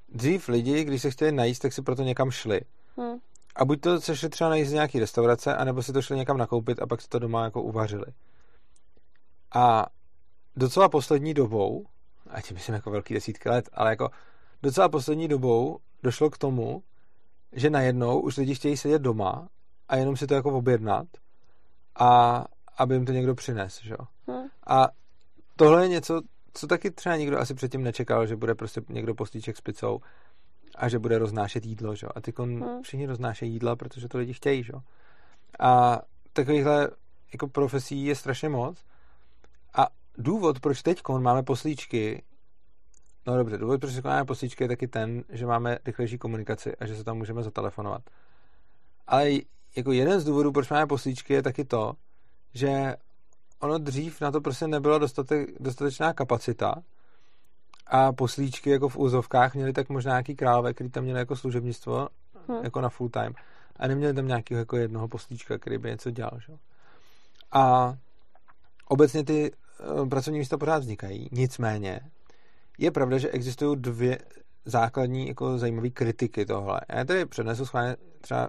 dřív 0.08 0.48
lidi, 0.48 0.84
když 0.84 1.02
se 1.02 1.10
chtěli 1.10 1.32
najíst, 1.32 1.62
tak 1.62 1.72
si 1.72 1.82
proto 1.82 2.02
někam 2.02 2.30
šli. 2.30 2.60
Hmm. 2.96 3.18
A 3.56 3.64
buď 3.64 3.80
to 3.80 4.00
se 4.00 4.16
šli 4.16 4.28
třeba 4.28 4.50
najíst 4.50 4.70
z 4.70 4.74
nějaký 4.74 5.00
restaurace, 5.00 5.56
anebo 5.56 5.82
si 5.82 5.92
to 5.92 6.02
šli 6.02 6.16
někam 6.16 6.38
nakoupit 6.38 6.82
a 6.82 6.86
pak 6.86 7.02
si 7.02 7.08
to 7.08 7.18
doma 7.18 7.44
jako 7.44 7.62
uvařili. 7.62 8.06
A 9.54 9.86
docela 10.56 10.88
poslední 10.88 11.34
dobou, 11.34 11.84
a 12.30 12.40
tím 12.40 12.54
myslím 12.54 12.74
jako 12.74 12.90
velký 12.90 13.14
desítky 13.14 13.48
let, 13.48 13.68
ale 13.72 13.90
jako 13.90 14.10
docela 14.62 14.88
poslední 14.88 15.28
dobou 15.28 15.78
došlo 16.02 16.30
k 16.30 16.38
tomu, 16.38 16.82
že 17.52 17.70
najednou 17.70 18.20
už 18.20 18.36
lidi 18.36 18.54
chtějí 18.54 18.76
sedět 18.76 19.02
doma 19.02 19.48
a 19.88 19.96
jenom 19.96 20.16
si 20.16 20.26
to 20.26 20.34
jako 20.34 20.52
objednat 20.52 21.06
a 21.94 22.44
aby 22.78 22.94
jim 22.94 23.06
to 23.06 23.12
někdo 23.12 23.34
přines, 23.34 23.80
že? 23.82 23.94
Hmm. 24.28 24.48
A 24.66 24.88
tohle 25.56 25.82
je 25.84 25.88
něco, 25.88 26.20
co 26.56 26.66
taky 26.66 26.90
třeba 26.90 27.16
nikdo 27.16 27.38
asi 27.38 27.54
předtím 27.54 27.82
nečekal, 27.82 28.26
že 28.26 28.36
bude 28.36 28.54
prostě 28.54 28.80
někdo 28.88 29.14
postíček 29.14 29.56
s 29.56 29.60
picou 29.60 30.00
a 30.74 30.88
že 30.88 30.98
bude 30.98 31.18
roznášet 31.18 31.66
jídlo, 31.66 31.94
že? 31.94 32.06
A 32.06 32.20
ty 32.20 32.32
hmm. 32.38 32.82
všichni 32.82 33.06
roznášejí 33.06 33.52
jídla, 33.52 33.76
protože 33.76 34.08
to 34.08 34.18
lidi 34.18 34.32
chtějí, 34.32 34.62
že? 34.62 34.72
A 35.60 36.00
takovýchhle 36.32 36.90
jako 37.32 37.48
profesí 37.48 38.04
je 38.04 38.14
strašně 38.14 38.48
moc. 38.48 38.84
A 39.74 39.86
důvod, 40.18 40.60
proč 40.60 40.82
teď 40.82 41.02
máme 41.18 41.42
poslíčky, 41.42 42.22
no 43.26 43.36
dobře, 43.36 43.58
důvod, 43.58 43.80
proč 43.80 44.00
máme 44.00 44.24
poslíčky 44.24 44.64
je 44.64 44.68
taky 44.68 44.88
ten, 44.88 45.24
že 45.28 45.46
máme 45.46 45.78
rychlejší 45.86 46.18
komunikaci 46.18 46.76
a 46.76 46.86
že 46.86 46.96
se 46.96 47.04
tam 47.04 47.18
můžeme 47.18 47.42
zatelefonovat. 47.42 48.02
Ale 49.06 49.30
jako 49.76 49.92
jeden 49.92 50.20
z 50.20 50.24
důvodů, 50.24 50.52
proč 50.52 50.70
máme 50.70 50.86
poslíčky, 50.86 51.34
je 51.34 51.42
taky 51.42 51.64
to, 51.64 51.92
že 52.54 52.96
ono 53.60 53.78
dřív 53.78 54.20
na 54.20 54.30
to 54.30 54.40
prostě 54.40 54.68
nebyla 54.68 54.98
dostatek, 54.98 55.48
dostatečná 55.60 56.12
kapacita 56.12 56.74
a 57.86 58.12
poslíčky 58.12 58.70
jako 58.70 58.88
v 58.88 58.96
úzovkách 58.96 59.54
měli 59.54 59.72
tak 59.72 59.88
možná 59.88 60.10
nějaký 60.10 60.36
králové, 60.36 60.74
který 60.74 60.90
tam 60.90 61.04
měli 61.04 61.18
jako 61.18 61.36
služebnictvo, 61.36 62.08
hmm. 62.48 62.64
jako 62.64 62.80
na 62.80 62.88
full 62.88 63.08
time 63.08 63.32
a 63.76 63.86
neměli 63.86 64.14
tam 64.14 64.26
nějakého 64.26 64.58
jako 64.58 64.76
jednoho 64.76 65.08
poslíčka, 65.08 65.58
který 65.58 65.78
by 65.78 65.90
něco 65.90 66.10
dělal. 66.10 66.40
Že? 66.46 66.52
A 67.52 67.94
obecně 68.88 69.24
ty 69.24 69.52
uh, 69.52 70.08
pracovní 70.08 70.38
místa 70.38 70.58
pořád 70.58 70.78
vznikají, 70.78 71.28
nicméně 71.32 72.00
je 72.78 72.90
pravda, 72.90 73.18
že 73.18 73.30
existují 73.30 73.76
dvě 73.80 74.18
základní 74.64 75.28
jako 75.28 75.58
zajímavé 75.58 75.90
kritiky 75.90 76.46
tohle. 76.46 76.80
Já 76.88 77.04
tady 77.04 77.26
přednesu 77.26 77.66
schválně 77.66 77.96
třeba 78.20 78.48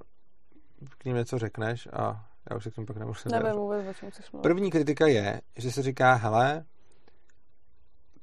k 0.98 1.06
ním 1.06 1.16
něco 1.16 1.40
řekneš 1.40 1.88
a 1.94 2.26
já 2.50 2.58
už 2.58 2.64
se 2.64 2.72
k 2.72 2.76
tomu 2.76 2.88
pak 2.88 2.98
nemůžu 2.98 3.30
Nevím 3.32 3.52
vůbec, 3.52 3.88
o 3.88 3.94
čem 3.94 4.12
chceš 4.12 4.32
mluvit. 4.32 4.44
První 4.44 4.72
kritika 4.72 5.08
je, 5.08 5.42
že 5.58 5.72
se 5.72 5.82
říká, 5.82 6.14
hele, 6.14 6.66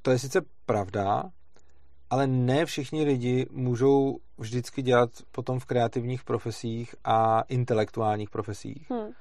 to 0.01 0.11
je 0.11 0.19
sice 0.19 0.41
pravda, 0.65 1.23
ale 2.09 2.27
ne 2.27 2.65
všichni 2.65 3.03
lidi 3.03 3.47
můžou 3.51 4.17
vždycky 4.37 4.81
dělat 4.81 5.09
potom 5.31 5.59
v 5.59 5.65
kreativních 5.65 6.23
profesích 6.23 6.95
a 7.03 7.41
intelektuálních 7.41 8.29
profesích. 8.29 8.91
Hmm. 8.91 9.11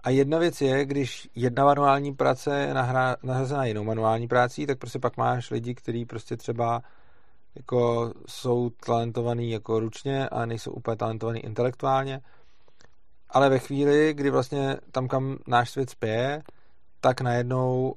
A 0.00 0.10
jedna 0.10 0.38
věc 0.38 0.60
je, 0.60 0.84
když 0.84 1.28
jedna 1.34 1.64
manuální 1.64 2.14
práce 2.14 2.60
je 2.60 2.74
nahrazena 3.22 3.64
jinou 3.64 3.84
manuální 3.84 4.28
prací, 4.28 4.66
tak 4.66 4.78
prostě 4.78 4.98
pak 4.98 5.16
máš 5.16 5.50
lidi, 5.50 5.74
kteří 5.74 6.04
prostě 6.04 6.36
třeba 6.36 6.82
jako 7.54 8.12
jsou 8.26 8.70
talentovaný 8.70 9.50
jako 9.50 9.80
ručně 9.80 10.28
a 10.28 10.46
nejsou 10.46 10.72
úplně 10.72 10.96
talentovaný 10.96 11.40
intelektuálně 11.40 12.20
ale 13.34 13.50
ve 13.50 13.58
chvíli, 13.58 14.14
kdy 14.14 14.30
vlastně 14.30 14.76
tam, 14.92 15.08
kam 15.08 15.36
náš 15.46 15.70
svět 15.70 15.90
spěje, 15.90 16.42
tak 17.00 17.20
najednou 17.20 17.94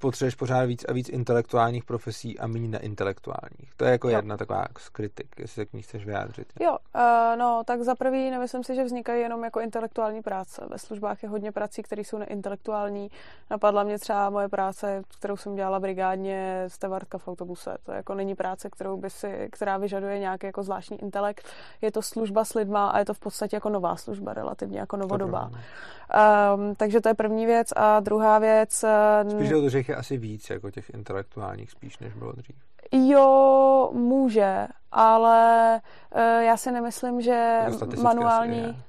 potřebuješ 0.00 0.34
pořád 0.34 0.64
víc 0.64 0.84
a 0.88 0.92
víc 0.92 1.08
intelektuálních 1.08 1.84
profesí 1.84 2.38
a 2.38 2.46
méně 2.46 2.68
neintelektuálních. 2.68 3.74
To 3.76 3.84
je 3.84 3.90
jako 3.90 4.08
jo. 4.08 4.16
jedna 4.16 4.36
taková 4.36 4.64
kritik, 4.92 5.26
jestli 5.38 5.54
se 5.54 5.66
k 5.66 5.72
ní 5.72 5.82
chceš 5.82 6.06
vyjádřit. 6.06 6.52
Jo, 6.60 6.76
uh, 6.94 7.38
no, 7.38 7.62
tak 7.66 7.82
za 7.82 7.94
prvý 7.94 8.30
nemyslím 8.30 8.64
si, 8.64 8.74
že 8.74 8.84
vznikají 8.84 9.22
jenom 9.22 9.44
jako 9.44 9.60
intelektuální 9.60 10.22
práce. 10.22 10.66
Ve 10.70 10.78
službách 10.78 11.22
je 11.22 11.28
hodně 11.28 11.52
prací, 11.52 11.82
které 11.82 12.04
jsou 12.04 12.18
neintelektuální. 12.18 13.10
Napadla 13.50 13.82
mě 13.82 13.98
třeba 13.98 14.30
moje 14.30 14.48
práce, 14.48 15.02
kterou 15.18 15.36
jsem 15.36 15.54
dělala 15.54 15.80
brigádně, 15.80 16.64
stevardka 16.68 17.18
v 17.18 17.28
autobuse. 17.28 17.76
To 17.82 17.92
jako 17.92 18.14
není 18.14 18.34
práce, 18.34 18.70
kterou 18.70 18.96
by 18.96 19.10
si, 19.10 19.48
která 19.52 19.76
vyžaduje 19.76 20.18
nějaký 20.18 20.46
jako 20.46 20.62
zvláštní 20.62 21.02
intelekt. 21.02 21.46
Je 21.80 21.92
to 21.92 22.02
služba 22.02 22.44
s 22.44 22.54
lidma 22.54 22.90
a 22.90 22.98
je 22.98 23.04
to 23.04 23.14
v 23.14 23.18
podstatě 23.18 23.56
jako 23.56 23.68
nová 23.68 23.96
služba, 23.96 24.34
relativně 24.34 24.80
jako 24.80 24.96
novodobá. 24.96 25.50
Um, 25.50 26.74
takže 26.74 27.00
to 27.00 27.08
je 27.08 27.14
první 27.14 27.46
věc. 27.46 27.68
A 27.76 28.00
druhá 28.00 28.38
věc... 28.38 28.84
Uh, 29.24 29.30
Spíš 29.30 29.50
to, 29.50 29.68
že 29.68 29.82
je 29.90 29.96
asi 29.96 30.16
víc, 30.16 30.50
jako 30.50 30.70
těch 30.70 30.90
intelektuálních 30.90 31.70
spíš, 31.70 31.98
než 31.98 32.14
bylo 32.14 32.32
dřív. 32.32 32.56
Jo, 32.92 33.90
může, 33.92 34.66
ale 34.92 35.80
uh, 36.14 36.20
já 36.42 36.56
si 36.56 36.72
nemyslím, 36.72 37.20
že 37.20 37.60
manuální... 38.02 38.82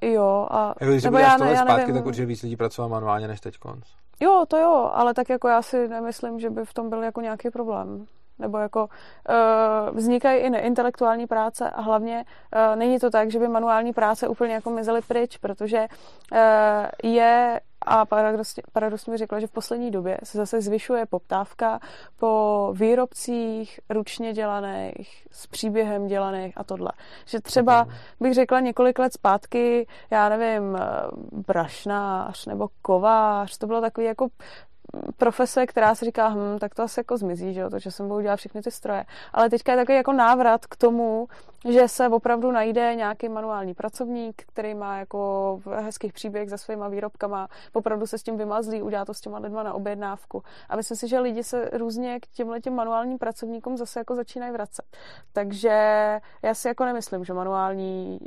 jo. 0.00 0.48
A, 0.50 0.74
jako 0.80 0.92
když 0.92 1.04
nebo 1.04 1.18
já, 1.18 1.28
já, 1.28 1.36
ne, 1.36 1.52
já 1.52 1.62
zpátky, 1.62 1.80
nevím. 1.80 1.94
tak 1.94 2.06
určitě 2.06 2.26
víc 2.26 2.42
lidí 2.42 2.56
pracovalo 2.56 2.90
manuálně 2.90 3.28
než 3.28 3.40
teď 3.40 3.58
konc. 3.58 3.84
Jo, 4.20 4.44
to 4.48 4.56
jo, 4.56 4.90
ale 4.94 5.14
tak 5.14 5.28
jako 5.28 5.48
já 5.48 5.62
si 5.62 5.88
nemyslím, 5.88 6.40
že 6.40 6.50
by 6.50 6.64
v 6.64 6.74
tom 6.74 6.90
byl 6.90 7.02
jako 7.02 7.20
nějaký 7.20 7.50
problém. 7.50 8.06
Nebo 8.38 8.58
jako 8.58 8.84
uh, 8.84 9.96
vznikají 9.96 10.40
i 10.40 10.50
neintelektuální 10.50 11.26
práce 11.26 11.70
a 11.70 11.80
hlavně 11.80 12.24
uh, 12.24 12.76
není 12.76 12.98
to 12.98 13.10
tak, 13.10 13.30
že 13.30 13.38
by 13.38 13.48
manuální 13.48 13.92
práce 13.92 14.28
úplně 14.28 14.54
jako 14.54 14.70
mizely 14.70 15.00
pryč, 15.02 15.36
protože 15.36 15.86
uh, 16.32 16.38
je 17.10 17.60
a 17.86 18.04
paradoxně, 18.04 18.62
paradoxně 18.72 19.10
mi 19.10 19.16
řekla, 19.16 19.40
že 19.40 19.46
v 19.46 19.50
poslední 19.50 19.90
době 19.90 20.18
se 20.24 20.38
zase 20.38 20.60
zvyšuje 20.60 21.06
poptávka 21.06 21.80
po 22.18 22.72
výrobcích 22.76 23.80
ručně 23.90 24.32
dělaných, 24.32 25.26
s 25.30 25.46
příběhem 25.46 26.06
dělaných 26.06 26.52
a 26.56 26.64
tohle. 26.64 26.92
Že 27.26 27.40
třeba 27.40 27.86
bych 28.20 28.34
řekla 28.34 28.60
několik 28.60 28.98
let 28.98 29.12
zpátky, 29.12 29.86
já 30.10 30.28
nevím, 30.28 30.78
brašnář 31.46 32.46
nebo 32.46 32.68
kovář, 32.82 33.58
to 33.58 33.66
bylo 33.66 33.80
takový 33.80 34.06
jako 34.06 34.28
profese, 35.16 35.66
která 35.66 35.94
si 35.94 36.04
říká, 36.04 36.28
hm, 36.28 36.58
tak 36.58 36.74
to 36.74 36.82
asi 36.82 37.00
jako 37.00 37.16
zmizí, 37.16 37.54
že 37.54 37.60
jo, 37.60 37.70
to, 37.70 37.78
že 37.78 37.90
jsem 37.90 38.08
budu 38.08 38.20
dělat 38.20 38.36
všechny 38.36 38.62
ty 38.62 38.70
stroje. 38.70 39.04
Ale 39.32 39.50
teďka 39.50 39.72
je 39.72 39.78
takový 39.78 39.96
jako 39.96 40.12
návrat 40.12 40.66
k 40.66 40.76
tomu, 40.76 41.28
že 41.68 41.88
se 41.88 42.08
opravdu 42.08 42.50
najde 42.50 42.94
nějaký 42.94 43.28
manuální 43.28 43.74
pracovník, 43.74 44.42
který 44.46 44.74
má 44.74 44.98
jako 44.98 45.60
hezkých 45.80 46.12
příběh 46.12 46.50
za 46.50 46.56
svýma 46.56 46.88
výrobkama, 46.88 47.48
opravdu 47.72 48.06
se 48.06 48.18
s 48.18 48.22
tím 48.22 48.36
vymazlí, 48.36 48.82
udělá 48.82 49.04
to 49.04 49.14
s 49.14 49.20
těma 49.20 49.38
lidma 49.38 49.62
na 49.62 49.74
objednávku. 49.74 50.42
A 50.68 50.76
myslím 50.76 50.96
si, 50.96 51.08
že 51.08 51.18
lidi 51.18 51.44
se 51.44 51.70
různě 51.72 52.20
k 52.20 52.26
těmhle 52.26 52.60
těm 52.60 52.74
manuálním 52.74 53.18
pracovníkům 53.18 53.76
zase 53.76 54.00
jako 54.00 54.14
začínají 54.14 54.52
vracet. 54.52 54.84
Takže 55.32 55.70
já 56.42 56.54
si 56.54 56.68
jako 56.68 56.84
nemyslím, 56.84 57.24
že 57.24 57.32
manuální 57.32 58.18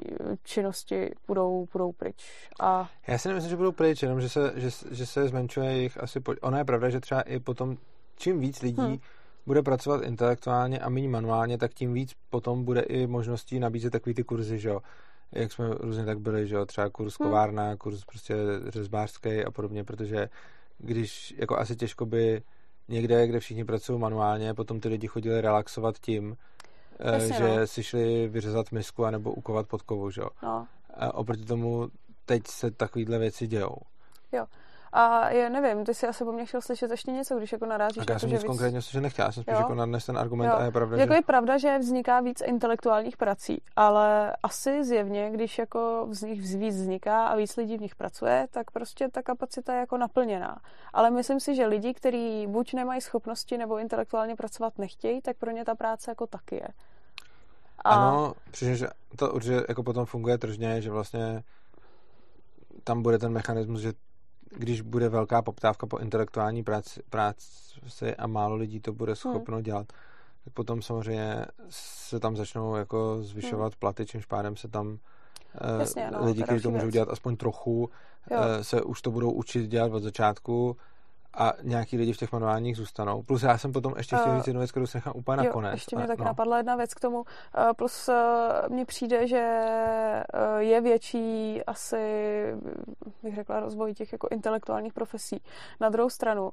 činnosti 0.43 1.11
budou, 1.27 1.67
budou 1.71 1.91
pryč. 1.91 2.49
A... 2.59 2.89
Já 3.07 3.17
si 3.17 3.27
nemyslím, 3.27 3.49
že 3.49 3.57
budou 3.57 3.71
pryč, 3.71 4.03
jenom 4.03 4.21
že 4.21 4.29
se, 4.29 4.53
že, 4.55 4.69
že 4.91 5.05
se 5.05 5.27
zmenšuje 5.27 5.71
jejich 5.71 6.03
asi... 6.03 6.19
Po... 6.19 6.33
Ono 6.49 6.57
je 6.57 6.65
pravda, 6.65 6.89
že 6.89 6.99
třeba 6.99 7.21
i 7.21 7.39
potom 7.39 7.77
čím 8.17 8.39
víc 8.39 8.61
lidí 8.61 8.81
hmm 8.81 8.99
bude 9.49 9.63
pracovat 9.63 10.03
intelektuálně 10.03 10.79
a 10.79 10.89
méně 10.89 11.09
manuálně, 11.09 11.57
tak 11.57 11.73
tím 11.73 11.93
víc 11.93 12.13
potom 12.29 12.65
bude 12.65 12.81
i 12.81 13.07
možností 13.07 13.59
nabízet 13.59 13.89
takový 13.89 14.13
ty 14.13 14.23
kurzy, 14.23 14.59
že 14.59 14.69
jo. 14.69 14.79
Jak 15.31 15.51
jsme 15.51 15.69
různě 15.79 16.05
tak 16.05 16.19
byli, 16.19 16.47
že 16.47 16.55
jo, 16.55 16.65
třeba 16.65 16.89
kurz 16.89 17.19
hmm. 17.19 17.27
kovárna, 17.27 17.75
kurz 17.75 18.05
prostě 18.05 18.35
řezbářský 18.67 19.43
a 19.45 19.51
podobně, 19.51 19.83
protože 19.83 20.29
když 20.77 21.35
jako 21.37 21.57
asi 21.57 21.75
těžko 21.75 22.05
by 22.05 22.41
někde, 22.87 23.27
kde 23.27 23.39
všichni 23.39 23.65
pracují 23.65 23.99
manuálně, 23.99 24.53
potom 24.53 24.79
ty 24.79 24.89
lidi 24.89 25.07
chodili 25.07 25.41
relaxovat 25.41 25.99
tím, 25.99 26.37
eh, 26.99 27.13
Jasně, 27.13 27.33
že 27.33 27.59
no. 27.59 27.67
si 27.67 27.83
šli 27.83 28.27
vyřezat 28.27 28.71
misku 28.71 29.05
anebo 29.05 29.31
ukovat 29.31 29.67
podkovu, 29.67 30.11
že 30.11 30.21
jo. 30.21 30.29
No. 30.43 30.67
A 30.93 31.13
oproti 31.13 31.45
tomu 31.45 31.89
teď 32.25 32.47
se 32.47 32.71
takovýhle 32.71 33.19
věci 33.19 33.47
dějou. 33.47 33.75
Jo. 34.31 34.45
A 34.93 35.29
já 35.29 35.49
nevím, 35.49 35.85
ty 35.85 35.93
si 35.93 36.07
asi 36.07 36.23
po 36.23 36.31
mně 36.31 36.45
chtěl 36.45 36.61
slyšet 36.61 36.91
ještě 36.91 37.11
něco, 37.11 37.37
když 37.37 37.51
jako 37.51 37.65
narážíš 37.65 37.97
tak 37.97 38.09
já 38.09 38.19
jsem 38.19 38.29
nic 38.29 38.39
víc... 38.39 38.47
konkrétně 38.47 38.81
že 38.81 39.01
nechtěl, 39.01 39.25
já 39.25 39.31
jsem 39.31 39.43
spíš 39.43 39.53
jo? 39.53 39.59
jako 39.59 39.75
nadnes 39.75 40.05
ten 40.05 40.17
argument 40.17 40.47
jo. 40.47 40.55
a 40.57 40.63
je 40.63 40.71
pravda, 40.71 40.97
jako 40.97 41.13
že... 41.13 41.17
je 41.17 41.21
pravda, 41.21 41.57
že 41.57 41.77
vzniká 41.77 42.19
víc 42.19 42.41
intelektuálních 42.41 43.17
prací, 43.17 43.61
ale 43.75 44.35
asi 44.43 44.83
zjevně, 44.83 45.29
když 45.31 45.57
jako 45.57 46.07
z 46.11 46.21
nich 46.21 46.41
víc 46.41 46.75
vzniká 46.75 47.27
a 47.27 47.35
víc 47.35 47.57
lidí 47.57 47.77
v 47.77 47.81
nich 47.81 47.95
pracuje, 47.95 48.47
tak 48.51 48.71
prostě 48.71 49.09
ta 49.09 49.21
kapacita 49.21 49.73
je 49.73 49.79
jako 49.79 49.97
naplněná. 49.97 50.57
Ale 50.93 51.11
myslím 51.11 51.39
si, 51.39 51.55
že 51.55 51.65
lidi, 51.65 51.93
kteří 51.93 52.47
buď 52.47 52.73
nemají 52.73 53.01
schopnosti 53.01 53.57
nebo 53.57 53.77
intelektuálně 53.77 54.35
pracovat 54.35 54.77
nechtějí, 54.77 55.21
tak 55.21 55.37
pro 55.37 55.51
ně 55.51 55.65
ta 55.65 55.75
práce 55.75 56.11
jako 56.11 56.27
taky 56.27 56.55
je. 56.55 56.67
A... 57.83 57.89
Ano, 57.89 58.33
že 58.53 58.87
to 59.15 59.31
určitě 59.31 59.65
jako 59.69 59.83
potom 59.83 60.05
funguje 60.05 60.37
tržně, 60.37 60.81
že 60.81 60.91
vlastně 60.91 61.43
tam 62.83 63.01
bude 63.01 63.19
ten 63.19 63.31
mechanismus, 63.31 63.81
že 63.81 63.93
když 64.57 64.81
bude 64.81 65.09
velká 65.09 65.41
poptávka 65.41 65.87
po 65.87 65.97
intelektuální 65.97 66.63
práci, 66.63 67.01
práci 67.09 68.15
a 68.15 68.27
málo 68.27 68.55
lidí 68.55 68.79
to 68.79 68.93
bude 68.93 69.15
schopno 69.15 69.55
hmm. 69.55 69.63
dělat, 69.63 69.87
tak 70.43 70.53
potom 70.53 70.81
samozřejmě 70.81 71.45
se 71.69 72.19
tam 72.19 72.37
začnou 72.37 72.75
jako 72.75 73.17
zvyšovat 73.21 73.73
hmm. 73.73 73.79
platy, 73.79 74.05
čímž 74.05 74.25
pádem 74.25 74.55
se 74.55 74.67
tam 74.67 74.97
eh, 75.55 75.79
Jasně, 75.79 76.11
no, 76.11 76.25
lidi, 76.25 76.43
kteří 76.43 76.63
to 76.63 76.71
můžou 76.71 76.89
dělat 76.89 77.09
aspoň 77.09 77.35
trochu, 77.35 77.89
jo. 78.31 78.37
Eh, 78.41 78.63
se 78.63 78.81
už 78.81 79.01
to 79.01 79.11
budou 79.11 79.31
učit 79.31 79.67
dělat 79.67 79.91
od 79.91 80.03
začátku 80.03 80.77
a 81.33 81.53
nějaký 81.63 81.97
lidi 81.97 82.13
v 82.13 82.17
těch 82.17 82.31
manuálních 82.31 82.77
zůstanou. 82.77 83.23
Plus 83.23 83.43
já 83.43 83.57
jsem 83.57 83.71
potom 83.71 83.93
ještě 83.97 84.15
chtěl 84.15 84.37
říct 84.37 84.47
jednu 84.47 84.59
věc, 84.59 84.71
kterou 84.71 84.85
se 84.85 84.97
nechám 84.97 85.13
úplně 85.15 85.37
jo, 85.37 85.43
nakonec. 85.43 85.73
ještě 85.73 85.95
mě 85.95 86.07
tak 86.07 86.19
no. 86.19 86.25
napadla 86.25 86.57
jedna 86.57 86.75
věc 86.75 86.93
k 86.93 86.99
tomu. 86.99 87.23
Plus 87.75 88.09
mně 88.69 88.85
přijde, 88.85 89.27
že 89.27 89.65
je 90.57 90.81
větší 90.81 91.61
asi, 91.67 91.97
bych 93.23 93.35
řekla, 93.35 93.59
rozvoj 93.59 93.93
těch 93.93 94.11
jako 94.11 94.27
intelektuálních 94.31 94.93
profesí. 94.93 95.41
Na 95.79 95.89
druhou 95.89 96.09
stranu, 96.09 96.51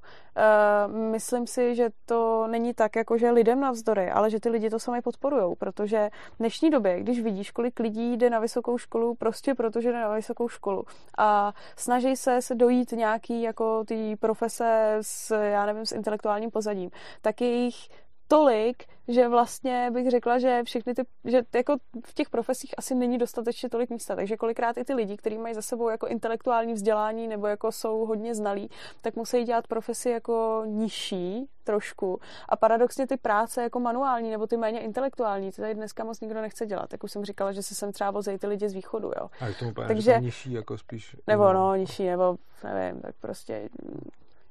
myslím 0.89 1.47
si, 1.47 1.74
že 1.74 1.89
to 2.07 2.47
není 2.47 2.74
tak, 2.74 2.97
jako 2.97 3.18
že 3.18 3.31
lidem 3.31 3.61
navzdory, 3.61 4.11
ale 4.11 4.31
že 4.31 4.41
ty 4.41 4.49
lidi 4.49 4.70
to 4.70 4.79
sami 4.79 5.03
podporují, 5.03 5.57
protože 5.57 6.11
v 6.35 6.39
dnešní 6.39 6.70
době, 6.70 7.01
když 7.01 7.20
vidíš, 7.20 7.51
kolik 7.51 7.81
lidí 7.81 8.16
jde 8.16 8.31
na 8.31 8.39
vysokou 8.39 8.79
školu, 8.79 9.14
prostě 9.14 9.55
protože 9.55 9.93
jde 9.93 10.01
na 10.01 10.14
vysokou 10.14 10.49
školu 10.49 10.85
a 11.18 11.53
snaží 11.77 12.16
se 12.16 12.43
se 12.43 12.55
dojít 12.55 12.93
nějaký 12.93 13.43
jako 13.43 13.85
ty 13.85 14.16
profese 14.16 14.66
s, 15.01 15.35
já 15.35 15.67
nevím, 15.67 15.87
s 15.87 15.93
intelektuálním 15.93 16.51
pozadím, 16.51 16.91
tak 17.23 17.41
je 17.41 17.49
jich 17.49 17.89
tolik, 18.29 18.85
že 19.09 19.29
vlastně 19.29 19.91
bych 19.91 20.11
řekla, 20.11 20.39
že 20.39 20.62
všechny 20.64 20.95
ty, 20.95 21.03
že 21.25 21.43
jako 21.55 21.77
v 22.07 22.14
těch 22.14 22.31
profesích 22.31 22.75
asi 22.79 22.95
není 22.95 23.19
dostatečně 23.19 23.69
tolik 23.69 23.91
místa, 23.91 24.17
takže 24.17 24.37
kolikrát 24.37 24.79
i 24.79 24.85
ty 24.85 24.95
lidi, 24.95 25.17
kteří 25.17 25.39
mají 25.39 25.55
za 25.55 25.62
sebou 25.62 25.89
jako 25.89 26.07
intelektuální 26.07 26.73
vzdělání 26.73 27.29
nebo 27.29 27.47
jako 27.47 27.73
jsou 27.73 28.07
hodně 28.07 28.35
znalí, 28.35 28.71
tak 29.01 29.17
musí 29.17 29.45
dělat 29.45 29.67
profesi 29.67 30.11
jako 30.11 30.62
nižší 30.67 31.49
trošku 31.64 32.21
a 32.49 32.57
paradoxně 32.57 33.07
ty 33.07 33.17
práce 33.17 33.62
jako 33.62 33.81
manuální 33.81 34.31
nebo 34.31 34.47
ty 34.47 34.57
méně 34.57 34.81
intelektuální, 34.81 35.53
ty 35.53 35.61
tady 35.61 35.75
dneska 35.75 36.05
moc 36.05 36.21
nikdo 36.21 36.41
nechce 36.41 36.67
dělat, 36.67 36.93
jak 36.93 37.05
už 37.05 37.12
jsem 37.12 37.25
říkala, 37.25 37.53
že 37.53 37.62
se 37.62 37.75
sem 37.75 37.93
třeba 37.93 38.11
vozejí 38.11 38.39
ty 38.39 38.47
lidi 38.47 38.69
z 38.69 38.73
východu, 38.73 39.12
jo. 39.21 39.29
A 39.41 39.53
k 39.53 39.59
tomu 39.59 39.73
takže, 39.73 40.21
nižší 40.21 40.53
jako 40.53 40.79
spíš. 40.79 41.17
Nebo 41.27 41.53
no, 41.53 41.75
nižší, 41.75 42.07
nebo 42.07 42.37
nevím, 42.64 43.01
tak 43.01 43.14
prostě 43.21 43.69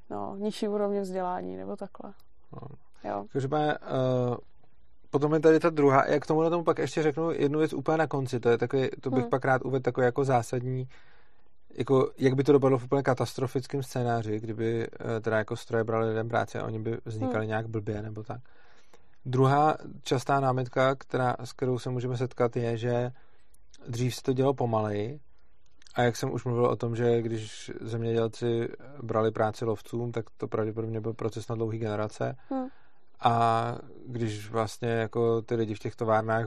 no, 0.10 0.36
nižší 0.36 0.68
úrovně 0.68 1.02
vzdělání, 1.02 1.58
nebo 1.58 1.76
takhle. 1.76 2.14
No. 2.54 2.68
Jo. 3.10 3.26
Každopádně, 3.34 3.74
uh, 3.78 4.36
potom 5.10 5.34
je 5.34 5.40
tady 5.40 5.60
ta 5.60 5.70
druhá, 5.70 6.06
jak 6.06 6.26
tomu 6.26 6.42
na 6.42 6.50
tomu 6.50 6.64
pak 6.64 6.78
ještě 6.78 7.04
řeknu 7.04 7.32
jednu 7.32 7.60
věc 7.60 7.74
úplně 7.74 7.98
na 7.98 8.08
konci, 8.08 8.40
to 8.40 8.50
je 8.50 8.58
takový, 8.58 8.90
to 9.02 9.10
bych 9.10 9.22
hmm. 9.22 9.30
pak 9.30 9.46
rád 9.46 9.62
uvedl 9.66 9.84
takový 9.84 10.06
jako 10.06 10.24
zásadní, 10.26 10.90
jako, 11.78 12.12
jak 12.18 12.34
by 12.34 12.44
to 12.44 12.52
dopadlo 12.52 12.78
v 12.78 12.84
úplně 12.84 13.04
katastrofickém 13.04 13.84
scénáři, 13.84 14.40
kdyby 14.40 14.88
uh, 14.88 15.20
teda 15.22 15.38
jako 15.38 15.56
stroje 15.56 15.84
brali 15.84 16.08
lidem 16.08 16.30
práci 16.30 16.58
a 16.58 16.66
oni 16.66 16.80
by 16.80 16.98
vznikali 17.06 17.40
hmm. 17.40 17.48
nějak 17.48 17.68
blbě 17.68 18.02
nebo 18.02 18.24
tak. 18.24 18.42
Druhá 19.26 19.78
častá 20.04 20.40
námitka, 20.40 20.96
která, 20.96 21.36
s 21.40 21.54
kterou 21.54 21.80
se 21.80 21.90
můžeme 21.90 22.18
setkat, 22.18 22.56
je, 22.56 22.78
že 22.78 23.12
dřív 23.88 24.16
se 24.16 24.24
to 24.24 24.34
dělo 24.34 24.54
pomaleji 24.54 25.20
a 25.96 26.02
jak 26.02 26.16
jsem 26.16 26.34
už 26.34 26.46
mluvil 26.46 26.66
o 26.66 26.76
tom, 26.76 26.96
že 26.96 27.22
když 27.22 27.72
zemědělci 27.82 28.70
brali 29.02 29.32
práci 29.32 29.66
lovcům, 29.66 30.12
tak 30.12 30.26
to 30.38 30.48
pravděpodobně 30.48 31.02
byl 31.02 31.14
proces 31.14 31.48
na 31.48 31.56
dlouhé 31.56 31.78
generace. 31.78 32.36
Hmm. 32.50 32.68
A 33.20 33.76
když 34.08 34.50
vlastně 34.50 34.90
jako 34.90 35.42
ty 35.42 35.56
lidi 35.56 35.76
v 35.76 35.80
těch 35.80 35.96
továrnách, 35.96 36.46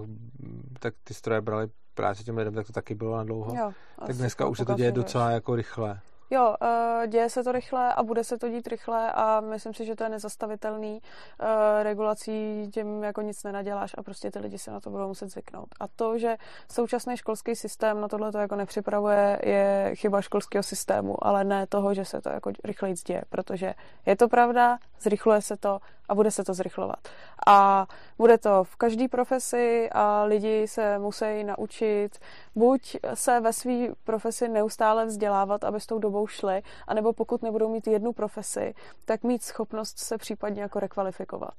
tak 0.80 0.94
ty 1.04 1.14
stroje 1.14 1.40
brali 1.40 1.68
práci 1.94 2.24
těm 2.24 2.36
lidem, 2.36 2.54
tak 2.54 2.66
to 2.66 2.72
taky 2.72 2.94
bylo 2.94 3.16
na 3.16 3.24
dlouho. 3.24 3.56
Jo, 3.56 3.72
tak 4.06 4.16
dneska 4.16 4.46
už 4.46 4.58
se 4.58 4.64
to 4.64 4.74
děje 4.74 4.92
docela 4.92 5.30
jako 5.30 5.56
rychle. 5.56 6.00
Jo, 6.30 6.54
uh, 6.62 7.06
děje 7.06 7.30
se 7.30 7.44
to 7.44 7.52
rychle 7.52 7.94
a 7.94 8.02
bude 8.02 8.24
se 8.24 8.38
to 8.38 8.48
dít 8.48 8.66
rychle 8.66 9.12
a 9.12 9.40
myslím 9.40 9.74
si, 9.74 9.84
že 9.84 9.96
to 9.96 10.04
je 10.04 10.10
nezastavitelný. 10.10 10.92
Uh, 10.92 11.48
regulací 11.82 12.68
tím 12.74 13.04
jako 13.04 13.22
nic 13.22 13.44
nenaděláš 13.44 13.94
a 13.98 14.02
prostě 14.02 14.30
ty 14.30 14.38
lidi 14.38 14.58
se 14.58 14.70
na 14.70 14.80
to 14.80 14.90
budou 14.90 15.08
muset 15.08 15.28
zvyknout. 15.28 15.68
A 15.80 15.88
to, 15.88 16.18
že 16.18 16.36
současný 16.72 17.16
školský 17.16 17.56
systém 17.56 18.00
na 18.00 18.08
tohle 18.08 18.32
to 18.32 18.38
jako 18.38 18.56
nepřipravuje, 18.56 19.40
je 19.44 19.90
chyba 19.94 20.20
školského 20.20 20.62
systému, 20.62 21.26
ale 21.26 21.44
ne 21.44 21.66
toho, 21.66 21.94
že 21.94 22.04
se 22.04 22.20
to 22.20 22.28
jako 22.28 22.52
rychleji 22.64 22.94
děje, 23.06 23.22
protože 23.28 23.74
je 24.06 24.16
to 24.16 24.28
pravda, 24.28 24.78
zrychluje 25.00 25.42
se 25.42 25.56
to 25.56 25.80
a 26.08 26.14
bude 26.14 26.30
se 26.30 26.44
to 26.44 26.54
zrychlovat. 26.54 27.08
A 27.46 27.86
bude 28.18 28.38
to 28.38 28.64
v 28.64 28.76
každé 28.76 29.08
profesi 29.08 29.88
a 29.92 30.24
lidi 30.24 30.68
se 30.68 30.98
musí 30.98 31.44
naučit 31.44 32.18
buď 32.54 32.96
se 33.14 33.40
ve 33.40 33.52
své 33.52 33.88
profesi 34.04 34.48
neustále 34.48 35.06
vzdělávat, 35.06 35.64
aby 35.64 35.80
s 35.80 35.86
tou 35.86 35.98
dobou 35.98 36.26
šli, 36.26 36.62
anebo 36.86 37.12
pokud 37.12 37.42
nebudou 37.42 37.68
mít 37.68 37.86
jednu 37.86 38.12
profesi, 38.12 38.74
tak 39.04 39.22
mít 39.22 39.42
schopnost 39.42 39.98
se 39.98 40.18
případně 40.18 40.62
jako 40.62 40.80
rekvalifikovat. 40.80 41.54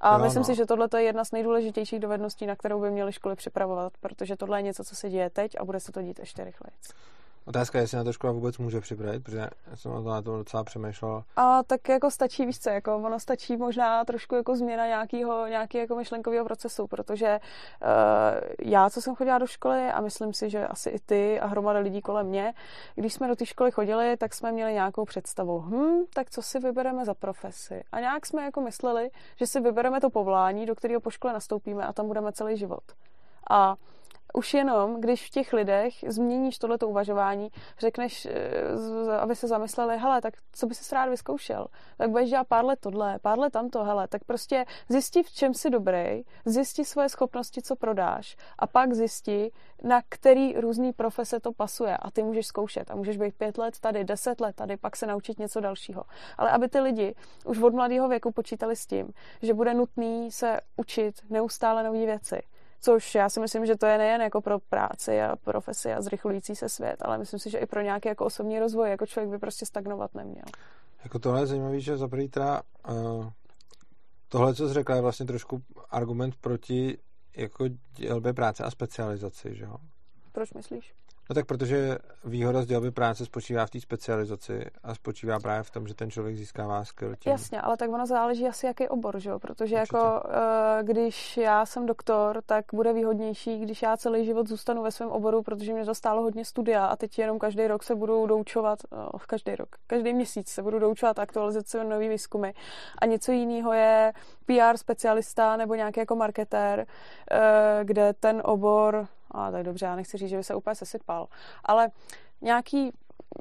A 0.00 0.12
jo, 0.12 0.24
myslím 0.24 0.40
no. 0.40 0.44
si, 0.44 0.54
že 0.54 0.66
tohle 0.66 0.88
je 0.96 1.02
jedna 1.02 1.24
z 1.24 1.32
nejdůležitějších 1.32 2.00
dovedností, 2.00 2.46
na 2.46 2.56
kterou 2.56 2.80
by 2.80 2.90
měly 2.90 3.12
školy 3.12 3.36
připravovat, 3.36 3.92
protože 4.00 4.36
tohle 4.36 4.58
je 4.58 4.62
něco, 4.62 4.84
co 4.84 4.96
se 4.96 5.10
děje 5.10 5.30
teď 5.30 5.56
a 5.60 5.64
bude 5.64 5.80
se 5.80 5.92
to 5.92 6.02
dít 6.02 6.18
ještě 6.18 6.44
rychleji. 6.44 6.72
Otázka 7.46 7.78
je, 7.78 7.82
jestli 7.82 7.96
na 7.96 8.04
to 8.04 8.12
škola 8.12 8.32
vůbec 8.32 8.58
může 8.58 8.80
připravit, 8.80 9.24
protože 9.24 9.48
já 9.70 9.76
jsem 9.76 10.04
na 10.04 10.22
to 10.22 10.36
docela 10.36 10.64
přemýšlel. 10.64 11.22
A 11.36 11.62
tak 11.62 11.88
jako 11.88 12.10
stačí, 12.10 12.46
víš 12.46 12.60
co, 12.60 12.70
jako 12.70 12.96
ono 12.96 13.20
stačí 13.20 13.56
možná 13.56 14.04
trošku 14.04 14.34
jako 14.34 14.56
změna 14.56 14.86
nějakého, 14.86 15.46
nějaký 15.46 15.78
jako 15.78 15.96
myšlenkového 15.96 16.44
procesu, 16.44 16.86
protože 16.86 17.40
uh, 17.82 18.68
já, 18.70 18.90
co 18.90 19.02
jsem 19.02 19.14
chodila 19.14 19.38
do 19.38 19.46
školy 19.46 19.90
a 19.90 20.00
myslím 20.00 20.32
si, 20.32 20.50
že 20.50 20.66
asi 20.66 20.90
i 20.90 20.98
ty 20.98 21.40
a 21.40 21.46
hromada 21.46 21.78
lidí 21.78 22.00
kolem 22.00 22.26
mě, 22.26 22.54
když 22.94 23.12
jsme 23.12 23.28
do 23.28 23.36
té 23.36 23.46
školy 23.46 23.70
chodili, 23.70 24.16
tak 24.16 24.34
jsme 24.34 24.52
měli 24.52 24.72
nějakou 24.72 25.04
představu. 25.04 25.60
Hm, 25.60 26.04
tak 26.14 26.30
co 26.30 26.42
si 26.42 26.58
vybereme 26.58 27.04
za 27.04 27.14
profesi? 27.14 27.82
A 27.92 28.00
nějak 28.00 28.26
jsme 28.26 28.44
jako 28.44 28.60
mysleli, 28.60 29.10
že 29.36 29.46
si 29.46 29.60
vybereme 29.60 30.00
to 30.00 30.10
povolání, 30.10 30.66
do 30.66 30.74
kterého 30.74 31.00
po 31.00 31.10
škole 31.10 31.32
nastoupíme 31.32 31.84
a 31.84 31.92
tam 31.92 32.06
budeme 32.06 32.32
celý 32.32 32.56
život. 32.56 32.82
A 33.50 33.76
už 34.34 34.54
jenom, 34.54 35.00
když 35.00 35.26
v 35.26 35.30
těch 35.30 35.52
lidech 35.52 35.94
změníš 36.08 36.58
tohleto 36.58 36.88
uvažování, 36.88 37.50
řekneš, 37.78 38.26
eh, 38.26 39.18
aby 39.20 39.36
se 39.36 39.48
zamysleli, 39.48 39.98
hele, 39.98 40.20
tak 40.20 40.34
co 40.52 40.66
by 40.66 40.74
si 40.74 40.94
rád 40.94 41.08
vyzkoušel? 41.08 41.66
Tak 41.98 42.10
budeš 42.10 42.30
dělat 42.30 42.48
pár 42.48 42.64
let 42.64 42.78
tohle, 42.80 43.18
pár 43.18 43.38
let 43.38 43.52
tamto, 43.52 43.84
hele, 43.84 44.08
tak 44.08 44.24
prostě 44.24 44.64
zjistí, 44.88 45.22
v 45.22 45.30
čem 45.30 45.54
jsi 45.54 45.70
dobrý, 45.70 46.22
zjistí 46.44 46.84
svoje 46.84 47.08
schopnosti, 47.08 47.62
co 47.62 47.76
prodáš 47.76 48.36
a 48.58 48.66
pak 48.66 48.92
zjistí, 48.92 49.50
na 49.82 50.02
který 50.08 50.52
různý 50.52 50.92
profese 50.92 51.40
to 51.40 51.52
pasuje 51.52 51.96
a 51.96 52.10
ty 52.10 52.22
můžeš 52.22 52.46
zkoušet 52.46 52.90
a 52.90 52.94
můžeš 52.94 53.16
být 53.16 53.34
pět 53.34 53.58
let 53.58 53.80
tady, 53.80 54.04
deset 54.04 54.40
let 54.40 54.56
tady, 54.56 54.76
pak 54.76 54.96
se 54.96 55.06
naučit 55.06 55.38
něco 55.38 55.60
dalšího. 55.60 56.04
Ale 56.38 56.50
aby 56.50 56.68
ty 56.68 56.80
lidi 56.80 57.14
už 57.44 57.58
od 57.58 57.74
mladého 57.74 58.08
věku 58.08 58.32
počítali 58.32 58.76
s 58.76 58.86
tím, 58.86 59.12
že 59.42 59.54
bude 59.54 59.74
nutný 59.74 60.32
se 60.32 60.60
učit 60.76 61.14
neustále 61.30 61.82
nové 61.82 62.06
věci, 62.06 62.42
Což 62.84 63.14
já 63.14 63.28
si 63.28 63.40
myslím, 63.40 63.66
že 63.66 63.76
to 63.76 63.86
je 63.86 63.98
nejen 63.98 64.20
jako 64.20 64.40
pro 64.40 64.58
práci 64.58 65.22
a 65.22 65.36
profesi 65.36 65.92
a 65.92 66.02
zrychlující 66.02 66.56
se 66.56 66.68
svět, 66.68 66.96
ale 67.00 67.18
myslím 67.18 67.40
si, 67.40 67.50
že 67.50 67.58
i 67.58 67.66
pro 67.66 67.80
nějaký 67.80 68.08
jako 68.08 68.24
osobní 68.24 68.58
rozvoj, 68.58 68.90
jako 68.90 69.06
člověk 69.06 69.30
by 69.30 69.38
prostě 69.38 69.66
stagnovat 69.66 70.14
neměl. 70.14 70.44
Jako 71.04 71.18
tohle 71.18 71.40
je 71.40 71.46
zajímavé, 71.46 71.80
že 71.80 71.96
za 71.96 72.08
teda 72.30 72.62
uh, 72.90 73.30
tohle, 74.28 74.54
co 74.54 74.68
jsi 74.68 74.74
řekla, 74.74 74.96
je 74.96 75.02
vlastně 75.02 75.26
trošku 75.26 75.62
argument 75.90 76.34
proti 76.40 76.98
jako 77.36 77.64
dělbě 77.96 78.32
práce 78.32 78.64
a 78.64 78.70
specializaci, 78.70 79.54
že 79.54 79.64
jo? 79.64 79.76
Proč 80.32 80.52
myslíš? 80.52 80.94
No 81.30 81.34
tak 81.34 81.46
protože 81.46 81.98
výhoda 82.24 82.62
z 82.62 82.66
dělby 82.66 82.90
práce 82.90 83.24
spočívá 83.24 83.66
v 83.66 83.70
té 83.70 83.80
specializaci 83.80 84.64
a 84.82 84.94
spočívá 84.94 85.40
právě 85.40 85.62
v 85.62 85.70
tom, 85.70 85.88
že 85.88 85.94
ten 85.94 86.10
člověk 86.10 86.36
získává 86.36 86.84
skill 86.84 87.16
tím. 87.16 87.32
Jasně, 87.32 87.60
ale 87.60 87.76
tak 87.76 87.90
ono 87.90 88.06
záleží 88.06 88.46
asi 88.46 88.66
jaký 88.66 88.88
obor, 88.88 89.18
že 89.18 89.30
jo? 89.30 89.38
Protože 89.38 89.76
Určitě. 89.76 89.96
jako 89.96 90.22
eh, 90.28 90.82
když 90.82 91.36
já 91.36 91.66
jsem 91.66 91.86
doktor, 91.86 92.42
tak 92.46 92.64
bude 92.72 92.92
výhodnější, 92.92 93.60
když 93.60 93.82
já 93.82 93.96
celý 93.96 94.24
život 94.24 94.48
zůstanu 94.48 94.82
ve 94.82 94.90
svém 94.90 95.08
oboru, 95.08 95.42
protože 95.42 95.72
mě 95.72 95.84
to 95.84 95.94
stálo 95.94 96.22
hodně 96.22 96.44
studia 96.44 96.86
a 96.86 96.96
teď 96.96 97.18
jenom 97.18 97.38
každý 97.38 97.66
rok 97.66 97.82
se 97.82 97.94
budu 97.94 98.26
doučovat, 98.26 98.78
no, 98.92 99.10
každý 99.26 99.56
rok, 99.56 99.68
každý 99.86 100.14
měsíc 100.14 100.48
se 100.48 100.62
budu 100.62 100.78
doučovat 100.78 101.18
aktualizace 101.18 101.84
nový 101.84 102.08
výzkumy 102.08 102.52
a 102.98 103.06
něco 103.06 103.32
jiného 103.32 103.72
je 103.72 104.12
PR 104.46 104.76
specialista 104.76 105.56
nebo 105.56 105.74
nějaký 105.74 106.00
jako 106.00 106.16
marketér, 106.16 106.86
eh, 107.30 107.80
kde 107.84 108.12
ten 108.12 108.42
obor 108.44 109.06
a 109.34 109.50
tak 109.50 109.62
dobře, 109.62 109.86
já 109.86 109.96
nechci 109.96 110.18
říct, 110.18 110.30
že 110.30 110.36
by 110.36 110.44
se 110.44 110.54
úplně 110.54 110.74
sesypal, 110.74 111.26
ale 111.64 111.88
nějaký 112.42 112.92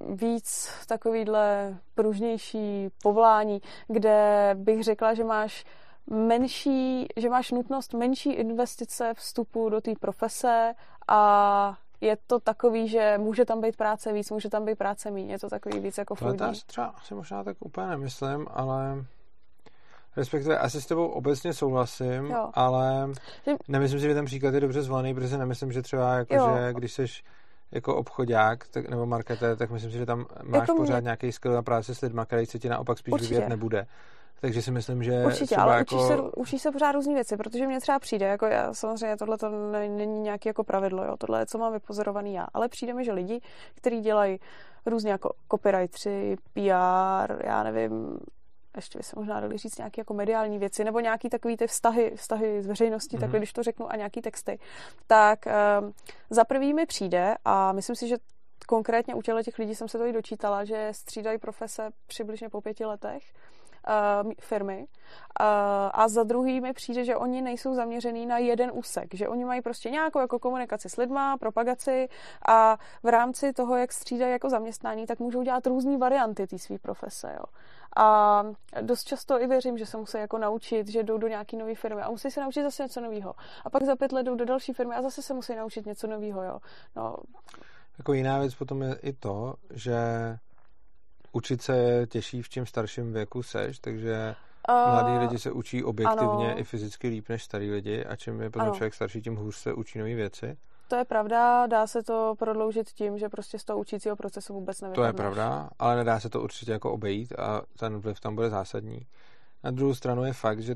víc 0.10 0.70
takovýhle 0.88 1.78
pružnější 1.96 2.90
povolání, 3.04 3.62
kde 3.88 4.50
bych 4.60 4.84
řekla, 4.84 5.14
že 5.14 5.24
máš 5.24 5.66
menší, 6.08 7.08
že 7.18 7.30
máš 7.30 7.52
nutnost 7.52 7.94
menší 7.94 8.34
investice 8.34 9.14
vstupu 9.14 9.70
do 9.70 9.82
té 9.82 9.92
profese 10.00 10.74
a 11.08 11.78
je 12.02 12.18
to 12.28 12.40
takový, 12.40 12.88
že 12.88 13.18
může 13.18 13.46
tam 13.46 13.62
být 13.62 13.78
práce 13.78 14.14
víc, 14.14 14.32
může 14.32 14.50
tam 14.50 14.66
být 14.66 14.78
práce 14.78 15.12
méně, 15.12 15.34
je 15.34 15.40
to 15.40 15.50
takový 15.50 15.80
víc 15.80 15.98
jako 15.98 16.16
fluidní. 16.16 16.48
To 16.48 16.54
třeba? 16.66 16.96
Si 17.04 17.14
možná 17.14 17.44
tak 17.44 17.58
úplně 17.60 17.88
nemyslím, 17.88 18.48
ale 18.52 19.06
Respektive 20.18 20.58
asi 20.58 20.82
s 20.82 20.86
tebou 20.86 21.08
obecně 21.08 21.54
souhlasím, 21.54 22.26
jo. 22.26 22.50
ale 22.54 23.10
nemyslím 23.68 24.00
si, 24.00 24.08
že 24.08 24.14
ten 24.14 24.26
příklad 24.26 24.54
je 24.54 24.60
dobře 24.60 24.82
zvolený, 24.82 25.14
protože 25.14 25.38
nemyslím, 25.38 25.72
že 25.72 25.82
třeba 25.82 26.14
jako, 26.14 26.34
že 26.34 26.74
když 26.74 26.94
jsi 26.94 27.06
jako 27.72 27.96
obchodák 27.96 28.68
tak, 28.68 28.90
nebo 28.90 29.06
marketér, 29.06 29.58
tak 29.58 29.72
myslím 29.72 29.92
si, 29.92 29.98
že 29.98 30.06
tam 30.06 30.26
máš 30.44 30.62
jako 30.62 30.76
pořád 30.76 31.00
mě... 31.00 31.04
nějaký 31.04 31.32
skill 31.32 31.54
na 31.54 31.62
práci 31.62 31.96
s 31.96 32.02
lidmi, 32.02 32.22
který 32.26 32.46
se 32.46 32.60
ti 32.60 32.70
naopak 32.70 32.98
spíš 32.98 33.12
Určitě. 33.12 33.34
vyvíjet 33.34 33.50
nebude. 33.50 33.88
Takže 34.42 34.62
si 34.62 34.72
myslím, 34.72 35.04
že 35.04 35.24
Určitě, 35.26 35.56
ale 35.56 35.78
jako... 35.78 35.96
učíš, 35.96 36.08
se, 36.08 36.18
učíš 36.36 36.62
se 36.62 36.72
pořád 36.72 36.92
různé 36.92 37.14
věci, 37.14 37.38
protože 37.38 37.68
mě 37.68 37.80
třeba 37.80 38.00
přijde, 38.00 38.26
jako 38.26 38.46
já 38.46 38.74
samozřejmě 38.74 39.18
tohle 39.18 39.38
to 39.38 39.50
není 39.50 40.20
nějaký 40.20 40.50
jako 40.50 40.64
pravidlo, 40.64 41.04
jo, 41.04 41.18
tohle 41.18 41.40
je, 41.40 41.46
co 41.46 41.58
mám 41.58 41.74
vypozorovaný 41.74 42.34
já, 42.34 42.48
ale 42.54 42.70
přijde 42.70 42.94
mi, 42.94 43.06
že 43.06 43.12
lidi, 43.12 43.42
kteří 43.76 44.02
dělají 44.02 44.40
různě 44.86 45.12
jako 45.12 45.34
copywriteri, 45.52 46.36
PR, 46.54 47.46
já 47.46 47.64
nevím, 47.64 48.18
ještě 48.76 48.98
by 48.98 49.04
se 49.04 49.16
možná 49.16 49.40
dali 49.40 49.58
říct 49.58 49.78
nějaké 49.78 50.02
jako 50.02 50.14
mediální 50.14 50.60
věci, 50.60 50.84
nebo 50.84 51.00
nějaký 51.00 51.30
takový 51.30 51.58
ty 51.58 51.68
vztahy, 51.68 52.12
vztahy 52.16 52.62
s 52.62 52.68
veřejností, 52.68 53.18
mm-hmm. 53.18 53.20
takhle 53.20 53.40
když 53.40 53.54
to 53.54 53.64
řeknu, 53.64 53.92
a 53.92 53.96
nějaký 53.96 54.22
texty, 54.22 54.60
tak 55.08 55.46
um, 55.46 55.94
za 56.30 56.44
prvý 56.44 56.74
mi 56.74 56.86
přijde 56.86 57.36
a 57.46 57.72
myslím 57.72 57.96
si, 57.96 58.08
že 58.08 58.16
konkrétně 58.68 59.16
u 59.16 59.22
těch 59.22 59.60
lidí 59.60 59.76
jsem 59.76 59.88
se 59.88 59.98
to 59.98 60.06
i 60.06 60.14
dočítala, 60.14 60.66
že 60.66 60.90
střídají 60.92 61.38
profese 61.38 61.90
přibližně 62.08 62.50
po 62.50 62.62
pěti 62.62 62.86
letech 62.86 63.24
uh, 63.88 64.32
firmy. 64.40 64.78
Uh, 64.80 65.46
a 65.94 66.08
za 66.08 66.24
druhý 66.24 66.62
mi 66.62 66.74
přijde, 66.74 67.06
že 67.06 67.16
oni 67.16 67.42
nejsou 67.42 67.76
zaměřený 67.76 68.26
na 68.26 68.38
jeden 68.38 68.72
úsek, 68.74 69.14
že 69.14 69.28
oni 69.28 69.46
mají 69.46 69.62
prostě 69.62 69.90
nějakou 69.90 70.20
jako 70.20 70.40
komunikaci 70.40 70.90
s 70.90 70.98
lidma, 70.98 71.38
propagaci 71.38 72.10
a 72.48 72.78
v 73.04 73.08
rámci 73.08 73.54
toho, 73.54 73.78
jak 73.78 73.94
střídají 73.94 74.32
jako 74.32 74.50
zaměstnání, 74.50 75.06
tak 75.06 75.20
můžou 75.20 75.44
dělat 75.44 75.68
různé 75.68 75.98
varianty 75.98 76.48
té 76.48 76.60
své 76.60 76.78
profese. 76.78 77.36
Jo. 77.38 77.44
A 77.96 78.44
dost 78.82 79.04
často 79.04 79.42
i 79.42 79.48
věřím, 79.48 79.78
že 79.78 79.86
se 79.86 79.98
musí 79.98 80.18
jako 80.18 80.38
naučit, 80.38 80.88
že 80.88 81.04
jdou 81.04 81.18
do 81.18 81.28
nějaké 81.28 81.58
nové 81.58 81.76
firmy 81.76 82.02
a 82.02 82.10
musí 82.10 82.32
se 82.32 82.42
naučit 82.42 82.64
zase 82.64 82.84
něco 82.84 83.02
nového. 83.02 83.34
A 83.66 83.70
pak 83.70 83.84
za 83.84 83.96
pět 83.96 84.12
let 84.12 84.24
jdou 84.24 84.36
do 84.36 84.46
další 84.46 84.74
firmy 84.74 84.96
a 84.96 85.02
zase 85.02 85.22
se 85.22 85.34
musí 85.34 85.56
naučit 85.56 85.86
něco 85.86 86.08
nového. 86.08 86.62
No. 86.96 87.16
Jako 87.98 88.14
jiná 88.14 88.40
věc 88.40 88.56
potom 88.56 88.82
je 88.82 88.96
i 89.02 89.14
to, 89.14 89.56
že 89.70 89.96
učit 91.34 91.62
se 91.62 91.78
je 91.78 92.08
těžší 92.08 92.42
v 92.42 92.50
čím 92.50 92.66
starším 92.66 93.14
věku 93.14 93.44
seš, 93.44 93.80
takže 93.80 94.36
uh, 94.70 94.94
mladí 94.94 95.18
lidi 95.18 95.40
se 95.40 95.52
učí 95.52 95.84
objektivně 95.84 96.52
ano. 96.52 96.60
i 96.60 96.64
fyzicky 96.64 97.08
líp 97.08 97.30
než 97.30 97.44
starý 97.44 97.72
lidi 97.72 98.06
a 98.06 98.16
čím 98.16 98.42
je 98.42 98.50
potom 98.50 98.68
ano. 98.68 98.76
člověk 98.76 98.94
starší, 98.94 99.22
tím 99.22 99.36
hůř 99.36 99.56
se 99.56 99.74
učí 99.74 100.00
nové 100.00 100.16
věci. 100.16 100.58
To 100.88 100.96
je 100.96 101.06
pravda, 101.06 101.68
dá 101.68 101.88
se 101.88 102.04
to 102.04 102.36
prodloužit 102.40 102.90
tím, 102.90 103.18
že 103.18 103.30
prostě 103.30 103.60
z 103.60 103.64
toho 103.64 103.80
učícího 103.80 104.16
procesu 104.16 104.54
vůbec 104.54 104.82
nevypadneš. 104.82 105.04
To 105.04 105.08
je 105.08 105.14
pravda, 105.14 105.70
ale 105.80 105.96
nedá 105.96 106.20
se 106.20 106.30
to 106.30 106.42
určitě 106.42 106.72
jako 106.72 106.92
obejít 106.92 107.40
a 107.40 107.62
ten 107.80 107.98
vliv 107.98 108.20
tam 108.20 108.36
bude 108.36 108.50
zásadní. 108.50 109.08
Na 109.64 109.72
druhou 109.72 109.96
stranu 109.96 110.24
je 110.24 110.34
fakt, 110.34 110.60
že 110.60 110.76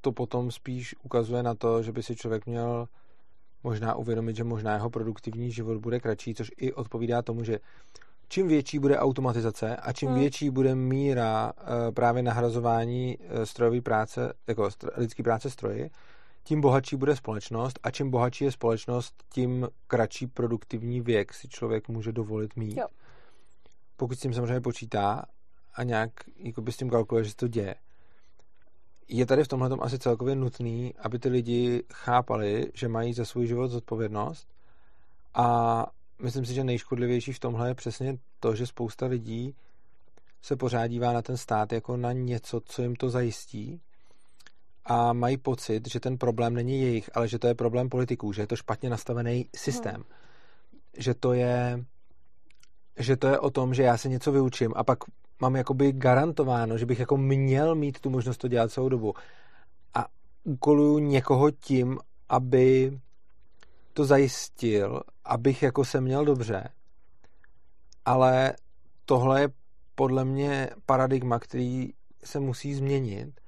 to 0.00 0.12
potom 0.12 0.50
spíš 0.50 0.94
ukazuje 1.02 1.42
na 1.42 1.54
to, 1.54 1.82
že 1.82 1.92
by 1.92 2.02
si 2.02 2.16
člověk 2.16 2.46
měl 2.46 2.88
možná 3.62 3.94
uvědomit, 3.94 4.36
že 4.36 4.44
možná 4.44 4.74
jeho 4.74 4.90
produktivní 4.90 5.52
život 5.52 5.78
bude 5.78 6.00
kratší, 6.00 6.34
což 6.34 6.50
i 6.56 6.72
odpovídá 6.72 7.22
tomu, 7.22 7.44
že 7.44 7.60
čím 8.32 8.48
větší 8.48 8.78
bude 8.78 8.98
automatizace 8.98 9.76
a 9.76 9.92
čím 9.92 10.08
hmm. 10.08 10.18
větší 10.18 10.50
bude 10.50 10.74
míra 10.74 11.52
uh, 11.52 11.94
právě 11.94 12.22
nahrazování 12.22 13.18
uh, 13.18 13.42
strojové 13.42 13.80
práce, 13.80 14.32
jako 14.46 14.70
stro, 14.70 14.90
lidský 14.96 15.22
práce 15.22 15.50
stroji, 15.50 15.90
tím 16.44 16.60
bohatší 16.60 16.96
bude 16.96 17.16
společnost 17.16 17.78
a 17.82 17.90
čím 17.90 18.10
bohatší 18.10 18.44
je 18.44 18.52
společnost, 18.52 19.14
tím 19.28 19.68
kratší 19.86 20.26
produktivní 20.26 21.00
věk 21.00 21.34
si 21.34 21.48
člověk 21.48 21.88
může 21.88 22.12
dovolit 22.12 22.56
mít. 22.56 22.76
Jo. 22.76 22.86
Pokud 23.96 24.14
s 24.14 24.20
tím 24.20 24.34
samozřejmě 24.34 24.60
počítá 24.60 25.24
a 25.74 25.82
nějak 25.82 26.10
by 26.60 26.72
s 26.72 26.76
tím 26.76 26.90
kalkuluje, 26.90 27.24
že 27.24 27.30
se 27.30 27.36
to 27.36 27.48
děje. 27.48 27.74
Je 29.08 29.26
tady 29.26 29.44
v 29.44 29.48
tomhle 29.48 29.76
asi 29.80 29.98
celkově 29.98 30.36
nutný, 30.36 30.94
aby 30.98 31.18
ty 31.18 31.28
lidi 31.28 31.82
chápali, 31.92 32.70
že 32.74 32.88
mají 32.88 33.14
za 33.14 33.24
svůj 33.24 33.46
život 33.46 33.68
zodpovědnost 33.68 34.48
a 35.34 35.86
myslím 36.22 36.46
si, 36.46 36.54
že 36.54 36.64
nejškodlivější 36.64 37.32
v 37.32 37.38
tomhle 37.38 37.68
je 37.68 37.74
přesně 37.74 38.18
to, 38.40 38.54
že 38.54 38.66
spousta 38.66 39.06
lidí 39.06 39.54
se 40.42 40.56
pořád 40.56 40.86
dívá 40.86 41.12
na 41.12 41.22
ten 41.22 41.36
stát 41.36 41.72
jako 41.72 41.96
na 41.96 42.12
něco, 42.12 42.60
co 42.64 42.82
jim 42.82 42.96
to 42.96 43.10
zajistí 43.10 43.80
a 44.84 45.12
mají 45.12 45.36
pocit, 45.36 45.88
že 45.92 46.00
ten 46.00 46.18
problém 46.18 46.54
není 46.54 46.82
jejich, 46.82 47.10
ale 47.14 47.28
že 47.28 47.38
to 47.38 47.46
je 47.46 47.54
problém 47.54 47.88
politiků, 47.88 48.32
že 48.32 48.42
je 48.42 48.46
to 48.46 48.56
špatně 48.56 48.90
nastavený 48.90 49.48
systém. 49.56 49.94
Hmm. 49.94 50.04
Že 50.98 51.14
to 51.14 51.32
je 51.32 51.84
že 52.98 53.16
to 53.16 53.28
je 53.28 53.38
o 53.38 53.50
tom, 53.50 53.74
že 53.74 53.82
já 53.82 53.96
se 53.96 54.08
něco 54.08 54.32
vyučím 54.32 54.72
a 54.76 54.84
pak 54.84 54.98
mám 55.40 55.56
jakoby 55.56 55.92
garantováno, 55.92 56.78
že 56.78 56.86
bych 56.86 56.98
jako 56.98 57.16
měl 57.16 57.74
mít 57.74 58.00
tu 58.00 58.10
možnost 58.10 58.36
to 58.36 58.48
dělat 58.48 58.72
celou 58.72 58.88
dobu. 58.88 59.14
A 59.94 60.06
úkoluju 60.44 60.98
někoho 60.98 61.50
tím, 61.50 61.98
aby 62.28 62.98
to 63.92 64.04
zajistil, 64.04 65.02
abych 65.24 65.62
jako 65.62 65.84
se 65.84 66.00
měl 66.00 66.24
dobře. 66.24 66.68
Ale 68.04 68.52
tohle 69.04 69.40
je 69.40 69.48
podle 69.94 70.24
mě 70.24 70.70
paradigma, 70.86 71.38
který 71.38 71.90
se 72.24 72.40
musí 72.40 72.74
změnit, 72.74 73.40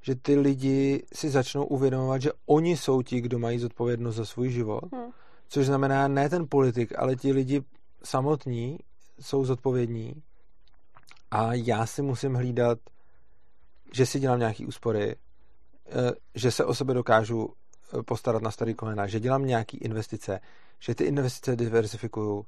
že 0.00 0.14
ty 0.14 0.36
lidi 0.36 1.02
si 1.14 1.30
začnou 1.30 1.64
uvědomovat, 1.64 2.22
že 2.22 2.30
oni 2.46 2.76
jsou 2.76 3.02
ti, 3.02 3.20
kdo 3.20 3.38
mají 3.38 3.58
zodpovědnost 3.58 4.16
za 4.16 4.24
svůj 4.24 4.50
život, 4.50 4.84
hmm. 4.92 5.10
což 5.48 5.66
znamená 5.66 6.08
ne 6.08 6.28
ten 6.28 6.46
politik, 6.48 6.92
ale 6.98 7.16
ti 7.16 7.32
lidi 7.32 7.62
samotní 8.04 8.78
jsou 9.20 9.44
zodpovědní 9.44 10.22
a 11.30 11.54
já 11.54 11.86
si 11.86 12.02
musím 12.02 12.34
hlídat, 12.34 12.78
že 13.92 14.06
si 14.06 14.20
dělám 14.20 14.38
nějaký 14.38 14.66
úspory, 14.66 15.16
eh, 15.86 16.12
že 16.34 16.50
se 16.50 16.64
o 16.64 16.74
sebe 16.74 16.94
dokážu 16.94 17.54
postarat 18.04 18.42
na 18.42 18.50
starý 18.50 18.74
kolena, 18.74 19.06
že 19.06 19.20
dělám 19.20 19.46
nějaký 19.46 19.76
investice, 19.76 20.40
že 20.78 20.94
ty 20.94 21.04
investice 21.04 21.56
diversifikuju 21.56 22.46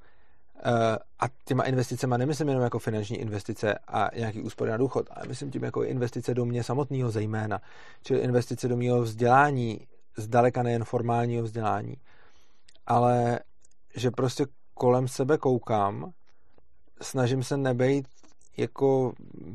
eh, 0.56 0.98
a 1.20 1.28
těma 1.44 1.64
investicema 1.64 2.16
nemyslím 2.16 2.48
jenom 2.48 2.62
jako 2.62 2.78
finanční 2.78 3.16
investice 3.16 3.78
a 3.88 4.10
nějaký 4.16 4.42
úspory 4.42 4.70
na 4.70 4.76
důchod, 4.76 5.06
ale 5.10 5.28
myslím 5.28 5.50
tím 5.50 5.64
jako 5.64 5.82
investice 5.82 6.34
do 6.34 6.44
mě 6.44 6.64
samotného 6.64 7.10
zejména, 7.10 7.60
čili 8.02 8.20
investice 8.20 8.68
do 8.68 8.76
mého 8.76 9.02
vzdělání, 9.02 9.86
zdaleka 10.16 10.62
nejen 10.62 10.84
formálního 10.84 11.44
vzdělání, 11.44 11.96
ale 12.86 13.40
že 13.96 14.10
prostě 14.10 14.46
kolem 14.74 15.08
sebe 15.08 15.38
koukám, 15.38 16.12
snažím 17.02 17.42
se 17.42 17.56
nebejt 17.56 18.06
jako 18.56 19.12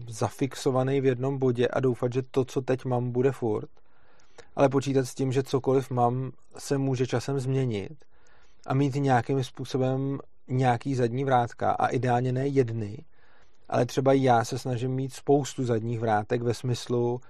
zafixovaný 0.08 1.02
v 1.02 1.06
jednom 1.06 1.38
bodě 1.38 1.68
a 1.68 1.80
doufat, 1.80 2.14
že 2.14 2.22
to, 2.32 2.46
co 2.46 2.62
teď 2.62 2.86
mám, 2.86 3.12
bude 3.12 3.32
furt, 3.32 3.70
ale 4.56 4.70
počítat 4.70 5.06
s 5.06 5.16
tím, 5.16 5.32
že 5.32 5.44
cokoliv 5.44 5.90
mám, 5.90 6.32
se 6.58 6.78
může 6.78 7.08
časem 7.08 7.40
změnit 7.40 8.06
a 8.68 8.74
mít 8.74 8.96
nějakým 8.96 9.44
způsobem 9.44 10.20
nějaký 10.48 10.96
zadní 10.96 11.24
vrátka 11.24 11.72
a 11.72 11.88
ideálně 11.88 12.32
ne 12.32 12.48
jedny, 12.48 13.06
ale 13.70 13.86
třeba 13.86 14.14
já 14.14 14.46
se 14.46 14.60
snažím 14.60 14.92
mít 14.92 15.14
spoustu 15.14 15.66
zadních 15.66 16.00
vrátek 16.00 16.42
ve 16.42 16.54
smyslu, 16.54 17.22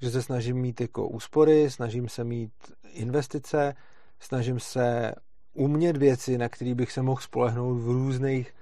že 0.00 0.10
se 0.10 0.22
snažím 0.22 0.56
mít 0.56 0.80
jako 0.80 1.08
úspory, 1.08 1.70
snažím 1.70 2.08
se 2.08 2.24
mít 2.24 2.52
investice, 2.92 3.74
snažím 4.20 4.60
se 4.60 5.14
umět 5.54 5.96
věci, 5.96 6.38
na 6.38 6.48
které 6.48 6.74
bych 6.74 6.92
se 6.92 7.02
mohl 7.02 7.20
spolehnout 7.20 7.80
v 7.80 7.86
různých 7.90 8.54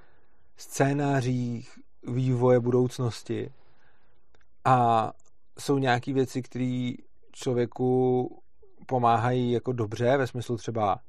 scénářích 0.57 1.79
vývoje 2.03 2.61
budoucnosti. 2.61 3.51
A 4.65 5.13
jsou 5.59 5.79
nějaké 5.79 6.13
věci, 6.13 6.43
které 6.43 6.93
člověku 7.39 8.43
pomáhají 8.87 9.53
jako 9.53 9.73
dobře, 9.73 10.17
ve 10.17 10.27
smyslu 10.27 10.57
třeba 10.57 11.01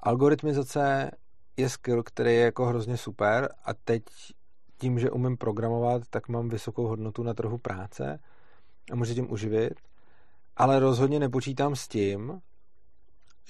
algoritmizace 0.00 1.10
je 1.56 1.68
skill, 1.68 2.02
který 2.02 2.34
je 2.34 2.40
jako 2.40 2.66
hrozně 2.66 2.96
super 2.96 3.48
a 3.64 3.74
teď 3.74 4.02
tím, 4.78 4.98
že 4.98 5.10
umím 5.10 5.36
programovat, 5.36 6.02
tak 6.10 6.28
mám 6.28 6.48
vysokou 6.48 6.86
hodnotu 6.86 7.22
na 7.22 7.34
trhu 7.34 7.58
práce 7.58 8.18
a 8.92 8.96
můžu 8.96 9.14
tím 9.14 9.32
uživit, 9.32 9.74
ale 10.56 10.80
rozhodně 10.80 11.20
nepočítám 11.20 11.76
s 11.76 11.88
tím, 11.88 12.40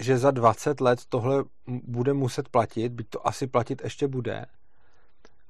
že 0.01 0.19
za 0.19 0.31
20 0.31 0.81
let 0.81 1.01
tohle 1.09 1.45
bude 1.67 2.13
muset 2.13 2.49
platit, 2.49 2.93
byť 2.93 3.09
to 3.09 3.27
asi 3.27 3.47
platit 3.47 3.83
ještě 3.85 4.09
bude, 4.09 4.47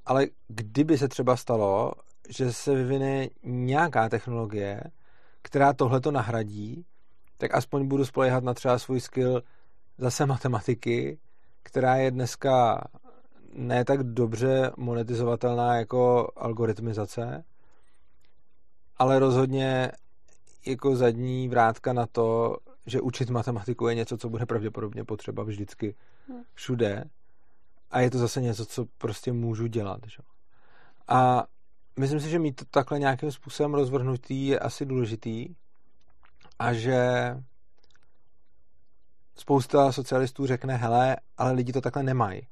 ale 0.07 0.27
kdyby 0.49 0.99
se 0.99 1.09
třeba 1.09 1.37
stalo, 1.37 1.93
že 2.29 2.53
se 2.53 2.74
vyvine 2.74 3.29
nějaká 3.45 4.09
technologie, 4.09 4.83
která 5.43 5.73
tohle 5.73 6.01
to 6.01 6.10
nahradí, 6.10 6.85
tak 7.39 7.55
aspoň 7.55 7.89
budu 7.89 8.05
spolehat 8.05 8.44
na 8.44 8.55
třeba 8.55 8.78
svůj 8.78 9.01
skill 9.01 9.43
zase 9.98 10.27
matematiky, 10.27 11.19
která 11.62 11.97
je 11.97 12.10
dneska 12.10 12.85
ne 13.55 13.85
tak 13.85 14.02
dobře 14.02 14.73
monetizovatelná 14.77 15.77
jako 15.77 16.32
algoritmizace, 16.36 17.44
ale 18.97 19.19
rozhodně 19.19 19.93
jako 20.66 20.97
zadní 20.97 21.48
vrátka 21.48 21.93
na 21.93 22.06
to, 22.06 22.56
že 22.86 23.01
učit 23.01 23.31
matematiku 23.31 23.89
je 23.89 23.94
něco, 23.94 24.16
co 24.16 24.28
bude 24.28 24.47
pravděpodobně 24.47 25.05
potřeba 25.05 25.43
vždycky 25.43 25.94
hm. 26.28 26.43
všude 26.55 27.05
a 27.90 28.01
je 28.01 28.10
to 28.10 28.19
zase 28.19 28.40
něco, 28.40 28.66
co 28.66 28.86
prostě 28.98 29.32
můžu 29.32 29.66
dělat. 29.66 30.01
Že? 30.06 30.23
A 31.09 31.44
myslím 31.98 32.20
si, 32.20 32.31
že 32.31 32.39
mít 32.39 32.56
to 32.56 32.64
takhle 32.64 32.98
nějakým 32.98 33.32
způsobem 33.32 33.74
rozvrhnutý 33.74 34.47
je 34.47 34.59
asi 34.59 34.86
důležitý 34.86 35.55
a 36.59 36.73
že 36.73 37.01
spousta 39.36 39.93
socialistů 39.93 40.47
řekne, 40.47 40.77
hele, 40.77 41.16
ale 41.39 41.52
lidi 41.52 41.73
to 41.73 41.81
takhle 41.81 42.02
nemají. 42.02 42.47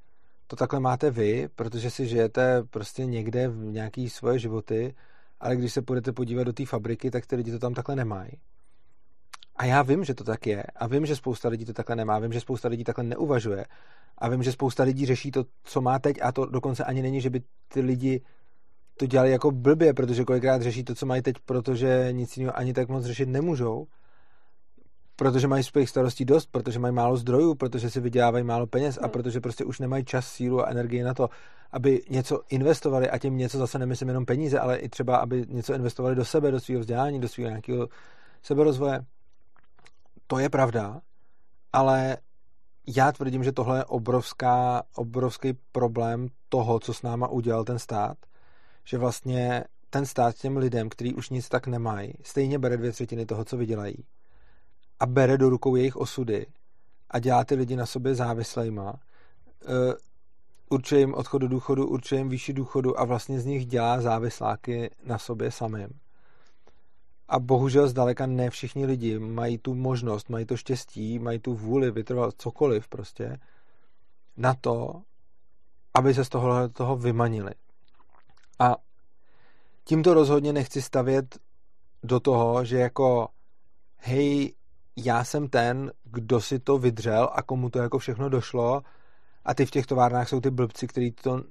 To 0.46 0.56
takhle 0.56 0.80
máte 0.80 1.10
vy, 1.10 1.48
protože 1.54 1.90
si 1.90 2.06
žijete 2.06 2.62
prostě 2.70 3.06
někde 3.06 3.48
v 3.48 3.56
nějaký 3.56 4.10
svoje 4.10 4.38
životy, 4.38 4.94
ale 5.40 5.56
když 5.56 5.72
se 5.72 5.80
budete 5.80 6.12
podívat 6.12 6.44
do 6.44 6.52
té 6.52 6.66
fabriky, 6.66 7.10
tak 7.10 7.26
ty 7.26 7.36
lidi 7.36 7.50
to 7.50 7.58
tam 7.58 7.74
takhle 7.74 7.96
nemají. 7.96 8.30
A 9.56 9.64
já 9.64 9.82
vím, 9.82 10.04
že 10.04 10.14
to 10.14 10.24
tak 10.24 10.46
je. 10.46 10.62
A 10.76 10.86
vím, 10.86 11.06
že 11.06 11.16
spousta 11.16 11.48
lidí 11.48 11.64
to 11.64 11.72
takhle 11.72 11.96
nemá. 11.96 12.18
Vím, 12.18 12.32
že 12.32 12.40
spousta 12.40 12.68
lidí 12.68 12.84
takhle 12.84 13.04
neuvažuje. 13.04 13.66
A 14.18 14.28
vím, 14.28 14.42
že 14.42 14.52
spousta 14.52 14.82
lidí 14.82 15.06
řeší 15.06 15.30
to, 15.30 15.44
co 15.64 15.80
má 15.80 15.98
teď. 15.98 16.16
A 16.22 16.32
to 16.32 16.46
dokonce 16.46 16.84
ani 16.84 17.02
není, 17.02 17.20
že 17.20 17.30
by 17.30 17.42
ty 17.68 17.80
lidi 17.80 18.20
to 19.01 19.06
dělali 19.06 19.31
jako 19.31 19.51
blbě, 19.51 19.94
protože 19.94 20.24
kolikrát 20.24 20.62
řeší 20.62 20.85
to, 20.85 20.94
co 20.94 21.06
mají 21.06 21.22
teď, 21.22 21.36
protože 21.47 22.09
nic 22.12 22.36
jiného 22.36 22.59
ani 22.59 22.72
tak 22.72 22.89
moc 22.89 23.05
řešit 23.05 23.28
nemůžou. 23.28 23.86
Protože 25.16 25.48
mají 25.48 25.64
svých 25.64 25.89
starostí 25.89 26.24
dost, 26.24 26.48
protože 26.52 26.78
mají 26.78 26.94
málo 26.94 27.16
zdrojů, 27.16 27.55
protože 27.55 27.90
si 27.90 28.01
vydělávají 28.01 28.44
málo 28.44 28.66
peněz 28.66 28.98
a 28.98 29.02
hmm. 29.02 29.10
protože 29.10 29.40
prostě 29.40 29.64
už 29.64 29.78
nemají 29.78 30.05
čas, 30.05 30.27
sílu 30.27 30.60
a 30.60 30.70
energii 30.70 31.02
na 31.02 31.14
to, 31.14 31.28
aby 31.72 32.02
něco 32.10 32.43
investovali 32.48 33.10
a 33.10 33.18
tím 33.18 33.36
něco 33.36 33.59
zase 33.59 33.78
nemyslím 33.78 34.09
jenom 34.09 34.27
peníze, 34.27 34.59
ale 34.59 34.77
i 34.77 34.89
třeba, 34.89 35.16
aby 35.16 35.44
něco 35.48 35.74
investovali 35.74 36.14
do 36.14 36.24
sebe, 36.24 36.51
do 36.51 36.60
svého 36.60 36.81
vzdělání, 36.81 37.20
do 37.20 37.28
svého 37.28 37.48
nějakého 37.48 37.89
seberozvoje 38.43 39.05
to 40.27 40.39
je 40.39 40.48
pravda, 40.48 41.01
ale 41.72 42.16
já 42.97 43.12
tvrdím, 43.12 43.44
že 43.44 43.52
tohle 43.52 43.78
je 43.78 43.85
obrovská, 43.85 44.82
obrovský 44.94 45.52
problém 45.72 46.28
toho, 46.48 46.81
co 46.81 46.94
s 46.94 47.02
náma 47.02 47.28
udělal 47.28 47.64
ten 47.64 47.78
stát, 47.78 48.16
že 48.90 48.98
vlastně 48.98 49.64
ten 49.90 50.06
stát 50.06 50.36
těm 50.36 50.56
lidem, 50.56 50.88
kteří 50.88 51.14
už 51.14 51.30
nic 51.30 51.48
tak 51.48 51.66
nemají, 51.66 52.14
stejně 52.22 52.58
bere 52.58 52.76
dvě 52.76 52.92
třetiny 52.92 53.26
toho, 53.26 53.44
co 53.44 53.56
vydělají 53.56 54.04
a 55.00 55.06
bere 55.06 55.38
do 55.38 55.48
rukou 55.48 55.76
jejich 55.76 55.96
osudy 55.96 56.46
a 57.10 57.18
dělá 57.18 57.44
ty 57.44 57.54
lidi 57.54 57.76
na 57.76 57.86
sobě 57.86 58.14
závislejma, 58.14 58.92
uh, 58.92 58.98
určuje 60.70 61.00
jim 61.00 61.14
odchod 61.14 61.38
do 61.38 61.48
důchodu, 61.48 61.86
určuje 61.86 62.20
jim 62.20 62.28
výši 62.28 62.52
důchodu 62.52 63.00
a 63.00 63.04
vlastně 63.04 63.40
z 63.40 63.46
nich 63.46 63.66
dělá 63.66 64.00
závisláky 64.00 64.90
na 65.04 65.18
sobě 65.18 65.50
samým. 65.50 65.88
A 67.28 67.38
bohužel 67.38 67.88
zdaleka 67.88 68.26
ne 68.26 68.50
všichni 68.50 68.86
lidi 68.86 69.18
mají 69.18 69.58
tu 69.58 69.74
možnost, 69.74 70.28
mají 70.28 70.46
to 70.46 70.56
štěstí, 70.56 71.18
mají 71.18 71.38
tu 71.38 71.54
vůli 71.54 71.90
vytrvat 71.90 72.34
cokoliv 72.38 72.88
prostě 72.88 73.38
na 74.36 74.54
to, 74.54 75.02
aby 75.94 76.14
se 76.14 76.24
z 76.24 76.28
toho, 76.28 76.68
toho 76.68 76.96
vymanili. 76.96 77.50
A 78.60 78.76
tímto 79.84 80.14
rozhodně 80.14 80.52
nechci 80.52 80.82
stavět 80.82 81.38
do 82.02 82.20
toho, 82.20 82.64
že 82.64 82.78
jako 82.78 83.28
hej, 83.96 84.54
já 84.96 85.24
jsem 85.24 85.48
ten, 85.48 85.92
kdo 86.04 86.40
si 86.40 86.58
to 86.58 86.78
vydřel 86.78 87.30
a 87.32 87.42
komu 87.42 87.70
to 87.70 87.78
jako 87.78 87.98
všechno 87.98 88.28
došlo 88.28 88.82
a 89.44 89.54
ty 89.54 89.66
v 89.66 89.70
těch 89.70 89.86
továrnách 89.86 90.28
jsou 90.28 90.40
ty 90.40 90.50
blbci, 90.50 90.86
kteří 90.86 91.10
to 91.10 91.42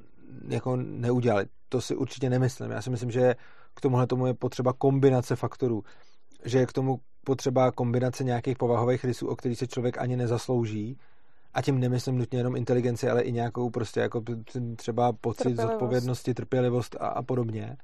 jako 0.48 0.76
neudělali. 0.76 1.46
To 1.70 1.82
si 1.82 1.96
určitě 1.96 2.30
nemyslím. 2.30 2.72
Já 2.72 2.82
si 2.82 2.90
myslím, 2.90 3.12
že 3.12 3.36
k 3.74 3.82
tomuhle 3.82 4.08
tomu 4.08 4.26
je 4.26 4.34
potřeba 4.34 4.74
kombinace 4.74 5.36
faktorů. 5.36 5.84
Že 6.46 6.60
je 6.60 6.66
k 6.66 6.74
tomu 6.74 7.00
potřeba 7.26 7.72
kombinace 7.72 8.24
nějakých 8.24 8.58
povahových 8.58 9.04
rysů, 9.04 9.28
o 9.28 9.36
kterých 9.36 9.58
se 9.58 9.68
člověk 9.68 9.98
ani 9.98 10.18
nezaslouží. 10.18 10.98
A 11.54 11.62
tím 11.62 11.80
nemyslím 11.80 12.18
nutně 12.18 12.40
jenom 12.40 12.56
inteligenci, 12.56 13.10
ale 13.10 13.22
i 13.22 13.32
nějakou 13.32 13.70
prostě 13.70 14.00
jako 14.00 14.24
třeba 14.76 15.14
pocit 15.14 15.58
zodpovědnosti, 15.58 16.34
trpělivost 16.34 16.96
a, 17.00 17.08
a 17.08 17.24
podobně. 17.24 17.78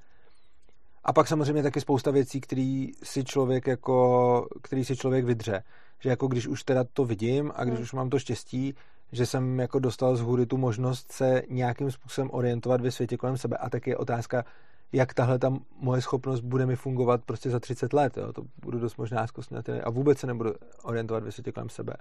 A 1.04 1.14
pak 1.14 1.28
samozřejmě 1.28 1.64
taky 1.64 1.82
spousta 1.82 2.12
věcí, 2.12 2.42
který 2.42 2.92
si 3.04 3.24
člověk 3.24 3.68
jako, 3.68 4.48
který 4.64 4.86
si 4.86 4.96
člověk 4.96 5.26
vydře. 5.26 5.64
Že 6.00 6.10
jako 6.10 6.28
když 6.28 6.48
už 6.48 6.64
teda 6.64 6.84
to 6.94 7.06
vidím 7.06 7.52
a 7.56 7.64
když 7.64 7.76
hmm. 7.76 7.84
už 7.84 7.94
mám 7.94 8.10
to 8.10 8.20
štěstí, 8.20 8.76
že 9.12 9.26
jsem 9.26 9.60
jako 9.60 9.80
dostal 9.80 10.16
z 10.16 10.22
hůry 10.22 10.46
tu 10.46 10.58
možnost 10.58 11.12
se 11.12 11.42
nějakým 11.50 11.92
způsobem 11.92 12.30
orientovat 12.34 12.82
ve 12.82 12.92
světě 12.92 13.18
kolem 13.18 13.38
sebe. 13.38 13.58
A 13.58 13.70
tak 13.70 13.88
je 13.88 13.98
otázka, 13.98 14.46
jak 14.92 15.14
tahle 15.14 15.40
ta 15.40 15.54
moje 15.80 16.02
schopnost 16.02 16.42
bude 16.42 16.66
mi 16.66 16.76
fungovat 16.76 17.22
prostě 17.26 17.50
za 17.50 17.60
30 17.60 17.94
let. 17.94 18.18
Jo? 18.18 18.34
To 18.34 18.44
budu 18.62 18.80
dost 18.80 18.98
možná 18.98 19.28
zkostnatý 19.28 19.72
a 19.72 19.90
vůbec 19.90 20.20
se 20.20 20.28
nebudu 20.28 20.54
orientovat 20.84 21.24
ve 21.24 21.32
světě 21.32 21.52
kolem 21.52 21.70
sebe. 21.70 21.94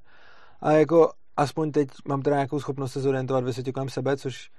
A 0.60 0.72
jako 0.72 1.12
aspoň 1.36 1.72
teď 1.72 1.89
mám 2.09 2.22
teda 2.22 2.36
nějakou 2.36 2.60
schopnost 2.60 2.93
se 2.93 3.01
zorientovat 3.01 3.44
ve 3.44 3.52
světě 3.52 3.72
kolem 3.72 3.89
sebe, 3.89 4.16
což 4.16 4.51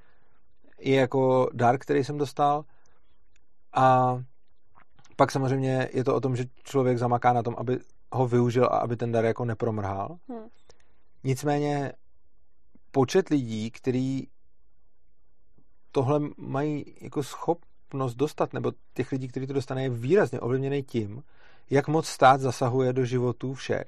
je 0.80 0.96
jako 0.96 1.50
dar, 1.54 1.78
který 1.78 2.04
jsem 2.04 2.18
dostal. 2.18 2.64
A 3.74 4.18
pak 5.16 5.32
samozřejmě 5.32 5.90
je 5.94 6.04
to 6.04 6.16
o 6.16 6.20
tom, 6.20 6.36
že 6.36 6.46
člověk 6.64 6.98
zamaká 6.98 7.34
na 7.34 7.44
tom, 7.44 7.56
aby 7.58 7.80
ho 8.12 8.28
využil 8.28 8.66
a 8.66 8.78
aby 8.78 8.98
ten 8.98 9.12
dar 9.12 9.26
jako 9.26 9.46
nepromrhal. 9.46 10.18
Hmm. 10.30 10.48
Nicméně 11.24 11.94
počet 12.92 13.30
lidí, 13.30 13.72
který 13.72 14.24
tohle 15.92 16.20
mají 16.38 16.96
jako 17.02 17.24
schopnost 17.24 18.16
dostat, 18.16 18.54
nebo 18.54 18.72
těch 18.94 19.12
lidí, 19.12 19.28
kteří 19.28 19.48
to 19.48 19.54
dostane, 19.54 19.84
je 19.84 19.90
výrazně 19.90 20.40
ovlivněný 20.40 20.84
tím, 20.84 21.24
jak 21.70 21.88
moc 21.88 22.08
stát 22.08 22.42
zasahuje 22.42 22.94
do 22.94 23.06
životů 23.06 23.54
všech 23.54 23.88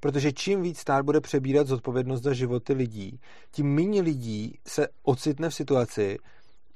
Protože 0.00 0.32
čím 0.32 0.62
víc 0.62 0.78
stát 0.78 1.04
bude 1.04 1.20
přebírat 1.20 1.66
zodpovědnost 1.66 2.22
za 2.22 2.32
životy 2.32 2.72
lidí, 2.72 3.20
tím 3.50 3.74
méně 3.74 4.02
lidí 4.02 4.58
se 4.66 4.88
ocitne 5.02 5.50
v 5.50 5.54
situaci, 5.54 6.18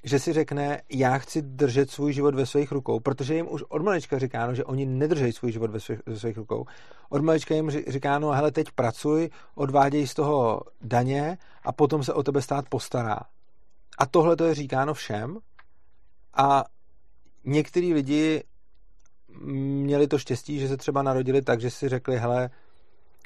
že 0.04 0.18
si 0.18 0.32
řekne, 0.32 0.82
já 0.92 1.18
chci 1.18 1.42
držet 1.42 1.90
svůj 1.90 2.12
život 2.12 2.34
ve 2.34 2.46
svých 2.46 2.72
rukou, 2.72 3.00
protože 3.00 3.34
jim 3.34 3.46
už 3.50 3.62
od 3.68 3.82
malička 3.82 4.18
říkáno, 4.18 4.54
že 4.54 4.64
oni 4.64 4.86
nedržejí 4.86 5.32
svůj 5.32 5.52
život 5.52 5.70
ve 5.70 5.80
svých, 5.80 5.98
ve 6.06 6.16
svých 6.16 6.36
rukou. 6.36 6.64
Od 7.08 7.22
malička 7.22 7.54
jim 7.54 7.70
říkáno, 7.70 8.30
hele, 8.30 8.50
teď 8.50 8.70
pracuj, 8.70 9.30
odváděj 9.54 10.06
z 10.06 10.14
toho 10.14 10.60
daně 10.80 11.38
a 11.62 11.72
potom 11.72 12.04
se 12.04 12.12
o 12.12 12.22
tebe 12.22 12.42
stát 12.42 12.68
postará. 12.68 13.18
A 13.98 14.06
tohle 14.06 14.36
to 14.36 14.44
je 14.44 14.54
říkáno 14.54 14.94
všem 14.94 15.38
a 16.34 16.64
některý 17.44 17.94
lidi 17.94 18.42
měli 19.42 20.08
to 20.08 20.18
štěstí, 20.18 20.58
že 20.58 20.68
se 20.68 20.76
třeba 20.76 21.02
narodili 21.02 21.42
tak, 21.42 21.60
že 21.60 21.70
si 21.70 21.88
řekli, 21.88 22.18
hele, 22.18 22.50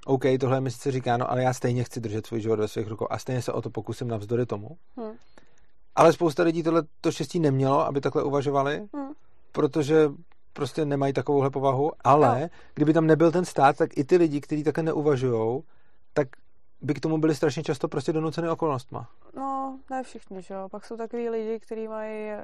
OK, 0.07 0.23
tohle 0.41 0.61
mi 0.61 0.71
sice 0.71 0.91
říkáno, 0.91 1.31
ale 1.31 1.43
já 1.43 1.53
stejně 1.53 1.85
chci 1.85 2.01
držet 2.01 2.27
svůj 2.27 2.41
život 2.41 2.59
ve 2.59 2.69
svých 2.69 2.89
rukou 2.89 3.07
a 3.11 3.19
stejně 3.19 3.43
se 3.43 3.53
o 3.53 3.63
to 3.63 3.71
pokusím 3.71 4.09
navzdory 4.09 4.47
tomu. 4.47 4.69
Hmm. 4.97 5.13
Ale 5.95 6.13
spousta 6.13 6.43
lidí 6.43 6.63
tohle 6.63 6.83
to 7.01 7.13
štěstí 7.13 7.41
nemělo, 7.41 7.87
aby 7.87 8.01
takhle 8.01 8.23
uvažovali, 8.23 8.89
hmm. 8.95 9.13
protože 9.53 10.11
prostě 10.53 10.85
nemají 10.85 11.13
takovouhle 11.13 11.51
povahu, 11.51 11.93
ale 12.05 12.41
no. 12.41 12.49
kdyby 12.75 12.93
tam 12.93 13.07
nebyl 13.07 13.33
ten 13.33 13.45
stát, 13.45 13.77
tak 13.77 13.99
i 13.99 14.05
ty 14.05 14.17
lidi, 14.17 14.41
kteří 14.41 14.65
takhle 14.65 14.85
neuvažují, 14.85 15.63
tak 16.15 16.29
by 16.83 16.95
k 16.95 17.01
tomu 17.01 17.19
byli 17.19 17.35
strašně 17.35 17.63
často 17.63 17.89
prostě 17.89 18.13
donuceny 18.13 18.49
okolnostma. 18.49 19.09
No, 19.37 19.79
ne 19.91 20.03
všichni, 20.03 20.43
že 20.43 20.55
jo. 20.55 20.69
Pak 20.71 20.87
jsou 20.87 20.97
takový 20.97 21.29
lidi, 21.29 21.61
kteří 21.61 21.89
mají 21.89 22.29
e, 22.29 22.41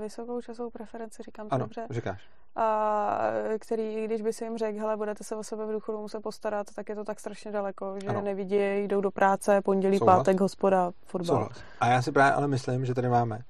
vysokou 0.00 0.40
časovou 0.40 0.70
preferenci, 0.70 1.22
říkám 1.22 1.48
to 1.48 1.54
ano, 1.54 1.64
dobře. 1.64 1.86
říkáš. 1.90 2.28
A 2.56 3.18
který, 3.58 4.04
když 4.04 4.22
by 4.22 4.32
si 4.32 4.44
jim 4.44 4.58
řekl, 4.58 4.78
hele, 4.78 4.96
budete 4.96 5.24
se 5.24 5.36
o 5.36 5.42
sebe 5.42 5.66
v 5.66 5.72
důchodu 5.72 5.98
muset 5.98 6.20
postarat, 6.20 6.66
tak 6.74 6.88
je 6.88 6.94
to 6.94 7.04
tak 7.04 7.20
strašně 7.20 7.52
daleko, 7.52 7.94
že 8.02 8.08
ano. 8.08 8.20
nevidí, 8.20 8.56
jdou 8.58 9.00
do 9.00 9.10
práce, 9.10 9.60
pondělí, 9.60 9.98
Souhlas. 9.98 10.18
pátek, 10.18 10.40
hospoda, 10.40 10.92
fotbal. 11.04 11.36
Souhlas. 11.36 11.62
A 11.80 11.86
já 11.88 12.02
si 12.02 12.12
právě 12.12 12.32
ale 12.32 12.48
myslím, 12.48 12.86
že 12.86 12.94
tady 12.94 13.08
máme 13.08 13.40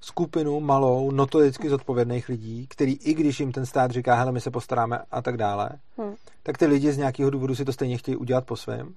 skupinu 0.00 0.60
malou, 0.60 1.10
notoricky 1.10 1.68
zodpovědných 1.68 2.28
lidí, 2.28 2.66
který 2.66 2.92
i 2.92 3.14
když 3.14 3.40
jim 3.40 3.52
ten 3.52 3.66
stát 3.66 3.90
říká, 3.90 4.14
hele, 4.14 4.32
my 4.32 4.40
se 4.40 4.50
postaráme 4.50 4.98
a 5.10 5.22
tak 5.22 5.36
dále, 5.36 5.70
hmm. 5.98 6.14
tak 6.42 6.58
ty 6.58 6.66
lidi 6.66 6.92
z 6.92 6.98
nějakého 6.98 7.30
důvodu 7.30 7.54
si 7.54 7.64
to 7.64 7.72
stejně 7.72 7.98
chtějí 7.98 8.16
udělat 8.16 8.46
po 8.46 8.56
svém 8.56 8.94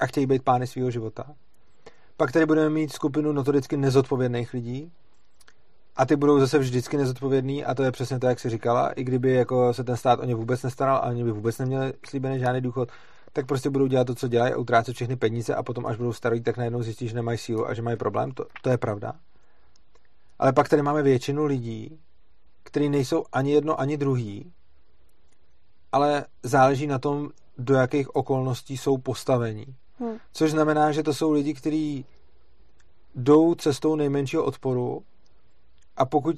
a 0.00 0.06
chtějí 0.06 0.26
být 0.26 0.42
pány 0.42 0.66
svého 0.66 0.90
života. 0.90 1.24
Pak 2.16 2.32
tady 2.32 2.46
budeme 2.46 2.70
mít 2.70 2.92
skupinu 2.92 3.32
notoricky 3.32 3.76
nezodpovědných 3.76 4.54
lidí 4.54 4.92
a 5.96 6.06
ty 6.06 6.16
budou 6.16 6.40
zase 6.40 6.58
vždycky 6.58 6.96
nezodpovědný 6.96 7.64
a 7.64 7.74
to 7.74 7.82
je 7.82 7.92
přesně 7.92 8.18
to, 8.18 8.26
jak 8.26 8.40
jsi 8.40 8.50
říkala. 8.50 8.90
I 8.90 9.04
kdyby 9.04 9.32
jako 9.32 9.74
se 9.74 9.84
ten 9.84 9.96
stát 9.96 10.20
o 10.20 10.24
ně 10.24 10.34
vůbec 10.34 10.62
nestaral 10.62 10.96
a 10.96 11.02
oni 11.02 11.24
by 11.24 11.32
vůbec 11.32 11.58
neměli 11.58 11.92
slíbený 12.06 12.38
žádný 12.38 12.60
důchod, 12.60 12.88
tak 13.32 13.46
prostě 13.46 13.70
budou 13.70 13.86
dělat 13.86 14.06
to, 14.06 14.14
co 14.14 14.28
dělají 14.28 14.52
a 14.52 14.56
utrácet 14.56 14.94
všechny 14.94 15.16
peníze 15.16 15.54
a 15.54 15.62
potom, 15.62 15.86
až 15.86 15.96
budou 15.96 16.12
starí, 16.12 16.40
tak 16.40 16.56
najednou 16.56 16.82
zjistí, 16.82 17.08
že 17.08 17.14
nemají 17.14 17.38
sílu 17.38 17.68
a 17.68 17.74
že 17.74 17.82
mají 17.82 17.96
problém. 17.96 18.32
To, 18.32 18.46
to 18.62 18.70
je 18.70 18.78
pravda. 18.78 19.12
Ale 20.42 20.52
pak 20.52 20.68
tady 20.68 20.82
máme 20.82 21.02
většinu 21.02 21.44
lidí, 21.44 21.98
kteří 22.62 22.88
nejsou 22.88 23.24
ani 23.32 23.52
jedno, 23.52 23.80
ani 23.80 23.96
druhý, 23.96 24.52
ale 25.92 26.24
záleží 26.42 26.86
na 26.86 26.98
tom, 26.98 27.30
do 27.58 27.74
jakých 27.74 28.16
okolností 28.16 28.76
jsou 28.76 28.98
postavení. 28.98 29.66
Hmm. 29.98 30.16
Což 30.32 30.50
znamená, 30.50 30.92
že 30.92 31.02
to 31.02 31.14
jsou 31.14 31.32
lidi, 31.32 31.54
kteří 31.54 32.04
jdou 33.14 33.54
cestou 33.54 33.96
nejmenšího 33.96 34.44
odporu 34.44 35.02
a 35.96 36.06
pokud 36.06 36.36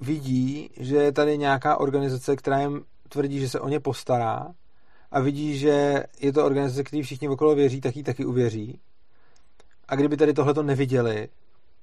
vidí, 0.00 0.70
že 0.76 0.96
je 0.96 1.12
tady 1.12 1.38
nějaká 1.38 1.76
organizace, 1.76 2.36
která 2.36 2.60
jim 2.60 2.84
tvrdí, 3.08 3.40
že 3.40 3.48
se 3.48 3.60
o 3.60 3.68
ně 3.68 3.80
postará 3.80 4.54
a 5.10 5.20
vidí, 5.20 5.58
že 5.58 6.04
je 6.20 6.32
to 6.32 6.46
organizace, 6.46 6.84
který 6.84 7.02
všichni 7.02 7.28
okolo 7.28 7.54
věří, 7.54 7.80
tak 7.80 7.96
jí 7.96 8.02
taky 8.02 8.24
uvěří. 8.24 8.80
A 9.88 9.96
kdyby 9.96 10.16
tady 10.16 10.32
tohleto 10.34 10.62
neviděli, 10.62 11.28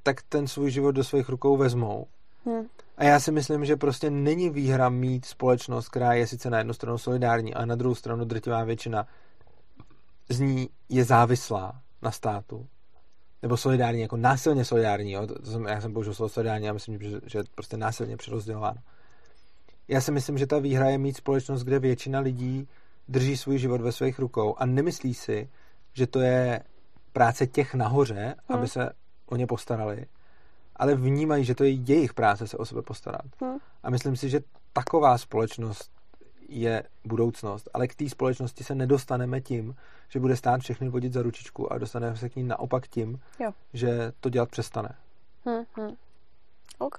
tak 0.06 0.22
ten 0.22 0.48
svůj 0.48 0.72
život 0.72 0.92
do 0.92 1.04
svých 1.04 1.30
rukou 1.30 1.58
vezmou. 1.58 2.08
Hmm. 2.46 2.66
A 2.98 3.04
já 3.04 3.20
si 3.20 3.32
myslím, 3.32 3.66
že 3.66 3.76
prostě 3.76 4.10
není 4.10 4.50
výhra 4.50 4.90
mít 4.90 5.26
společnost, 5.26 5.90
která 5.90 6.14
je 6.14 6.28
sice 6.28 6.50
na 6.50 6.58
jednu 6.58 6.74
stranu 6.74 6.98
solidární, 6.98 7.54
ale 7.54 7.66
na 7.66 7.76
druhou 7.76 7.96
stranu 7.96 8.26
drtivá 8.26 8.64
většina 8.64 9.08
z 10.30 10.40
ní 10.40 10.70
je 10.90 11.04
závislá 11.04 11.82
na 12.02 12.12
státu. 12.12 12.68
Nebo 13.42 13.58
solidární, 13.58 14.02
jako 14.02 14.18
násilně 14.18 14.66
solidární. 14.66 15.12
Jo? 15.12 15.28
To 15.28 15.52
jsem, 15.52 15.66
já 15.66 15.82
jsem 15.82 15.94
použil 15.94 16.14
slovo 16.14 16.30
solidární 16.30 16.70
a 16.70 16.74
myslím, 16.74 17.00
že, 17.00 17.20
že 17.26 17.40
je 17.40 17.44
prostě 17.56 17.78
násilně 17.78 18.18
přerozdělováno. 18.18 18.82
Já 19.88 20.02
si 20.02 20.12
myslím, 20.12 20.38
že 20.38 20.48
ta 20.48 20.60
výhra 20.60 20.90
je 20.90 20.98
mít 20.98 21.18
společnost, 21.18 21.64
kde 21.64 21.80
většina 21.80 22.20
lidí 22.20 22.68
drží 23.08 23.38
svůj 23.38 23.58
život 23.58 23.82
ve 23.82 23.92
svých 23.92 24.20
rukou 24.20 24.56
a 24.58 24.66
nemyslí 24.66 25.14
si, 25.14 25.50
že 25.94 26.08
to 26.08 26.20
je 26.20 26.62
práce 27.14 27.48
těch 27.48 27.74
nahoře, 27.74 28.36
hmm. 28.48 28.58
aby 28.60 28.68
se 28.68 28.90
o 29.26 29.36
ně 29.36 29.48
postarali, 29.48 30.06
ale 30.76 30.96
vnímají, 30.96 31.46
že 31.46 31.56
to 31.56 31.64
je 31.64 31.70
jejich 31.70 32.14
práce 32.14 32.48
se 32.48 32.58
o 32.58 32.66
sebe 32.66 32.82
postarat. 32.82 33.26
Hmm. 33.42 33.58
A 33.84 33.90
myslím 33.90 34.18
si, 34.18 34.30
že 34.30 34.40
taková 34.74 35.18
společnost 35.18 35.92
je 36.50 36.84
budoucnost, 37.06 37.70
ale 37.74 37.88
k 37.88 37.96
té 37.96 38.10
společnosti 38.10 38.64
se 38.64 38.76
nedostaneme 38.76 39.42
tím, 39.42 39.76
že 40.10 40.20
bude 40.20 40.36
stát 40.36 40.62
všechny 40.62 40.90
vodit 40.90 41.14
za 41.14 41.22
ručičku 41.22 41.74
a 41.74 41.78
dostaneme 41.78 42.18
se 42.18 42.30
k 42.30 42.36
ní 42.36 42.44
naopak 42.44 42.88
tím, 42.88 43.20
jo. 43.40 43.52
že 43.74 44.12
to 44.20 44.30
dělat 44.30 44.50
přestane. 44.50 44.90
Hmm, 45.46 45.64
hmm. 45.76 45.96
OK. 46.78 46.96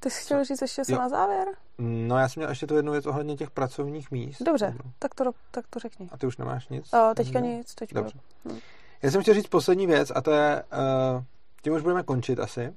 Ty 0.00 0.10
jsi 0.10 0.24
chtěl 0.24 0.44
říct 0.44 0.62
ještě 0.62 0.84
se 0.84 0.92
na 0.92 1.08
závěr? 1.08 1.48
No 1.78 2.18
já 2.18 2.28
jsem 2.28 2.40
měl 2.40 2.50
ještě 2.50 2.66
tu 2.66 2.76
jednu 2.76 2.92
věc 2.92 3.06
ohledně 3.06 3.36
těch 3.36 3.50
pracovních 3.50 4.10
míst. 4.10 4.42
Dobře, 4.42 4.74
tak 4.98 5.14
to, 5.14 5.24
tak 5.50 5.64
to 5.70 5.78
řekni. 5.78 6.08
A 6.12 6.18
ty 6.18 6.26
už 6.26 6.36
nemáš 6.36 6.68
nic? 6.68 6.92
O, 6.92 7.14
teďka 7.14 7.40
nic, 7.40 7.74
teďka. 7.74 8.00
Dobře. 8.00 8.18
Hmm. 8.44 8.58
Já 9.02 9.10
jsem 9.10 9.22
chtěl 9.22 9.34
říct 9.34 9.48
poslední 9.48 9.86
věc 9.86 10.12
a 10.14 10.20
to 10.20 10.30
je, 10.30 10.62
uh, 10.72 11.24
tím 11.62 11.72
už 11.72 11.82
budeme 11.82 12.02
končit 12.02 12.40
asi. 12.40 12.74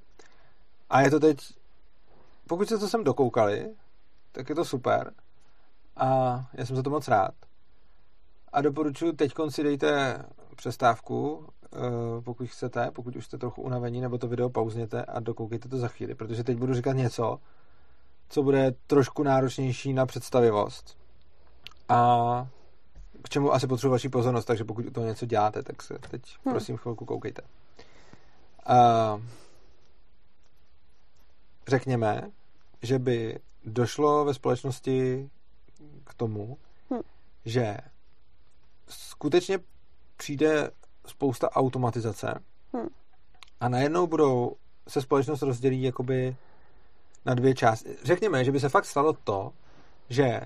A 0.90 1.02
je 1.02 1.12
to 1.12 1.20
teď, 1.20 1.38
pokud 2.48 2.66
jste 2.66 2.78
to 2.78 2.88
sem 2.88 3.04
dokoukali, 3.04 3.76
tak 4.32 4.50
je 4.50 4.56
to 4.56 4.66
super. 4.66 5.14
A 5.98 6.40
já 6.54 6.66
jsem 6.66 6.76
za 6.76 6.84
to 6.84 6.90
moc 6.90 7.08
rád. 7.08 7.34
A 8.54 8.62
doporučuji, 8.62 9.14
teď 9.14 9.34
si 9.50 9.64
dejte 9.64 10.22
přestávku, 10.56 11.36
uh, 11.36 12.24
pokud 12.24 12.50
chcete, 12.50 12.92
pokud 12.92 13.16
už 13.16 13.26
jste 13.26 13.38
trochu 13.38 13.62
unavení, 13.62 14.02
nebo 14.02 14.18
to 14.18 14.28
video 14.28 14.50
pauzněte 14.50 15.06
a 15.06 15.20
dokoukejte 15.20 15.70
to 15.70 15.78
za 15.78 15.88
chvíli, 15.88 16.16
protože 16.16 16.44
teď 16.44 16.58
budu 16.58 16.74
říkat 16.74 16.94
něco, 16.94 17.40
co 18.30 18.44
bude 18.44 18.74
trošku 18.88 19.24
náročnější 19.24 19.94
na 19.94 20.06
představivost. 20.06 20.98
A 21.90 22.48
k 23.24 23.30
čemu 23.30 23.54
asi 23.54 23.68
potřebuji 23.68 23.92
vaši 23.92 24.10
pozornost, 24.10 24.46
takže 24.46 24.64
pokud 24.64 24.86
toho 24.94 25.08
něco 25.08 25.26
děláte, 25.26 25.64
tak 25.64 25.84
se 25.84 26.00
teď 26.10 26.22
hmm. 26.46 26.54
prosím 26.54 26.78
chvilku 26.78 27.06
koukejte. 27.06 27.42
Uh, 28.70 29.22
řekněme, 31.68 32.32
že 32.82 33.00
by 33.00 33.40
došlo 33.66 34.26
ve 34.26 34.34
společnosti 34.34 35.30
k 36.04 36.14
tomu, 36.14 36.58
hmm. 36.90 37.02
že 37.46 37.78
skutečně 38.88 39.60
přijde 40.18 40.72
spousta 41.08 41.52
automatizace 41.52 42.40
hmm. 42.74 42.88
a 43.60 43.70
najednou 43.70 44.08
budou 44.08 44.56
se 44.88 45.02
společnost 45.02 45.42
rozdělí 45.42 45.84
jakoby 45.84 46.36
na 47.26 47.34
dvě 47.34 47.56
části. 47.56 47.96
Řekněme, 48.04 48.46
že 48.46 48.52
by 48.52 48.60
se 48.60 48.70
fakt 48.70 48.86
stalo 48.86 49.14
to, 49.14 49.54
že 50.10 50.42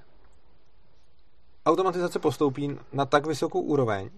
automatizace 1.68 2.19
postoupí 2.19 2.77
na 2.94 3.06
tak 3.06 3.26
vysokou 3.26 3.61
úroveň, 3.61 4.10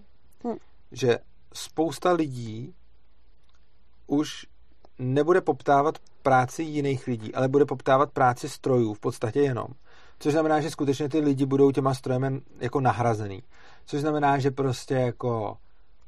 hmm. 0.44 0.56
že 0.92 1.18
spousta 1.54 2.12
lidí 2.12 2.74
už 4.06 4.46
nebude 4.98 5.40
poptávat 5.40 5.98
práci 6.22 6.62
jiných 6.62 7.06
lidí, 7.06 7.34
ale 7.34 7.48
bude 7.48 7.64
poptávat 7.64 8.10
práci 8.10 8.48
strojů 8.48 8.94
v 8.94 9.00
podstatě 9.00 9.40
jenom. 9.40 9.66
Což 10.18 10.32
znamená, 10.32 10.60
že 10.60 10.70
skutečně 10.70 11.08
ty 11.08 11.20
lidi 11.20 11.46
budou 11.46 11.70
těma 11.70 11.94
strojemi 11.94 12.40
jako 12.60 12.80
nahrazený. 12.80 13.42
Což 13.86 14.00
znamená, 14.00 14.38
že 14.38 14.50
prostě 14.50 14.94
jako 14.94 15.56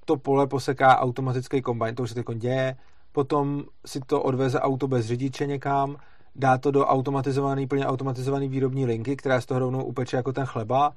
to 0.05 0.17
pole 0.17 0.47
poseká 0.47 0.99
automatický 0.99 1.63
kombajn, 1.63 1.95
to 1.95 2.03
už 2.03 2.09
se 2.09 2.15
teď 2.15 2.27
děje, 2.35 2.77
potom 3.13 3.65
si 3.87 4.01
to 4.01 4.23
odveze 4.23 4.61
auto 4.61 4.89
bez 4.89 5.07
řidiče 5.07 5.47
někam, 5.47 5.97
dá 6.37 6.59
to 6.59 6.71
do 6.71 6.87
automatizovaný, 6.87 7.67
plně 7.67 7.87
automatizovaný 7.87 8.49
výrobní 8.49 8.87
linky, 8.87 9.17
která 9.17 9.41
z 9.41 9.47
toho 9.47 9.61
rovnou 9.61 9.85
upeče 9.85 10.17
jako 10.17 10.33
ten 10.33 10.47
chleba 10.47 10.93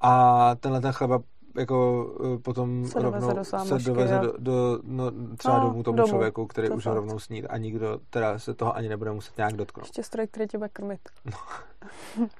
a 0.00 0.54
tenhle 0.60 0.80
ten 0.80 0.92
chleba 0.92 1.20
jako 1.58 2.06
e, 2.34 2.38
potom 2.38 2.86
se 2.88 3.02
rovnou 3.02 3.28
doveze 3.28 3.56
do, 3.56 3.64
se 3.64 3.78
doveze 3.78 4.18
do, 4.18 4.32
do 4.38 4.78
no, 4.82 5.10
třeba 5.36 5.58
no, 5.58 5.64
domů 5.64 5.82
tomu 5.82 5.96
domů. 5.96 6.08
člověku, 6.08 6.46
který 6.46 6.68
to 6.68 6.74
už 6.74 6.84
fakt. 6.84 6.94
rovnou 6.94 7.18
sní 7.18 7.44
a 7.44 7.56
nikdo 7.56 8.00
teda 8.10 8.38
se 8.38 8.54
toho 8.54 8.76
ani 8.76 8.88
nebude 8.88 9.12
muset 9.12 9.36
nějak 9.36 9.52
dotknout. 9.52 9.86
Ještě 9.86 10.02
stroj, 10.02 10.26
který 10.26 10.46
tě 10.46 10.58
bude 10.58 10.68
krmit. 10.68 11.00
No. 11.24 11.38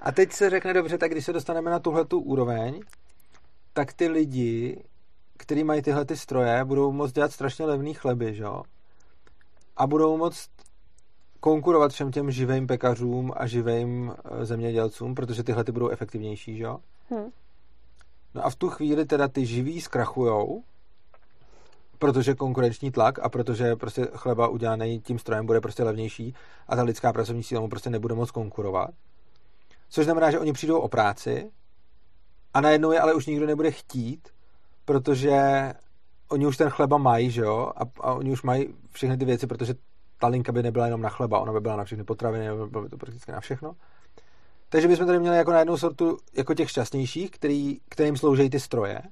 A 0.01 0.13
teď 0.13 0.33
se 0.33 0.51
řekne 0.51 0.75
dobře, 0.75 0.99
tak 0.99 1.11
když 1.11 1.25
se 1.25 1.33
dostaneme 1.33 1.71
na 1.71 1.79
tuhle 1.79 2.05
tu 2.05 2.21
úroveň, 2.21 2.81
tak 3.73 3.93
ty 3.93 4.09
lidi, 4.09 4.85
kteří 5.37 5.65
mají 5.65 5.83
tyhle 5.83 6.05
ty 6.05 6.17
stroje, 6.17 6.65
budou 6.65 6.93
moct 6.93 7.13
dělat 7.13 7.33
strašně 7.33 7.65
levný 7.65 7.95
chleby, 7.95 8.35
že 8.35 8.43
jo? 8.43 8.63
A 9.77 9.87
budou 9.87 10.17
moct 10.17 10.51
konkurovat 11.41 11.93
všem 11.93 12.11
těm 12.11 12.31
živým 12.31 12.67
pekařům 12.67 13.33
a 13.37 13.47
živým 13.47 14.15
e, 14.25 14.45
zemědělcům, 14.45 15.15
protože 15.15 15.43
tyhle 15.43 15.65
ty 15.65 15.73
budou 15.73 15.89
efektivnější, 15.89 16.57
že 16.57 16.65
jo? 16.65 16.79
Hmm. 17.11 17.31
No 18.35 18.47
a 18.47 18.51
v 18.51 18.57
tu 18.57 18.69
chvíli 18.69 19.05
teda 19.05 19.29
ty 19.29 19.47
živí 19.47 19.81
zkrachujou, 19.81 20.63
protože 21.99 22.35
konkurenční 22.35 22.91
tlak 22.91 23.19
a 23.19 23.29
protože 23.29 23.77
prostě 23.77 24.09
chleba 24.15 24.49
udělaný 24.49 25.01
tím 25.01 25.19
strojem 25.19 25.47
bude 25.47 25.61
prostě 25.61 25.83
levnější 25.83 26.35
a 26.69 26.77
ta 26.77 26.83
lidská 26.83 27.13
pracovní 27.13 27.43
síla 27.43 27.61
mu 27.61 27.69
prostě 27.69 27.91
nebude 27.91 28.15
moc 28.15 28.31
konkurovat. 28.31 28.91
Což 29.89 30.05
znamená, 30.05 30.31
že 30.31 30.39
oni 30.39 30.53
přijdou 30.53 30.79
o 30.79 30.89
práci 30.89 31.51
a 32.55 32.61
najednou 32.61 32.93
je 32.93 33.01
ale 33.01 33.15
už 33.15 33.27
nikdo 33.27 33.47
nebude 33.47 33.71
chtít, 33.71 34.29
protože 34.85 35.73
oni 36.29 36.47
už 36.47 36.57
ten 36.57 36.71
chleba 36.71 36.99
mají, 36.99 37.31
že 37.31 37.41
jo, 37.41 37.73
a, 37.77 37.83
a 38.01 38.15
oni 38.15 38.33
už 38.33 38.43
mají 38.43 38.75
všechny 38.93 39.17
ty 39.17 39.25
věci, 39.25 39.47
protože 39.47 39.75
ta 40.19 40.27
linka 40.27 40.53
by 40.53 40.63
nebyla 40.63 40.85
jenom 40.85 41.03
na 41.03 41.09
chleba, 41.09 41.39
ona 41.39 41.53
by 41.53 41.61
byla 41.61 41.77
na 41.77 41.85
všechny 41.85 42.05
potraviny, 42.05 42.47
bylo 42.67 42.83
by 42.83 42.89
to 42.89 42.97
prakticky 42.97 43.33
na 43.33 43.41
všechno. 43.41 43.73
Takže 44.73 44.89
bychom 44.89 45.07
tady 45.07 45.19
měli 45.19 45.37
jako 45.37 45.53
na 45.53 45.59
jednu 45.59 45.77
sortu 45.77 46.19
jako 46.37 46.55
těch 46.55 46.71
šťastnějších, 46.71 47.31
který, 47.31 47.79
kterým 47.89 48.17
slouží 48.17 48.51
ty 48.51 48.61
stroje. 48.61 49.03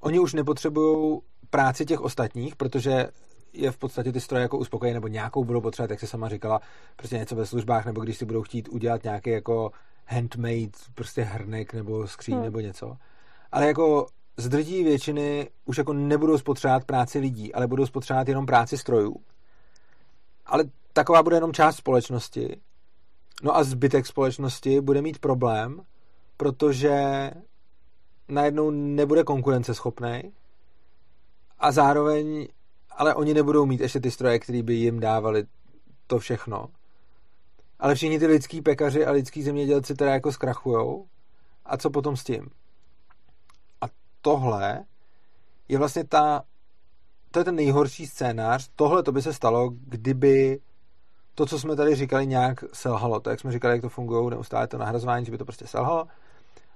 Oni 0.00 0.18
už 0.18 0.34
nepotřebují 0.34 1.20
práci 1.50 1.86
těch 1.86 2.00
ostatních, 2.00 2.56
protože 2.56 3.08
je 3.52 3.70
v 3.70 3.76
podstatě 3.76 4.12
ty 4.12 4.20
stroje 4.20 4.42
jako 4.42 4.58
uspokojí 4.58 4.92
nebo 4.92 5.08
nějakou 5.08 5.44
budou 5.44 5.60
potřebovat, 5.60 5.90
jak 5.90 6.00
se 6.00 6.06
sama 6.06 6.28
říkala, 6.28 6.60
prostě 6.96 7.18
něco 7.18 7.36
ve 7.36 7.46
službách, 7.46 7.86
nebo 7.86 8.00
když 8.00 8.16
si 8.16 8.24
budou 8.24 8.42
chtít 8.42 8.68
udělat 8.68 9.04
nějaký 9.04 9.30
jako 9.30 9.70
handmade 10.06 10.70
prostě 10.94 11.22
hrnek 11.22 11.74
nebo 11.74 12.08
skříň 12.08 12.34
hmm. 12.34 12.44
nebo 12.44 12.60
něco. 12.60 12.96
Ale 13.52 13.66
jako 13.66 14.06
z 14.36 14.48
drtí 14.48 14.84
většiny 14.84 15.50
už 15.64 15.78
jako 15.78 15.92
nebudou 15.92 16.38
spotřebovat 16.38 16.84
práci 16.84 17.18
lidí, 17.18 17.54
ale 17.54 17.66
budou 17.66 17.86
spotřebovat 17.86 18.28
jenom 18.28 18.46
práci 18.46 18.78
strojů. 18.78 19.16
Ale 20.46 20.64
taková 20.92 21.22
bude 21.22 21.36
jenom 21.36 21.52
část 21.52 21.76
společnosti. 21.76 22.60
No 23.42 23.56
a 23.56 23.64
zbytek 23.64 24.06
společnosti 24.06 24.80
bude 24.80 25.02
mít 25.02 25.18
problém, 25.18 25.80
protože 26.36 27.30
najednou 28.28 28.70
nebude 28.70 29.24
konkurenceschopný 29.24 30.32
a 31.58 31.72
zároveň 31.72 32.48
ale 32.96 33.14
oni 33.14 33.34
nebudou 33.34 33.66
mít 33.66 33.80
ještě 33.80 34.00
ty 34.00 34.10
stroje, 34.10 34.38
které 34.38 34.62
by 34.62 34.74
jim 34.74 35.00
dávali 35.00 35.44
to 36.06 36.18
všechno. 36.18 36.68
Ale 37.78 37.94
všichni 37.94 38.18
ty 38.18 38.26
lidský 38.26 38.62
pekaři 38.62 39.06
a 39.06 39.10
lidský 39.10 39.42
zemědělci 39.42 39.94
teda 39.94 40.12
jako 40.12 40.32
zkrachujou. 40.32 41.06
A 41.64 41.76
co 41.76 41.90
potom 41.90 42.16
s 42.16 42.24
tím? 42.24 42.50
A 43.80 43.86
tohle 44.20 44.84
je 45.68 45.78
vlastně 45.78 46.04
ta, 46.04 46.42
to 47.30 47.38
je 47.38 47.44
ten 47.44 47.54
nejhorší 47.54 48.06
scénář. 48.06 48.70
Tohle 48.76 49.02
to 49.02 49.12
by 49.12 49.22
se 49.22 49.32
stalo, 49.32 49.70
kdyby 49.70 50.60
to, 51.34 51.46
co 51.46 51.58
jsme 51.58 51.76
tady 51.76 51.94
říkali, 51.94 52.26
nějak 52.26 52.64
selhalo. 52.72 53.20
To, 53.20 53.30
jak 53.30 53.40
jsme 53.40 53.52
říkali, 53.52 53.74
jak 53.74 53.82
to 53.82 53.88
funguje, 53.88 54.30
neustále 54.30 54.66
to 54.66 54.78
nahrazování, 54.78 55.24
že 55.24 55.32
by 55.32 55.38
to 55.38 55.44
prostě 55.44 55.66
selhalo. 55.66 56.06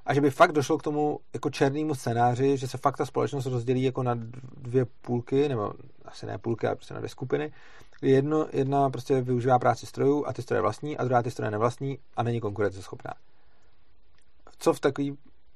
A 0.07 0.15
že 0.15 0.21
by 0.21 0.31
fakt 0.31 0.53
došlo 0.53 0.79
k 0.79 0.83
tomu 0.83 1.21
jako 1.35 1.51
černému 1.51 1.95
scénáři, 1.95 2.57
že 2.57 2.69
se 2.69 2.79
fakt 2.79 2.97
ta 2.97 3.07
společnost 3.07 3.47
rozdělí 3.47 3.83
jako 3.83 4.03
na 4.03 4.15
dvě 4.57 4.85
půlky, 4.85 5.49
nebo 5.49 5.73
asi 6.05 6.27
ne 6.27 6.39
půlky, 6.39 6.67
ale 6.67 6.77
prostě 6.77 6.95
na 6.95 7.01
dvě 7.01 7.09
skupiny. 7.09 7.53
Jedno, 8.03 8.47
jedna 8.53 8.91
prostě 8.91 9.21
využívá 9.21 9.59
práci 9.59 9.87
strojů 9.87 10.27
a 10.27 10.33
ty 10.33 10.43
stroje 10.43 10.63
vlastní, 10.63 10.97
a 10.97 11.05
druhá 11.05 11.23
ty 11.23 11.31
stroje 11.31 11.51
nevlastní 11.51 11.99
a 12.17 12.23
není 12.23 12.41
konkurenceschopná. 12.41 13.15
Co 14.59 14.73
v 14.73 14.81
takové 14.81 15.09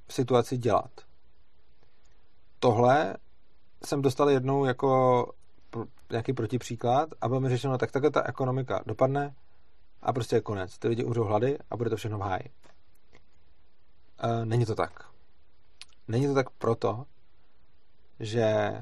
situaci 0.09 0.57
dělat? 0.57 0.91
Tohle 2.59 3.17
jsem 3.85 4.03
dostal 4.03 4.31
jednou 4.31 4.65
jako 4.65 5.33
nějaký 6.11 6.33
protipříklad 6.33 7.09
a 7.21 7.29
bylo 7.29 7.41
mi 7.41 7.49
řečeno, 7.49 7.79
tak 7.79 7.93
takhle 7.93 8.11
ta 8.11 8.23
ekonomika 8.29 8.83
dopadne 8.87 9.35
a 10.03 10.13
prostě 10.13 10.37
je 10.37 10.41
konec. 10.41 10.79
Ty 10.79 10.89
lidi 10.89 11.05
umřou 11.05 11.25
hlady 11.25 11.59
a 11.71 11.77
bude 11.77 11.91
to 11.91 11.97
všechno 11.97 12.19
v 12.19 12.23
háji. 12.23 12.51
E, 14.19 14.45
není 14.45 14.67
to 14.67 14.75
tak. 14.75 15.11
Není 16.09 16.27
to 16.27 16.35
tak 16.35 16.51
proto, 16.51 17.07
že 18.21 18.73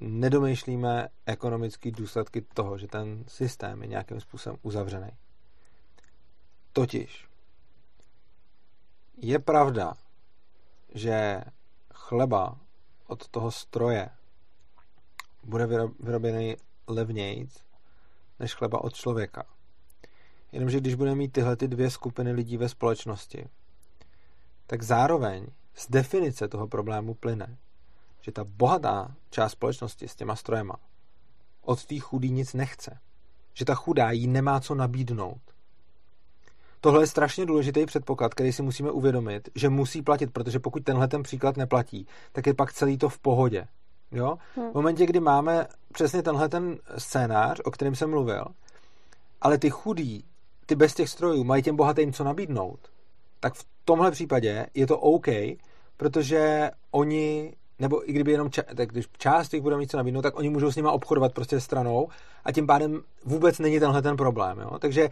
nedomýšlíme 0.00 1.08
ekonomické 1.26 1.90
důsledky 1.90 2.42
toho, 2.42 2.78
že 2.78 2.86
ten 2.86 3.24
systém 3.28 3.82
je 3.82 3.88
nějakým 3.88 4.20
způsobem 4.20 4.58
uzavřený. 4.62 5.10
Totiž 6.72 7.26
je 9.16 9.38
pravda, 9.38 9.94
že 10.94 11.44
chleba 11.94 12.58
od 13.06 13.28
toho 13.28 13.50
stroje 13.50 14.10
bude 15.46 15.66
vyrobený 16.00 16.56
levněji 16.86 17.48
než 18.38 18.54
chleba 18.54 18.84
od 18.84 18.94
člověka. 18.94 19.44
Jenomže 20.52 20.80
když 20.80 20.94
budeme 20.94 21.16
mít 21.16 21.32
tyhle 21.32 21.56
ty 21.56 21.68
dvě 21.68 21.90
skupiny 21.90 22.32
lidí 22.32 22.56
ve 22.56 22.68
společnosti, 22.68 23.48
tak 24.66 24.82
zároveň 24.82 25.46
z 25.74 25.90
definice 25.90 26.48
toho 26.48 26.68
problému 26.68 27.14
plyne, 27.14 27.56
že 28.20 28.32
ta 28.32 28.44
bohatá 28.44 29.14
část 29.30 29.52
společnosti 29.52 30.08
s 30.08 30.16
těma 30.16 30.36
strojema 30.36 30.76
od 31.62 31.84
té 31.84 31.98
chudý 31.98 32.30
nic 32.30 32.54
nechce. 32.54 32.98
Že 33.54 33.64
ta 33.64 33.74
chudá 33.74 34.10
jí 34.10 34.26
nemá 34.26 34.60
co 34.60 34.74
nabídnout. 34.74 35.40
Tohle 36.80 37.02
je 37.02 37.06
strašně 37.06 37.46
důležitý 37.46 37.86
předpoklad, 37.86 38.34
který 38.34 38.52
si 38.52 38.62
musíme 38.62 38.90
uvědomit, 38.90 39.48
že 39.54 39.68
musí 39.68 40.02
platit, 40.02 40.32
protože 40.32 40.58
pokud 40.58 40.84
tenhle 40.84 41.08
ten 41.08 41.22
příklad 41.22 41.56
neplatí, 41.56 42.06
tak 42.32 42.46
je 42.46 42.54
pak 42.54 42.72
celý 42.72 42.98
to 42.98 43.08
v 43.08 43.18
pohodě. 43.18 43.66
Jo? 44.12 44.38
Hmm. 44.56 44.70
V 44.70 44.74
momentě, 44.74 45.06
kdy 45.06 45.20
máme 45.20 45.66
přesně 45.92 46.22
tenhle 46.22 46.48
ten 46.48 46.78
scénář, 46.98 47.60
o 47.64 47.70
kterém 47.70 47.94
jsem 47.94 48.10
mluvil, 48.10 48.44
ale 49.40 49.58
ty 49.58 49.70
chudí, 49.70 50.24
ty 50.66 50.74
bez 50.74 50.94
těch 50.94 51.08
strojů, 51.08 51.44
mají 51.44 51.62
těm 51.62 51.76
bohatým 51.76 52.12
co 52.12 52.24
nabídnout, 52.24 52.78
tak 53.40 53.54
v 53.54 53.66
tomhle 53.84 54.10
případě 54.10 54.66
je 54.74 54.86
to 54.86 54.98
OK, 54.98 55.26
protože 55.96 56.70
oni 56.90 57.52
nebo 57.78 58.10
i 58.10 58.12
kdyby 58.12 58.32
jenom 58.32 58.48
ča- 58.48 58.74
tak 58.74 58.88
když 58.88 59.06
část 59.18 59.48
těch 59.48 59.62
bude 59.62 59.76
mít 59.76 59.90
co 59.90 59.96
nabídnout, 59.96 60.22
tak 60.22 60.38
oni 60.38 60.48
můžou 60.48 60.72
s 60.72 60.76
nima 60.76 60.92
obchodovat 60.92 61.34
prostě 61.34 61.60
stranou 61.60 62.08
a 62.44 62.52
tím 62.52 62.66
pádem 62.66 63.02
vůbec 63.24 63.58
není 63.58 63.80
tenhle 63.80 64.02
ten 64.02 64.16
problém. 64.16 64.58
Jo? 64.58 64.78
Takže 64.78 65.08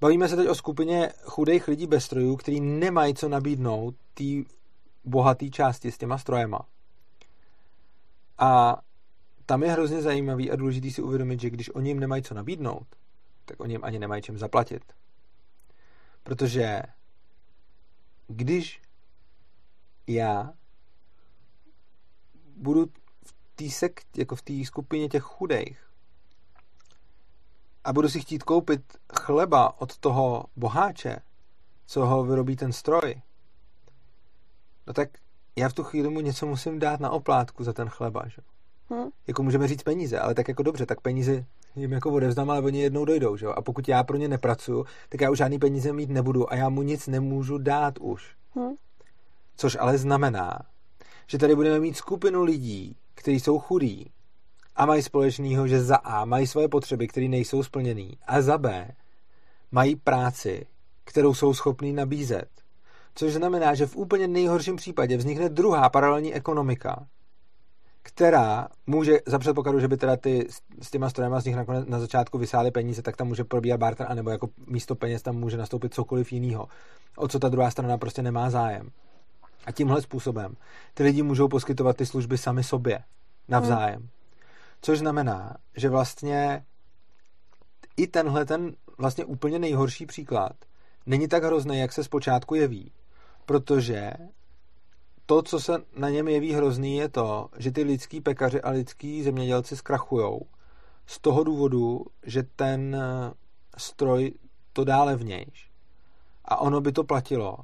bavíme 0.00 0.28
se 0.28 0.36
teď 0.36 0.48
o 0.48 0.54
skupině 0.54 1.12
chudých 1.24 1.68
lidí 1.68 1.86
bez 1.86 2.04
strojů, 2.04 2.36
kteří 2.36 2.60
nemají 2.60 3.14
co 3.14 3.28
nabídnout 3.28 3.94
té 4.14 4.24
bohaté 5.04 5.48
části 5.48 5.92
s 5.92 5.98
těma 5.98 6.18
strojema. 6.18 6.58
A 8.42 8.82
tam 9.46 9.62
je 9.62 9.72
hrozně 9.72 10.02
zajímavý 10.02 10.50
a 10.50 10.56
důležitý 10.56 10.92
si 10.92 11.02
uvědomit, 11.02 11.40
že 11.40 11.50
když 11.50 11.74
oni 11.74 11.90
jim 11.90 12.00
nemají 12.00 12.22
co 12.22 12.34
nabídnout, 12.34 12.86
tak 13.44 13.60
oni 13.60 13.74
jim 13.74 13.84
ani 13.84 13.98
nemají 13.98 14.22
čem 14.22 14.38
zaplatit. 14.38 14.92
Protože 16.22 16.82
když 18.28 18.82
já 20.06 20.52
budu 22.56 22.86
v 23.26 23.34
té 23.54 23.70
sek, 23.70 24.00
jako 24.16 24.36
v 24.36 24.42
té 24.42 24.52
skupině 24.64 25.08
těch 25.08 25.22
chudých 25.22 25.86
a 27.84 27.92
budu 27.92 28.08
si 28.08 28.20
chtít 28.20 28.42
koupit 28.42 28.96
chleba 29.20 29.80
od 29.80 29.98
toho 29.98 30.44
boháče, 30.56 31.16
co 31.86 32.06
ho 32.06 32.24
vyrobí 32.24 32.56
ten 32.56 32.72
stroj, 32.72 33.22
no 34.86 34.92
tak 34.92 35.08
já 35.56 35.68
v 35.68 35.72
tu 35.72 35.84
chvíli 35.84 36.08
mu 36.08 36.20
něco 36.20 36.46
musím 36.46 36.78
dát 36.78 37.00
na 37.00 37.10
oplátku 37.10 37.64
za 37.64 37.72
ten 37.72 37.88
chleba, 37.88 38.22
že? 38.26 38.42
Hmm. 38.90 39.08
Jako 39.26 39.42
můžeme 39.42 39.68
říct 39.68 39.82
peníze, 39.82 40.18
ale 40.18 40.34
tak 40.34 40.48
jako 40.48 40.62
dobře, 40.62 40.86
tak 40.86 41.00
peníze 41.00 41.44
jim 41.76 41.92
jako 41.92 42.10
odevzdám, 42.10 42.50
ale 42.50 42.60
oni 42.60 42.82
jednou 42.82 43.04
dojdou, 43.04 43.36
že? 43.36 43.46
A 43.46 43.62
pokud 43.62 43.88
já 43.88 44.04
pro 44.04 44.16
ně 44.16 44.28
nepracuju, 44.28 44.86
tak 45.08 45.20
já 45.20 45.30
už 45.30 45.38
žádný 45.38 45.58
peníze 45.58 45.92
mít 45.92 46.10
nebudu 46.10 46.52
a 46.52 46.56
já 46.56 46.68
mu 46.68 46.82
nic 46.82 47.06
nemůžu 47.06 47.58
dát 47.58 47.98
už. 47.98 48.36
Hmm. 48.54 48.74
Což 49.56 49.76
ale 49.80 49.98
znamená, 49.98 50.58
že 51.26 51.38
tady 51.38 51.54
budeme 51.54 51.80
mít 51.80 51.96
skupinu 51.96 52.42
lidí, 52.42 52.96
kteří 53.14 53.40
jsou 53.40 53.58
chudí 53.58 54.12
a 54.76 54.86
mají 54.86 55.02
společného, 55.02 55.68
že 55.68 55.82
za 55.82 55.96
A 55.96 56.24
mají 56.24 56.46
svoje 56.46 56.68
potřeby, 56.68 57.08
které 57.08 57.28
nejsou 57.28 57.62
splněné, 57.62 58.08
a 58.26 58.42
za 58.42 58.58
B 58.58 58.90
mají 59.70 59.96
práci, 59.96 60.66
kterou 61.04 61.34
jsou 61.34 61.54
schopní 61.54 61.92
nabízet. 61.92 62.48
Což 63.14 63.32
znamená, 63.32 63.74
že 63.74 63.86
v 63.86 63.96
úplně 63.96 64.28
nejhorším 64.28 64.76
případě 64.76 65.16
vznikne 65.16 65.48
druhá 65.48 65.88
paralelní 65.88 66.34
ekonomika, 66.34 67.06
která 68.02 68.68
může, 68.86 69.18
za 69.26 69.38
předpokladu, 69.38 69.80
že 69.80 69.88
by 69.88 69.96
teda 69.96 70.16
ty 70.16 70.46
s 70.82 70.90
těma 70.90 71.10
strojema 71.10 71.40
z 71.40 71.44
nich 71.44 71.56
nakonec 71.56 71.86
na 71.88 71.98
začátku 71.98 72.38
vysály 72.38 72.70
peníze, 72.70 73.02
tak 73.02 73.16
tam 73.16 73.28
může 73.28 73.44
probíhat 73.44 73.80
barter, 73.80 74.06
anebo 74.10 74.30
jako 74.30 74.48
místo 74.66 74.94
peněz 74.94 75.22
tam 75.22 75.36
může 75.36 75.56
nastoupit 75.56 75.94
cokoliv 75.94 76.32
jiného, 76.32 76.68
o 77.16 77.28
co 77.28 77.38
ta 77.38 77.48
druhá 77.48 77.70
strana 77.70 77.98
prostě 77.98 78.22
nemá 78.22 78.50
zájem. 78.50 78.88
A 79.66 79.72
tímhle 79.72 80.02
způsobem 80.02 80.54
ty 80.94 81.02
lidi 81.02 81.22
můžou 81.22 81.48
poskytovat 81.48 81.96
ty 81.96 82.06
služby 82.06 82.38
sami 82.38 82.64
sobě 82.64 83.02
navzájem. 83.48 84.00
Hmm. 84.00 84.08
Což 84.82 84.98
znamená, 84.98 85.56
že 85.76 85.88
vlastně 85.88 86.64
i 87.96 88.06
tenhle 88.06 88.44
ten 88.44 88.72
vlastně 88.98 89.24
úplně 89.24 89.58
nejhorší 89.58 90.06
příklad 90.06 90.52
není 91.06 91.28
tak 91.28 91.44
hrozný, 91.44 91.78
jak 91.78 91.92
se 91.92 92.04
zpočátku 92.04 92.54
jeví. 92.54 92.92
Protože 93.46 94.12
to, 95.26 95.42
co 95.42 95.60
se 95.60 95.72
na 95.96 96.08
něm 96.08 96.28
jeví 96.28 96.52
hrozný, 96.52 96.96
je 96.96 97.08
to, 97.08 97.48
že 97.58 97.72
ty 97.72 97.82
lidský 97.82 98.20
pekaři 98.20 98.60
a 98.60 98.70
lidský 98.70 99.22
zemědělci 99.22 99.76
zkrachujou 99.76 100.46
z 101.06 101.18
toho 101.18 101.44
důvodu, 101.44 102.04
že 102.26 102.42
ten 102.42 102.96
stroj 103.76 104.32
to 104.72 104.84
dále 104.84 105.16
vnějš. 105.16 105.70
A 106.44 106.60
ono 106.60 106.80
by 106.80 106.92
to 106.92 107.04
platilo, 107.04 107.56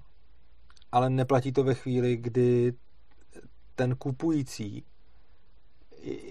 ale 0.92 1.10
neplatí 1.10 1.52
to 1.52 1.64
ve 1.64 1.74
chvíli, 1.74 2.16
kdy 2.16 2.72
ten 3.74 3.96
kupující 3.96 4.84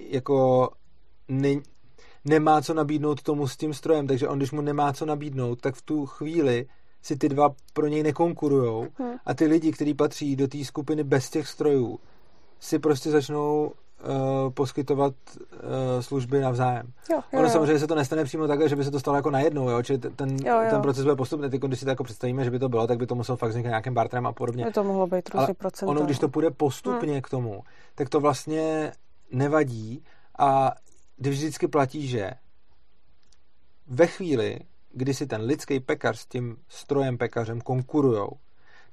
jako 0.09 0.69
ne, 1.27 1.55
nemá 2.25 2.61
co 2.61 2.73
nabídnout 2.73 3.21
tomu 3.21 3.47
s 3.47 3.57
tím 3.57 3.73
strojem, 3.73 4.07
takže 4.07 4.27
on, 4.27 4.37
když 4.37 4.51
mu 4.51 4.61
nemá 4.61 4.93
co 4.93 5.05
nabídnout, 5.05 5.61
tak 5.61 5.75
v 5.75 5.81
tu 5.81 6.05
chvíli 6.05 6.67
si 7.07 7.17
ty 7.17 7.29
dva 7.29 7.49
pro 7.73 7.87
něj 7.87 8.03
nekonkurujou 8.03 8.87
hmm. 8.97 9.13
a 9.25 9.33
ty 9.33 9.45
lidi, 9.45 9.71
kteří 9.71 9.93
patří 9.93 10.35
do 10.35 10.47
té 10.47 10.65
skupiny 10.65 11.03
bez 11.03 11.29
těch 11.29 11.47
strojů, 11.47 11.99
si 12.59 12.79
prostě 12.79 13.11
začnou 13.11 13.65
uh, 13.65 14.53
poskytovat 14.53 15.13
uh, 15.35 16.01
služby 16.01 16.39
navzájem. 16.39 16.87
Jo, 17.11 17.17
jo, 17.17 17.39
ono 17.39 17.43
jo. 17.43 17.49
samozřejmě 17.49 17.79
se 17.79 17.87
to 17.87 17.95
nestane 17.95 18.23
přímo 18.23 18.47
takhle, 18.47 18.69
že 18.69 18.75
by 18.75 18.83
se 18.83 18.91
to 18.91 18.99
stalo 18.99 19.17
jako 19.17 19.31
najednou, 19.31 19.69
jo? 19.69 19.83
Čili 19.83 19.99
ten, 19.99 20.37
jo, 20.45 20.61
jo. 20.61 20.69
ten 20.69 20.81
proces 20.81 21.03
bude 21.03 21.15
postupný. 21.15 21.49
Teď, 21.49 21.61
když 21.61 21.79
si 21.79 21.85
to 21.85 21.91
jako 21.91 22.03
představíme, 22.03 22.43
že 22.43 22.51
by 22.51 22.59
to 22.59 22.69
bylo, 22.69 22.87
tak 22.87 22.97
by 22.97 23.07
to 23.07 23.15
muselo 23.15 23.37
fakt 23.37 23.49
vzniknout 23.49 23.69
nějakým 23.69 23.93
barterem 23.93 24.27
a 24.27 24.31
podobně. 24.31 24.65
By 24.65 24.71
to 24.71 24.83
mohlo 24.83 25.07
být 25.07 25.29
Ale 25.33 25.47
ono, 25.85 26.01
když 26.01 26.19
to 26.19 26.29
půjde 26.29 26.51
postupně 26.51 27.11
hmm. 27.11 27.21
k 27.21 27.29
tomu, 27.29 27.63
tak 27.95 28.09
to 28.09 28.19
vlastně 28.19 28.91
nevadí 29.31 30.03
a 30.39 30.71
když 31.17 31.37
vždycky 31.37 31.67
platí, 31.67 32.07
že 32.07 32.31
ve 33.87 34.07
chvíli, 34.07 34.59
kdy 34.97 35.13
si 35.13 35.27
ten 35.27 35.41
lidský 35.41 35.79
pekař 35.79 36.19
s 36.19 36.25
tím 36.25 36.57
strojem 36.69 37.17
pekařem 37.17 37.61
konkurujou, 37.61 38.29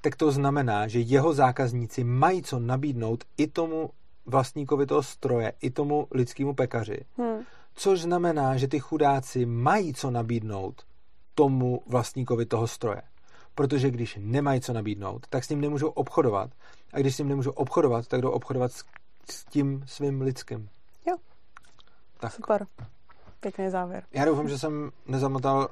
tak 0.03 0.17
to 0.17 0.31
znamená, 0.31 0.89
že 0.89 1.01
jeho 1.01 1.33
zákazníci 1.33 2.05
mají 2.05 2.43
co 2.43 2.59
nabídnout 2.59 3.25
i 3.37 3.47
tomu 3.47 3.91
vlastníkovi 4.27 4.87
toho 4.87 5.03
stroje, 5.03 5.53
i 5.61 5.71
tomu 5.71 6.09
lidskému 6.11 6.55
pekaři. 6.55 7.05
Hmm. 7.17 7.43
Což 7.75 8.01
znamená, 8.01 8.57
že 8.57 8.69
ty 8.69 8.81
chudáci 8.81 9.47
mají 9.47 9.95
co 9.95 10.11
nabídnout 10.11 10.83
tomu 11.35 11.83
vlastníkovi 11.87 12.47
toho 12.47 12.67
stroje. 12.67 13.03
Protože 13.55 13.91
když 13.91 14.19
nemají 14.21 14.61
co 14.61 14.73
nabídnout, 14.73 15.27
tak 15.31 15.45
s 15.45 15.49
ním 15.49 15.61
nemůžou 15.61 15.89
obchodovat. 15.89 16.51
A 16.93 16.99
když 16.99 17.15
s 17.15 17.19
ním 17.19 17.29
nemůžou 17.29 17.51
obchodovat, 17.51 18.09
tak 18.09 18.21
jdou 18.21 18.31
obchodovat 18.31 18.73
s, 18.73 18.85
s 19.31 19.45
tím 19.45 19.83
svým 19.87 20.21
lidským. 20.21 20.69
Jo. 21.07 21.17
Tak. 22.21 22.33
Super. 22.33 22.67
Pěkný 23.41 23.71
závěr. 23.71 24.05
Já 24.13 24.25
doufám, 24.25 24.49
že 24.49 24.59
jsem 24.59 24.91
nezamotal 25.07 25.69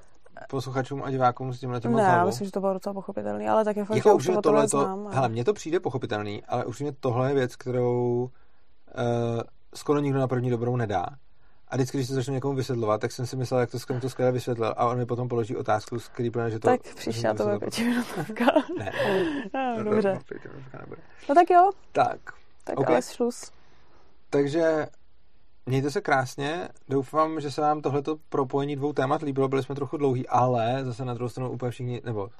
posluchačům 0.48 1.02
a 1.02 1.10
divákům 1.10 1.52
s 1.52 1.60
tímhle 1.60 1.80
tím 1.80 1.92
Ne, 1.92 2.02
já 2.02 2.24
myslím, 2.24 2.44
že 2.44 2.50
to 2.50 2.60
bylo 2.60 2.72
docela 2.72 2.94
pochopitelný, 2.94 3.48
ale 3.48 3.64
tak 3.64 3.76
je 3.76 3.84
fakt, 3.84 3.96
jako 3.96 4.20
že 4.20 4.32
už 4.32 4.38
tohle 4.42 4.68
to, 4.68 4.80
znám. 4.80 5.06
Ale... 5.06 5.14
Hele, 5.14 5.28
mně 5.28 5.44
to 5.44 5.52
přijde 5.52 5.80
pochopitelný, 5.80 6.42
ale 6.44 6.64
už 6.64 6.80
mě 6.80 6.92
tohle 7.00 7.30
je 7.30 7.34
věc, 7.34 7.56
kterou 7.56 8.22
uh, 8.22 8.30
skoro 9.74 10.00
nikdo 10.00 10.18
na 10.18 10.28
první 10.28 10.50
dobrou 10.50 10.76
nedá. 10.76 11.06
A 11.68 11.76
vždycky, 11.76 11.98
když 11.98 12.08
se 12.08 12.14
začnu 12.14 12.34
někomu 12.34 12.54
vysvětlovat, 12.54 13.00
tak 13.00 13.12
jsem 13.12 13.26
si 13.26 13.36
myslel, 13.36 13.60
jak 13.60 13.70
to, 13.70 13.78
jsem 13.78 14.00
to 14.00 14.10
skvěle 14.10 14.32
vysvětlil 14.32 14.74
a 14.76 14.86
on 14.86 14.98
mi 14.98 15.06
potom 15.06 15.28
položí 15.28 15.56
otázku, 15.56 15.98
z 15.98 16.08
který 16.08 16.30
plně, 16.30 16.50
že 16.50 16.58
to... 16.58 16.68
Tak 16.68 16.80
přišla 16.94 17.34
to 17.34 17.46
ve 17.46 17.58
pětiminutovka. 17.58 18.44
ne. 18.78 18.92
no, 19.78 19.84
dobře. 19.84 20.18
No 21.28 21.34
tak 21.34 21.50
jo. 21.50 21.70
Tak. 21.92 22.18
Tak 22.64 22.80
okay. 22.80 23.00
ale. 23.20 23.50
Takže 24.30 24.86
Mějte 25.66 25.90
se 25.90 26.00
krásně, 26.00 26.68
doufám, 26.88 27.40
že 27.40 27.50
se 27.50 27.60
vám 27.60 27.82
tohleto 27.82 28.16
propojení 28.28 28.76
dvou 28.76 28.92
témat 28.92 29.22
líbilo, 29.22 29.48
byli 29.48 29.62
jsme 29.62 29.74
trochu 29.74 29.96
dlouhý, 29.96 30.28
ale 30.28 30.84
zase 30.84 31.04
na 31.04 31.14
druhou 31.14 31.28
stranu 31.28 31.50
úplně 31.50 31.70
všichni, 31.70 32.02
nebo 32.04 32.30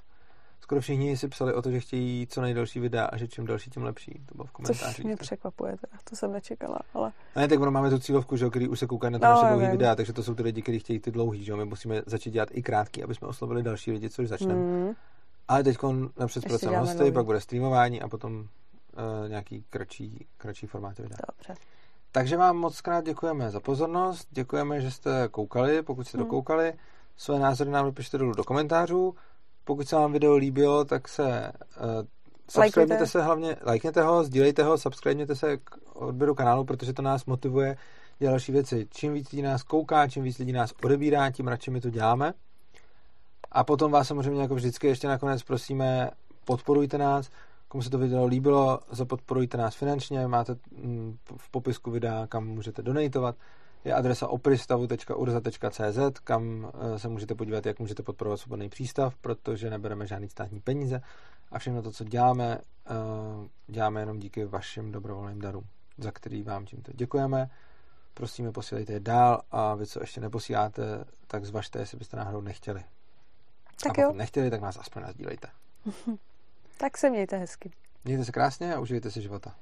skoro 0.61 0.81
všichni 0.81 1.16
si 1.16 1.28
psali 1.28 1.55
o 1.55 1.62
to, 1.62 1.70
že 1.70 1.81
chtějí 1.81 2.27
co 2.27 2.40
nejdelší 2.40 2.81
videa 2.81 3.05
a 3.05 3.16
že 3.16 3.28
čím 3.28 3.47
delší, 3.47 3.70
tím 3.70 3.82
lepší. 3.82 4.23
To 4.27 4.35
bylo 4.35 4.47
v 4.47 4.51
komentářích. 4.51 4.97
Což 4.97 5.05
mě 5.05 5.16
překvapuje, 5.16 5.77
teda. 5.77 5.99
to 6.05 6.16
jsem 6.16 6.32
nečekala, 6.32 6.78
ale... 6.94 7.12
A 7.35 7.40
ne, 7.40 7.49
tak 7.49 7.61
ono 7.61 7.70
máme 7.70 7.90
tu 7.90 7.99
cílovku, 7.99 8.36
že 8.36 8.51
který 8.51 8.69
už 8.69 8.78
se 8.78 8.86
koukají 8.86 9.12
na 9.12 9.19
to 9.19 9.24
no, 9.24 9.31
naše 9.32 9.47
dlouhé 9.47 9.70
videa, 9.70 9.94
takže 9.94 10.12
to 10.12 10.23
jsou 10.23 10.35
ty 10.35 10.43
lidi, 10.43 10.62
kteří 10.62 10.78
chtějí 10.78 11.01
ty 11.01 11.11
dlouhý, 11.11 11.44
že 11.44 11.57
my 11.57 11.65
musíme 11.65 12.03
začít 12.07 12.31
dělat 12.31 12.49
i 12.53 12.62
krátký, 12.62 13.05
aby 13.05 13.15
jsme 13.15 13.28
oslovili 13.28 13.62
další 13.62 13.93
lidi, 13.93 14.11
což 14.11 14.28
začneme. 14.28 14.55
Mm. 14.55 14.93
Ale 15.49 15.65
teď 15.65 15.77
napřed 16.19 16.51
hosty, 16.51 17.12
pak 17.12 17.24
bude 17.24 17.40
streamování 17.40 18.03
a 18.03 18.09
potom 18.09 18.35
uh, 18.35 19.28
nějaký 19.28 19.65
kratší, 19.70 20.27
kratší 20.36 20.66
formáty 20.66 21.03
videa. 21.03 21.19
Dobře. 21.28 21.55
Takže 22.13 22.37
vám 22.37 22.57
moc 22.57 22.81
krát 22.81 23.05
děkujeme 23.05 23.51
za 23.51 23.61
pozornost, 23.61 24.29
děkujeme, 24.31 24.81
že 24.81 24.91
jste 24.91 25.29
koukali, 25.31 25.83
pokud 25.83 26.09
jste 26.09 26.19
hmm. 26.19 26.27
dokoukali. 26.27 26.73
Své 27.17 27.39
názory 27.39 27.71
nám 27.71 27.85
napište 27.85 28.19
dolů 28.19 28.33
do 28.33 28.45
komentářů. 28.45 29.15
Pokud 29.65 29.89
se 29.89 29.97
vám 29.97 30.13
video 30.13 30.37
líbilo, 30.37 30.85
tak 30.85 31.09
se 31.09 31.53
uh, 31.81 32.07
subscribněte 32.51 33.07
se 33.07 33.23
hlavně, 33.23 33.57
lajkněte 33.67 34.03
ho, 34.03 34.25
sdílejte 34.25 34.63
ho, 34.63 34.79
subscribněte 34.79 35.37
se 35.37 35.57
k 35.57 35.79
odběru 35.95 36.35
kanálu, 36.35 36.65
protože 36.65 36.93
to 36.93 37.03
nás 37.03 37.25
motivuje 37.25 37.77
dělat 38.19 38.33
další 38.33 38.53
věci. 38.53 38.87
Čím 38.91 39.15
víc 39.15 39.33
lidí 39.33 39.43
nás 39.43 39.63
kouká, 39.63 40.09
čím 40.09 40.23
víc 40.23 40.39
lidí 40.39 40.53
nás 40.53 40.75
odebírá, 40.85 41.31
tím 41.31 41.49
radši 41.49 41.71
my 41.71 41.81
to 41.81 41.91
děláme. 41.91 42.35
A 43.53 43.65
potom 43.65 43.93
vás 43.93 44.09
samozřejmě 44.09 44.43
jako 44.43 44.55
vždycky 44.55 44.87
ještě 44.87 45.09
nakonec 45.09 45.43
prosíme, 45.43 46.11
podporujte 46.45 46.99
nás, 46.99 47.31
komu 47.73 47.82
se 47.82 47.90
to 47.90 47.99
video 47.99 48.27
líbilo, 48.27 48.81
zapodporujte 48.90 49.57
nás 49.57 49.74
finančně, 49.74 50.27
máte 50.27 50.57
mm, 50.70 51.19
v 51.36 51.51
popisku 51.51 51.90
videa, 51.90 52.27
kam 52.27 52.47
můžete 52.49 52.82
donatovat. 52.82 53.36
Je 53.85 53.94
adresa 53.94 54.28
opristavu.urza.cz, 54.28 56.20
kam 56.24 56.73
eh, 56.74 56.99
se 56.99 57.09
můžete 57.09 57.35
podívat, 57.35 57.66
jak 57.66 57.78
můžete 57.78 58.03
podporovat 58.03 58.36
svobodný 58.36 58.69
přístav, 58.69 59.16
protože 59.16 59.70
nebereme 59.70 60.07
žádný 60.07 60.28
státní 60.28 60.61
peníze 60.61 61.01
a 61.53 61.59
všechno 61.59 61.82
to, 61.82 61.93
co 61.93 62.05
děláme, 62.05 62.59
eh, 62.86 62.93
děláme 63.66 64.01
jenom 64.01 64.19
díky 64.19 64.44
vašim 64.44 64.93
dobrovolným 64.93 65.40
darům, 65.40 65.65
za 65.99 66.11
který 66.11 66.43
vám 66.43 66.65
tímto 66.65 66.93
děkujeme. 66.93 67.51
Prosíme, 68.15 68.53
posílejte 68.53 68.93
je 68.93 69.01
dál 69.01 69.43
a 69.51 69.74
vy, 69.74 69.86
co 69.86 70.01
ještě 70.01 70.20
neposíláte, 70.20 71.05
tak 71.27 71.44
zvažte, 71.44 71.78
jestli 71.78 71.99
byste 71.99 72.16
náhodou 72.16 72.40
nechtěli. 72.40 72.85
Tak 73.82 73.90
a 73.90 73.94
pokud 73.94 74.01
jo. 74.01 74.12
nechtěli, 74.12 74.51
tak 74.51 74.61
nás 74.61 74.77
aspoň 74.77 75.03
nazdílejte. 75.03 75.49
Tak 76.77 76.99
se 76.99 77.11
mějte 77.11 77.36
hezky. 77.36 77.70
Mějte 78.05 78.24
se 78.24 78.32
krásně 78.32 78.74
a 78.74 78.81
užijte 78.81 79.11
si 79.11 79.23
života. 79.23 79.55